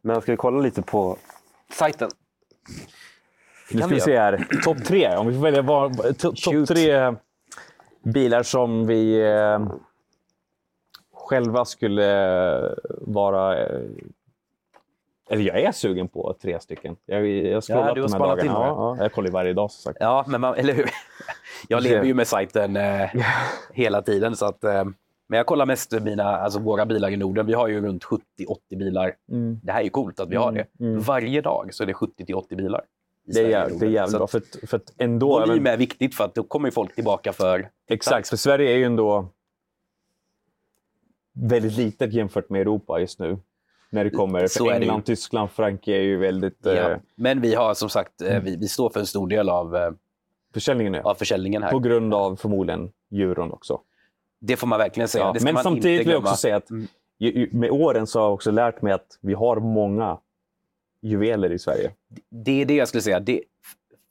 Men 0.02 0.20
ska 0.20 0.32
vi 0.32 0.36
kolla 0.36 0.60
lite 0.60 0.82
på 0.82 1.16
sajten? 1.72 2.10
Nu 3.72 3.78
ska 3.82 3.88
vi 3.94 4.00
se 4.00 4.18
här. 4.18 4.46
Topp 4.64 4.84
tre. 4.84 5.16
Om 5.16 5.26
vi 5.26 5.34
får 5.34 5.40
välja 5.42 5.62
var- 5.62 5.88
to- 5.88 6.44
topp 6.44 6.68
tre 6.68 7.14
bilar 8.02 8.42
som 8.42 8.86
vi 8.86 9.20
eh, 9.32 9.72
själva 11.14 11.64
skulle 11.64 12.06
vara... 13.00 13.58
Eh, 13.66 13.80
eller 15.30 15.42
jag 15.44 15.60
är 15.60 15.72
sugen 15.72 16.08
på 16.08 16.36
tre 16.42 16.60
stycken. 16.60 16.96
Jag, 17.06 17.26
jag 17.26 17.54
har 17.54 17.60
scrollat 17.60 17.86
Ja, 17.88 17.94
du 17.94 18.00
har 18.02 18.08
de 18.08 18.12
här 18.12 18.18
dagarna. 18.28 18.42
in. 18.42 18.46
Ja, 18.52 18.94
ja, 18.98 19.02
jag 19.02 19.12
kollar 19.12 19.28
ju 19.28 19.32
varje 19.32 19.52
dag 19.52 19.70
som 19.70 19.82
sagt. 19.82 19.96
Ja, 20.00 20.24
men 20.28 20.40
man, 20.40 20.54
eller 20.54 20.72
hur? 20.74 20.90
Jag 21.68 21.82
lever 21.82 22.04
ju 22.04 22.14
med 22.14 22.26
sajten 22.26 22.76
eh, 22.76 23.10
hela 23.72 24.02
tiden. 24.02 24.36
Så 24.36 24.46
att, 24.46 24.64
eh, 24.64 24.84
men 25.28 25.36
jag 25.36 25.46
kollar 25.46 25.66
mest 25.66 25.92
mina, 26.00 26.24
alltså 26.24 26.58
våra 26.58 26.86
bilar 26.86 27.10
i 27.10 27.16
Norden. 27.16 27.46
Vi 27.46 27.52
har 27.52 27.68
ju 27.68 27.80
runt 27.80 28.04
70-80 28.04 28.20
bilar. 28.70 29.12
Mm. 29.30 29.60
Det 29.62 29.72
här 29.72 29.82
är 29.84 29.88
coolt 29.88 30.20
att 30.20 30.28
vi 30.28 30.36
har 30.36 30.52
det. 30.52 30.66
Mm. 30.80 31.00
Varje 31.00 31.40
dag 31.40 31.68
så 31.74 31.82
är 31.82 31.86
det 31.86 31.92
70-80 31.92 32.56
bilar. 32.56 32.82
Det 33.26 33.40
är, 33.40 33.48
jävligt, 33.48 33.80
det 33.80 33.86
är 33.86 33.90
jävligt 33.90 34.18
bra. 34.18 34.26
För, 34.26 34.38
att- 34.38 34.70
för 34.70 34.76
att 34.76 34.92
ändå... 34.98 35.40
Volym 35.40 35.66
är 35.66 35.76
viktigt 35.76 36.14
för 36.14 36.24
att 36.24 36.34
då 36.34 36.42
kommer 36.42 36.70
folk 36.70 36.94
tillbaka 36.94 37.32
för... 37.32 37.68
Exakt, 37.88 38.28
för 38.28 38.36
Sverige 38.36 38.70
är 38.72 38.76
ju 38.76 38.84
ändå 38.84 39.26
väldigt 41.32 41.76
litet 41.76 42.12
jämfört 42.12 42.50
med 42.50 42.60
Europa 42.60 43.00
just 43.00 43.18
nu. 43.18 43.38
När 43.90 44.04
det 44.04 44.10
kommer. 44.10 44.46
Så 44.46 44.64
För 44.64 44.70
det. 44.70 44.76
England, 44.76 45.02
Tyskland, 45.04 45.50
Frankrike 45.50 45.92
är 45.96 46.02
ju 46.02 46.16
väldigt... 46.16 46.58
Ja. 46.62 46.70
Eh, 46.72 46.98
Men 47.14 47.40
vi 47.40 47.54
har 47.54 47.74
som 47.74 47.88
sagt, 47.88 48.22
eh, 48.22 48.40
vi, 48.40 48.56
vi 48.56 48.68
står 48.68 48.90
för 48.90 49.00
en 49.00 49.06
stor 49.06 49.28
del 49.28 49.48
av, 49.48 49.76
eh, 49.76 49.90
försäljningen 50.54 50.94
av 50.94 51.14
försäljningen 51.14 51.62
här. 51.62 51.70
På 51.70 51.78
grund 51.78 52.14
av 52.14 52.36
förmodligen 52.36 52.90
euron 53.12 53.52
också. 53.52 53.80
Det 54.40 54.56
får 54.56 54.66
man 54.66 54.78
verkligen 54.78 55.08
säga. 55.08 55.32
Ja, 55.34 55.40
men 55.44 55.56
samtidigt 55.56 56.00
vill 56.00 56.10
jag 56.10 56.22
också 56.22 56.36
säga 56.36 56.56
att 56.56 56.70
Mm. 56.70 56.88
med 57.52 57.70
åren 57.70 58.06
så 58.06 58.18
har 58.18 58.26
jag 58.26 58.34
också 58.34 58.50
lärt 58.50 58.82
mig 58.82 58.92
att 58.92 59.06
vi 59.20 59.34
har 59.34 59.56
många 59.60 60.18
juveler 61.02 61.52
i 61.52 61.58
Sverige. 61.58 61.90
Det 62.30 62.62
är 62.62 62.66
det 62.66 62.74
jag 62.74 62.88
skulle 62.88 63.02
säga. 63.02 63.20
Det, 63.20 63.42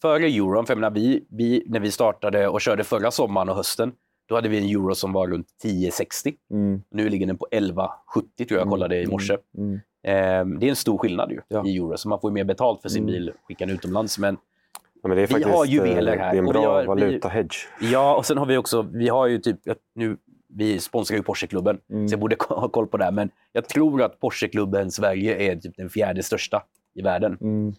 före 0.02 0.26
euron, 0.26 0.66
för 0.66 0.74
jag 0.74 0.80
menar, 0.80 0.92
vi, 0.96 1.26
vi, 1.30 1.64
när 1.68 1.80
vi 1.80 1.92
startade 1.92 2.48
och 2.48 2.62
körde 2.62 2.84
förra 2.84 3.12
sommaren 3.12 3.50
och 3.50 3.56
hösten, 3.56 3.92
då 4.30 4.36
hade 4.36 4.50
vi 4.50 4.58
en 4.58 4.64
euro 4.82 4.96
som 4.96 5.14
var 5.14 5.28
runt 5.28 5.48
10,60. 5.64 6.36
Mm. 6.52 6.82
Nu 6.92 7.10
ligger 7.10 7.28
den 7.28 7.38
på 7.38 7.48
11,70 7.52 8.48
tror 8.48 8.60
jag 8.60 8.70
kollade 8.70 9.02
i 9.02 9.08
morse. 9.08 9.38
Mm. 9.58 9.80
Ehm, 10.04 10.60
det 10.60 10.66
är 10.66 10.70
en 10.70 10.76
stor 10.76 10.98
skillnad 10.98 11.32
ju, 11.32 11.42
Ja. 11.48 11.66
i 11.68 11.78
euro, 11.78 11.98
så 11.98 12.10
man 12.10 12.20
får 12.22 12.30
ju 12.30 12.34
mer 12.34 12.44
betalt 12.44 12.82
för 12.82 12.90
sin 12.90 13.04
Mm. 13.04 13.14
bil 13.14 13.32
skickad 13.48 13.70
utomlands. 13.72 14.20
Men 14.20 14.38
Ja, 15.02 15.08
men 15.08 15.18
det 15.18 15.24
är 15.24 15.28
Vi 15.28 15.34
faktiskt, 15.34 15.56
har 15.56 15.66
eh, 15.66 15.72
juveler 15.72 16.18
här 16.18 16.32
Det 16.32 16.38
är 16.38 16.40
en 16.40 16.46
bra 16.46 16.74
har- 16.76 16.86
valuta-hedge. 16.86 17.56
ja, 17.82 18.16
och 18.18 18.26
sen 18.26 18.38
har 18.38 18.46
vi 18.46 18.58
också, 18.58 18.82
vi 18.94 19.08
har 19.10 19.28
ju 19.28 19.38
typ, 19.40 19.58
nu, 19.96 20.18
vi 20.48 20.80
sponsrar 20.80 21.18
ju 21.18 21.24
Porscheklubben, 21.24 21.78
Mm. 21.90 22.08
så 22.08 22.14
jag 22.14 22.20
borde 22.20 22.36
ha 22.50 22.70
koll 22.70 22.88
på 22.88 22.98
det. 22.98 23.04
här, 23.04 23.12
Men 23.12 23.30
jag 23.52 23.70
tror 23.70 24.02
att 24.02 24.20
Porscheklubben 24.20 24.92
Sverige 24.92 25.52
är 25.52 25.56
typ 25.56 25.78
den 25.78 25.90
fjärde 25.90 26.24
största 26.24 26.64
i 26.96 27.02
världen. 27.02 27.38
Mm. 27.42 27.74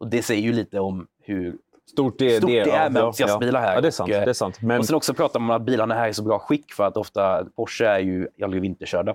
Och 0.00 0.08
det 0.10 0.22
säger 0.22 0.42
ju 0.42 0.52
lite 0.52 0.80
om 0.80 1.06
hur 1.22 1.56
Stort 1.90 2.18
det, 2.18 2.36
Stort 2.36 2.50
det 2.50 2.58
är 2.58 2.90
med 2.90 3.00
ja, 3.00 3.06
entusiastbilar 3.06 3.60
här. 3.60 3.74
Ja, 3.74 3.80
det 3.80 3.86
är 3.88 3.90
sant. 3.90 4.10
Och, 4.10 4.16
eh, 4.16 4.24
det 4.24 4.30
är 4.30 4.34
sant. 4.34 4.62
Men 4.62 4.78
Och 4.78 4.86
sen 4.86 4.96
också 4.96 5.14
pratar 5.14 5.40
man 5.40 5.50
om 5.50 5.56
att 5.56 5.66
bilarna 5.66 5.94
här 5.94 6.04
är 6.04 6.08
i 6.08 6.14
så 6.14 6.22
bra 6.22 6.38
skick 6.38 6.72
för 6.72 6.84
att 6.86 6.96
ofta 6.96 7.44
Porsche 7.56 7.84
är 7.86 7.98
ju 7.98 8.28
aldrig 8.42 8.62
vinterkörda. 8.62 9.14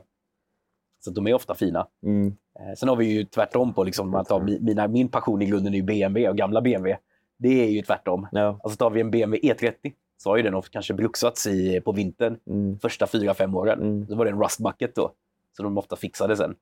Så 1.00 1.12
de 1.12 1.28
är 1.28 1.34
ofta 1.34 1.56
fina. 1.56 1.88
mm. 2.06 2.28
Eh, 2.60 2.76
Sen 2.78 2.90
har 2.90 2.96
vi 2.96 3.06
ju 3.06 3.24
tvärtom 3.26 3.74
på, 3.74 3.84
liksom, 3.84 4.10
man 4.10 4.26
tar 4.26 4.40
mi- 4.40 4.62
mina, 4.62 4.88
min 4.88 5.08
passion 5.08 5.42
i 5.42 5.46
grunden 5.46 5.74
är 5.74 5.78
ju 5.78 5.84
BMW 5.84 6.30
och 6.30 6.38
gamla 6.38 6.62
BMW. 6.62 6.98
Det 7.38 7.64
är 7.64 7.70
ju 7.70 7.82
tvärtom. 7.82 8.28
ja. 8.32 8.60
Alltså 8.64 8.78
tar 8.78 8.90
vi 8.90 9.02
en 9.02 9.12
BMW 9.12 9.54
E30 9.54 9.94
så 10.18 10.30
har 10.30 10.38
ju 10.38 10.44
den 10.44 10.54
ofta 10.56 10.70
kanske 10.72 10.94
bruksats 10.94 11.48
i, 11.48 11.82
på 11.82 11.92
vintern 11.92 12.38
Mm. 12.50 12.80
första 12.80 13.08
fyra, 13.08 13.34
fem 13.34 13.56
åren. 13.56 13.82
Mm. 13.82 14.08
Så 14.08 14.16
var 14.16 14.26
det 14.26 14.32
en 14.32 14.42
rust 14.44 14.60
bucket 14.60 14.96
då. 14.96 15.12
Så 15.58 15.64
de 15.64 15.78
ofta 15.78 15.96
fixade 15.96 16.38
sen. 16.38 16.56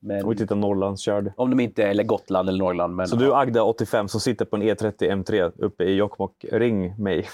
Men 0.00 0.24
Och 0.24 0.36
titta 0.36 0.54
Norrlandskörd. 0.54 1.32
om 1.36 1.50
de 1.50 1.60
inte, 1.60 1.82
eller 1.84 2.04
Gotland 2.04 2.48
eller 2.48 2.58
Norrland. 2.58 2.96
Men, 2.96 3.08
Så 3.08 3.16
du 3.16 3.34
Agda 3.34 3.62
85 3.62 4.08
som 4.08 4.20
sitter 4.20 4.44
på 4.44 4.56
en 4.56 4.62
E 4.62 4.74
E30 4.74 5.10
M3 5.12 5.52
uppe 5.58 5.84
i 5.84 5.94
Jokkmokk, 5.94 6.44
ring 6.52 7.02
mig. 7.02 7.18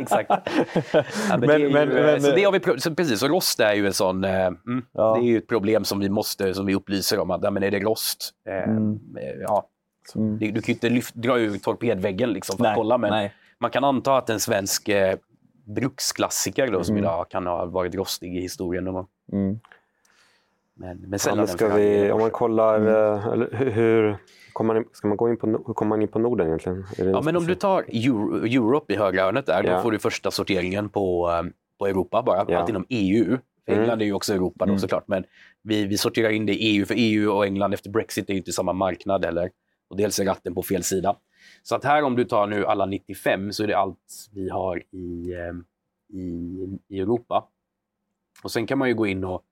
Exakt. 0.00 0.30
Ja, 0.30 1.36
men 1.38 1.40
det 1.40 1.54
är 1.54 1.58
ju, 2.14 2.20
så 2.20 2.30
det 2.30 2.44
har 2.44 2.52
vi, 2.52 2.60
pro- 2.60 2.78
så 2.78 2.94
precis, 2.94 3.20
så 3.20 3.28
rost 3.28 3.60
är 3.60 3.74
ju 3.74 3.86
en 3.86 3.92
sån, 3.92 4.24
eh, 4.24 4.46
mm, 4.46 4.84
Ja. 4.92 5.18
det 5.20 5.26
är 5.30 5.38
ett 5.38 5.48
problem 5.48 5.84
som 5.84 5.98
vi 6.00 6.08
måste, 6.08 6.54
som 6.54 6.66
vi 6.66 6.74
upplyser 6.74 7.18
om 7.20 7.30
att 7.30 7.40
ja, 7.42 7.50
men 7.50 7.62
är 7.62 7.70
det 7.70 7.78
rost, 7.78 8.30
eh, 8.48 8.70
Mm. 8.70 9.00
eh, 9.20 9.40
ja, 9.40 9.68
Mm. 10.14 10.38
det, 10.38 10.46
du 10.50 10.60
kan 10.62 10.66
ju 10.66 10.72
inte 10.72 10.88
lyft, 10.90 11.14
dra 11.14 11.38
ur 11.38 11.58
torpedväggen 11.58 12.32
liksom 12.32 12.56
för 12.56 12.64
att 12.64 12.68
Nej, 12.68 12.76
kolla, 12.76 12.98
men 12.98 13.10
nej. 13.10 13.32
man 13.60 13.70
kan 13.70 13.84
anta 13.84 14.16
att 14.16 14.30
en 14.30 14.40
svensk 14.40 14.88
eh, 14.88 15.16
bruksklassiker 15.66 16.66
då, 16.72 16.84
som 16.84 16.94
Mm. 16.94 17.04
idag 17.04 17.28
kan 17.30 17.46
ha 17.46 17.66
varit 17.66 17.94
rostig 17.94 18.36
i 18.36 18.40
historien. 18.40 18.84
någon 18.84 18.94
gång. 18.94 19.06
Mm. 19.32 19.60
Men, 20.76 20.98
men 20.98 21.18
Ja, 21.26 21.34
men 21.34 21.76
vi, 21.76 22.10
om 22.12 22.20
man 22.20 22.30
kollar, 22.30 22.76
Mm. 22.80 23.42
eh, 23.42 23.48
hur, 23.58 23.70
hur, 23.70 24.16
kommer 24.52 24.74
man 24.74 24.84
ska 24.92 25.08
man 25.08 25.16
gå 25.16 25.30
in 25.30 25.36
på, 25.36 25.46
hur 25.46 25.74
kommer 25.74 25.88
man 25.88 26.02
in 26.02 26.08
på 26.08 26.18
Norden 26.18 26.46
egentligen? 26.46 26.84
Ja, 26.98 27.22
men 27.24 27.36
om 27.36 27.46
du 27.46 27.54
tar 27.54 27.82
Euro, 27.88 28.36
Europe 28.46 28.92
i 28.92 28.96
högra 28.96 29.22
hörnet 29.22 29.46
där, 29.46 29.64
Ja. 29.64 29.76
då 29.76 29.82
får 29.82 29.92
du 29.92 29.98
första 29.98 30.30
sorteringen 30.30 30.88
på, 30.88 31.30
eh, 31.30 31.42
på 31.78 31.86
Europa 31.86 32.22
bara. 32.22 32.44
Ja. 32.48 32.58
Allt 32.58 32.68
inom 32.68 32.86
EU. 32.88 33.24
Mm. 33.66 33.80
England 33.80 34.00
är 34.02 34.06
ju 34.06 34.12
också 34.12 34.34
Europa 34.34 34.64
Mm. 34.64 34.76
då 34.76 34.80
såklart, 34.80 35.08
men 35.08 35.24
vi, 35.62 35.86
vi 35.86 35.98
sorterar 35.98 36.30
in 36.30 36.46
det 36.46 36.52
i 36.52 36.76
EU, 36.76 36.84
för 36.86 36.94
EU 36.98 37.30
och 37.32 37.46
England 37.46 37.74
efter 37.74 37.90
Brexit 37.90 38.28
är 38.28 38.32
ju 38.34 38.38
inte 38.38 38.52
samma 38.52 38.72
marknad 38.72 39.24
heller. 39.24 39.50
Och 39.90 39.96
dels 39.96 40.18
är 40.18 40.24
ratten 40.24 40.54
på 40.54 40.62
fel 40.62 40.82
sida. 40.82 41.16
Så 41.62 41.74
att 41.74 41.84
här 41.84 42.02
om 42.02 42.16
du 42.16 42.24
tar 42.24 42.46
nu 42.46 42.66
alla 42.66 42.86
95 42.86 43.52
så 43.52 43.62
är 43.62 43.66
det 43.66 43.76
allt 43.78 43.98
vi 44.34 44.48
har 44.48 44.82
i, 44.90 45.32
eh, 45.32 46.18
i, 46.18 46.78
i 46.88 47.00
Europa. 47.00 47.44
Och 48.44 48.50
sen 48.50 48.66
kan 48.66 48.78
man 48.78 48.88
ju 48.88 48.94
gå 48.94 49.06
in 49.06 49.24
och 49.24 49.42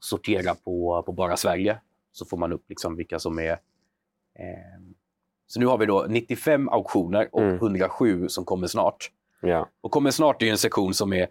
sortera 0.00 0.54
på, 0.54 1.02
på 1.06 1.12
bara 1.12 1.36
Sverige. 1.36 1.80
Så 2.12 2.24
får 2.24 2.36
man 2.36 2.52
upp 2.52 2.64
liksom 2.68 2.96
vilka 2.96 3.18
som 3.18 3.38
är... 3.38 3.50
Eh, 4.38 4.80
så 5.46 5.60
nu 5.60 5.66
har 5.66 5.78
vi 5.78 5.86
då 5.86 6.06
95 6.08 6.68
auktioner 6.68 7.28
och 7.32 7.40
Mm. 7.42 7.54
107 7.56 8.28
som 8.28 8.44
kommer 8.44 8.66
snart. 8.66 9.10
Ja. 9.42 9.68
Och 9.80 9.90
kommer 9.90 10.10
snart 10.10 10.42
är 10.42 10.46
ju 10.46 10.52
en 10.52 10.58
sektion 10.58 10.94
som 10.94 11.12
är 11.12 11.28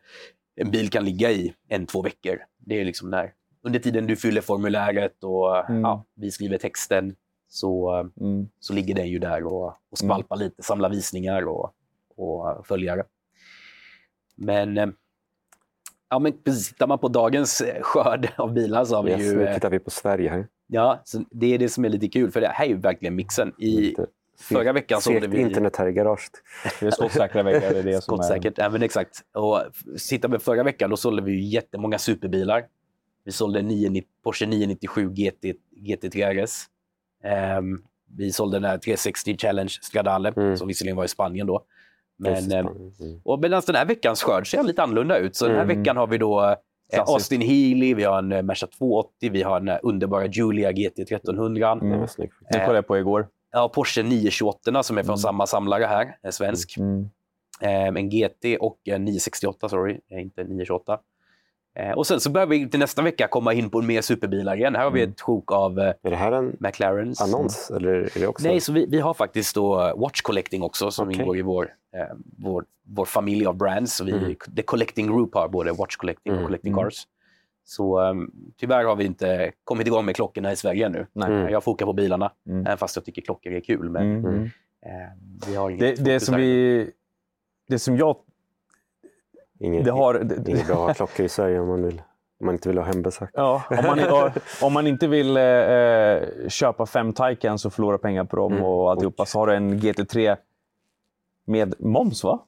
en 0.55 0.72
bil 0.72 0.89
kan 0.89 1.05
ligga 1.05 1.32
i 1.32 1.53
en, 1.67 1.86
två 1.86 2.01
veckor. 2.01 2.39
Det 2.57 2.80
är 2.82 2.86
liksom 2.86 3.09
när 3.09 3.34
under 3.61 3.80
tiden 3.80 4.07
du 4.07 4.15
fyller 4.15 4.41
formuläret 4.41 5.24
och 5.24 5.70
Mm. 5.70 5.82
ja, 5.82 6.05
vi 6.15 6.32
skriver 6.32 6.57
texten 6.57 7.15
så, 7.47 7.91
Mm. 8.22 8.47
så 8.59 8.74
ligger 8.74 8.95
den 8.95 9.07
ju 9.07 9.20
där 9.20 9.43
och, 9.43 9.65
och 9.91 9.97
skvalpar 9.97 10.36
lite, 10.36 10.63
samlar 10.63 10.89
visningar 10.89 11.47
och, 11.47 11.74
och 12.15 12.67
följare. 12.67 13.03
Men, 14.36 14.78
eh, 14.78 14.88
ja, 16.10 16.20
men 16.20 16.34
tittar 16.43 16.88
man 16.88 16.99
på 16.99 17.07
dagens 17.07 17.62
eh, 17.62 17.82
skörd 17.82 18.30
av 18.38 18.53
bilar 18.53 18.86
så 18.86 18.95
har 18.95 19.03
vi 19.03 19.12
Yes, 19.12 19.22
ju... 19.22 19.36
nu 19.38 19.43
eh, 19.47 19.53
tittar 19.53 19.70
vi 19.70 19.80
på 19.80 19.89
Sverige 19.89 20.30
här. 20.30 20.47
Ja, 20.68 21.01
så 21.05 21.24
det 21.32 21.53
är 21.53 21.57
det 21.57 21.70
som 21.70 21.86
är 21.86 21.89
lite 21.89 22.07
kul, 22.07 22.32
för 22.32 22.41
det 22.41 22.47
här 22.47 22.66
är 22.66 22.70
ju 22.70 22.78
verkligen 22.78 23.16
mixen. 23.16 23.53
I 23.57 23.82
Lite 23.82 24.05
förra 24.39 24.74
veckan 24.74 25.01
segt 25.01 25.26
vi... 25.26 25.41
internet 25.41 25.76
här 25.76 25.88
i 25.88 25.91
garaget. 25.93 26.32
Det 26.80 26.86
är 26.88 26.91
skottsäkra 26.91 27.43
väggar. 27.43 27.60
Det 27.74 27.80
är 27.80 27.84
det 27.84 27.84
som 27.84 28.20
är... 28.20 28.24
Skottsäkert, 28.24 28.53
ja, 28.57 28.70
men 28.70 28.84
exakt. 28.84 29.22
Och 29.34 29.62
sitta 29.97 30.28
med 30.28 30.41
förra 30.41 30.64
veckan, 30.64 30.89
då 30.89 30.97
sålde 30.97 31.22
vi 31.22 31.32
ju 31.32 31.41
jättemånga 31.43 31.97
superbilar. 31.99 32.66
Vi 33.26 33.32
sålde 33.32 33.62
990 33.62 34.10
Porsche 34.24 34.45
997 34.45 35.10
GT, 35.10 35.43
GT3 35.86 36.43
RS. 36.45 36.66
Ehm, 37.24 37.82
vi 38.18 38.32
sålde 38.32 38.57
den 38.60 38.64
här 38.70 38.78
360 38.78 39.38
Challenge 39.38 39.70
Stradale, 39.82 40.34
Mm. 40.38 40.57
som 40.57 40.68
visserligen 40.68 40.97
var 40.97 41.05
i 41.05 41.07
Spanien 41.07 41.47
då. 41.47 41.64
Men, 42.20 42.34
ehm, 42.34 42.49
det. 42.49 42.57
Mm. 43.03 43.22
och 43.24 43.39
medan 43.39 43.61
den 43.65 43.76
här 43.76 43.86
veckans 43.86 44.24
skörd 44.24 44.51
ser 44.51 44.63
lite 44.63 44.84
annorlunda 44.84 45.17
ut. 45.17 45.36
Så 45.36 45.45
den 45.47 45.55
här 45.55 45.63
Mm. 45.63 45.78
veckan 45.78 45.97
har 45.97 46.07
vi 46.07 46.17
då 46.17 46.41
eh, 46.43 46.55
Klassiskt. 46.93 47.13
Austin 47.13 47.41
Healey, 47.41 47.93
vi 47.93 48.03
har 48.03 48.17
en 48.20 48.32
eh, 48.32 48.41
Merca 48.41 48.67
280, 48.67 49.30
vi 49.32 49.41
har 49.43 49.57
en 49.57 49.67
eh, 49.67 49.78
underbara 49.84 50.26
Julia 50.26 50.72
GT 50.72 50.99
1300. 50.99 51.72
Mm. 51.72 51.89
Det 51.89 51.97
var 51.97 52.07
snyggt. 52.07 52.34
Det 52.51 52.59
kollade 52.59 52.76
jag 52.76 52.88
på 52.88 52.97
igår. 52.97 53.28
Ja, 53.51 53.70
Porsche 53.70 54.03
928 54.03 54.84
som 54.84 54.97
är 54.97 55.03
från 55.03 55.09
Mm. 55.13 55.17
samma 55.17 55.47
samlare 55.47 55.84
här, 55.86 56.17
en 56.22 56.32
svensk. 56.32 56.78
Mm. 56.78 57.09
Eh, 57.61 57.88
en 58.01 58.09
GT 58.09 58.57
och 58.59 58.78
en 58.86 59.05
968, 59.05 59.70
sorry, 59.70 59.99
eh, 60.11 60.22
inte 60.22 60.43
928. 60.43 60.99
Eh, 61.80 61.91
och 61.91 62.07
sen 62.07 62.20
så 62.20 62.30
börjar 62.30 62.47
vi 62.47 62.70
till 62.70 62.80
nästa 62.80 63.01
vecka 63.01 63.28
komma 63.28 63.53
in 63.53 63.70
på 63.70 63.82
mer 63.82 64.01
superbilar 64.01 64.57
igen. 64.57 64.76
Här 64.76 64.84
har 64.84 64.91
vi 64.91 65.01
Mm. 65.01 65.11
ett 65.11 65.22
sjok 65.22 65.51
av 65.51 65.80
eh, 65.80 65.93
Är 66.03 66.09
det 66.09 66.15
här 66.15 66.32
en 66.32 66.55
McLarens. 66.59 67.22
annons? 67.22 67.72
Eller 67.76 67.89
är 67.89 68.20
det 68.20 68.28
också? 68.28 68.47
Nej, 68.47 68.59
så 68.59 68.74
vi, 68.74 68.86
vi 68.86 68.99
har 68.99 69.13
faktiskt 69.13 69.55
då 69.55 69.82
eh, 69.88 69.97
Watch 69.99 70.22
Collecting 70.22 70.63
också 70.63 70.91
som 70.91 71.07
Okej. 71.07 71.22
ingår 71.22 71.38
i 71.38 71.41
vår, 71.41 71.74
eh, 71.95 72.15
vår, 72.37 72.65
vår 72.83 73.05
familj 73.05 73.45
av 73.45 73.55
brands. 73.57 73.95
Så 73.95 74.03
vi, 74.05 74.11
Mm. 74.11 74.35
The 74.55 74.61
Collecting 74.61 75.07
Group 75.07 75.33
har 75.35 75.47
både 75.47 75.71
Watch 75.71 75.95
Collecting 75.95 76.31
och 76.33 76.37
Mm. 76.37 76.47
Collecting 76.47 76.73
Mm. 76.73 76.83
Cars. 76.83 77.07
Så 77.63 78.01
eh, 78.01 78.13
tyvärr 78.57 78.83
har 78.85 78.95
vi 78.95 79.05
inte 79.05 79.51
kommit 79.63 79.87
igång 79.87 80.05
med 80.05 80.15
klockorna 80.15 80.51
i 80.51 80.55
Sverige 80.55 80.85
ännu. 80.85 81.07
Nej. 81.13 81.29
Mm. 81.31 81.51
Jag 81.53 81.63
fokar 81.63 81.85
på 81.85 81.93
bilarna, 81.93 82.31
Mm. 82.49 82.65
även 82.65 82.77
fast 82.77 82.95
jag 82.95 83.05
tycker 83.05 83.21
klockor 83.21 83.53
är 83.53 83.59
kul. 83.59 83.89
Men 83.89 84.25
eh, 84.25 84.91
vi 85.47 85.55
har 85.55 85.69
inget 85.69 85.97
Det, 85.97 86.03
det, 86.13 86.19
som 86.19 86.35
vi, 86.35 86.91
det 87.67 87.79
som 87.79 87.97
jag... 87.97 88.15
Inget, 89.59 89.85
Det 89.85 89.91
har, 89.91 90.15
inget 90.49 90.67
bra 90.67 90.75
att 90.75 90.87
ha 90.87 90.93
klockor 90.93 91.25
i 91.25 91.29
Sverige 91.29 91.59
om 91.59 91.67
man 91.67 91.83
vill. 91.83 92.01
Om 92.39 92.45
man 92.45 92.55
inte 92.55 92.69
vill 92.69 92.77
ha 92.77 92.85
hembesök. 92.85 93.29
Ja, 93.33 93.63
om, 93.69 93.75
man, 93.85 93.99
och, 93.99 94.31
om 94.63 94.73
man 94.73 94.87
inte 94.87 95.07
vill 95.07 95.37
eh, 95.37 95.43
eh, 95.43 96.23
köpa 96.47 96.85
fem 96.85 97.13
Taycans 97.13 97.65
och 97.65 97.73
förlora 97.73 97.97
pengar 97.97 98.23
på 98.23 98.35
dem 98.35 98.51
Mm. 98.53 98.65
och 98.65 98.91
alltihopa 98.91 99.25
så 99.25 99.39
har 99.39 99.47
du 99.47 99.53
en 99.55 99.79
GT3 99.79 100.37
med 101.50 101.74
moms, 101.80 102.24
va? 102.24 102.39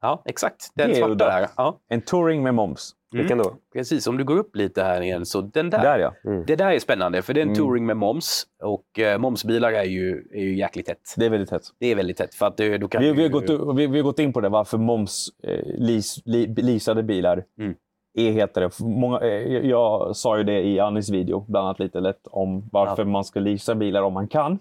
Ja, 0.00 0.22
exakt. 0.24 0.70
Den 0.74 0.88
Det 0.90 0.94
är 0.96 0.98
svarta 0.98 1.14
där. 1.14 1.48
Ja, 1.56 1.78
En 1.88 2.00
touring 2.00 2.42
med 2.42 2.54
moms. 2.54 2.94
Vilken 3.12 3.38
då? 3.38 3.54
precis. 3.72 4.06
Om 4.06 4.16
du 4.16 4.24
går 4.24 4.36
upp 4.38 4.56
lite 4.56 4.82
här 4.82 5.00
igen, 5.00 5.26
så 5.26 5.40
den 5.40 5.70
där. 5.70 5.82
Där 5.82 5.98
ja. 5.98 6.14
Det 6.46 6.56
där 6.56 6.70
är 6.72 6.78
spännande, 6.78 7.22
för 7.22 7.34
det 7.34 7.40
är 7.40 7.42
en 7.42 7.48
Mm. 7.48 7.58
touring 7.58 7.86
med 7.86 7.96
moms. 7.96 8.46
Och 8.62 8.98
eh, 8.98 9.18
momsbilar 9.18 9.72
är 9.72 9.84
ju, 9.84 10.28
är 10.32 10.40
ju 10.40 10.56
jäkligt 10.56 10.86
tätt. 10.86 11.14
Det 11.16 11.26
är 11.26 11.30
väldigt 11.30 11.50
hett. 11.50 11.62
Det 11.78 11.86
är 11.86 11.96
väldigt 11.96 12.16
tätt. 12.16 12.34
För 12.34 12.46
att 12.46 12.56
det, 12.56 12.78
då 12.78 12.88
kan 12.88 13.02
Vi, 13.02 13.08
du, 13.08 13.14
vi, 13.14 13.22
har 13.22 13.28
gått, 13.30 13.76
vi, 13.78 13.86
vi 13.86 13.98
har 13.98 14.04
gått 14.04 14.18
in 14.18 14.32
på 14.32 14.40
det, 14.40 14.48
varför 14.48 14.78
moms 14.78 15.28
eh, 15.42 15.58
leas, 15.78 16.18
li, 16.24 16.46
leasade 16.46 17.02
bilar 17.02 17.44
Mm. 17.58 17.74
är 18.14 18.30
hetare. 18.32 18.70
Många, 18.80 19.20
eh, 19.20 19.28
jag- 19.68 20.16
sa 20.16 20.38
ju 20.38 20.44
det 20.44 20.62
i 20.62 20.80
Annis 20.80 21.10
video, 21.10 21.44
bland 21.48 21.66
annat 21.66 21.78
lite 21.78 22.00
lätt, 22.00 22.26
om 22.30 22.68
varför 22.72 23.04
man 23.04 23.24
ska 23.24 23.40
leasa 23.40 23.74
bilar 23.74 24.02
om 24.02 24.12
man 24.12 24.28
kan. 24.28 24.52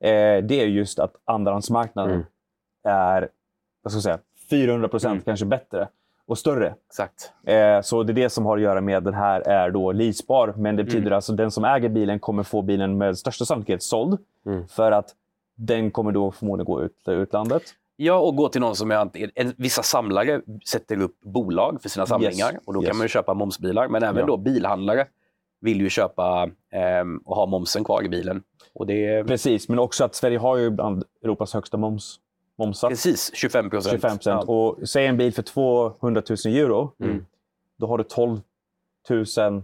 Eh, 0.00 0.10
det 0.44 0.60
är 0.60 0.66
just 0.66 0.98
att 0.98 1.12
andrahandsmarknaden 1.24 2.12
Mm. 2.14 2.26
Är 2.86 3.28
vad 3.82 3.92
ska 3.92 3.96
jag 3.96 4.02
säga, 4.02 4.18
400 4.50 4.88
procent 4.88 5.12
Mm. 5.12 5.22
kanske 5.24 5.46
bättre 5.46 5.88
och 6.26 6.38
större. 6.38 6.74
Exakt. 6.88 7.32
Eh, 7.46 7.80
så 7.80 8.02
det 8.02 8.12
är 8.12 8.14
det 8.14 8.30
som 8.30 8.46
har 8.46 8.56
att 8.56 8.62
göra 8.62 8.80
med 8.80 9.02
den 9.02 9.14
här 9.14 9.40
är 9.40 9.70
då 9.70 9.92
leasbar. 9.92 10.54
Men 10.56 10.76
det 10.76 10.84
betyder 10.84 11.06
Mm. 11.06 11.16
alltså 11.16 11.32
den 11.32 11.50
som 11.50 11.64
äger 11.64 11.88
bilen 11.88 12.18
kommer 12.18 12.42
få 12.42 12.62
bilen 12.62 12.98
med 12.98 13.18
största 13.18 13.44
sannolikhet 13.44 13.82
såld. 13.82 14.18
Mm. 14.46 14.68
För 14.68 14.92
att 14.92 15.14
den 15.54 15.90
kommer 15.90 16.12
då 16.12 16.30
förmodligen 16.32 16.66
gå 16.66 16.82
ut 16.82 17.04
till 17.04 17.12
utlandet. 17.12 17.62
Ja, 17.96 18.18
och 18.18 18.36
gå 18.36 18.48
till 18.48 18.60
någon 18.60 18.76
som 18.76 18.90
är... 18.90 18.96
ant- 18.96 19.30
en- 19.34 19.54
Vissa 19.56 19.82
samlare 19.82 20.40
sätter 20.70 21.00
upp 21.02 21.20
bolag 21.20 21.78
för 21.82 21.88
sina 21.88 22.06
samlingar 22.06 22.52
Yes. 22.52 22.62
och 22.66 22.74
då 22.74 22.82
Yes. 22.82 22.88
kan 22.88 22.96
man 22.96 23.04
ju 23.04 23.08
köpa 23.08 23.34
momsbilar. 23.34 23.88
Men 23.88 24.02
även 24.02 24.16
Ja. 24.20 24.26
då 24.26 24.36
bilhandlare 24.36 25.06
vill 25.60 25.80
ju 25.80 25.88
köpa 25.90 26.48
ehm, 26.72 27.18
och 27.24 27.36
ha 27.36 27.46
momsen 27.46 27.84
kvar 27.84 28.02
i 28.04 28.08
bilen. 28.08 28.42
Och 28.74 28.86
det 28.86 29.24
Precis, 29.26 29.68
men 29.68 29.78
också 29.78 30.04
att 30.04 30.14
Sverige 30.14 30.38
har 30.38 30.56
ju 30.56 30.70
bland 30.70 31.04
Europas 31.22 31.54
högsta 31.54 31.76
moms, 31.76 32.20
momsats. 32.58 32.90
precis 32.90 33.30
25 33.34 33.70
procent. 33.70 33.92
25 33.92 34.16
procent. 34.16 34.44
Och 34.48 34.88
säg 34.88 35.06
en 35.06 35.16
bil 35.16 35.32
för 35.34 35.42
200 35.42 36.22
000 36.46 36.54
euro. 36.56 36.92
Mm. 36.98 37.26
Då 37.76 37.86
har 37.86 37.98
du 37.98 38.04
12 38.04 38.40
000 39.10 39.62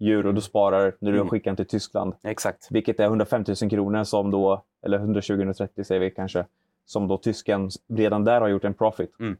euro 0.00 0.32
du 0.32 0.40
sparar 0.40 0.96
när 0.98 1.12
du 1.12 1.18
Mm. 1.18 1.28
skickar 1.28 1.50
den 1.50 1.56
till 1.56 1.66
Tyskland. 1.66 2.14
Exakt. 2.22 2.68
Vilket 2.70 3.00
är 3.00 3.04
150 3.04 3.54
000 3.62 3.70
kronor 3.70 4.04
som 4.04 4.30
då, 4.30 4.62
eller 4.86 4.98
120-130 4.98 5.82
säger 5.84 6.00
vi 6.00 6.10
kanske, 6.10 6.44
som 6.86 7.08
då 7.08 7.16
tysken 7.18 7.70
redan 7.88 8.24
där 8.24 8.40
har 8.40 8.48
gjort 8.48 8.64
en 8.64 8.74
profit. 8.74 9.20
Mm. 9.20 9.36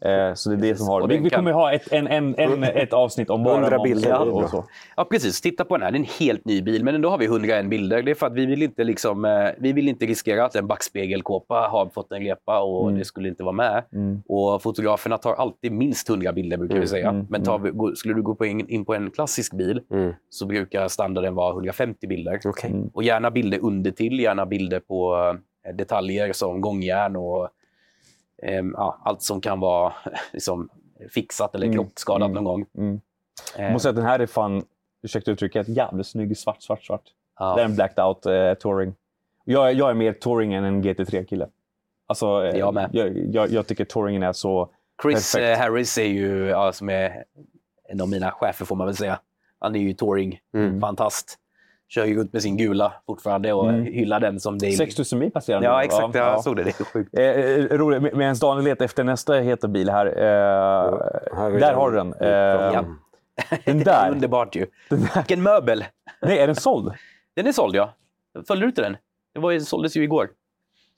Eh, 0.00 0.34
så 0.34 0.50
det 0.50 0.56
är 0.56 0.60
det 0.72 0.76
som 0.76 0.88
har... 0.88 1.08
Vi, 1.08 1.18
vi 1.18 1.30
kan- 1.30 1.38
kommer 1.38 1.52
ha 1.52 1.72
ett, 1.72 1.92
en, 1.92 2.06
en, 2.06 2.34
en, 2.38 2.64
ett 2.64 2.92
avsnitt 2.92 3.30
om 3.30 3.44
bara 3.44 3.54
100 3.54 3.76
moms 3.78 3.82
bilder, 3.90 4.28
och, 4.34 4.50
så. 4.50 4.64
Ja, 4.96 5.04
precis. 5.04 5.40
Titta 5.40 5.64
på 5.64 5.76
den 5.76 5.82
här. 5.84 5.90
Det 5.92 5.96
är 5.96 6.00
en 6.00 6.06
helt 6.20 6.44
ny 6.44 6.62
bil, 6.62 6.84
men 6.84 6.94
ändå 6.94 7.10
har 7.10 7.18
vi 7.18 7.24
101 7.24 7.66
bilder. 7.68 8.02
Det 8.02 8.10
är 8.10 8.14
för 8.14 8.26
att 8.26 8.32
vi 8.34 8.46
vill 8.46 8.62
inte, 8.62 8.84
liksom, 8.84 9.24
eh, 9.24 9.48
vi 9.58 9.72
vill 9.72 9.88
inte 9.88 10.06
riskera 10.06 10.44
att 10.44 10.54
en 10.56 10.66
backspegelkåpa 10.66 11.54
har 11.54 11.86
fått 11.94 12.12
en 12.12 12.20
repa 12.22 12.60
och 12.60 12.86
Mm. 12.88 12.98
det 12.98 13.04
skulle 13.04 13.28
inte 13.28 13.42
vara 13.42 13.52
med. 13.52 13.84
Mm. 13.92 14.22
Och 14.28 14.62
fotograferna 14.62 15.18
tar 15.18 15.34
alltid 15.34 15.72
minst 15.72 16.08
100 16.10 16.32
bilder, 16.32 16.56
brukar 16.56 16.74
vi 16.74 16.78
Mm, 16.78 16.88
säga. 16.88 17.08
mm, 17.08 17.26
Men 17.30 17.42
tar 17.42 17.58
vi, 17.58 17.70
gå- 17.70 17.94
skulle 17.94 18.14
du 18.14 18.22
gå 18.22 18.34
på 18.34 18.46
in, 18.46 18.68
in 18.68 18.84
på 18.84 18.94
en 18.94 19.10
klassisk 19.10 19.54
bil 19.54 19.80
Mm. 19.90 20.12
så 20.30 20.46
brukar 20.46 20.88
standarden 20.88 21.34
vara 21.34 21.52
150 21.52 22.06
bilder. 22.06 22.40
Mm. 22.64 22.90
Och 22.94 23.02
gärna 23.02 23.30
bilder 23.30 23.58
under 23.62 23.90
till, 23.90 24.20
gärna 24.20 24.46
bilder 24.46 24.80
på 24.80 25.16
eh, 25.68 25.74
detaljer 25.74 26.32
som 26.32 26.60
gångjärn 26.60 27.16
och 27.16 27.48
ehm, 28.42 28.74
ja, 28.76 29.00
allt 29.04 29.22
som 29.22 29.40
kan 29.40 29.60
vara 29.60 29.92
liksom, 30.32 30.68
fixat 31.14 31.54
eller 31.54 31.66
Mm, 31.66 31.76
krockskadat 31.78 32.30
mm, 32.30 32.34
någon 32.34 32.44
gång. 32.44 32.66
Mm. 32.78 33.00
Eh, 33.56 33.62
Jag 33.64 33.72
måste 33.72 33.82
säga 33.82 33.90
att 33.90 33.96
den 33.96 34.04
här 34.04 34.18
är 34.18 34.26
fan, 34.26 34.62
ursäkta 35.02 35.30
uttrycket, 35.30 35.68
jävligt 35.68 36.06
snygg 36.06 36.36
svart, 36.38 36.62
svart, 36.62 36.84
svart. 36.84 37.02
ja. 37.38 37.54
Det 37.54 37.60
är 37.60 37.64
en 37.64 37.74
blacked 37.74 38.04
out 38.04 38.26
eh, 38.26 38.54
touring. 38.54 38.94
Jag, 39.44 39.68
är- 39.70 39.74
jag 39.74 39.90
är 39.90 39.94
mer 39.94 40.12
touring 40.12 40.54
än 40.54 40.64
en 40.64 40.82
GT3-kille. 40.84 41.48
Alltså, 42.06 42.44
eh, 42.44 42.56
Jag 42.58 42.74
med. 42.74 42.90
Jag, 42.92 43.16
jag, 43.34 43.50
jag 43.50 43.66
tycker 43.66 43.84
touringen 43.84 44.22
är 44.22 44.32
så... 44.32 44.68
Chris 45.02 45.32
Perfekt. 45.34 45.58
eh, 45.58 45.64
Harris 45.64 45.98
är 45.98 46.04
ju, 46.04 46.46
ja, 46.46 46.72
som 46.72 46.88
är 46.90 47.24
en 47.88 48.00
av 48.00 48.08
mina 48.08 48.30
chefer 48.30 48.64
får 48.64 48.76
man 48.76 48.86
väl 48.86 48.96
säga. 48.96 49.20
Han 49.58 49.74
är 49.74 49.78
ju 49.80 49.92
touring, 49.94 50.40
Mm. 50.54 50.80
Kör 51.88 52.04
ju 52.04 52.16
runt 52.18 52.32
med 52.32 52.42
sin 52.42 52.56
gula 52.56 52.92
fortfarande 53.06 53.52
och 53.52 53.68
Mm. 53.68 53.84
hyllar 53.84 54.20
den 54.20 54.40
som 54.40 54.58
daily. 54.58 54.76
6000 54.76 55.18
mil 55.18 55.30
passerade 55.30 55.66
Ja, 55.66 55.82
exakt. 55.84 56.02
va? 56.14 56.20
Jag 56.20 56.42
såg 56.44 56.56
det. 56.56 56.62
Det 56.64 56.80
är 56.80 56.84
sjukt. 56.84 57.18
Eh, 57.18 57.24
eh, 57.24 57.78
roligt, 57.78 58.02
med- 58.02 58.16
medan 58.16 58.36
Daniel 58.40 58.64
letar 58.64 58.84
efter 58.84 59.04
nästa 59.04 59.34
heta 59.34 59.68
bil 59.68 59.90
här. 59.90 60.06
Eh, 60.06 60.12
Här 61.36 61.50
där 61.50 61.58
den. 61.60 61.74
har 61.74 61.90
du 61.90 61.96
den. 61.96 62.14
Eh, 62.20 62.28
Ja. 62.28 62.84
Den 63.64 63.78
Det 63.78 63.82
är 63.82 63.84
där. 63.84 64.10
underbart 64.12 64.56
ju. 64.56 64.66
den 64.88 65.00
där. 65.00 65.10
Vilken 65.14 65.42
möbel! 65.42 65.84
Nej, 66.22 66.38
är 66.38 66.46
den 66.46 66.56
såld? 66.56 66.92
Den 67.36 67.46
är 67.46 67.52
såld, 67.52 67.74
ja. 67.74 67.92
Följde 68.48 68.66
du 68.66 68.68
inte 68.68 68.82
den? 68.82 68.96
Det 69.34 69.40
var 69.40 69.50
ju, 69.50 69.60
såldes 69.60 69.96
ju 69.96 70.02
igår. 70.02 70.28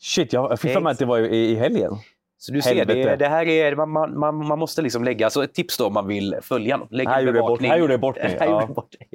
Shit, 0.00 0.32
jag 0.32 0.60
fick 0.60 0.72
för 0.72 0.80
mig 0.80 0.90
att 0.90 0.98
det 0.98 1.04
var 1.04 1.18
i, 1.18 1.36
i 1.50 1.54
helgen. 1.54 1.92
Så 2.38 2.52
du 2.52 2.62
ser, 2.62 2.74
det, 2.74 2.94
Helvete. 2.94 3.16
det 3.16 3.28
här 3.28 3.48
är, 3.48 3.76
man, 3.76 4.18
man, 4.18 4.46
man 4.46 4.58
måste 4.58 4.82
liksom 4.82 5.04
lägga, 5.04 5.26
alltså 5.26 5.44
ett 5.44 5.54
tips 5.54 5.76
då 5.76 5.86
om 5.86 5.92
man 5.92 6.06
vill 6.06 6.36
följa 6.42 6.76
något. 6.76 6.92
Lägg 6.92 7.08
Här 7.08 7.20
gjorde 7.20 7.38
jag 7.38 7.46
bort- 7.46 7.62
här 7.62 7.76
gjorde 7.78 7.92
jag 7.92 8.00
bort 8.00 8.16
mig, 8.16 8.26
Här 8.40 8.46
ja. 8.46 8.52
gjorde 8.52 8.64
jag 8.64 8.74
bort 8.74 8.92
dig. 8.98 9.08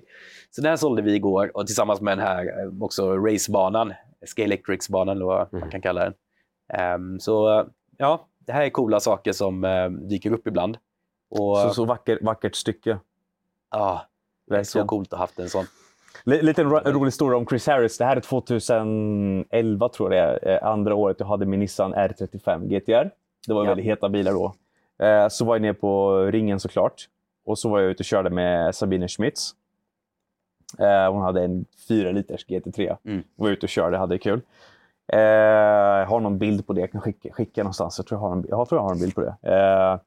Så 0.55 0.61
den 0.61 0.77
sålde 0.77 1.01
vi 1.01 1.15
igår 1.15 1.51
och 1.57 1.67
tillsammans 1.67 2.01
med 2.01 2.17
den 2.17 2.25
här 2.27 2.45
eh, 2.45 2.83
också 2.83 3.17
racebanan, 3.17 3.93
Scalextrics-banan 4.25 5.15
eller 5.15 5.25
vad 5.25 5.47
man 5.53 5.61
Mm. 5.61 5.71
kan 5.71 5.81
kalla 5.81 6.03
den. 6.03 6.13
Ehm, 6.73 7.19
så 7.19 7.59
eh, 7.59 7.65
ja, 7.97 8.25
det 8.39 8.51
här 8.53 8.63
är 8.63 8.69
coola 8.69 8.99
saker 8.99 9.31
som 9.31 9.63
eh, 9.63 9.89
dyker 9.89 10.31
upp 10.31 10.47
ibland. 10.47 10.77
Och 11.29 11.57
Så, 11.57 11.69
så 11.69 11.85
vacker, 11.85 12.19
vackert 12.21 12.55
stycke. 12.55 12.97
ja, 13.71 14.01
det 14.47 14.55
är 14.57 14.63
så 14.63 14.85
coolt 14.85 15.13
att 15.13 15.19
ha 15.19 15.23
haft 15.23 15.39
en 15.39 15.49
sån. 15.49 15.65
Li- 16.23 16.41
Liten 16.41 16.69
ro- 16.69 16.81
rolig 16.91 17.07
historia 17.07 17.37
om 17.37 17.47
Chris 17.47 17.67
Harris. 17.67 17.97
Det 17.97 18.05
här 18.05 18.17
är 18.17 18.21
2011 18.21 19.89
tror 19.89 20.13
jag 20.13 20.39
det 20.41 20.49
är. 20.51 20.63
Andra 20.63 20.95
året 20.95 21.19
jag 21.19 21.27
hade 21.27 21.45
min 21.45 21.59
Nissan 21.59 21.95
R35 21.95 22.67
GTR. 22.67 23.09
Det 23.47 23.53
var 23.53 23.63
Ja. 23.63 23.67
väldigt 23.69 23.85
heta 23.85 24.09
bilar 24.09 24.31
då. 24.31 24.53
Så 25.29 25.45
var 25.45 25.55
jag 25.55 25.61
nere 25.61 25.73
på 25.73 26.19
ringen 26.25 26.59
såklart. 26.59 27.05
Och 27.45 27.59
så 27.59 27.69
var 27.69 27.79
jag 27.79 27.91
ute 27.91 28.01
och 28.01 28.05
körde 28.05 28.29
med 28.29 28.75
Sabine 28.75 29.07
Schmitz. 29.07 29.51
Eh, 30.79 31.11
Hon 31.11 31.21
hade 31.21 31.43
en 31.43 31.65
4 31.87 32.11
liters 32.11 32.45
GT3. 32.47 32.97
Mm. 33.05 33.23
Var 33.35 33.49
ute 33.49 33.65
och 33.65 33.69
körde, 33.69 33.97
hade 33.97 34.17
kul. 34.17 34.41
Eh, 35.13 35.19
Jag 35.19 36.05
har 36.05 36.19
någon 36.19 36.37
bild 36.37 36.67
på 36.67 36.73
det. 36.73 36.81
Jag 36.81 36.91
kan 36.91 37.01
skicka, 37.01 37.29
skicka 37.33 37.63
någonstans. 37.63 37.97
Jag 37.97 38.07
tror 38.07 38.21
jag, 38.21 38.27
har 38.29 38.35
en, 38.35 38.45
jag 38.49 38.69
tror 38.69 38.79
jag 38.81 38.83
har 38.85 38.91
en 38.93 38.99
bild 38.99 39.15
på 39.15 39.21
det. 39.21 39.35
Eh, 39.53 39.99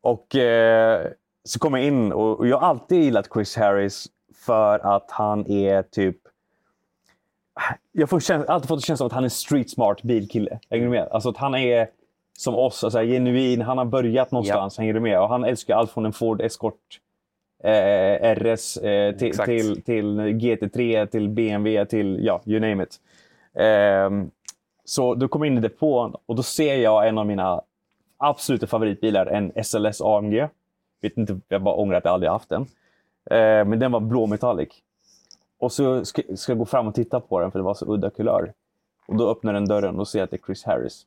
Och 0.00 0.36
eh, 0.36 1.06
så 1.44 1.58
kom 1.58 1.74
jag 1.74 1.84
in 1.84 2.12
och, 2.12 2.38
och 2.38 2.46
jag 2.46 2.58
har 2.58 2.68
alltid 2.68 3.02
gillat 3.02 3.28
Chris 3.34 3.56
Harris 3.56 4.06
för 4.46 4.78
att 4.96 5.10
han 5.10 5.46
är 5.50 5.82
typ... 5.82 6.16
Jag 7.92 8.08
käns- 8.22 8.46
alltid 8.48 8.68
fått 8.68 8.76
en 8.78 8.80
känsla 8.82 9.04
av 9.04 9.06
att 9.06 9.12
han 9.12 9.22
är 9.22 9.26
en 9.26 9.30
street 9.30 9.70
smart 9.70 10.02
bilkille. 10.02 10.58
Hänger 10.70 10.84
du 10.84 10.90
med? 10.90 11.08
Alltså 11.10 11.28
att 11.28 11.36
han 11.36 11.54
är 11.54 11.88
som 12.38 12.54
oss, 12.54 12.84
alltså 12.84 13.00
genuin. 13.00 13.62
Han 13.62 13.78
har 13.78 13.84
börjat 13.84 14.30
någonstans. 14.30 14.78
Hänger 14.78 14.94
du 14.94 15.00
med? 15.00 15.20
Och 15.20 15.28
han 15.28 15.44
älskar 15.44 15.76
allt 15.76 15.90
från 15.90 16.06
en 16.06 16.12
Ford 16.12 16.40
Escort 16.40 17.00
eh, 17.64 18.34
RS 18.34 18.76
eh, 18.76 19.16
till, 19.16 19.38
till, 19.38 19.82
till 19.82 20.20
GT3, 20.20 21.06
till 21.06 21.28
BMW, 21.28 21.86
till 21.86 22.24
ja, 22.24 22.42
you 22.46 22.60
name 22.60 22.82
it. 22.82 23.00
Ehm, 23.54 24.30
så 24.84 25.14
då 25.14 25.28
kom 25.28 25.42
jag 25.42 25.52
in 25.52 25.58
i 25.58 25.60
depån 25.60 26.14
och 26.26 26.36
då 26.36 26.42
ser 26.42 26.76
jag 26.76 27.08
en 27.08 27.18
av 27.18 27.26
mina 27.26 27.62
absoluta 28.16 28.66
favoritbilar, 28.66 29.26
en 29.26 29.64
SLS 29.64 30.00
AMG. 30.00 30.48
Vet 31.02 31.16
inte, 31.16 31.40
jag 31.48 31.62
bara 31.62 31.74
ångrar 31.74 31.98
att 31.98 32.04
jag 32.04 32.14
aldrig 32.14 32.30
haft 32.32 32.48
den. 32.48 32.62
Eh, 33.30 33.64
men 33.64 33.78
den 33.78 33.92
var 33.92 34.00
blå 34.00 34.26
metallic. 34.26 34.68
Och 35.58 35.72
så 35.72 36.04
ska, 36.04 36.22
ska 36.36 36.52
jag 36.52 36.58
gå 36.58 36.66
fram 36.66 36.88
och 36.88 36.94
titta 36.94 37.20
på 37.20 37.40
den 37.40 37.50
för 37.50 37.58
det 37.58 37.64
var 37.64 37.74
så 37.74 37.94
udda 37.94 38.10
kulör. 38.10 38.52
Och 39.08 39.16
då 39.16 39.30
öppnar 39.30 39.52
den 39.52 39.68
dörren 39.68 39.98
och 39.98 40.08
ser 40.08 40.22
att 40.22 40.30
det 40.30 40.36
är 40.36 40.46
Chris 40.46 40.64
Harris. 40.64 41.06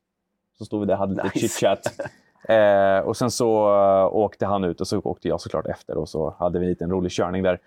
Så 0.57 0.65
stod 0.65 0.79
vi 0.79 0.85
där 0.85 0.93
och 0.93 0.99
hade 0.99 1.13
lite 1.13 1.23
Nice. 1.33 1.39
chit-chat. 1.39 1.99
Eh, 2.43 2.99
och 2.99 3.17
sen 3.17 3.31
så 3.31 3.67
eh, 3.75 4.15
åkte 4.15 4.45
han 4.45 4.63
ut 4.63 4.81
och 4.81 4.87
så 4.87 4.99
åkte 4.99 5.27
jag 5.27 5.41
såklart 5.41 5.67
efter 5.67 5.97
och 5.97 6.09
så 6.09 6.35
hade 6.39 6.59
vi 6.59 6.65
en 6.65 6.69
liten 6.69 6.89
rolig 6.91 7.11
körning 7.11 7.43
där. 7.43 7.59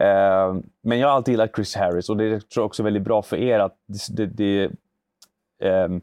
Eh, 0.00 0.54
men 0.82 0.98
jag 0.98 1.08
har 1.08 1.14
alltid 1.14 1.32
gillat 1.32 1.50
Chris 1.56 1.76
Harris 1.76 2.08
och 2.08 2.16
det 2.16 2.30
tror 2.30 2.62
jag 2.62 2.66
också 2.66 2.82
är 2.82 2.84
väldigt 2.84 3.02
bra 3.02 3.22
för 3.22 3.36
er 3.36 3.58
att 3.58 3.76
det, 4.10 4.26
det, 4.26 4.70
ehm, 5.62 6.00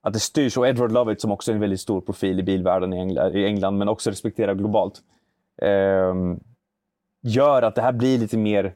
att 0.00 0.12
det 0.12 0.20
styrs. 0.20 0.56
Och 0.58 0.68
Edward 0.68 0.92
Lovett 0.92 1.20
som 1.20 1.32
också 1.32 1.50
är 1.50 1.54
en 1.54 1.60
väldigt 1.60 1.80
stor 1.80 2.00
profil 2.00 2.40
i 2.40 2.42
bilvärlden 2.42 2.92
i 2.92 2.98
England, 2.98 3.36
i 3.36 3.44
England 3.44 3.78
men 3.78 3.88
också 3.88 4.10
respekterad 4.10 4.58
globalt. 4.58 5.00
ehm, 5.62 6.40
gör 7.22 7.62
att 7.62 7.74
det 7.74 7.82
här 7.82 7.92
blir 7.92 8.18
lite 8.18 8.36
mer, 8.38 8.74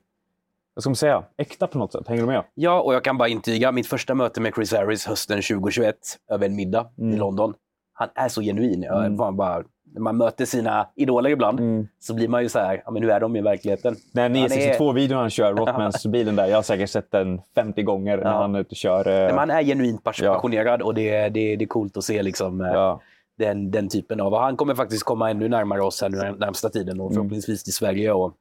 vad 0.75 0.83
ska 0.83 0.91
man 0.91 0.97
säga, 0.97 1.25
äkta 1.37 1.67
på 1.67 1.79
något 1.79 1.93
sätt. 1.93 2.09
Hänger 2.09 2.23
du 2.23 2.27
med? 2.27 2.45
Ja, 2.55 2.81
och 2.81 2.95
jag 2.95 3.05
kan 3.05 3.19
bara 3.19 3.29
intyga 3.29 3.73
mitt 3.73 3.87
första 3.87 4.15
möte 4.15 4.41
med 4.41 4.55
Chris 4.55 4.73
Harris 4.73 5.07
hösten 5.07 5.43
2021 5.43 5.97
över 6.31 6.47
en 6.47 6.57
middag 6.57 6.87
i 6.97 7.03
Mm. 7.03 7.19
London. 7.19 7.55
Han 7.99 8.09
är 8.15 8.29
så 8.29 8.43
genuin. 8.43 8.85
Mm. 8.85 9.17
var 9.17 9.33
bara, 9.33 9.63
när 9.95 10.01
man 10.01 10.17
möter 10.17 10.45
sina 10.45 10.89
idoler 10.95 11.31
ibland 11.31 11.89
så 11.99 12.15
blir 12.15 12.29
man 12.29 12.43
ju 12.43 12.49
så 12.49 12.59
här, 12.59 12.83
ja, 12.85 12.91
men 12.91 13.03
hur 13.03 13.11
är 13.11 13.21
de 13.21 13.37
i 13.37 13.41
verkligheten? 13.41 13.97
Den 14.13 14.23
Han 14.37 14.37
är- 14.37 14.49
962-videon 14.49 15.19
han 15.19 15.31
kör, 15.31 15.55
Rottmans-bilen 15.57 16.37
där, 16.37 16.47
jag 16.47 16.57
har 16.57 16.63
säkert 16.63 16.91
sett 16.91 17.11
den 17.11 17.41
50 17.55 17.83
gånger 17.83 18.17
när 18.17 18.25
Ja. 18.25 18.41
han 18.41 18.55
är 18.55 18.61
ute 18.61 18.71
och 18.71 18.77
kör. 18.77 19.09
eh, 19.09 19.27
Men 19.27 19.35
Man 19.37 19.51
är 19.51 19.63
genuint 19.63 20.05
pas- 20.05 20.23
Ja. 20.23 20.35
passionerad 20.35 20.83
och 20.83 20.95
det, 20.95 21.29
det, 21.29 21.57
det 21.57 21.65
är 21.65 21.67
coolt 21.67 21.97
att 21.97 22.05
se 22.05 22.23
liksom, 22.23 22.61
eh, 22.61 22.67
ja. 22.73 23.01
den, 23.39 23.71
den 23.71 23.89
typen 23.89 24.21
av... 24.21 24.33
Och 24.35 24.41
han 24.41 24.57
kommer 24.57 24.75
faktiskt 24.75 25.03
komma 25.05 25.31
ännu 25.31 25.49
närmare 25.49 25.83
oss 25.83 26.03
här 26.03 26.09
nu 26.09 26.17
när- 26.17 26.33
närmsta 26.33 26.69
tiden 26.69 26.95
Mm. 26.95 27.07
och 27.07 27.15
förhoppningsvis 27.15 27.65
till 27.65 27.75
Sverige. 27.75 28.13
Och, 28.13 28.33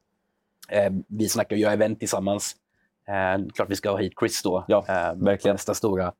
eh, 0.70 0.92
vi 1.08 1.28
snackar 1.28 1.56
gör 1.56 1.70
event 1.72 1.98
tillsammans. 1.98 2.56
Eh, 3.08 3.46
klart 3.54 3.70
vi 3.70 3.76
ska 3.76 3.90
ha 3.90 3.98
hit 3.98 4.12
Chris 4.20 4.42
då. 4.42 4.64
Ja, 4.68 4.84
eh, 4.88 5.14
verkligen. 5.24 5.54
Nästa 5.54 5.74
stora, 5.74 6.12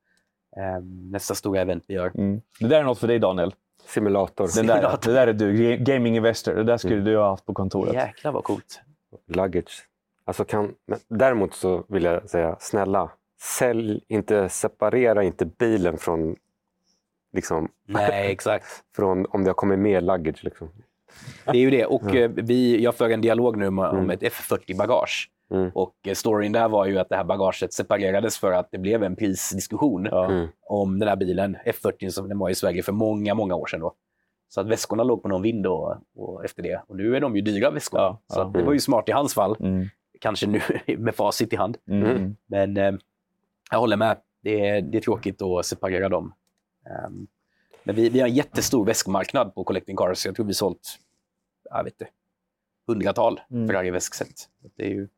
nästa 1.10 1.34
stora 1.34 1.60
event 1.60 1.84
vi 1.86 1.94
gör. 1.94 2.12
Mm. 2.14 2.40
Det 2.60 2.66
där 2.68 2.80
är 2.80 2.84
något 2.84 2.98
för 2.98 3.08
dig 3.08 3.18
Daniel. 3.18 3.54
Simulator, 3.86 4.48
Den 4.56 4.66
där, 4.66 4.74
Simulator. 4.74 5.10
det 5.12 5.14
där 5.18 5.26
är 5.26 5.32
du, 5.32 5.52
Ga- 5.56 5.76
gaming 5.76 6.16
investor. 6.16 6.54
Det 6.54 6.64
där 6.64 6.76
skulle 6.76 7.00
du 7.00 7.16
ha 7.16 7.28
haft 7.30 7.46
på 7.46 7.54
kontoret. 7.54 7.94
Jäklar 7.94 8.32
vad 8.32 8.44
coolt. 8.44 8.80
luggage. 9.26 9.88
Alltså 10.24 10.44
kan, 10.44 10.74
men 10.86 10.98
däremot 11.08 11.54
så 11.54 11.84
vill 11.88 12.04
jag 12.04 12.30
säga, 12.30 12.56
snälla, 12.60 13.10
sälj 13.58 14.00
inte, 14.08 14.48
separera 14.48 15.22
inte 15.24 15.46
bilen 15.46 15.98
från, 15.98 16.36
liksom, 17.32 17.68
Nej, 17.86 18.32
exakt. 18.32 18.66
från 18.96 19.26
om 19.26 19.44
det 19.44 19.50
har 19.50 19.54
kommit 19.54 19.78
med 19.78 20.04
luggage. 20.04 20.44
Liksom. 20.44 20.68
Det 21.44 21.50
är 21.58 21.60
ju 21.62 21.70
det. 21.70 21.86
Och 21.86 22.14
eh, 22.16 22.30
vi, 22.34 22.82
jag 22.82 22.94
för 22.94 23.10
en 23.10 23.20
dialog 23.20 23.56
nu 23.56 23.66
om 23.66 23.78
Mm. 23.78 24.10
ett 24.10 24.22
F40-bagage. 24.22 25.28
Mm. 25.50 25.70
Och 25.74 25.94
eh, 26.06 26.14
storyn 26.14 26.52
där 26.52 26.68
var 26.68 26.86
ju 26.86 26.98
att 26.98 27.08
det 27.08 27.16
här 27.16 27.24
bagaget 27.24 27.72
separerades 27.72 28.38
för 28.38 28.52
att 28.52 28.68
det 28.70 28.78
blev 28.78 29.02
en 29.02 29.16
prisdiskussion 29.16 30.08
Ja. 30.10 30.30
Mm. 30.30 30.48
om 30.66 30.98
den 30.98 31.08
här 31.08 31.16
bilen, 31.16 31.56
F40 31.66 32.10
som 32.10 32.28
den 32.28 32.38
var 32.38 32.50
i 32.50 32.54
Sverige 32.54 32.82
för 32.82 32.92
många, 32.92 33.34
många 33.34 33.54
år 33.54 33.66
sedan. 33.66 33.80
Då. 33.80 33.94
Så 34.48 34.60
att 34.60 34.66
väskorna 34.66 35.02
låg 35.02 35.22
på 35.22 35.28
någon 35.28 35.42
vind 35.42 35.62
då, 35.62 36.02
och 36.16 36.44
efter 36.44 36.62
det. 36.62 36.82
Och 36.86 36.96
nu 36.96 37.16
är 37.16 37.20
de 37.20 37.36
ju 37.36 37.42
dyra 37.42 37.70
väskorna. 37.70 38.02
Ja, 38.02 38.20
så 38.26 38.40
ja. 38.40 38.50
det 38.54 38.62
var 38.64 38.72
ju 38.72 38.80
smart 38.80 39.08
i 39.08 39.12
hans 39.12 39.34
fall. 39.34 39.56
Mm. 39.60 39.88
Kanske 40.20 40.46
nu 40.46 40.60
med 40.98 41.14
facit 41.14 41.52
i 41.52 41.56
hand. 41.56 41.76
Mm. 41.88 42.10
Mm. 42.10 42.36
Men 42.46 42.76
eh, 42.76 42.92
jag 43.70 43.78
håller 43.78 43.96
med. 43.96 44.16
Det 44.42 44.68
är, 44.68 44.82
det 44.82 44.98
är 44.98 45.02
tråkigt 45.02 45.42
att 45.42 45.66
separera 45.66 46.08
dem. 46.08 46.34
Ehm, 46.86 47.26
men 47.84 47.94
vi, 47.94 48.08
vi 48.08 48.20
har 48.20 48.28
en 48.28 48.34
jättestor 48.34 48.84
väskmarknad 48.86 49.54
på 49.54 49.64
Collecting 49.64 49.96
Cars. 49.96 50.26
Jag 50.26 50.36
tror 50.36 50.46
vi 50.46 50.54
sålt, 50.54 50.98
jag 51.70 51.84
vet 51.84 51.92
inte, 51.92 52.08
hundratal 52.86 53.40
Mm. 53.50 53.68
Ferrari-väskset. 53.68 54.48
Det 54.76 54.84
är 54.84 54.90
ju... 54.90 55.08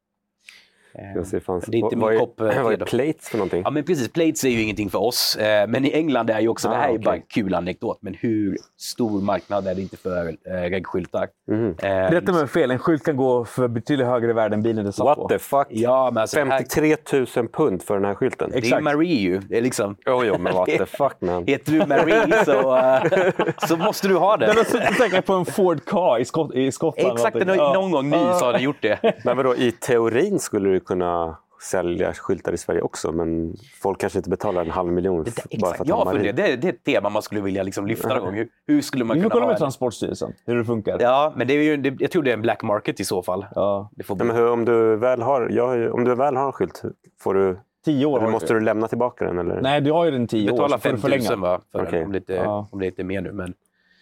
ehm, 0.94 1.16
Jag 1.16 1.26
ser 1.26 1.40
fanns, 1.40 1.64
Det 1.64 1.76
är 1.76 1.78
inte 1.78 1.96
vad, 1.96 2.10
min 2.10 2.20
kopp, 2.20 2.40
eh, 2.40 2.46
är, 2.58 2.62
vad 2.62 2.72
är 2.72 2.76
då. 2.76 2.84
plates 2.84 3.28
för 3.28 3.38
någonting? 3.38 3.62
Ja, 3.64 3.70
men 3.70 3.84
precis. 3.84 4.12
Plates 4.12 4.44
är 4.44 4.48
ju 4.48 4.62
ingenting 4.62 4.90
för 4.90 4.98
oss. 4.98 5.36
Eh, 5.36 5.66
men 5.68 5.84
i 5.84 5.92
England 5.92 6.30
är 6.30 6.40
ju 6.40 6.48
också, 6.48 6.68
Ah, 6.68 6.70
det 6.72 6.76
här 6.76 6.88
är 6.88 6.92
okej. 6.92 7.04
bara 7.04 7.14
en 7.14 7.22
kul 7.28 7.54
anekdot, 7.54 7.98
men 8.00 8.14
hur 8.14 8.56
stor 8.78 9.20
marknad 9.20 9.66
är 9.66 9.74
det 9.74 9.80
inte 9.82 9.96
för 9.96 10.28
eh, 10.28 10.52
regskyltar? 10.70 11.28
Mhm. 11.50 11.74
Eh, 11.82 11.88
Rätta 12.10 12.32
mig 12.32 12.42
om 12.42 12.48
fel, 12.48 12.70
en 12.70 12.78
skylt 12.78 13.04
kan 13.04 13.16
gå 13.16 13.44
för 13.44 13.68
betydligt 13.68 14.06
högre 14.06 14.32
värde 14.32 14.54
än 14.54 14.62
bilen 14.62 14.84
det 14.84 14.92
satt 14.92 15.14
på. 15.16 15.20
What 15.22 15.28
the 15.28 15.38
fuck? 15.38 15.66
Ja, 15.70 16.10
men 16.14 16.20
alltså, 16.20 16.38
här, 16.38 16.46
53 16.46 16.96
000 17.36 17.48
pund 17.48 17.82
för 17.82 17.94
den 17.94 18.04
här 18.04 18.14
skylten? 18.14 18.50
det 18.50 18.56
är 18.56 18.58
Exakt. 18.58 18.82
Marie 18.84 19.14
ju. 19.20 19.38
Det 19.38 19.56
är 19.58 19.62
liksom, 19.62 19.96
Jo, 20.06 20.24
jo, 20.24 20.38
men 20.38 20.54
what 20.54 20.66
the 20.66 20.86
fuck 20.86 21.16
man. 21.20 21.46
heter 21.46 21.72
du 21.72 21.86
Marie 21.86 22.44
så, 22.44 22.76
eh, 22.76 23.44
så 23.68 23.76
måste 23.76 24.08
du 24.08 24.16
ha 24.16 24.36
Den 24.36 24.48
den. 24.48 24.56
har 24.58 24.64
suttit 24.64 24.96
säkert 24.96 25.26
på 25.26 25.32
en 25.32 25.44
Ford 25.44 25.84
Ka 25.84 26.18
i, 26.18 26.24
Skott, 26.24 26.54
i 26.54 26.72
Skottland. 26.72 27.12
Exakt, 27.12 27.46
någon 27.46 27.90
gång 27.90 28.10
ny 28.10 28.16
så 28.16 28.44
har 28.44 28.52
den 28.52 28.62
gjort 28.62 28.82
det. 28.82 29.14
Men 29.24 29.36
vadå, 29.36 29.54
i 29.56 29.72
teorin 29.72 30.38
skulle 30.38 30.68
du 30.70 30.79
kunna 30.84 31.36
sälja 31.70 32.12
skyltar 32.12 32.52
i 32.52 32.56
Sverige 32.58 32.80
också, 32.80 33.12
men 33.12 33.54
folk 33.82 34.00
kanske 34.00 34.18
inte 34.18 34.30
betalar 34.30 34.64
en 34.64 34.70
halv 34.70 34.92
miljon 34.92 35.24
Det, 35.24 35.36
där, 35.50 35.58
bara 35.60 35.74
för 35.74 35.82
att 35.82 35.88
Ja, 35.88 35.94
ha 35.96 36.04
för 36.04 36.12
Marie. 36.18 36.32
det, 36.32 36.42
det, 36.42 36.56
det 36.56 36.68
är 36.68 36.72
ett 36.72 36.84
tema 36.84 37.08
man 37.08 37.22
skulle 37.22 37.40
vilja 37.40 37.62
liksom 37.62 37.86
lyfta 37.86 38.08
någon 38.08 38.24
gång. 38.24 38.34
Hur, 38.34 38.48
hur 38.66 38.82
skulle 38.82 39.04
man 39.04 39.16
kunna 39.16 39.30
kolla 39.30 39.44
ha 39.44 39.48
med 39.48 39.54
en... 39.54 39.58
Transportstyrelsen 39.60 40.32
hur 40.46 40.56
det 40.58 40.64
funkar. 40.64 40.96
Ja, 41.00 41.32
men 41.36 41.46
det 41.46 41.54
är 41.54 41.62
ju, 41.62 41.76
det, 41.76 41.96
jag 41.98 42.10
tror 42.10 42.22
det 42.22 42.30
är 42.30 42.34
en 42.34 42.42
black 42.42 42.62
market 42.62 43.00
i 43.00 43.04
så 43.04 43.22
fall. 43.22 43.46
Ja. 43.54 43.90
Det 43.92 44.04
får 44.04 44.16
men 44.16 44.30
hur, 44.36 44.48
om, 44.50 44.64
du 44.64 44.96
väl 44.96 45.22
har, 45.22 45.40
har 45.60 45.76
ju- 45.76 45.90
om 45.90 46.04
du 46.04 46.14
väl 46.14 46.36
har 46.36 46.46
en 46.46 46.52
skylt, 46.52 46.82
får 47.20 47.34
du, 47.34 47.58
Tio 47.84 48.06
år. 48.06 48.16
eller 48.16 48.24
har 48.26 48.32
måste 48.32 48.54
du 48.54 48.60
lämna 48.60 48.88
tillbaka 48.88 49.24
den? 49.24 49.38
Eller? 49.38 49.60
Nej, 49.60 49.80
du 49.80 49.92
har 49.92 50.04
ju 50.04 50.10
den 50.10 50.26
tio 50.26 50.50
år. 50.50 50.52
betala 50.52 50.78
får 50.78 50.88
du 50.88 50.96
5 50.96 51.00
förlänga. 51.00 51.30
000 51.30 51.40
va? 51.40 51.60
För 51.72 51.82
Okej. 51.82 51.92
den, 51.98 52.04
om, 52.06 52.12
det 52.12 52.18
inte, 52.18 52.34
Ja. 52.34 52.68
om 52.72 52.78
det 52.78 52.86
inte 52.86 53.02
är 53.02 53.04
mer 53.04 53.20
nu. 53.20 53.32
Men 53.32 53.54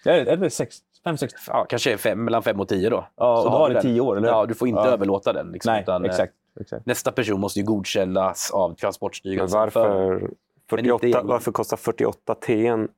Ja, 0.04 0.12
är 0.12 0.36
det 0.36 0.50
sex, 0.50 0.76
fem, 1.04 1.16
sex? 1.16 1.32
ja, 1.48 1.66
kanske 1.68 1.96
fem, 1.96 2.24
mellan 2.24 2.42
5 2.42 2.60
och 2.60 2.68
10 2.68 2.90
då. 2.90 3.06
Ja, 3.16 3.36
Så 3.36 3.44
och 3.44 3.44
då 3.44 3.50
har 3.50 3.58
har 3.58 3.68
du 3.68 3.74
det 3.74 3.80
den. 3.80 3.90
tio 3.92 4.00
år, 4.00 4.16
eller? 4.16 4.28
Ja, 4.28 4.46
du 4.46 4.54
får 4.54 4.68
inte 4.68 4.80
Ja. 4.80 4.86
överlåta 4.86 5.32
den. 5.32 5.50
Liksom, 5.52 5.72
Nej, 5.72 5.82
utan, 5.82 6.04
eh, 6.04 6.10
exakt. 6.10 6.32
Exakt. 6.60 6.86
Nästa 6.86 7.12
person 7.12 7.40
måste 7.40 7.58
ju 7.60 7.64
godkännas 7.66 8.50
av 8.50 8.68
Men 8.70 8.76
Transportstyrelsen. 8.76 9.70
för- 9.70 9.80
varför, 9.80 10.20
inte 10.20 10.34
48, 10.70 10.88
egentligen. 11.06 11.26
varför 11.26 11.52
kostar 11.52 11.76
48 11.76 12.34
TN 12.34 12.88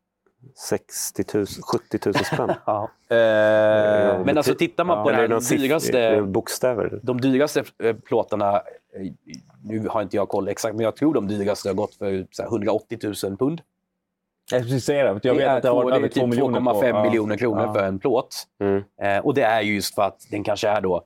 60 0.68 1.24
000, 1.34 1.46
70 1.72 1.98
000 2.06 2.14
spänn? 2.14 2.52
Ja. 2.66 2.90
Eh, 3.08 4.24
Men 4.24 4.36
alltså 4.36 4.54
tittar 4.54 4.84
man 4.84 4.98
Ja, 4.98 5.04
på 5.04 5.11
det 5.11 5.16
den 5.16 5.30
någon 5.30 5.40
siff- 5.40 5.58
dyraste... 5.58 6.22
bokstäver? 6.22 7.00
De 7.02 7.20
dyraste 7.20 7.64
eh, 7.82 7.96
plåtarna, 7.96 8.56
eh, 8.56 8.62
nu 9.64 9.88
har 9.88 10.02
inte 10.02 10.16
jag 10.16 10.28
koll 10.28 10.48
exakt, 10.48 10.74
men 10.76 10.84
jag 10.84 10.96
tror 10.96 11.14
de 11.14 11.28
dyraste 11.28 11.68
har 11.68 11.74
gått 11.74 11.94
för 11.94 12.26
så 12.30 12.42
här, 12.42 12.48
180 12.48 12.98
000 13.24 13.36
pund. 13.36 13.61
Jag 14.52 14.62
precis 14.62 14.84
säga 14.84 15.04
det. 15.14 15.20
för 15.20 15.28
Jag 15.28 15.36
det 15.36 15.40
vet 15.42 15.48
att 15.56 15.62
det 15.62 15.68
har 15.68 15.84
varit 15.84 15.96
över 15.96 16.08
typ 16.08 16.14
två 16.20 16.26
miljoner. 16.26 16.61
på- 16.61 16.82
2,5 16.82 16.86
ja. 16.88 17.02
miljoner 17.04 17.36
kronor 17.36 17.62
Ja. 17.62 17.74
för 17.74 17.82
en 17.84 17.98
plåt. 17.98 18.36
Mm. 18.61 18.82
Eh, 19.02 19.18
och 19.26 19.34
det 19.34 19.42
är 19.42 19.61
ju 19.62 19.74
just 19.74 19.94
för 19.94 20.02
att 20.02 20.26
den 20.30 20.44
kanske 20.44 20.68
är 20.68 20.80
då 20.80 21.02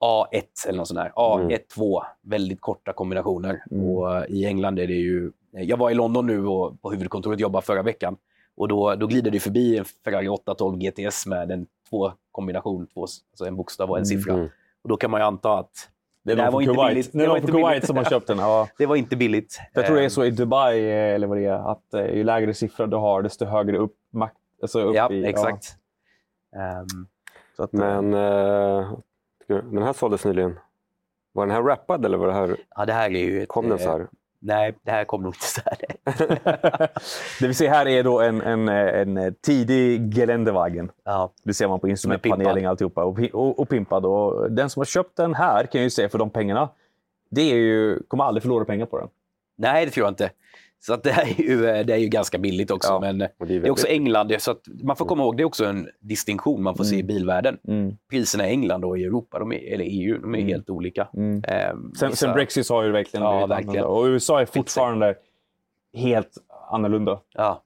A1 0.00 0.42
eller 0.68 0.78
något 0.78 0.88
sånt 0.88 1.00
där. 1.00 1.12
A1, 1.16 1.40
Mm. 1.40 1.58
2, 1.74 2.02
väldigt 2.22 2.60
korta 2.60 2.92
kombinationer. 2.92 3.62
Mm. 3.70 3.84
Och 3.88 4.16
eh, 4.16 4.24
i 4.28 4.46
England 4.46 4.78
är 4.78 4.86
det 4.86 4.94
ju... 4.94 5.32
Jag 5.52 5.76
var 5.76 5.90
i 5.90 5.94
London 5.94 6.26
nu 6.26 6.46
och 6.46 6.82
på 6.82 6.90
huvudkontoret 6.90 7.40
jobbade 7.40 7.66
förra 7.66 7.82
veckan. 7.82 8.16
Och 8.56 8.68
då, 8.68 8.94
då 8.94 9.06
glider 9.06 9.30
det 9.30 9.40
förbi 9.40 9.78
en 9.78 9.84
Ferrari 10.04 10.28
812 10.28 10.78
GTS 10.78 11.26
med 11.26 11.50
en 11.50 11.66
två 11.90 12.12
kombination, 12.32 12.86
två, 12.86 13.00
alltså 13.02 13.44
en 13.46 13.56
bokstav 13.56 13.90
och 13.90 13.96
en 13.96 14.04
Mm. 14.04 14.04
siffra. 14.18 14.34
Mm. 14.34 14.48
Och 14.82 14.88
då 14.88 14.96
kan 14.96 15.10
man 15.10 15.20
ju 15.20 15.24
anta 15.26 15.58
att 15.58 15.70
Det 16.24 16.34
Det 16.34 16.50
var 16.50 16.60
inte 16.60 16.74
Kuwait. 16.74 16.90
billigt. 16.94 17.10
Det 17.12 17.26
var 17.28 17.36
inte 17.36 17.52
Kuwait 17.52 17.86
som 17.86 17.96
har 17.96 18.04
köpt 18.04 18.26
den. 18.26 18.38
Ja. 18.48 18.68
det 18.78 18.86
var 18.86 18.96
inte 18.96 19.16
billigt. 19.16 19.60
Jag 19.72 19.86
tror 19.86 19.96
det 19.96 20.02
är 20.02 20.04
Eh, 20.04 20.08
så 20.08 20.24
i 20.24 20.30
Dubai, 20.30 20.78
eh, 20.90 21.14
eller 21.14 21.26
vad 21.26 21.38
det 21.38 21.44
är, 21.46 21.70
att 21.72 21.94
eh, 21.94 22.04
ju 22.06 22.24
lägre 22.24 22.54
siffra 22.54 22.86
du 22.86 22.96
har, 22.96 23.22
desto 23.22 23.44
högre 23.44 23.78
upp 23.78 23.94
makt. 24.12 24.36
Alltså 24.62 24.80
upp 24.80 24.96
Ja, 24.96 25.12
i, 25.12 25.24
exakt. 25.24 25.76
Ehm, 26.56 27.06
Så 27.56 27.62
att, 27.62 27.74
eh, 27.74 27.80
Men 27.80 28.14
eh, 28.14 28.92
den 29.54 29.82
här 29.82 29.92
såldes 29.92 30.24
nyligen. 30.24 30.58
Var 31.32 31.46
den 31.46 31.54
här 31.54 31.62
rappad 31.62 32.04
eller 32.04 32.18
var 32.18 32.26
det 32.26 32.32
här, 32.32 32.56
ja, 32.76 32.86
det 32.86 32.92
här 32.92 33.10
är 33.10 33.24
ju 33.24 33.42
ett, 33.42 33.48
kom 33.48 33.68
den 33.68 33.78
så 33.78 33.84
eh, 33.84 33.90
här? 33.90 34.06
Nej, 34.42 34.74
det 34.82 34.90
här 34.90 35.04
kom 35.04 35.22
nog 35.22 35.34
inte 35.34 35.46
så 35.46 35.60
här. 35.64 35.78
det 37.40 37.48
vi 37.48 37.54
ser 37.54 37.68
här 37.68 37.88
är 37.88 38.02
då 38.02 38.20
en, 38.20 38.40
en, 38.40 38.68
en 38.68 39.16
eh, 39.16 39.32
tidig 39.40 40.14
Geländewagen. 40.14 40.90
Ja, 41.04 41.32
Det 41.42 41.54
ser 41.54 41.68
man 41.68 41.80
på 41.80 41.88
instrumentpanelen 41.88 42.64
och 42.64 42.70
alltihopa. 42.70 43.04
Och, 43.04 43.18
och, 43.32 43.58
och 43.58 43.68
pimpad. 43.68 44.06
Och 44.06 44.52
den 44.52 44.70
som 44.70 44.80
har 44.80 44.84
köpt 44.84 45.16
den 45.16 45.34
här 45.34 45.66
kan 45.66 45.82
ju 45.82 45.90
se 45.90 46.08
för 46.08 46.18
de 46.18 46.30
pengarna. 46.30 46.68
Det 47.30 47.40
är 47.40 47.56
ju, 47.56 48.02
kommer 48.08 48.24
aldrig 48.24 48.42
förlora 48.42 48.64
pengar 48.64 48.86
på 48.86 48.98
den. 48.98 49.08
nej, 49.56 49.84
det 49.84 49.90
tror 49.90 50.04
jag 50.06 50.10
inte. 50.10 50.30
Så 50.82 50.94
att 50.94 51.02
det, 51.02 51.10
här 51.12 51.22
är 51.38 51.42
ju, 51.42 51.66
eh, 51.66 51.86
det 51.86 51.92
är 51.92 51.96
ju 51.98 52.06
ganska 52.08 52.38
billigt 52.38 52.70
också. 52.70 52.92
Ja. 52.92 53.00
Men 53.00 53.28
Och 53.38 53.46
det 53.46 53.54
är 53.56 53.70
också 53.70 53.86
England, 53.86 54.28
det 54.28 54.34
är 54.34 54.38
så 54.38 54.50
att 54.50 54.60
man 54.82 54.96
får 54.96 55.04
komma 55.04 55.22
ihåg, 55.22 55.36
det 55.36 55.42
är 55.42 55.44
också 55.44 55.64
en 55.64 55.88
distinktion 56.00 56.62
man 56.62 56.76
får 56.76 56.84
se 56.84 56.94
i 56.96 57.00
Mm. 57.00 57.06
bilvärlden. 57.06 57.58
Priserna 58.10 58.46
i 58.48 58.50
England 58.50 58.84
och 58.84 58.98
i 58.98 59.04
Europa, 59.04 59.38
de 59.38 59.52
är, 59.52 59.72
eller 59.74 59.84
EU, 59.88 60.18
de 60.18 60.34
är 60.34 60.38
Mm. 60.38 60.48
helt 60.50 60.70
olika. 60.70 61.08
Mm. 61.14 61.42
Ehm, 61.48 61.92
Sen, 61.98 62.16
sen 62.16 62.32
Brexit 62.34 62.68
har 62.70 62.82
ju 62.84 62.90
verkligen 62.92 63.24
Ja, 63.26 63.32
blivit 63.32 63.50
verkligen. 63.50 63.84
annorlunda. 63.84 64.08
Och 64.08 64.12
USA 64.14 64.40
är 64.40 64.46
fortfarande 64.46 65.14
helt 65.94 66.30
annorlunda. 66.70 67.20
Ja, 67.34 67.62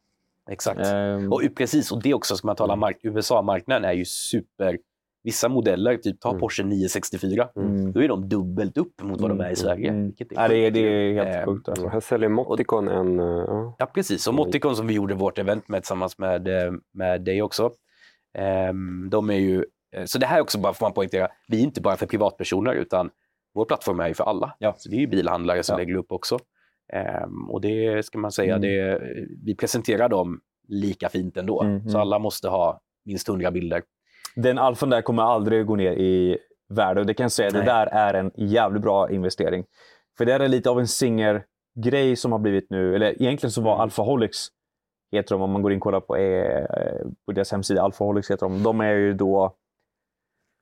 exakt. 0.51 0.81
Ehm, 0.81 1.33
Och 1.33 1.43
precis, 1.57 1.93
och 1.93 2.03
det 2.03 2.15
också, 2.15 2.37
ska 2.37 2.47
man 2.47 2.57
tala 2.57 2.77
mark- 2.77 3.01
USA-marknaden 3.03 3.85
är 3.85 3.93
ju 3.93 4.05
super... 4.05 4.79
Vissa 5.25 5.49
modeller, 5.49 5.97
typ 5.97 6.21
ta 6.21 6.29
Mm. 6.31 6.41
Porsche 6.41 6.63
964, 6.65 7.49
mm. 7.57 7.93
då 7.93 8.03
är 8.03 8.09
de 8.09 8.29
dubbelt 8.29 8.79
upp 8.79 9.03
mot 9.03 9.21
vad 9.21 9.31
de 9.31 9.41
är 9.41 9.51
i 9.51 9.57
Sverige. 9.57 9.89
Mm. 9.89 10.07
vilket 10.07 10.29
Ja, 10.31 10.49
det, 10.49 10.57
är, 10.67 10.71
det 10.71 10.81
är 10.81 11.15
helt 11.15 11.37
Ehm, 11.37 11.45
sjukt. 11.47 11.69
Alltså. 11.69 11.89
Här 11.89 12.01
säljer 12.01 12.29
Moticon 12.29 12.89
en... 12.89 13.21
eh, 13.21 13.75
ja. 13.79 13.87
Precis. 13.95 14.27
Och 14.27 14.35
Moticon 14.35 14.77
som 14.77 14.87
vi 14.87 14.95
gjorde 14.95 15.15
vårt 15.15 15.39
event 15.39 15.69
med 15.69 15.83
tillsammans 15.83 16.19
med, 16.19 16.49
eh, 16.49 16.73
med 16.93 17.23
dig 17.25 17.43
också. 17.43 17.71
Ehm, 18.39 19.09
de 19.11 19.31
är 19.31 19.35
ju, 19.35 19.65
eh, 19.97 20.05
så 20.05 20.19
det 20.19 20.27
här 20.27 20.41
också 20.41 20.59
bara 20.59 20.73
får 20.73 20.87
man 20.87 20.93
poängtera, 20.93 21.29
vi 21.49 21.59
är 21.59 21.63
inte 21.63 21.81
bara 21.81 21.97
för 21.97 22.07
privatpersoner 22.07 22.73
utan 22.75 23.11
vår 23.55 23.65
plattform 23.65 24.01
är 24.01 24.09
ju 24.09 24.15
för 24.15 24.25
alla. 24.25 24.57
Ja. 24.59 24.75
Så 24.79 24.89
det 24.89 24.97
är 24.97 25.01
ju 25.01 25.07
bilhandlare 25.07 25.63
som 25.63 25.73
Ja. 25.73 25.79
lägger 25.79 25.95
upp 25.95 26.13
också. 26.13 26.39
Ehm, 26.93 27.51
och 27.51 27.61
det 27.61 28.07
ska 28.07 28.19
man 28.19 28.33
säga, 28.33 28.57
Mm. 28.57 28.63
det, 28.63 29.01
vi 29.45 29.55
presenterar 29.57 30.09
dem 30.09 30.41
lika 30.69 31.09
fint 31.09 31.37
ändå. 31.37 31.63
Mm, 31.63 31.83
Så 31.83 31.89
mm. 31.89 32.01
alla 32.01 32.19
måste 32.19 32.49
ha 32.49 32.81
minst 33.05 33.29
100 33.29 33.51
bilder. 33.51 33.83
Den 34.37 34.59
alfan 34.59 34.91
där 34.91 35.03
kommer 35.03 35.23
aldrig 35.23 35.67
gå 35.67 35.77
ner 35.77 35.93
i 35.93 36.39
värde. 36.69 37.01
Och 37.01 37.07
det 37.07 37.15
kan 37.15 37.25
jag 37.25 37.33
säga, 37.33 37.51
det 37.51 37.59
Nej. 37.59 37.67
där 37.67 37.87
är 37.87 38.15
en 38.15 38.31
jävligt 38.37 38.83
bra 38.83 39.11
investering. 39.11 39.65
För 40.19 40.25
det 40.25 40.33
är 40.33 40.49
lite 40.49 40.71
av 40.71 40.81
en 40.81 40.89
singer-grej 40.89 42.17
som 42.17 42.33
har 42.33 42.39
blivit 42.39 42.71
nu. 42.71 42.95
Eller 42.95 43.23
egentligen 43.23 43.51
så 43.51 43.61
var 43.61 43.73
Mm. 43.73 43.81
Alphaholics, 43.83 44.49
heter 45.13 45.35
de 45.35 45.43
om 45.43 45.51
man 45.51 45.63
går 45.63 45.73
in 45.73 45.79
och 45.79 45.83
kollar 45.83 46.01
på, 46.01 46.17
eh, 46.17 46.67
på 47.27 47.33
deras 47.33 47.53
hemsida. 47.53 47.83
Alphaholics 47.83 48.31
heter 48.31 48.47
de. 48.47 48.63
De 48.63 48.81
är 48.81 48.93
ju 48.93 49.15
då 49.15 49.55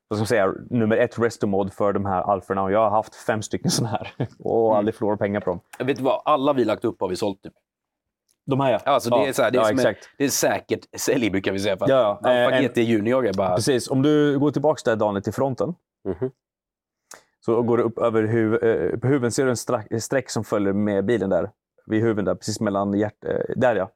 vad 0.09 0.19
ska 0.19 0.27
säga, 0.27 0.55
nummer 0.70 0.97
ett 0.97 1.19
restomod 1.19 1.73
för 1.73 1.93
de 1.93 2.07
här 2.07 2.23
alferna. 2.23 2.62
Och 2.62 2.73
jag 2.73 2.78
har 2.78 2.90
haft 2.90 3.15
fem 3.15 3.43
stycken 3.43 3.70
sådana 3.70 3.97
här 3.97 4.12
och 4.39 4.66
Mm. 4.70 4.78
aldrig 4.78 4.94
förlorat 4.94 5.19
pengar 5.19 5.40
på 5.40 5.51
dem. 5.51 5.61
Jag 5.78 5.85
vet 5.85 6.01
vad, 6.01 6.23
alla 6.24 6.53
vi 6.53 6.65
lagt 6.65 6.85
upp 6.85 7.01
har 7.01 7.09
vi 7.09 7.16
sålt 7.16 7.43
typ. 7.43 7.53
De 8.47 8.60
här 8.60 8.73
ja. 8.73 8.78
Alltså, 8.85 9.10
det, 9.10 9.28
är 9.28 9.32
så 9.32 9.43
här, 9.43 9.51
det, 9.51 9.59
är 9.59 9.60
ja, 9.60 9.69
som 9.69 9.78
en, 9.78 9.86
exakt. 9.86 10.09
det 10.19 10.24
är 10.24 10.28
säkert 10.28 10.81
sälj 10.97 11.31
brukar 11.31 11.52
vi 11.52 11.59
säga. 11.59 11.77
För 11.77 11.89
Ja, 11.89 12.20
ja. 12.23 12.51
Eh, 12.51 12.62
GT 12.62 12.77
Junior 12.77 13.27
är 13.27 13.32
bara... 13.32 13.56
Precis. 13.56 13.90
Om 13.90 14.02
du 14.02 14.39
går 14.39 14.51
tillbaka 14.51 14.81
där 14.85 14.97
Daniel 14.97 15.23
till 15.23 15.32
fronten. 15.32 15.74
Mhm. 16.09 16.31
Så 17.44 17.62
går 17.62 17.77
du 17.77 17.82
upp 17.82 17.98
över 17.98 18.23
huv, 18.23 18.64
eh, 18.64 18.98
på 18.98 19.09
huven 19.09 19.32
ser 19.32 19.44
du 19.44 19.51
en 19.51 19.56
strack, 19.56 20.02
streck 20.02 20.31
som 20.31 20.44
följer 20.44 20.73
med 20.73 21.05
bilen 21.05 21.31
där. 21.31 21.51
Vid 21.86 22.02
huven 22.02 22.24
där, 22.24 22.35
precis 22.35 22.60
mellan 22.60 22.94
hjärt... 22.94 23.24
Eh, 23.24 23.36
där 23.56 23.77
ja. 23.77 23.90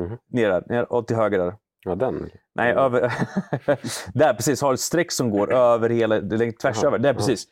Mhm. 0.00 0.18
Ner 0.28 0.48
där, 0.50 0.64
ner 0.68 0.92
och 0.92 1.06
till 1.06 1.16
höger 1.16 1.38
där. 1.38 1.54
Ja, 1.84 1.94
den. 1.94 2.30
Nej, 2.54 2.72
Mm. 2.72 2.84
över... 2.84 3.00
där 4.18 4.34
precis, 4.34 4.62
har 4.62 4.74
ett 4.74 4.80
streck 4.80 5.12
som 5.12 5.30
går 5.30 5.52
över 5.52 5.88
hela, 5.88 6.20
tvärs 6.20 6.52
Jaha, 6.62 6.86
över. 6.86 6.98
Där 6.98 7.14
precis. 7.14 7.46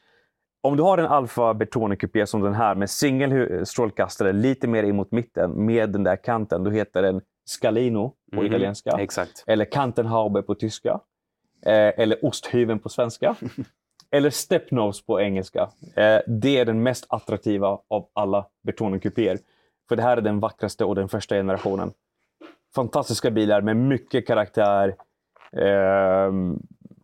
Om 0.60 0.76
du 0.76 0.82
har 0.82 0.98
en 0.98 1.06
Alfa 1.06 1.54
Bertone 1.54 1.96
Coupé 1.96 2.26
som 2.26 2.40
den 2.40 2.54
här 2.54 2.74
med 2.74 2.90
singel 2.90 3.66
strålkastare 3.66 4.32
lite 4.32 4.68
mer 4.68 4.82
in 4.82 4.96
mot 4.96 5.12
mitten 5.12 5.66
med 5.66 5.90
den 5.90 6.04
där 6.04 6.16
kanten, 6.16 6.64
då 6.64 6.70
heter 6.70 7.02
den 7.02 7.20
Scalino 7.48 8.14
på 8.32 8.36
Mhm, 8.36 8.46
italienska. 8.46 8.90
Exakt. 8.90 9.44
Eller 9.46 9.64
Kantenhaube 9.64 10.42
på 10.42 10.54
tyska. 10.54 11.00
Eh, 11.66 11.72
eller 12.00 12.24
osthyveln 12.24 12.78
på 12.78 12.88
svenska. 12.88 13.36
eller 14.10 14.30
Stepnose 14.30 15.04
på 15.06 15.20
engelska. 15.20 15.68
Eh, 15.96 16.20
det 16.26 16.58
är 16.58 16.64
den 16.64 16.82
mest 16.82 17.06
attraktiva 17.08 17.68
av 17.88 18.08
alla 18.12 18.46
Bertone 18.62 18.98
kupéer. 18.98 19.38
För 19.88 19.96
det 19.96 20.02
här 20.02 20.16
är 20.16 20.20
den 20.20 20.40
vackraste 20.40 20.84
och 20.84 20.94
den 20.94 21.08
första 21.08 21.34
generationen. 21.34 21.92
Fantastiska 22.74 23.30
bilar 23.30 23.60
med 23.60 23.76
mycket 23.76 24.26
karaktär. 24.26 24.94
Eh, 25.52 26.32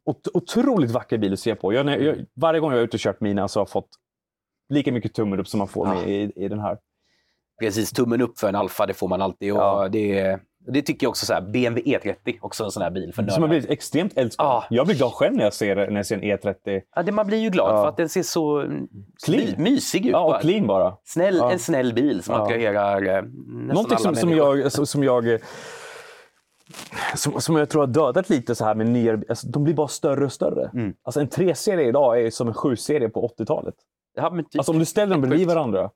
ot- 0.07 0.29
otroligt 0.35 0.91
vacker 0.91 1.19
bil 1.19 1.33
att 1.33 1.39
se 1.41 1.55
på. 1.55 1.73
Jag, 1.73 2.03
jag, 2.03 2.17
varje 2.37 2.61
gång 2.61 2.71
jag 2.73 2.81
är 2.81 2.85
ute 2.85 2.97
och 2.97 3.01
kört 3.01 3.21
mina 3.21 3.49
så 3.49 3.61
har 3.61 3.63
jag 3.63 3.71
fått 3.71 3.89
lika 4.69 4.93
mycket 4.93 5.15
tummen 5.15 5.41
upp 5.41 5.49
som 5.49 5.59
man 5.59 5.69
får 5.69 5.89
Ja. 5.89 5.95
med 5.95 6.09
i, 6.09 6.33
i 6.37 6.49
den 6.49 6.59
här. 6.59 6.79
Precis, 7.61 7.91
tummen 7.93 8.21
upp 8.21 8.39
för 8.39 8.49
en 8.49 8.55
Alfa, 8.55 8.87
det 8.87 8.95
får 8.95 9.09
man 9.09 9.23
alltid. 9.23 9.53
Och 9.53 9.59
Ja. 9.59 9.89
det, 9.89 10.39
det 10.67 10.83
tycker 10.83 11.05
jag 11.05 11.11
också, 11.11 11.27
så 11.27 11.33
här, 11.35 11.41
BMW 11.41 11.83
E30, 11.99 12.39
också 12.41 12.65
en 12.65 12.71
sån 12.71 12.83
här 12.83 12.91
bil 12.91 13.13
för 13.15 13.23
Som 13.23 13.29
har 13.33 13.39
nördar. 13.41 13.49
blivit 13.49 13.71
extremt 13.71 14.19
älskad. 14.19 14.47
Ja. 14.47 14.65
Jag 14.71 14.87
blir 14.87 14.97
glad 14.97 15.13
själv 15.13 15.37
när 15.37 15.45
jag 15.45 15.55
ser, 15.55 15.77
när 15.77 15.97
jag 15.97 16.07
ser 16.07 16.17
en 16.17 16.25
E 16.25 16.37
E30. 16.37 16.81
Ja, 16.97 17.03
det, 17.03 17.13
man 17.13 17.27
blir 17.27 17.39
ju 17.39 17.49
glad 17.51 17.75
Ja. 17.75 17.83
för 17.83 17.89
att 17.89 17.97
den 17.97 18.09
ser 18.09 18.23
så 18.23 18.61
mm, 18.61 18.87
Clean. 19.27 19.47
my, 19.57 19.71
mysig 19.71 20.07
ut. 20.07 20.13
Ja, 20.13 20.19
bara. 20.27 20.37
och 20.37 20.41
clean 20.43 20.67
bara. 20.67 20.97
Snäll. 21.05 21.41
En 21.41 21.59
snäll 21.59 21.93
bil 21.95 22.23
som 22.23 22.35
attraherar 22.35 23.03
eh, 23.03 23.23
nästan 23.23 23.67
Någonting 23.67 23.93
alla 23.97 23.99
som, 23.99 24.15
som, 24.15 24.29
människor. 24.29 24.59
jag, 24.59 24.73
som, 24.73 24.87
som 24.87 25.05
jag 25.05 25.33
eh, 25.33 25.41
som, 27.17 27.41
som 27.41 27.57
jag 27.57 27.69
tror 27.69 27.83
har 27.83 27.87
dödat 27.87 28.31
lite 28.31 28.55
så 28.55 28.65
här 28.65 28.75
med 28.75 28.87
nya 28.87 29.13
alltså, 29.29 29.49
De 29.49 29.65
blir 29.65 29.75
bara 29.75 29.89
större 29.89 30.25
och 30.25 30.33
större. 30.33 30.71
Mm. 30.75 30.95
Alltså 31.03 31.21
en 31.21 31.29
3-serie 31.29 31.89
idag 31.89 32.21
är 32.21 32.31
som 32.31 32.49
en 32.49 32.55
7-serie 32.55 33.09
på 33.09 33.29
80-talet. 33.39 33.75
Ja, 34.15 34.31
men 34.31 34.45
typ. 34.45 34.59
Alltså 34.59 34.73
om 34.73 34.79
du 34.79 34.85
ställer 34.85 35.13
dem 35.13 35.21
bredvid 35.21 35.47
varandra 35.47 35.91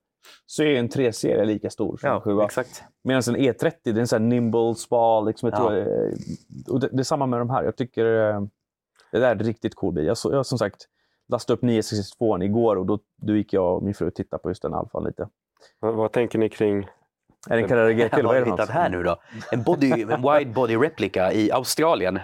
så 0.46 0.62
är 0.62 0.76
en 0.76 0.88
3-serie 0.88 1.44
lika 1.44 1.70
stor 1.70 1.96
som 1.96 2.08
en 2.08 2.14
ja, 2.14 2.20
7 2.20 2.40
exakt. 2.40 2.82
Medan 3.04 3.22
en 3.28 3.36
E30 3.36 3.72
det 3.84 3.90
är 3.90 3.98
en 3.98 4.08
sån 4.08 4.22
här 4.22 4.28
nimble, 4.28 4.74
spa. 4.74 5.20
Liksom, 5.20 5.48
Ja. 5.52 5.56
tror, 5.56 5.78
eh, 5.78 6.12
och 6.68 6.80
det, 6.80 6.88
det 6.92 6.98
är 7.00 7.04
samma 7.04 7.26
med 7.26 7.40
de 7.40 7.50
här. 7.50 7.64
Jag 7.64 7.76
tycker 7.76 8.30
eh, 8.30 8.40
det 9.12 9.18
där 9.18 9.28
är 9.28 9.32
en 9.32 9.38
riktigt 9.38 9.74
cool 9.74 9.94
bil. 9.94 10.06
Jag, 10.06 10.16
jag 10.22 10.46
som 10.46 10.58
sagt 10.58 10.86
lastade 11.28 11.54
upp 11.54 11.62
962 11.62 12.42
igår 12.42 12.76
och 12.76 12.86
då, 12.86 12.98
då 13.16 13.36
gick 13.36 13.52
jag 13.52 13.76
och 13.76 13.82
min 13.82 13.94
fru 13.94 14.06
och 14.06 14.14
tittade 14.14 14.42
på 14.42 14.50
just 14.50 14.62
den 14.62 14.74
alfan 14.74 15.04
lite. 15.04 15.28
Vad, 15.80 15.94
vad 15.94 16.12
tänker 16.12 16.38
ni 16.38 16.48
kring... 16.48 16.86
Är 17.50 17.56
det 17.56 17.62
en 17.62 17.68
Carrera 17.68 17.92
GT? 17.92 18.22
Vad 18.24 18.36
är 18.36 18.44
det 18.44 18.50
hittat 18.50 18.70
här 18.70 18.90
nu 18.90 19.02
då? 19.02 19.16
En, 19.52 19.62
body, 19.62 19.90
en 20.02 20.08
wide 20.22 20.50
body 20.54 20.76
replica 20.76 21.32
i 21.32 21.52
Australien. 21.52 22.18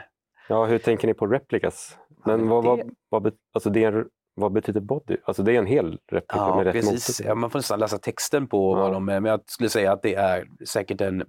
Ja, 0.48 0.64
hur 0.64 0.78
tänker 0.78 1.06
ni 1.06 1.14
på 1.14 1.26
replicas? 1.26 1.98
Men 2.26 2.48
vad, 2.48 2.64
det- 2.78 2.84
vad, 3.08 3.22
vad, 3.22 3.32
alltså 3.54 3.70
det 3.70 3.84
är 3.84 3.92
en, 3.92 4.04
vad 4.34 4.52
betyder 4.52 4.80
body? 4.80 5.16
Alltså 5.24 5.42
det 5.42 5.52
är 5.52 5.58
en 5.58 5.66
hel 5.66 5.98
replika 6.12 6.36
Ja, 6.36 6.56
med 6.56 6.64
rätt 6.64 6.72
precis. 6.74 7.20
Ja, 7.24 7.34
man 7.34 7.50
får 7.50 7.58
nästan 7.58 7.78
läsa 7.78 7.98
texten 7.98 8.46
på 8.48 8.76
Ja. 8.78 8.82
vad 8.82 8.92
de 8.92 9.08
är. 9.08 9.20
Men 9.20 9.30
jag 9.30 9.40
skulle 9.46 9.68
säga 9.68 9.92
att 9.92 10.02
det 10.02 10.14
är 10.14 10.44
säkert 10.68 11.00
en... 11.00 11.24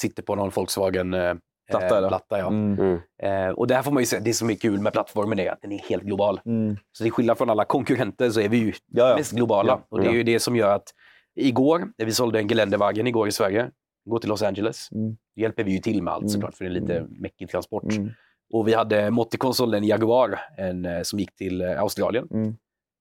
Sitter 0.00 0.22
på 0.22 0.34
någon 0.34 0.50
Volkswagen 0.50 1.14
eh, 1.14 1.34
Platta, 1.70 2.36
eh, 2.36 2.40
ja. 2.40 2.46
Mm. 2.48 2.78
Mm. 2.80 2.98
Eh, 3.48 3.54
och 3.54 3.66
där 3.66 3.82
får 3.82 3.92
man 3.92 4.02
ju 4.02 4.06
säga, 4.06 4.22
det 4.24 4.32
som 4.32 4.50
är 4.50 4.54
kul 4.54 4.80
med 4.80 4.92
plattformen 4.92 5.38
är 5.38 5.50
att 5.52 5.58
den 5.62 5.72
är 5.72 5.78
helt 5.78 6.02
global. 6.02 6.40
Mm. 6.46 6.76
Så 6.92 7.04
till 7.04 7.12
skillnad 7.12 7.38
från 7.38 7.50
alla 7.50 7.64
konkurrenter 7.64 8.30
så 8.30 8.40
är 8.40 8.48
vi 8.48 8.56
ju 8.56 8.72
Ja, 8.86 9.08
ja. 9.10 9.16
mest 9.16 9.32
globala. 9.32 9.72
Ja, 9.72 9.86
Och 9.88 10.00
det 10.00 10.06
är 10.06 10.10
ja. 10.10 10.16
ju 10.16 10.22
det 10.22 10.40
som 10.40 10.56
gör 10.56 10.74
att 10.74 10.84
igår, 11.46 11.88
vi 11.96 12.12
sålde 12.12 12.38
en 12.38 12.48
Geländewagen 12.48 13.06
igår 13.06 13.28
i 13.28 13.32
Sverige, 13.32 13.70
går 14.10 14.18
till 14.18 14.28
Los 14.28 14.42
Angeles, 14.42 14.88
Mm. 14.92 15.16
då 15.36 15.42
hjälper 15.42 15.64
vi 15.64 15.72
ju 15.72 15.78
till 15.78 16.02
med 16.02 16.14
allt 16.14 16.22
Mm. 16.22 16.28
såklart, 16.28 16.54
för 16.54 16.64
det 16.64 16.70
är 16.70 16.80
lite 16.80 16.96
Mm. 16.98 17.10
mäckig 17.20 17.48
transport. 17.50 17.92
Mm. 17.92 18.10
Och 18.52 18.68
vi 18.68 18.74
hade 18.74 19.10
Moticon 19.10 19.54
sålde 19.54 19.76
en 19.78 19.84
Jaguar 19.84 20.40
en, 20.56 20.84
eh, 20.84 21.02
som 21.02 21.18
gick 21.18 21.34
till 21.36 21.60
eh, 21.60 21.80
Australien, 21.80 22.28
Mm. 22.30 22.54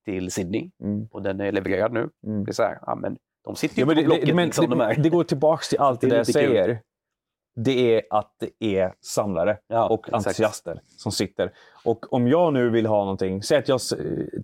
till 0.06 0.32
Sydney. 0.32 0.72
Mm. 0.84 1.08
Och 1.12 1.22
den 1.22 1.42
är 1.42 1.52
levererad 1.52 1.94
nu. 1.94 2.10
Mm. 2.28 2.44
Det 2.44 2.52
är 2.52 2.54
så 2.54 2.64
här, 2.64 2.80
ja, 2.86 2.96
men 2.96 3.18
de 3.44 3.56
sitter 3.56 3.76
ju 3.76 3.82
Ja, 3.82 3.86
på 3.88 3.94
det, 3.94 4.04
blocket 4.04 4.26
det, 4.26 4.34
men 4.34 4.46
liksom, 4.46 4.70
de 4.70 4.80
det, 4.80 4.86
här. 4.86 4.96
det 4.96 5.10
går 5.10 5.24
tillbaka 5.24 5.64
till 5.70 5.80
allt 5.80 6.02
det, 6.02 6.08
Det 6.08 6.16
jag 6.16 6.28
lite 6.28 6.40
kul. 6.40 6.50
säger. 6.50 6.80
Det 7.56 7.96
är 7.96 8.02
att 8.10 8.36
det 8.60 8.78
är 8.78 8.94
samlare 9.02 9.58
Ja, 9.68 9.90
och 9.90 10.00
exakt. 10.08 10.28
entusiaster 10.28 10.82
som 10.98 11.12
sitter. 11.12 11.52
Och 11.86 12.14
om 12.14 12.28
jag 12.28 12.54
nu 12.54 12.70
vill 12.70 12.86
ha 12.86 13.00
någonting, 13.00 13.44
säg 13.44 13.58
att 13.58 13.68
jag... 13.68 13.76
s- 13.76 13.94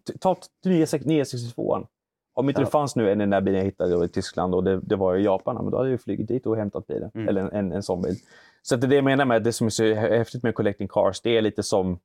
t- 0.07 0.13
Ta 0.19 0.35
962 0.65 1.87
Om 2.33 2.49
inte 2.49 2.61
Ja. 2.61 2.65
det 2.65 2.71
fanns 2.71 2.95
nu 2.95 3.11
en 3.11 3.17
den 3.17 3.29
där 3.29 3.41
bilen 3.41 3.57
jag 3.59 3.65
hittade 3.65 4.05
i 4.05 4.07
Tyskland 4.07 4.55
och 4.55 4.63
det, 4.63 4.79
det 4.79 4.95
var 4.95 5.15
i 5.15 5.23
Japan, 5.23 5.55
men 5.55 5.71
då 5.71 5.77
hade 5.77 5.89
jag 5.89 6.01
flugit 6.01 6.27
dit 6.27 6.45
och 6.45 6.57
hämtat 6.57 6.87
bilen. 6.87 7.11
Mm. 7.13 7.27
Eller 7.27 7.41
en, 7.41 7.51
en, 7.51 7.71
en 7.71 7.83
sån 7.83 8.01
bil. 8.01 8.15
Så 8.61 8.75
det 8.75 8.87
är 8.87 8.89
det 8.89 8.95
jag 8.95 9.03
menar 9.03 9.25
med 9.25 9.43
det 9.43 9.53
som 9.53 9.67
är 9.67 9.71
så 9.71 9.93
häftigt 9.93 10.43
med 10.43 10.55
Collecting 10.55 10.87
Cars. 10.87 11.21
Det 11.21 11.37
är 11.37 11.41
lite 11.41 11.63
som, 11.63 11.99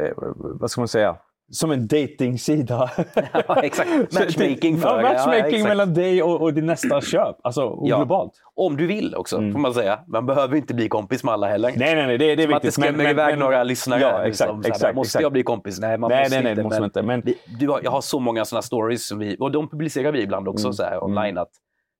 eh, 0.00 0.12
vad 0.34 0.70
ska 0.70 0.80
man 0.80 0.88
säga, 0.88 1.16
som 1.50 1.70
en 1.70 1.86
dating-sida. 1.86 2.90
Ja, 3.48 3.62
exakt. 3.62 3.90
Matchmaking 4.12 4.78
för- 4.78 4.88
ja, 4.88 5.02
ja, 5.02 5.08
matchmaking 5.08 5.44
exakt. 5.54 5.68
mellan 5.68 5.94
dig 5.94 6.22
och, 6.22 6.40
och 6.42 6.54
din 6.54 6.66
nästa 6.66 7.00
köp. 7.00 7.36
Alltså 7.42 7.78
Ja. 7.82 7.96
globalt. 7.96 8.32
Om 8.54 8.76
du 8.76 8.86
vill 8.86 9.14
också, 9.14 9.36
Mm. 9.36 9.52
får 9.52 9.60
man 9.60 9.74
säga. 9.74 10.00
Man 10.06 10.26
behöver 10.26 10.56
inte 10.56 10.74
bli 10.74 10.88
kompis 10.88 11.24
med 11.24 11.34
alla 11.34 11.48
heller. 11.48 11.72
Nej, 11.76 11.94
nej, 11.94 12.06
nej, 12.06 12.18
det, 12.18 12.34
det 12.34 12.42
är 12.42 12.46
Som 12.46 12.56
att 12.56 12.62
det 12.62 12.72
skrämmer 12.72 13.10
iväg 13.10 13.38
några 13.38 13.64
lyssnare. 13.64 14.00
Ja, 14.00 14.08
exakt, 14.08 14.26
liksom, 14.26 14.62
så 14.62 14.68
här, 14.68 14.74
exakt, 14.74 14.94
måste 14.96 15.08
exakt. 15.08 15.22
jag 15.22 15.32
bli 15.32 15.42
kompis? 15.42 15.80
Nej, 15.80 15.98
man 15.98 16.10
nej, 16.10 16.20
måste 16.20 16.34
nej, 16.36 16.42
nej, 16.44 16.50
inte. 16.52 16.62
måste 16.62 16.80
men 16.80 16.84
inte. 16.84 17.02
Men, 17.02 17.20
vi, 17.20 17.34
du 17.58 17.68
har, 17.68 17.80
jag 17.84 17.90
har 17.90 18.00
så 18.00 18.20
många 18.20 18.44
sådana 18.44 18.62
stories, 18.62 19.06
som 19.08 19.18
vi, 19.18 19.36
och 19.40 19.50
de 19.52 19.68
publicerar 19.68 20.12
vi 20.12 20.22
ibland 20.22 20.48
också 20.48 20.66
Mm, 20.66 20.72
så 20.72 20.82
här, 20.82 20.92
mm. 20.92 21.02
online. 21.02 21.38
Att, 21.38 21.50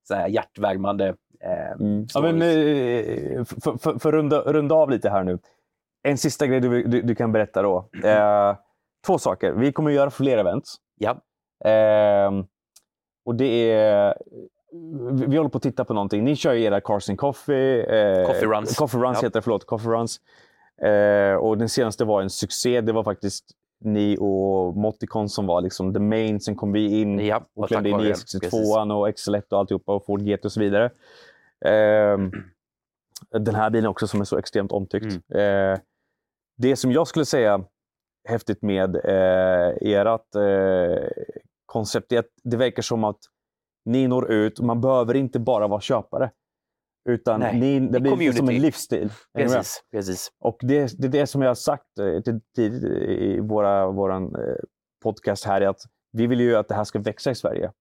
så 0.07 0.15
här, 0.15 0.27
hjärtvärmande 0.27 1.07
eh, 1.43 1.71
mm. 1.79 2.07
ja, 2.13 2.21
men 2.21 2.41
eh, 2.41 3.43
för, 3.63 3.99
för 3.99 4.11
runda, 4.11 4.39
runda 4.41 4.75
av 4.75 4.89
lite 4.89 5.09
här 5.09 5.23
nu. 5.23 5.39
En 6.03 6.17
sista 6.17 6.47
grej 6.47 6.59
du, 6.59 6.83
du, 6.83 7.01
du 7.01 7.15
kan 7.15 7.31
berätta 7.31 7.61
då. 7.61 7.89
Eh, 8.03 8.55
två 9.05 9.17
saker. 9.17 9.51
Vi 9.51 9.71
kommer 9.71 9.89
att 9.89 9.95
göra 9.95 10.09
fler 10.09 10.37
events. 10.37 10.75
Ja, 10.97 11.21
Ehm, 11.65 12.45
och 13.25 13.35
det 13.35 13.71
är... 13.71 14.15
Vi 15.11 15.25
vi 15.25 15.37
håller 15.37 15.49
på 15.49 15.57
att 15.57 15.63
titta 15.63 15.85
på 15.85 15.93
någonting. 15.93 16.23
Ni 16.23 16.35
kör 16.35 16.53
ju 16.53 16.63
era 16.63 16.81
Cars 16.81 17.09
and 17.09 17.19
Coffee. 17.19 17.79
eh, 17.81 18.27
Coffee 18.27 18.45
Runs. 18.45 18.77
Coffee 18.77 18.97
Runs 18.99 19.17
Ja. 19.21 19.27
heter 19.27 19.39
det, 19.39 19.41
förlåt. 19.41 19.65
Coffee 19.65 19.89
Runs. 19.91 20.19
Eh, 20.81 21.35
och 21.35 21.57
den 21.57 21.69
senaste 21.69 22.05
var 22.05 22.21
en 22.21 22.29
succé. 22.29 22.81
Det 22.81 22.91
var 22.93 23.03
faktiskt 23.03 23.45
ni 23.81 24.17
och 24.19 24.75
Moticon 24.77 25.29
som 25.29 25.45
var 25.47 25.61
liksom 25.61 25.93
the 25.93 25.99
main. 25.99 26.39
Sen 26.39 26.55
kom 26.55 26.71
vi 26.71 27.01
in 27.01 27.19
ja 27.19 27.41
och 27.55 27.67
klämde 27.67 27.89
in 27.89 27.93
vare 27.95 28.03
det. 28.03 28.09
962 28.09 28.49
Precis. 28.49 28.75
och 28.75 29.07
XL1 29.09 29.53
och 29.53 29.59
alltihopa 29.59 29.93
och 29.95 30.05
Ford 30.05 30.21
GT 30.21 30.45
och 30.45 30.51
så 30.51 30.59
vidare. 30.59 30.89
Ehm, 31.65 32.31
den 33.31 33.55
här 33.55 33.69
bilen 33.69 33.89
också 33.89 34.07
som 34.07 34.21
är 34.21 34.25
så 34.25 34.37
extremt 34.37 34.71
omtyckt. 34.71 35.13
Eh, 35.35 35.79
det 36.57 36.75
som 36.75 36.91
jag 36.91 37.07
skulle 37.07 37.25
säga 37.25 37.63
häftigt 38.29 38.61
med 38.61 38.95
eh, 38.95 39.73
ert 39.81 40.35
eh, 40.35 41.07
koncept 41.65 42.13
att 42.13 42.25
det 42.43 42.57
verkar 42.57 42.81
som 42.81 43.03
att 43.03 43.19
ni 43.85 44.07
når 44.07 44.31
ut. 44.31 44.59
Man 44.59 44.81
behöver 44.81 45.15
inte 45.15 45.39
bara 45.39 45.67
vara 45.67 45.81
köpare. 45.81 46.31
Utan 47.09 47.39
Nej, 47.39 47.59
ni, 47.59 47.79
det 47.79 47.99
blir 47.99 48.15
lite 48.17 48.17
som 48.17 48.29
en 48.29 48.33
community. 48.33 48.59
livsstil. 48.59 49.09
Precis, 49.33 49.83
precis. 49.91 50.31
Och 50.39 50.57
det, 50.61 50.93
det 50.97 51.07
är 51.07 51.11
det 51.11 51.27
som 51.27 51.41
jag 51.41 51.49
har 51.49 51.55
sagt 51.55 51.99
eh, 51.99 52.33
tidigt 52.55 52.83
i 52.83 53.39
våra, 53.39 53.91
våran 53.91 54.35
eh, 54.35 54.55
podcast 55.03 55.45
här, 55.45 55.61
är 55.61 55.67
att 55.67 55.81
vi 56.11 56.27
vill 56.27 56.39
ju 56.39 56.55
att 56.55 56.67
det 56.67 56.75
här 56.75 56.83
ska 56.83 56.99
växa 56.99 57.31
i 57.31 57.35
Sverige. 57.35 57.71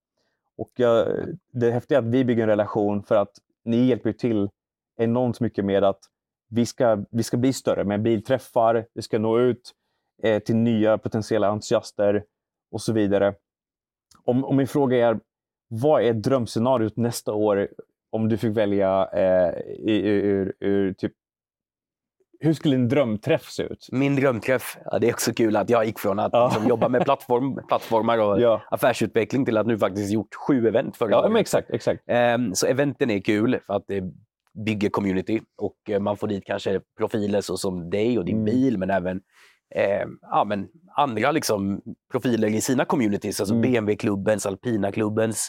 Och 0.56 0.70
jag, 0.76 1.08
det 1.52 1.70
häftiga 1.70 1.98
är 1.98 2.02
att 2.02 2.08
vi 2.08 2.24
bygger 2.24 2.42
en 2.42 2.48
relation 2.48 3.02
för 3.02 3.14
att 3.14 3.32
ni 3.64 3.86
hjälper 3.86 4.12
till 4.12 4.48
enormt 4.96 5.40
mycket 5.40 5.64
med 5.64 5.84
att 5.84 6.00
vi 6.50 6.66
ska, 6.66 7.04
vi 7.10 7.22
ska 7.22 7.36
bli 7.36 7.52
större 7.52 7.84
med 7.84 8.02
bilträffar, 8.02 8.86
vi 8.94 9.02
ska 9.02 9.18
nå 9.18 9.38
ut 9.38 9.72
eh, 10.22 10.38
till 10.42 10.56
nya 10.56 10.98
potentiella 10.98 11.48
entusiaster 11.48 12.24
och 12.72 12.80
så 12.80 12.92
vidare. 12.92 13.34
Om, 14.24 14.44
om 14.44 14.56
min 14.56 14.66
fråga 14.68 15.08
är, 15.08 15.20
vad 15.68 16.02
är 16.02 16.12
drömscenariot 16.12 16.96
nästa 16.96 17.32
år 17.32 17.68
om 18.10 18.28
du 18.28 18.36
fick 18.36 18.56
välja 18.56 19.08
eh, 19.12 19.60
i- 19.68 20.08
ur, 20.08 20.24
ur, 20.24 20.54
ur 20.60 20.92
typ 20.92 21.12
hur 22.40 22.52
skulle 22.52 22.74
en 22.74 22.88
drömträff 22.88 23.48
se 23.50 23.62
ut? 23.62 23.88
Min 23.92 24.16
drömträff, 24.16 24.78
ja, 24.84 24.98
det 24.98 25.08
är 25.08 25.12
också 25.12 25.32
kul 25.34 25.56
att 25.56 25.70
jag 25.70 25.86
gick 25.86 25.98
från 25.98 26.18
att 26.18 26.32
Ja. 26.32 26.48
liksom, 26.48 26.68
jobba 26.68 26.88
med 26.88 27.04
plattform, 27.04 27.60
plattformar 27.68 28.18
och 28.18 28.40
Ja, 28.40 28.62
affärsutveckling 28.70 29.44
till 29.44 29.56
att 29.56 29.66
nu 29.66 29.78
faktiskt 29.78 30.12
gjort 30.12 30.34
sju 30.34 30.68
event 30.68 30.96
förra 30.96 31.10
ja 31.10 31.20
året. 31.20 31.32
men 31.32 31.40
exakt. 31.40 31.70
exakt. 31.70 32.02
Ehm, 32.06 32.54
Så 32.54 32.66
eventen 32.66 33.10
är 33.10 33.20
kul 33.20 33.58
för 33.66 33.74
att 33.74 33.84
det 33.86 34.04
bygger 34.64 34.88
community 34.90 35.40
och 35.56 35.76
eh, 35.90 36.00
man 36.00 36.16
får 36.16 36.26
dit 36.28 36.44
kanske 36.44 36.80
profiler 36.98 37.40
så 37.40 37.56
som 37.56 37.90
dig 37.90 38.18
och 38.18 38.24
din 38.24 38.36
Mm. 38.36 38.44
bil, 38.44 38.78
men 38.78 38.90
även 38.90 39.20
eh, 39.74 40.06
ja, 40.20 40.44
men 40.44 40.68
andra 40.96 41.32
liksom, 41.32 41.82
profiler 42.12 42.48
i 42.48 42.60
sina 42.60 42.84
communities. 42.84 43.40
Alltså 43.40 43.54
Mm. 43.54 43.62
BMW-klubbens, 43.62 44.46
Alpina-klubbens 44.46 45.48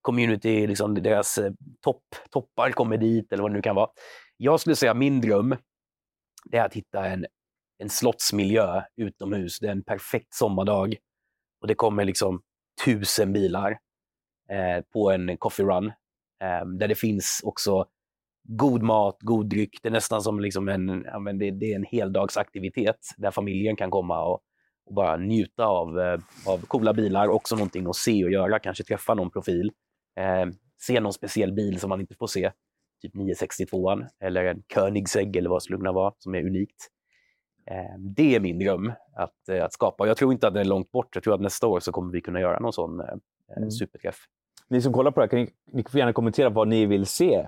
community, 0.00 0.66
liksom 0.66 0.94
deras 0.94 1.38
eh, 1.38 1.52
topp, 1.80 2.02
toppar 2.30 2.70
kommer 2.70 2.96
dit 2.96 3.32
eller 3.32 3.42
vad 3.42 3.50
det 3.50 3.56
nu 3.56 3.62
kan 3.62 3.76
vara. 3.76 3.90
Jag 4.36 4.60
skulle 4.60 4.76
säga 4.76 4.94
min 4.94 5.20
dröm 5.20 5.56
det 6.44 6.56
är 6.56 6.64
att 6.64 6.74
hitta 6.74 7.06
en, 7.06 7.26
en 7.78 7.90
slottsmiljö 7.90 8.82
utomhus. 8.96 9.58
Det 9.58 9.66
är 9.66 9.72
en 9.72 9.84
perfekt 9.84 10.34
sommardag 10.34 10.96
och 11.60 11.66
det 11.66 11.74
kommer 11.74 12.04
liksom 12.04 12.42
tusen 12.84 13.32
bilar 13.32 13.78
eh, 14.50 14.84
på 14.92 15.10
en 15.10 15.36
coffee 15.36 15.62
run. 15.62 15.86
Eh, 16.42 16.66
där 16.66 16.88
det 16.88 16.94
finns 16.94 17.40
också 17.44 17.86
god 18.56 18.82
mat, 18.82 19.16
god 19.20 19.48
dryck. 19.48 19.78
Det 19.82 19.88
är 19.88 19.92
nästan 19.92 20.22
som 20.22 20.40
liksom 20.40 20.68
en, 20.68 21.04
ja, 21.06 21.18
men 21.18 21.38
det, 21.38 21.50
det 21.50 21.72
är 21.72 21.76
en 21.76 21.84
heldagsaktivitet 21.84 22.96
där 23.16 23.30
familjen 23.30 23.76
kan 23.76 23.90
komma 23.90 24.24
och, 24.24 24.40
och 24.86 24.94
bara 24.94 25.16
njuta 25.16 25.64
av, 25.66 26.00
eh, 26.00 26.20
av 26.46 26.58
coola 26.66 26.92
bilar. 26.92 27.28
Också 27.28 27.56
någonting 27.56 27.86
att 27.86 27.96
se 27.96 28.24
och 28.24 28.30
göra, 28.30 28.58
kanske 28.58 28.84
träffa 28.84 29.14
någon 29.14 29.30
profil. 29.30 29.72
Eh, 30.20 30.46
se 30.80 31.00
någon 31.00 31.12
speciell 31.12 31.52
bil 31.52 31.80
som 31.80 31.88
man 31.88 32.00
inte 32.00 32.14
får 32.14 32.26
se. 32.26 32.52
Typ 33.02 33.14
962 33.14 33.98
eller 34.20 34.44
en 34.44 34.62
Koenigsegg 34.74 35.36
eller 35.36 35.50
vad 35.50 35.56
det 35.56 35.64
skulle 35.64 35.78
kunna 35.78 35.92
vara 35.92 36.12
som 36.18 36.34
är 36.34 36.46
unikt. 36.46 36.88
Eh, 37.70 37.98
det 38.16 38.34
är 38.36 38.40
min 38.40 38.58
dröm 38.58 38.92
att, 39.16 39.48
eh, 39.48 39.64
att 39.64 39.72
skapa. 39.72 40.06
Jag 40.06 40.16
tror 40.16 40.32
inte 40.32 40.48
att 40.48 40.54
det 40.54 40.60
är 40.60 40.64
långt 40.64 40.90
bort. 40.90 41.08
Jag 41.14 41.24
tror 41.24 41.34
att 41.34 41.40
nästa 41.40 41.66
år 41.66 41.80
så 41.80 41.92
kommer 41.92 42.12
vi 42.12 42.20
kunna 42.20 42.40
göra 42.40 42.58
någon 42.58 42.72
sån 42.72 43.00
eh, 43.00 43.06
Mm. 43.56 43.70
superträff. 43.70 44.16
Ni 44.68 44.82
som 44.82 44.92
kollar 44.92 45.10
på 45.10 45.20
det 45.20 45.24
här, 45.24 45.28
kan 45.30 45.38
ni, 45.40 45.50
ni 45.72 45.82
får 45.90 45.98
gärna 45.98 46.12
kommentera 46.12 46.48
vad 46.48 46.68
ni 46.68 46.86
vill 46.86 47.06
se 47.06 47.46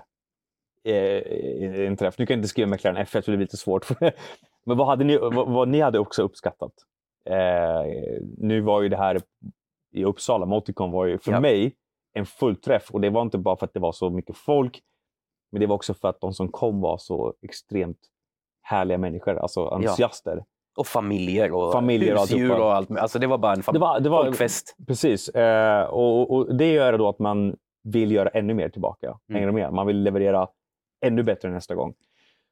eh, 0.83 1.85
en 1.87 1.97
träff. 1.97 2.17
Nu 2.17 2.25
kan 2.25 2.33
jag 2.33 2.39
inte 2.39 2.47
skriva 2.49 2.69
McLaren 2.69 2.97
F1 2.97 3.05
för 3.05 3.31
det 3.31 3.37
blir 3.37 3.45
lite 3.45 3.57
svårt. 3.57 3.87
Men 4.65 4.77
vad, 4.77 4.87
hade 4.87 5.03
ni, 5.03 5.17
vad, 5.17 5.49
vad 5.49 5.67
ni 5.67 5.79
hade 5.81 5.99
också 5.99 6.23
uppskattat? 6.23 6.71
Eh, 7.29 7.83
nu 8.37 8.61
var 8.61 8.81
ju 8.81 8.89
det 8.89 8.97
här 8.97 9.21
i 9.91 10.05
Uppsala, 10.05 10.45
Moticon 10.45 10.91
var 10.91 11.05
ju 11.05 11.17
för 11.17 11.31
Ja. 11.31 11.39
mig 11.39 11.75
en 12.13 12.25
fullträff. 12.25 12.91
Och 12.91 13.01
det 13.01 13.09
var 13.09 13.21
inte 13.21 13.37
bara 13.37 13.55
för 13.55 13.65
att 13.65 13.73
det 13.73 13.79
var 13.79 13.91
så 13.91 14.09
mycket 14.09 14.37
folk, 14.37 14.81
men 15.51 15.59
det 15.61 15.67
var 15.67 15.75
också 15.75 15.93
för 15.93 16.07
att 16.07 16.21
de 16.21 16.33
som 16.33 16.47
kom 16.47 16.81
var 16.81 16.97
så 16.97 17.33
extremt 17.41 17.97
härliga 18.61 18.97
människor, 18.97 19.37
alltså 19.37 19.67
entusiaster. 19.67 20.43
Och 20.77 20.87
familjer 20.87 21.51
och 21.51 21.71
Familjer 21.71 22.13
och 22.13 22.19
husdjur 22.19 22.41
alltihopa. 22.43 22.65
och 22.65 22.75
allt. 22.75 22.91
Alltså 22.91 23.19
det 23.19 23.27
var 23.27 23.37
bara 23.37 23.53
en 23.53 23.63
Det 23.73 23.79
var, 23.79 23.99
det 23.99 24.09
var, 24.09 24.23
folkfest. 24.23 24.75
Precis. 24.87 25.29
Eh, 25.29 25.83
och, 25.83 26.31
och 26.31 26.55
det 26.55 26.71
gör 26.71 26.97
då 26.97 27.09
att 27.09 27.19
man 27.19 27.55
vill 27.83 28.11
göra 28.11 28.29
ännu 28.29 28.53
mer 28.53 28.69
tillbaka. 28.69 29.17
Mm. 29.33 29.55
Med? 29.55 29.73
Man 29.73 29.87
vill 29.87 30.03
leverera 30.03 30.47
ännu 31.03 31.23
bättre 31.23 31.49
nästa 31.51 31.75
gång. 31.75 31.93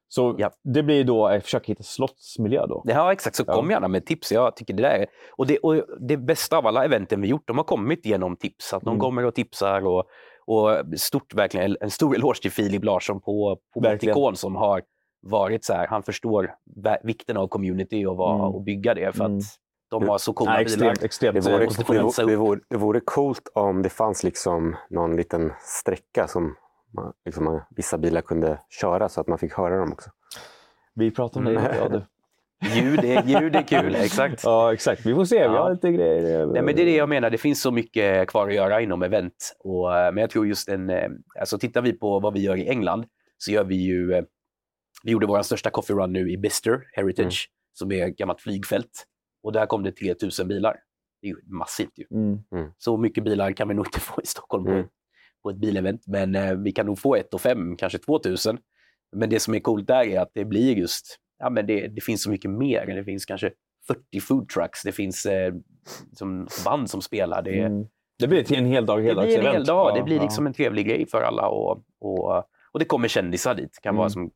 Så 0.08 0.34
Ja. 0.38 0.50
det 0.64 0.82
blir 0.82 1.04
då 1.04 1.26
att 1.26 1.42
försöka 1.44 1.66
hitta 1.66 1.82
slottsmiljö 1.82 2.66
då. 2.66 2.82
Ja, 2.86 3.12
exakt. 3.12 3.36
Så 3.36 3.44
Ja. 3.46 3.54
kom 3.54 3.70
gärna 3.70 3.88
med 3.88 4.06
tips. 4.06 4.32
Jag 4.32 4.56
tycker 4.56 4.74
det 4.74 4.82
där 4.82 4.90
är... 4.98 5.06
Och 5.36 5.46
det, 5.46 5.58
och 5.58 5.74
det 6.00 6.16
bästa 6.16 6.58
av 6.58 6.66
alla 6.66 6.84
eventen 6.84 7.20
vi 7.20 7.28
gjort, 7.28 7.46
de 7.48 7.56
har 7.56 7.64
kommit 7.64 8.06
genom 8.06 8.36
tips. 8.36 8.72
Att 8.72 8.82
de 8.82 8.88
Mm. 8.88 9.00
kommer 9.00 9.24
och 9.24 9.34
tipsar. 9.34 9.86
Och, 9.86 10.04
och 10.46 10.70
stort, 11.00 11.34
verkligen, 11.34 11.76
en 11.80 11.90
stor 11.90 12.14
eloge 12.16 12.40
till 12.42 12.50
Filip 12.50 12.84
Larsson 12.84 13.20
på, 13.20 13.58
på. 13.74 13.80
Moticon 13.80 14.36
som 14.36 14.56
har 14.56 14.82
varit 15.22 15.64
så 15.64 15.72
här, 15.72 15.86
han 15.86 16.02
förstår 16.02 16.50
vikten 17.02 17.36
av 17.36 17.48
community 17.48 18.06
och, 18.06 18.16
vad, 18.16 18.34
Mm. 18.34 18.46
och 18.46 18.62
bygga 18.62 18.94
det 18.94 19.16
för 19.16 19.24
Mm. 19.24 19.38
att 19.38 19.44
de 19.90 20.08
har 20.08 20.18
så 20.18 20.32
coola 20.32 20.52
Nej, 20.52 20.64
bilar. 20.64 20.74
extremt, 20.90 21.02
extremt. 21.02 21.34
Det 21.44 21.52
vore, 21.52 21.64
eh, 21.64 21.70
det, 21.78 21.88
vore, 22.02 22.26
det, 22.26 22.36
vore, 22.36 22.60
det 22.70 22.76
vore 22.76 23.00
coolt 23.00 23.48
om 23.54 23.82
det 23.82 23.88
fanns 23.88 24.24
liksom 24.24 24.76
någon 24.90 25.16
liten 25.16 25.52
sträcka 25.60 26.28
som 26.28 26.56
man, 26.94 27.12
liksom, 27.24 27.44
man, 27.44 27.60
vissa 27.76 27.98
bilar 27.98 28.20
kunde 28.20 28.58
köra 28.80 29.08
så 29.08 29.20
att 29.20 29.26
man 29.28 29.38
fick 29.38 29.52
höra 29.52 29.76
dem 29.76 29.92
också. 29.92 30.10
Vi 30.94 31.10
pratar 31.10 31.40
om 31.40 31.44
det. 31.46 31.56
Mm. 31.60 31.76
Ja, 31.78 31.88
du. 31.88 32.04
Ljud, 32.80 33.04
är, 33.04 33.22
ljud 33.22 33.56
är 33.56 33.62
kul, 33.62 33.94
exakt. 33.98 34.44
ja, 34.44 34.72
exakt. 34.72 35.06
Vi 35.06 35.14
får 35.14 35.24
se. 35.24 35.38
Vi 35.38 35.44
Ja. 35.44 35.62
har 35.62 35.70
lite 35.70 35.92
grejer. 35.92 36.46
Nej, 36.46 36.62
men 36.62 36.76
det 36.76 36.82
är 36.82 36.86
det 36.86 36.96
jag 36.96 37.08
menar. 37.08 37.30
Det 37.30 37.38
finns 37.38 37.62
så 37.62 37.70
mycket 37.70 38.28
kvar 38.28 38.48
att 38.48 38.54
göra 38.54 38.80
inom 38.80 39.02
event. 39.02 39.56
Och, 39.58 39.96
eh, 39.98 40.12
men 40.12 40.20
jag 40.20 40.30
tror 40.30 40.46
just 40.46 40.68
en... 40.68 40.90
eh, 40.90 41.08
Alltså 41.40 41.58
tittar 41.58 41.82
vi 41.82 41.92
på 41.92 42.20
vad 42.20 42.32
vi 42.32 42.40
gör 42.40 42.56
i 42.56 42.68
England 42.68 43.04
så 43.38 43.50
gör 43.52 43.64
vi 43.64 43.74
ju... 43.76 44.12
eh, 44.14 44.24
Vi 45.04 45.12
gjorde 45.12 45.26
vår 45.26 45.42
största 45.42 45.70
coffee 45.70 45.94
run 45.94 46.12
nu 46.12 46.30
i 46.30 46.38
Bister 46.38 46.80
Heritage 46.92 47.50
som 47.72 47.92
är 47.92 48.08
ett 48.08 48.16
gammalt 48.16 48.40
flygfält. 48.40 49.06
Och 49.42 49.52
där 49.52 49.66
kom 49.66 49.82
det 49.82 49.92
3000 49.92 50.48
bilar. 50.48 50.76
Det 51.22 51.26
är 51.26 51.30
ju 51.30 51.36
massivt 51.46 51.92
ju. 51.98 52.04
Mm. 52.10 52.38
Så 52.78 52.96
mycket 52.96 53.24
bilar 53.24 53.52
kan 53.52 53.68
vi 53.68 53.74
nog 53.74 53.86
inte 53.86 54.00
få 54.00 54.22
i 54.22 54.26
Stockholm 54.26 54.64
på, 54.64 54.70
Mm. 54.70 54.86
På 55.42 55.50
ett 55.50 55.56
bilevent. 55.56 56.06
Men 56.06 56.34
eh, 56.34 56.54
vi 56.54 56.72
kan 56.72 56.86
nog 56.86 56.98
få 56.98 57.16
ett 57.16 57.34
och 57.34 57.40
fem, 57.40 57.76
kanske 57.76 57.98
2000. 57.98 58.58
Men 59.16 59.30
det 59.30 59.40
som 59.40 59.54
är 59.54 59.60
coolt 59.60 59.86
där 59.86 60.04
är 60.04 60.20
att 60.20 60.30
det 60.34 60.44
blir 60.44 60.76
just... 60.76 61.18
Ja, 61.38 61.50
men 61.50 61.66
det, 61.66 61.88
det 61.88 62.00
finns 62.00 62.22
så 62.22 62.30
mycket 62.30 62.50
mer. 62.50 62.86
Det 62.86 63.04
finns 63.04 63.24
kanske 63.24 63.52
40 63.86 64.20
food 64.20 64.48
trucks. 64.48 64.82
Det 64.82 64.92
finns 64.92 65.26
eh, 65.26 65.54
som 66.12 66.48
band 66.64 66.90
som 66.90 67.02
spelar. 67.02 67.42
Det, 67.42 67.60
Mm. 67.60 67.86
Det 68.18 68.28
blir 68.28 68.42
till 68.42 68.58
en 68.58 68.66
hel 68.66 68.86
dag, 68.86 68.98
det 69.04 69.14
blir 69.14 69.38
en 69.38 69.52
hel 69.52 69.64
dag. 69.64 69.90
Ja, 69.90 69.94
det 69.96 70.02
blir 70.02 70.16
ja. 70.16 70.22
liksom 70.22 70.46
en 70.46 70.52
trevlig 70.52 70.86
grej 70.86 71.06
för 71.06 71.22
alla. 71.22 71.48
Och, 71.48 71.84
och, 72.00 72.36
och 72.72 72.78
det 72.78 72.84
kommer 72.84 73.08
kändisar 73.08 73.54
dit. 73.54 73.70
Det 73.74 73.80
kan 73.80 73.96
vara 73.96 74.06
Mm. 74.06 74.10
som, 74.10 74.30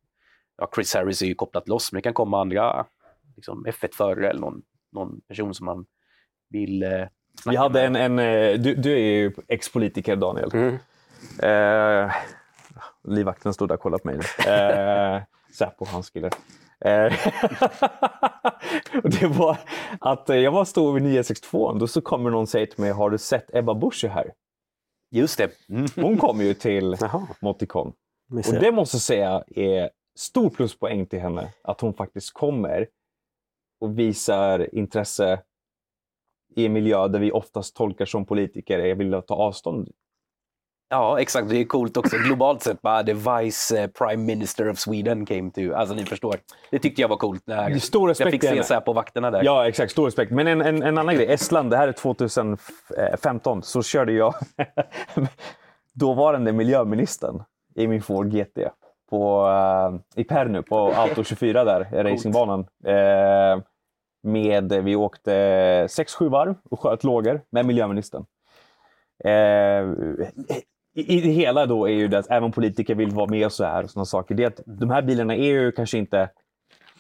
ja, 0.59 0.71
Chris 0.75 0.95
Harris 0.95 1.23
är 1.23 1.27
ju 1.27 1.35
kopplat 1.35 1.65
till 1.65 1.73
oss, 1.73 1.93
men 1.93 1.99
det 1.99 2.03
kan 2.03 2.15
komma 2.15 2.41
andra 2.41 2.87
liksom 3.37 3.67
F1-förare 3.67 4.31
eller 4.31 4.41
någon, 4.41 4.63
någon 4.93 5.21
person 5.21 5.55
som 5.55 5.67
man 5.67 5.87
vill 6.51 6.83
eh, 6.83 7.05
Vi 7.47 7.57
hade 7.57 7.83
en, 7.83 7.97
en, 7.97 8.19
eh, 8.19 8.61
du, 8.61 8.75
du 8.75 8.93
är 8.93 8.99
ju 8.99 9.33
ex-politiker, 9.49 10.17
Daniel. 10.17 10.51
Mm. 10.55 10.77
Eh, 11.43 12.13
livvakten 13.05 13.55
stod 13.55 13.69
där 13.69 13.75
och 13.75 13.81
kollade 13.81 14.03
på 14.03 14.09
mig. 14.09 14.19
Eh, 14.47 15.23
Säpo, 15.59 15.85
hans 15.85 16.11
kille. 16.11 16.31
Eh, 16.81 17.13
det 19.03 19.27
var 19.27 19.59
att 20.01 20.29
jag 20.29 20.53
var 20.53 20.65
stod 20.65 20.95
vid 20.95 21.03
962 21.03 21.73
då 21.73 21.87
så 21.87 22.01
kommer 22.01 22.31
någon 22.31 22.47
säger 22.47 22.67
till 22.67 22.81
mig, 22.81 22.91
har 22.91 23.11
du 23.11 23.19
sett 23.19 23.55
Ebba 23.55 23.75
Busch 23.75 24.05
är 24.05 24.09
här? 24.09 24.33
Just 25.11 25.39
det. 25.39 25.51
Mm. 25.69 25.87
Hon 25.97 26.17
kom 26.17 26.41
ju 26.41 26.55
till 26.55 26.97
Moticon. 27.41 27.93
Och 28.31 28.55
det 28.61 28.73
måste 28.73 28.97
jag 28.97 29.03
säga 29.03 29.45
är 29.47 29.91
stor 30.19 30.51
pluspoäng 30.51 31.07
till 31.07 31.21
henne, 31.21 31.53
att 31.63 31.81
hon 31.81 31.95
faktiskt 31.95 32.33
kommer 32.33 32.89
och 33.81 33.99
visar 33.99 34.75
intresse 34.75 35.43
i 36.57 36.67
en 36.67 36.73
miljö 36.73 37.09
där 37.09 37.19
vi 37.19 37.33
oftast 37.33 37.77
tolkar 37.77 38.05
som 38.05 38.27
politiker 38.27 38.79
är 38.79 38.95
vill 38.95 39.23
ta 39.27 39.35
avstånd. 39.35 39.89
Ja, 40.89 41.21
exakt. 41.21 41.49
Det 41.49 41.57
är 41.57 41.65
coolt 41.65 41.97
också 41.97 42.17
globalt 42.17 42.63
sett. 42.63 42.83
Bara 42.83 43.05
the 43.05 43.13
vice 43.13 43.83
eh, 43.83 43.87
prime 43.87 44.25
minister 44.25 44.71
of 44.71 44.79
Sweden 44.79 45.27
came 45.27 45.51
to... 45.51 45.75
Alltså 45.75 45.95
ni 45.95 46.05
förstår. 46.05 46.37
Det 46.71 46.79
tyckte 46.79 47.01
jag 47.01 47.09
var 47.09 47.17
coolt 47.17 47.43
när 47.47 47.79
Stor 47.79 48.03
jag 48.03 48.11
respekt 48.11 48.31
fick 48.31 48.41
till 48.41 48.51
se 48.51 48.63
så 48.63 48.75
här 48.75 48.81
på 48.81 48.93
vakterna 48.93 49.31
där. 49.31 49.43
Ja, 49.45 49.69
exakt. 49.69 49.93
Stor 49.93 50.05
respekt. 50.05 50.33
Men 50.33 50.47
en, 50.47 50.61
en, 50.61 50.83
en 50.83 50.99
annan 50.99 51.15
grej. 51.15 51.33
Estland, 51.33 51.71
det 51.71 51.77
här 51.77 51.89
är 51.89 51.93
2015, 51.93 53.63
så 53.63 53.83
körde 53.83 54.13
jag 54.13 54.35
dåvarande 55.93 56.53
miljöministern 56.53 57.43
i 57.75 57.87
min 57.87 58.03
Ford 58.03 58.33
GT 58.33 58.59
på, 59.11 59.49
eh, 60.17 60.21
i 60.21 60.25
Pärnu 60.25 60.63
på 60.63 60.79
Auto 60.79 61.25
24 61.25 61.65
där, 61.65 61.89
racingbanan. 61.93 62.61
Eh, 62.85 63.63
med, 64.23 64.73
vi 64.73 64.97
åkte 64.97 65.31
6-7 65.87 66.29
varv 66.29 66.55
och 66.71 66.81
sköt 66.81 67.05
lågor 67.05 67.41
med 67.51 67.67
miljöministern. 67.67 68.25
Eh, 69.25 69.85
i, 70.97 71.19
I 71.19 71.21
det 71.21 71.29
hela 71.29 71.67
då 71.67 71.87
är 71.89 71.93
ju 71.93 72.09
det 72.09 72.19
att 72.19 72.31
även 72.31 72.53
politiker 72.53 72.95
vill 72.95 73.11
vara 73.11 73.27
med 73.31 73.47
och 73.47 73.53
så 73.53 73.65
här 73.65 73.83
och 73.85 73.91
såna 73.91 74.05
saker. 74.05 74.35
Det 74.35 74.43
är 74.43 74.47
att 74.47 74.61
de 74.67 74.91
här 74.91 75.03
bilarna 75.03 75.35
är 75.37 75.45
ju 75.53 75.73
kanske 75.73 75.99
inte 75.99 76.29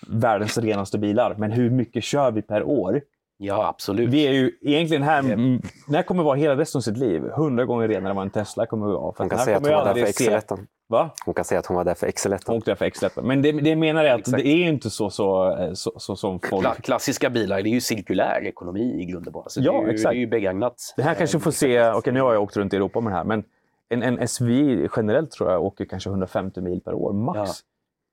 världens 0.08 0.58
renaste 0.58 0.98
bilar, 0.98 1.34
men 1.38 1.52
hur 1.52 1.70
mycket 1.70 2.04
kör 2.04 2.30
vi 2.30 2.42
per 2.42 2.62
år? 2.62 3.00
Ja, 3.38 3.66
absolut. 3.68 4.08
Vi 4.10 4.26
är 4.26 4.32
ju 4.32 4.52
egentligen 4.62 5.02
här, 5.02 5.18
Mm. 5.18 5.60
den 5.86 5.94
här 5.94 6.02
kommer 6.02 6.22
vara 6.22 6.36
hela 6.36 6.56
resten 6.56 6.78
av 6.78 6.82
sitt 6.82 6.96
liv. 6.96 7.22
Hundra 7.22 7.64
gånger 7.64 7.88
renare 7.88 8.10
än 8.10 8.16
vad 8.16 8.24
en 8.24 8.30
Tesla 8.30 8.66
kommer 8.66 8.86
vara. 8.86 9.12
För 9.12 9.18
Hon 9.24 9.28
kan 9.30 9.38
säga 9.38 9.56
att 9.56 9.62
hon 9.62 9.72
var 9.72 9.78
där 9.84 9.84
för 9.84 9.90
aldrig 10.00 10.14
se- 10.14 10.30
XL1. 10.30 10.58
Va? 10.88 11.10
Hon 11.24 11.34
kan 11.34 11.44
säga 11.44 11.58
att 11.58 11.66
hon 11.66 11.76
var 11.76 11.84
där 11.84 11.94
för 11.94 12.06
XL1. 12.06 12.42
Hon 12.46 12.56
åkte 12.56 12.70
där 12.70 12.76
för 12.76 12.84
x 12.84 13.00
Men 13.22 13.42
det, 13.42 13.52
det 13.52 13.76
menar 13.76 14.04
jag 14.04 14.14
att 14.14 14.20
Exakt. 14.20 14.42
det 14.42 14.48
är 14.48 14.56
ju 14.56 14.68
inte 14.68 14.90
så, 14.90 15.10
så, 15.10 15.56
så, 15.74 15.92
så 15.96 16.16
som 16.16 16.40
folk... 16.40 16.66
Kla- 16.66 16.80
klassiska 16.80 17.30
bilar, 17.30 17.62
det 17.62 17.68
är 17.68 17.72
ju 17.72 17.80
cirkulär 17.80 18.40
ekonomi 18.44 19.02
i 19.02 19.04
grund 19.04 19.26
och 19.26 19.32
botten. 19.32 19.62
Ja, 19.62 19.72
det, 19.72 19.78
är 19.78 19.82
ju, 19.82 19.90
exakt. 19.90 20.12
det 20.12 20.16
är 20.16 20.20
ju 20.20 20.26
begagnat. 20.26 20.74
Det 20.96 21.02
här 21.02 21.14
kanske 21.14 21.36
Eh, 21.36 21.40
får 21.40 21.50
se, 21.50 21.90
okej 21.90 22.12
nu 22.12 22.20
har 22.20 22.32
jag 22.32 22.42
åkt 22.42 22.56
runt 22.56 22.72
i 22.72 22.76
Europa 22.76 23.00
med 23.00 23.12
det 23.12 23.16
här, 23.16 23.24
men 23.24 23.44
en, 23.88 24.02
en 24.02 24.28
SUV 24.28 24.88
generellt 24.96 25.30
tror 25.30 25.50
jag 25.50 25.64
åker 25.64 25.84
kanske 25.84 26.10
150 26.10 26.60
mil 26.60 26.80
per 26.80 26.94
år, 26.94 27.12
max. 27.12 27.38
Ja. 27.38 27.52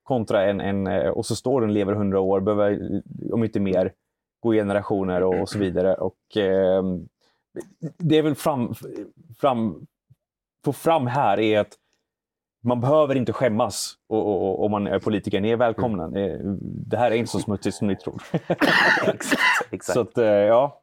Kontra 0.04 0.44
en, 0.45 0.62
en, 0.62 0.88
eh, 0.88 1.10
och 1.10 1.26
så 1.26 1.36
står 1.36 1.62
den 1.62 1.74
lever 1.74 1.94
100 1.94 2.20
år, 2.20 2.40
behöver, 2.40 3.02
om 3.32 3.44
inte 3.44 3.60
mer, 3.60 3.94
gå 4.40 4.54
i 4.54 4.58
generationer 4.58 5.24
och, 5.24 5.41
och 5.41 5.50
så 5.50 5.60
vidare. 5.60 5.94
Och, 5.95 6.38
eh, 6.38 6.84
det 7.98 8.18
är 8.18 8.22
väl 8.24 8.36
fram, 8.36 8.74
fram, 9.40 9.86
få 10.66 10.74
fram 10.74 11.08
här 11.08 11.40
är 11.40 11.60
att 11.60 11.74
man 12.66 12.82
behöver 12.82 13.16
inte 13.16 13.34
skämmas 13.34 13.95
om 14.08 14.72
man 14.72 14.88
är 14.88 15.00
politiker. 15.00 15.41
Ni 15.41 15.50
är 15.50 15.58
välkomna. 15.58 16.04
Eh, 16.20 16.40
Det 16.62 16.98
här 16.98 17.12
är 17.12 17.16
inte 17.16 17.32
så 17.32 17.40
smutsigt 17.40 17.76
som 17.76 17.88
ni 17.88 17.95
tror. 17.95 18.22
exakt. 19.08 19.34
exakt. 19.72 19.94
Så 19.94 20.00
att, 20.00 20.18
eh, 20.18 20.26
ja. 20.26 20.82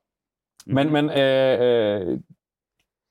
Men, 0.67 0.89
Mm. 0.89 1.07
men 1.07 1.11
eh, 1.17 2.19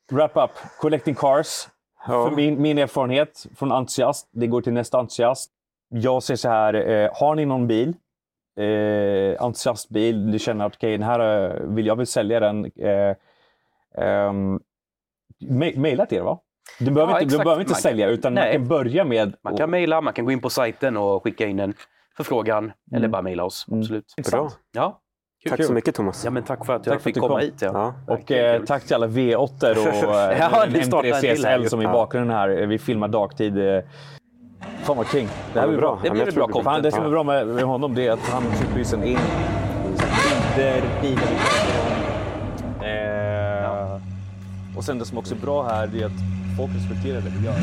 wrap 0.09 0.37
up. 0.37 0.51
Collecting 0.79 1.15
cars. 1.15 1.67
För 2.05 2.31
min, 2.31 2.61
min 2.61 2.77
erfarenhet 2.77 3.45
från 3.55 3.71
entusiast, 3.71 4.27
det 4.31 4.47
går 4.47 4.61
till 4.61 4.73
nästa 4.73 4.99
entusiast. 4.99 5.51
Jag 5.89 6.23
säger 6.23 6.37
så 6.37 6.49
här, 6.49 6.73
eh, 6.73 7.09
har 7.13 7.35
ni 7.35 7.45
någon 7.45 7.67
bil, 7.67 7.93
eh, 8.59 9.43
entusiastbil, 9.43 10.31
du 10.31 10.39
känner 10.39 10.65
att 10.65 10.75
okej, 10.75 10.91
den 10.97 11.03
här 11.07 11.49
eh, 11.49 11.61
vill 11.63 11.85
jag 11.85 11.95
vill 11.95 12.07
sälja 12.07 12.39
den. 12.39 12.65
Eh, 12.65 13.15
ma- 15.41 15.77
Maila 15.79 16.05
till 16.05 16.17
er 16.17 16.21
va? 16.21 16.39
Du 16.79 16.91
behöver 16.91 17.13
Ja, 17.13 17.21
inte, 17.21 17.37
du 17.37 17.43
behöver 17.43 17.61
inte 17.61 17.73
Man- 17.73 17.81
sälja, 17.81 18.07
utan 18.07 18.33
man 18.33 18.43
Nej. 18.43 18.53
kan 18.53 18.67
börja 18.67 19.03
med... 19.05 19.35
Man 19.41 19.57
kan 19.57 19.69
mejla, 19.69 20.01
man 20.01 20.13
kan 20.13 20.25
gå 20.25 20.31
in 20.31 20.41
på 20.41 20.49
sajten 20.49 20.97
och 20.97 21.23
skicka 21.23 21.45
in 21.47 21.59
en 21.59 21.73
förfrågan 22.17 22.71
eller 22.95 23.07
bara 23.07 23.21
mejla 23.21 23.43
oss. 23.43 23.65
Mm. 23.67 23.79
Absolut. 23.79 24.13
Bra. 24.31 24.49
Ja, 24.71 24.99
Tack 25.49 25.57
kul. 25.57 25.65
så 25.67 25.73
mycket 25.73 25.95
Thomas. 25.95 26.25
ja, 26.25 26.31
men 26.31 26.43
tack 26.43 26.65
för 26.65 26.73
att 26.75 26.83
Tack 26.83 26.91
jag 26.91 26.95
att 26.97 27.03
fick 27.03 27.19
komma 27.19 27.27
kom. 27.33 27.39
hit. 27.39 27.53
Ja. 27.61 27.69
Ja. 28.07 28.13
Och 28.13 28.31
eh, 28.31 28.57
kul. 28.57 28.67
tack 28.67 28.83
till 28.83 28.95
alla 28.95 29.07
V8 29.07 29.37
och 29.71 30.15
eh, 30.15 30.37
Ja, 30.39 30.65
en 30.65 30.73
det 30.73 30.83
startar 30.83 31.09
en 31.09 31.21
till 31.21 31.45
här 31.45 31.57
M3 31.57 31.59
ju. 31.59 31.63
CSL 31.63 31.69
som 31.69 31.79
är 31.79 31.83
i 31.83 31.85
Ja. 31.85 31.91
bakgrunden 31.93 32.37
här. 32.37 32.49
Vi 32.49 32.79
filmar 32.79 33.07
dagtid. 33.07 33.57
eh, 33.57 33.81
Fan 34.83 34.97
vad 34.97 35.07
king. 35.07 35.27
Det 35.53 35.59
här 35.59 35.65
Ja, 35.65 35.69
blir 35.69 35.77
bra. 35.79 35.99
Det 36.01 36.07
Ja, 36.07 36.13
blir 36.13 36.23
tror 36.25 36.33
bra 36.35 36.47
det 36.47 36.53
blir 36.53 36.63
Fan, 36.63 36.81
det 36.83 36.91
som 36.91 37.05
är 37.05 37.09
bra 37.09 37.23
med, 37.23 37.47
med 37.47 37.63
honom 37.63 37.95
det 37.95 38.07
är 38.07 38.11
att 38.11 38.19
han 38.19 38.43
ju 38.77 38.85
sen 38.85 39.03
in 39.03 39.17
bilder, 40.55 40.81
bilar 41.01 41.21
vi 41.31 41.35
pratar 41.35 41.79
om. 42.79 43.95
Eh, 43.95 44.77
Och 44.77 44.83
sen 44.83 44.99
det 44.99 45.05
som 45.05 45.17
också 45.17 45.35
är 45.35 45.39
bra 45.39 45.63
här 45.63 45.87
det 45.87 46.01
är 46.01 46.05
att 46.05 46.11
folk 46.57 46.71
respekterar 46.75 47.21
det 47.21 47.31
vi 47.39 47.45
gör. 47.45 47.53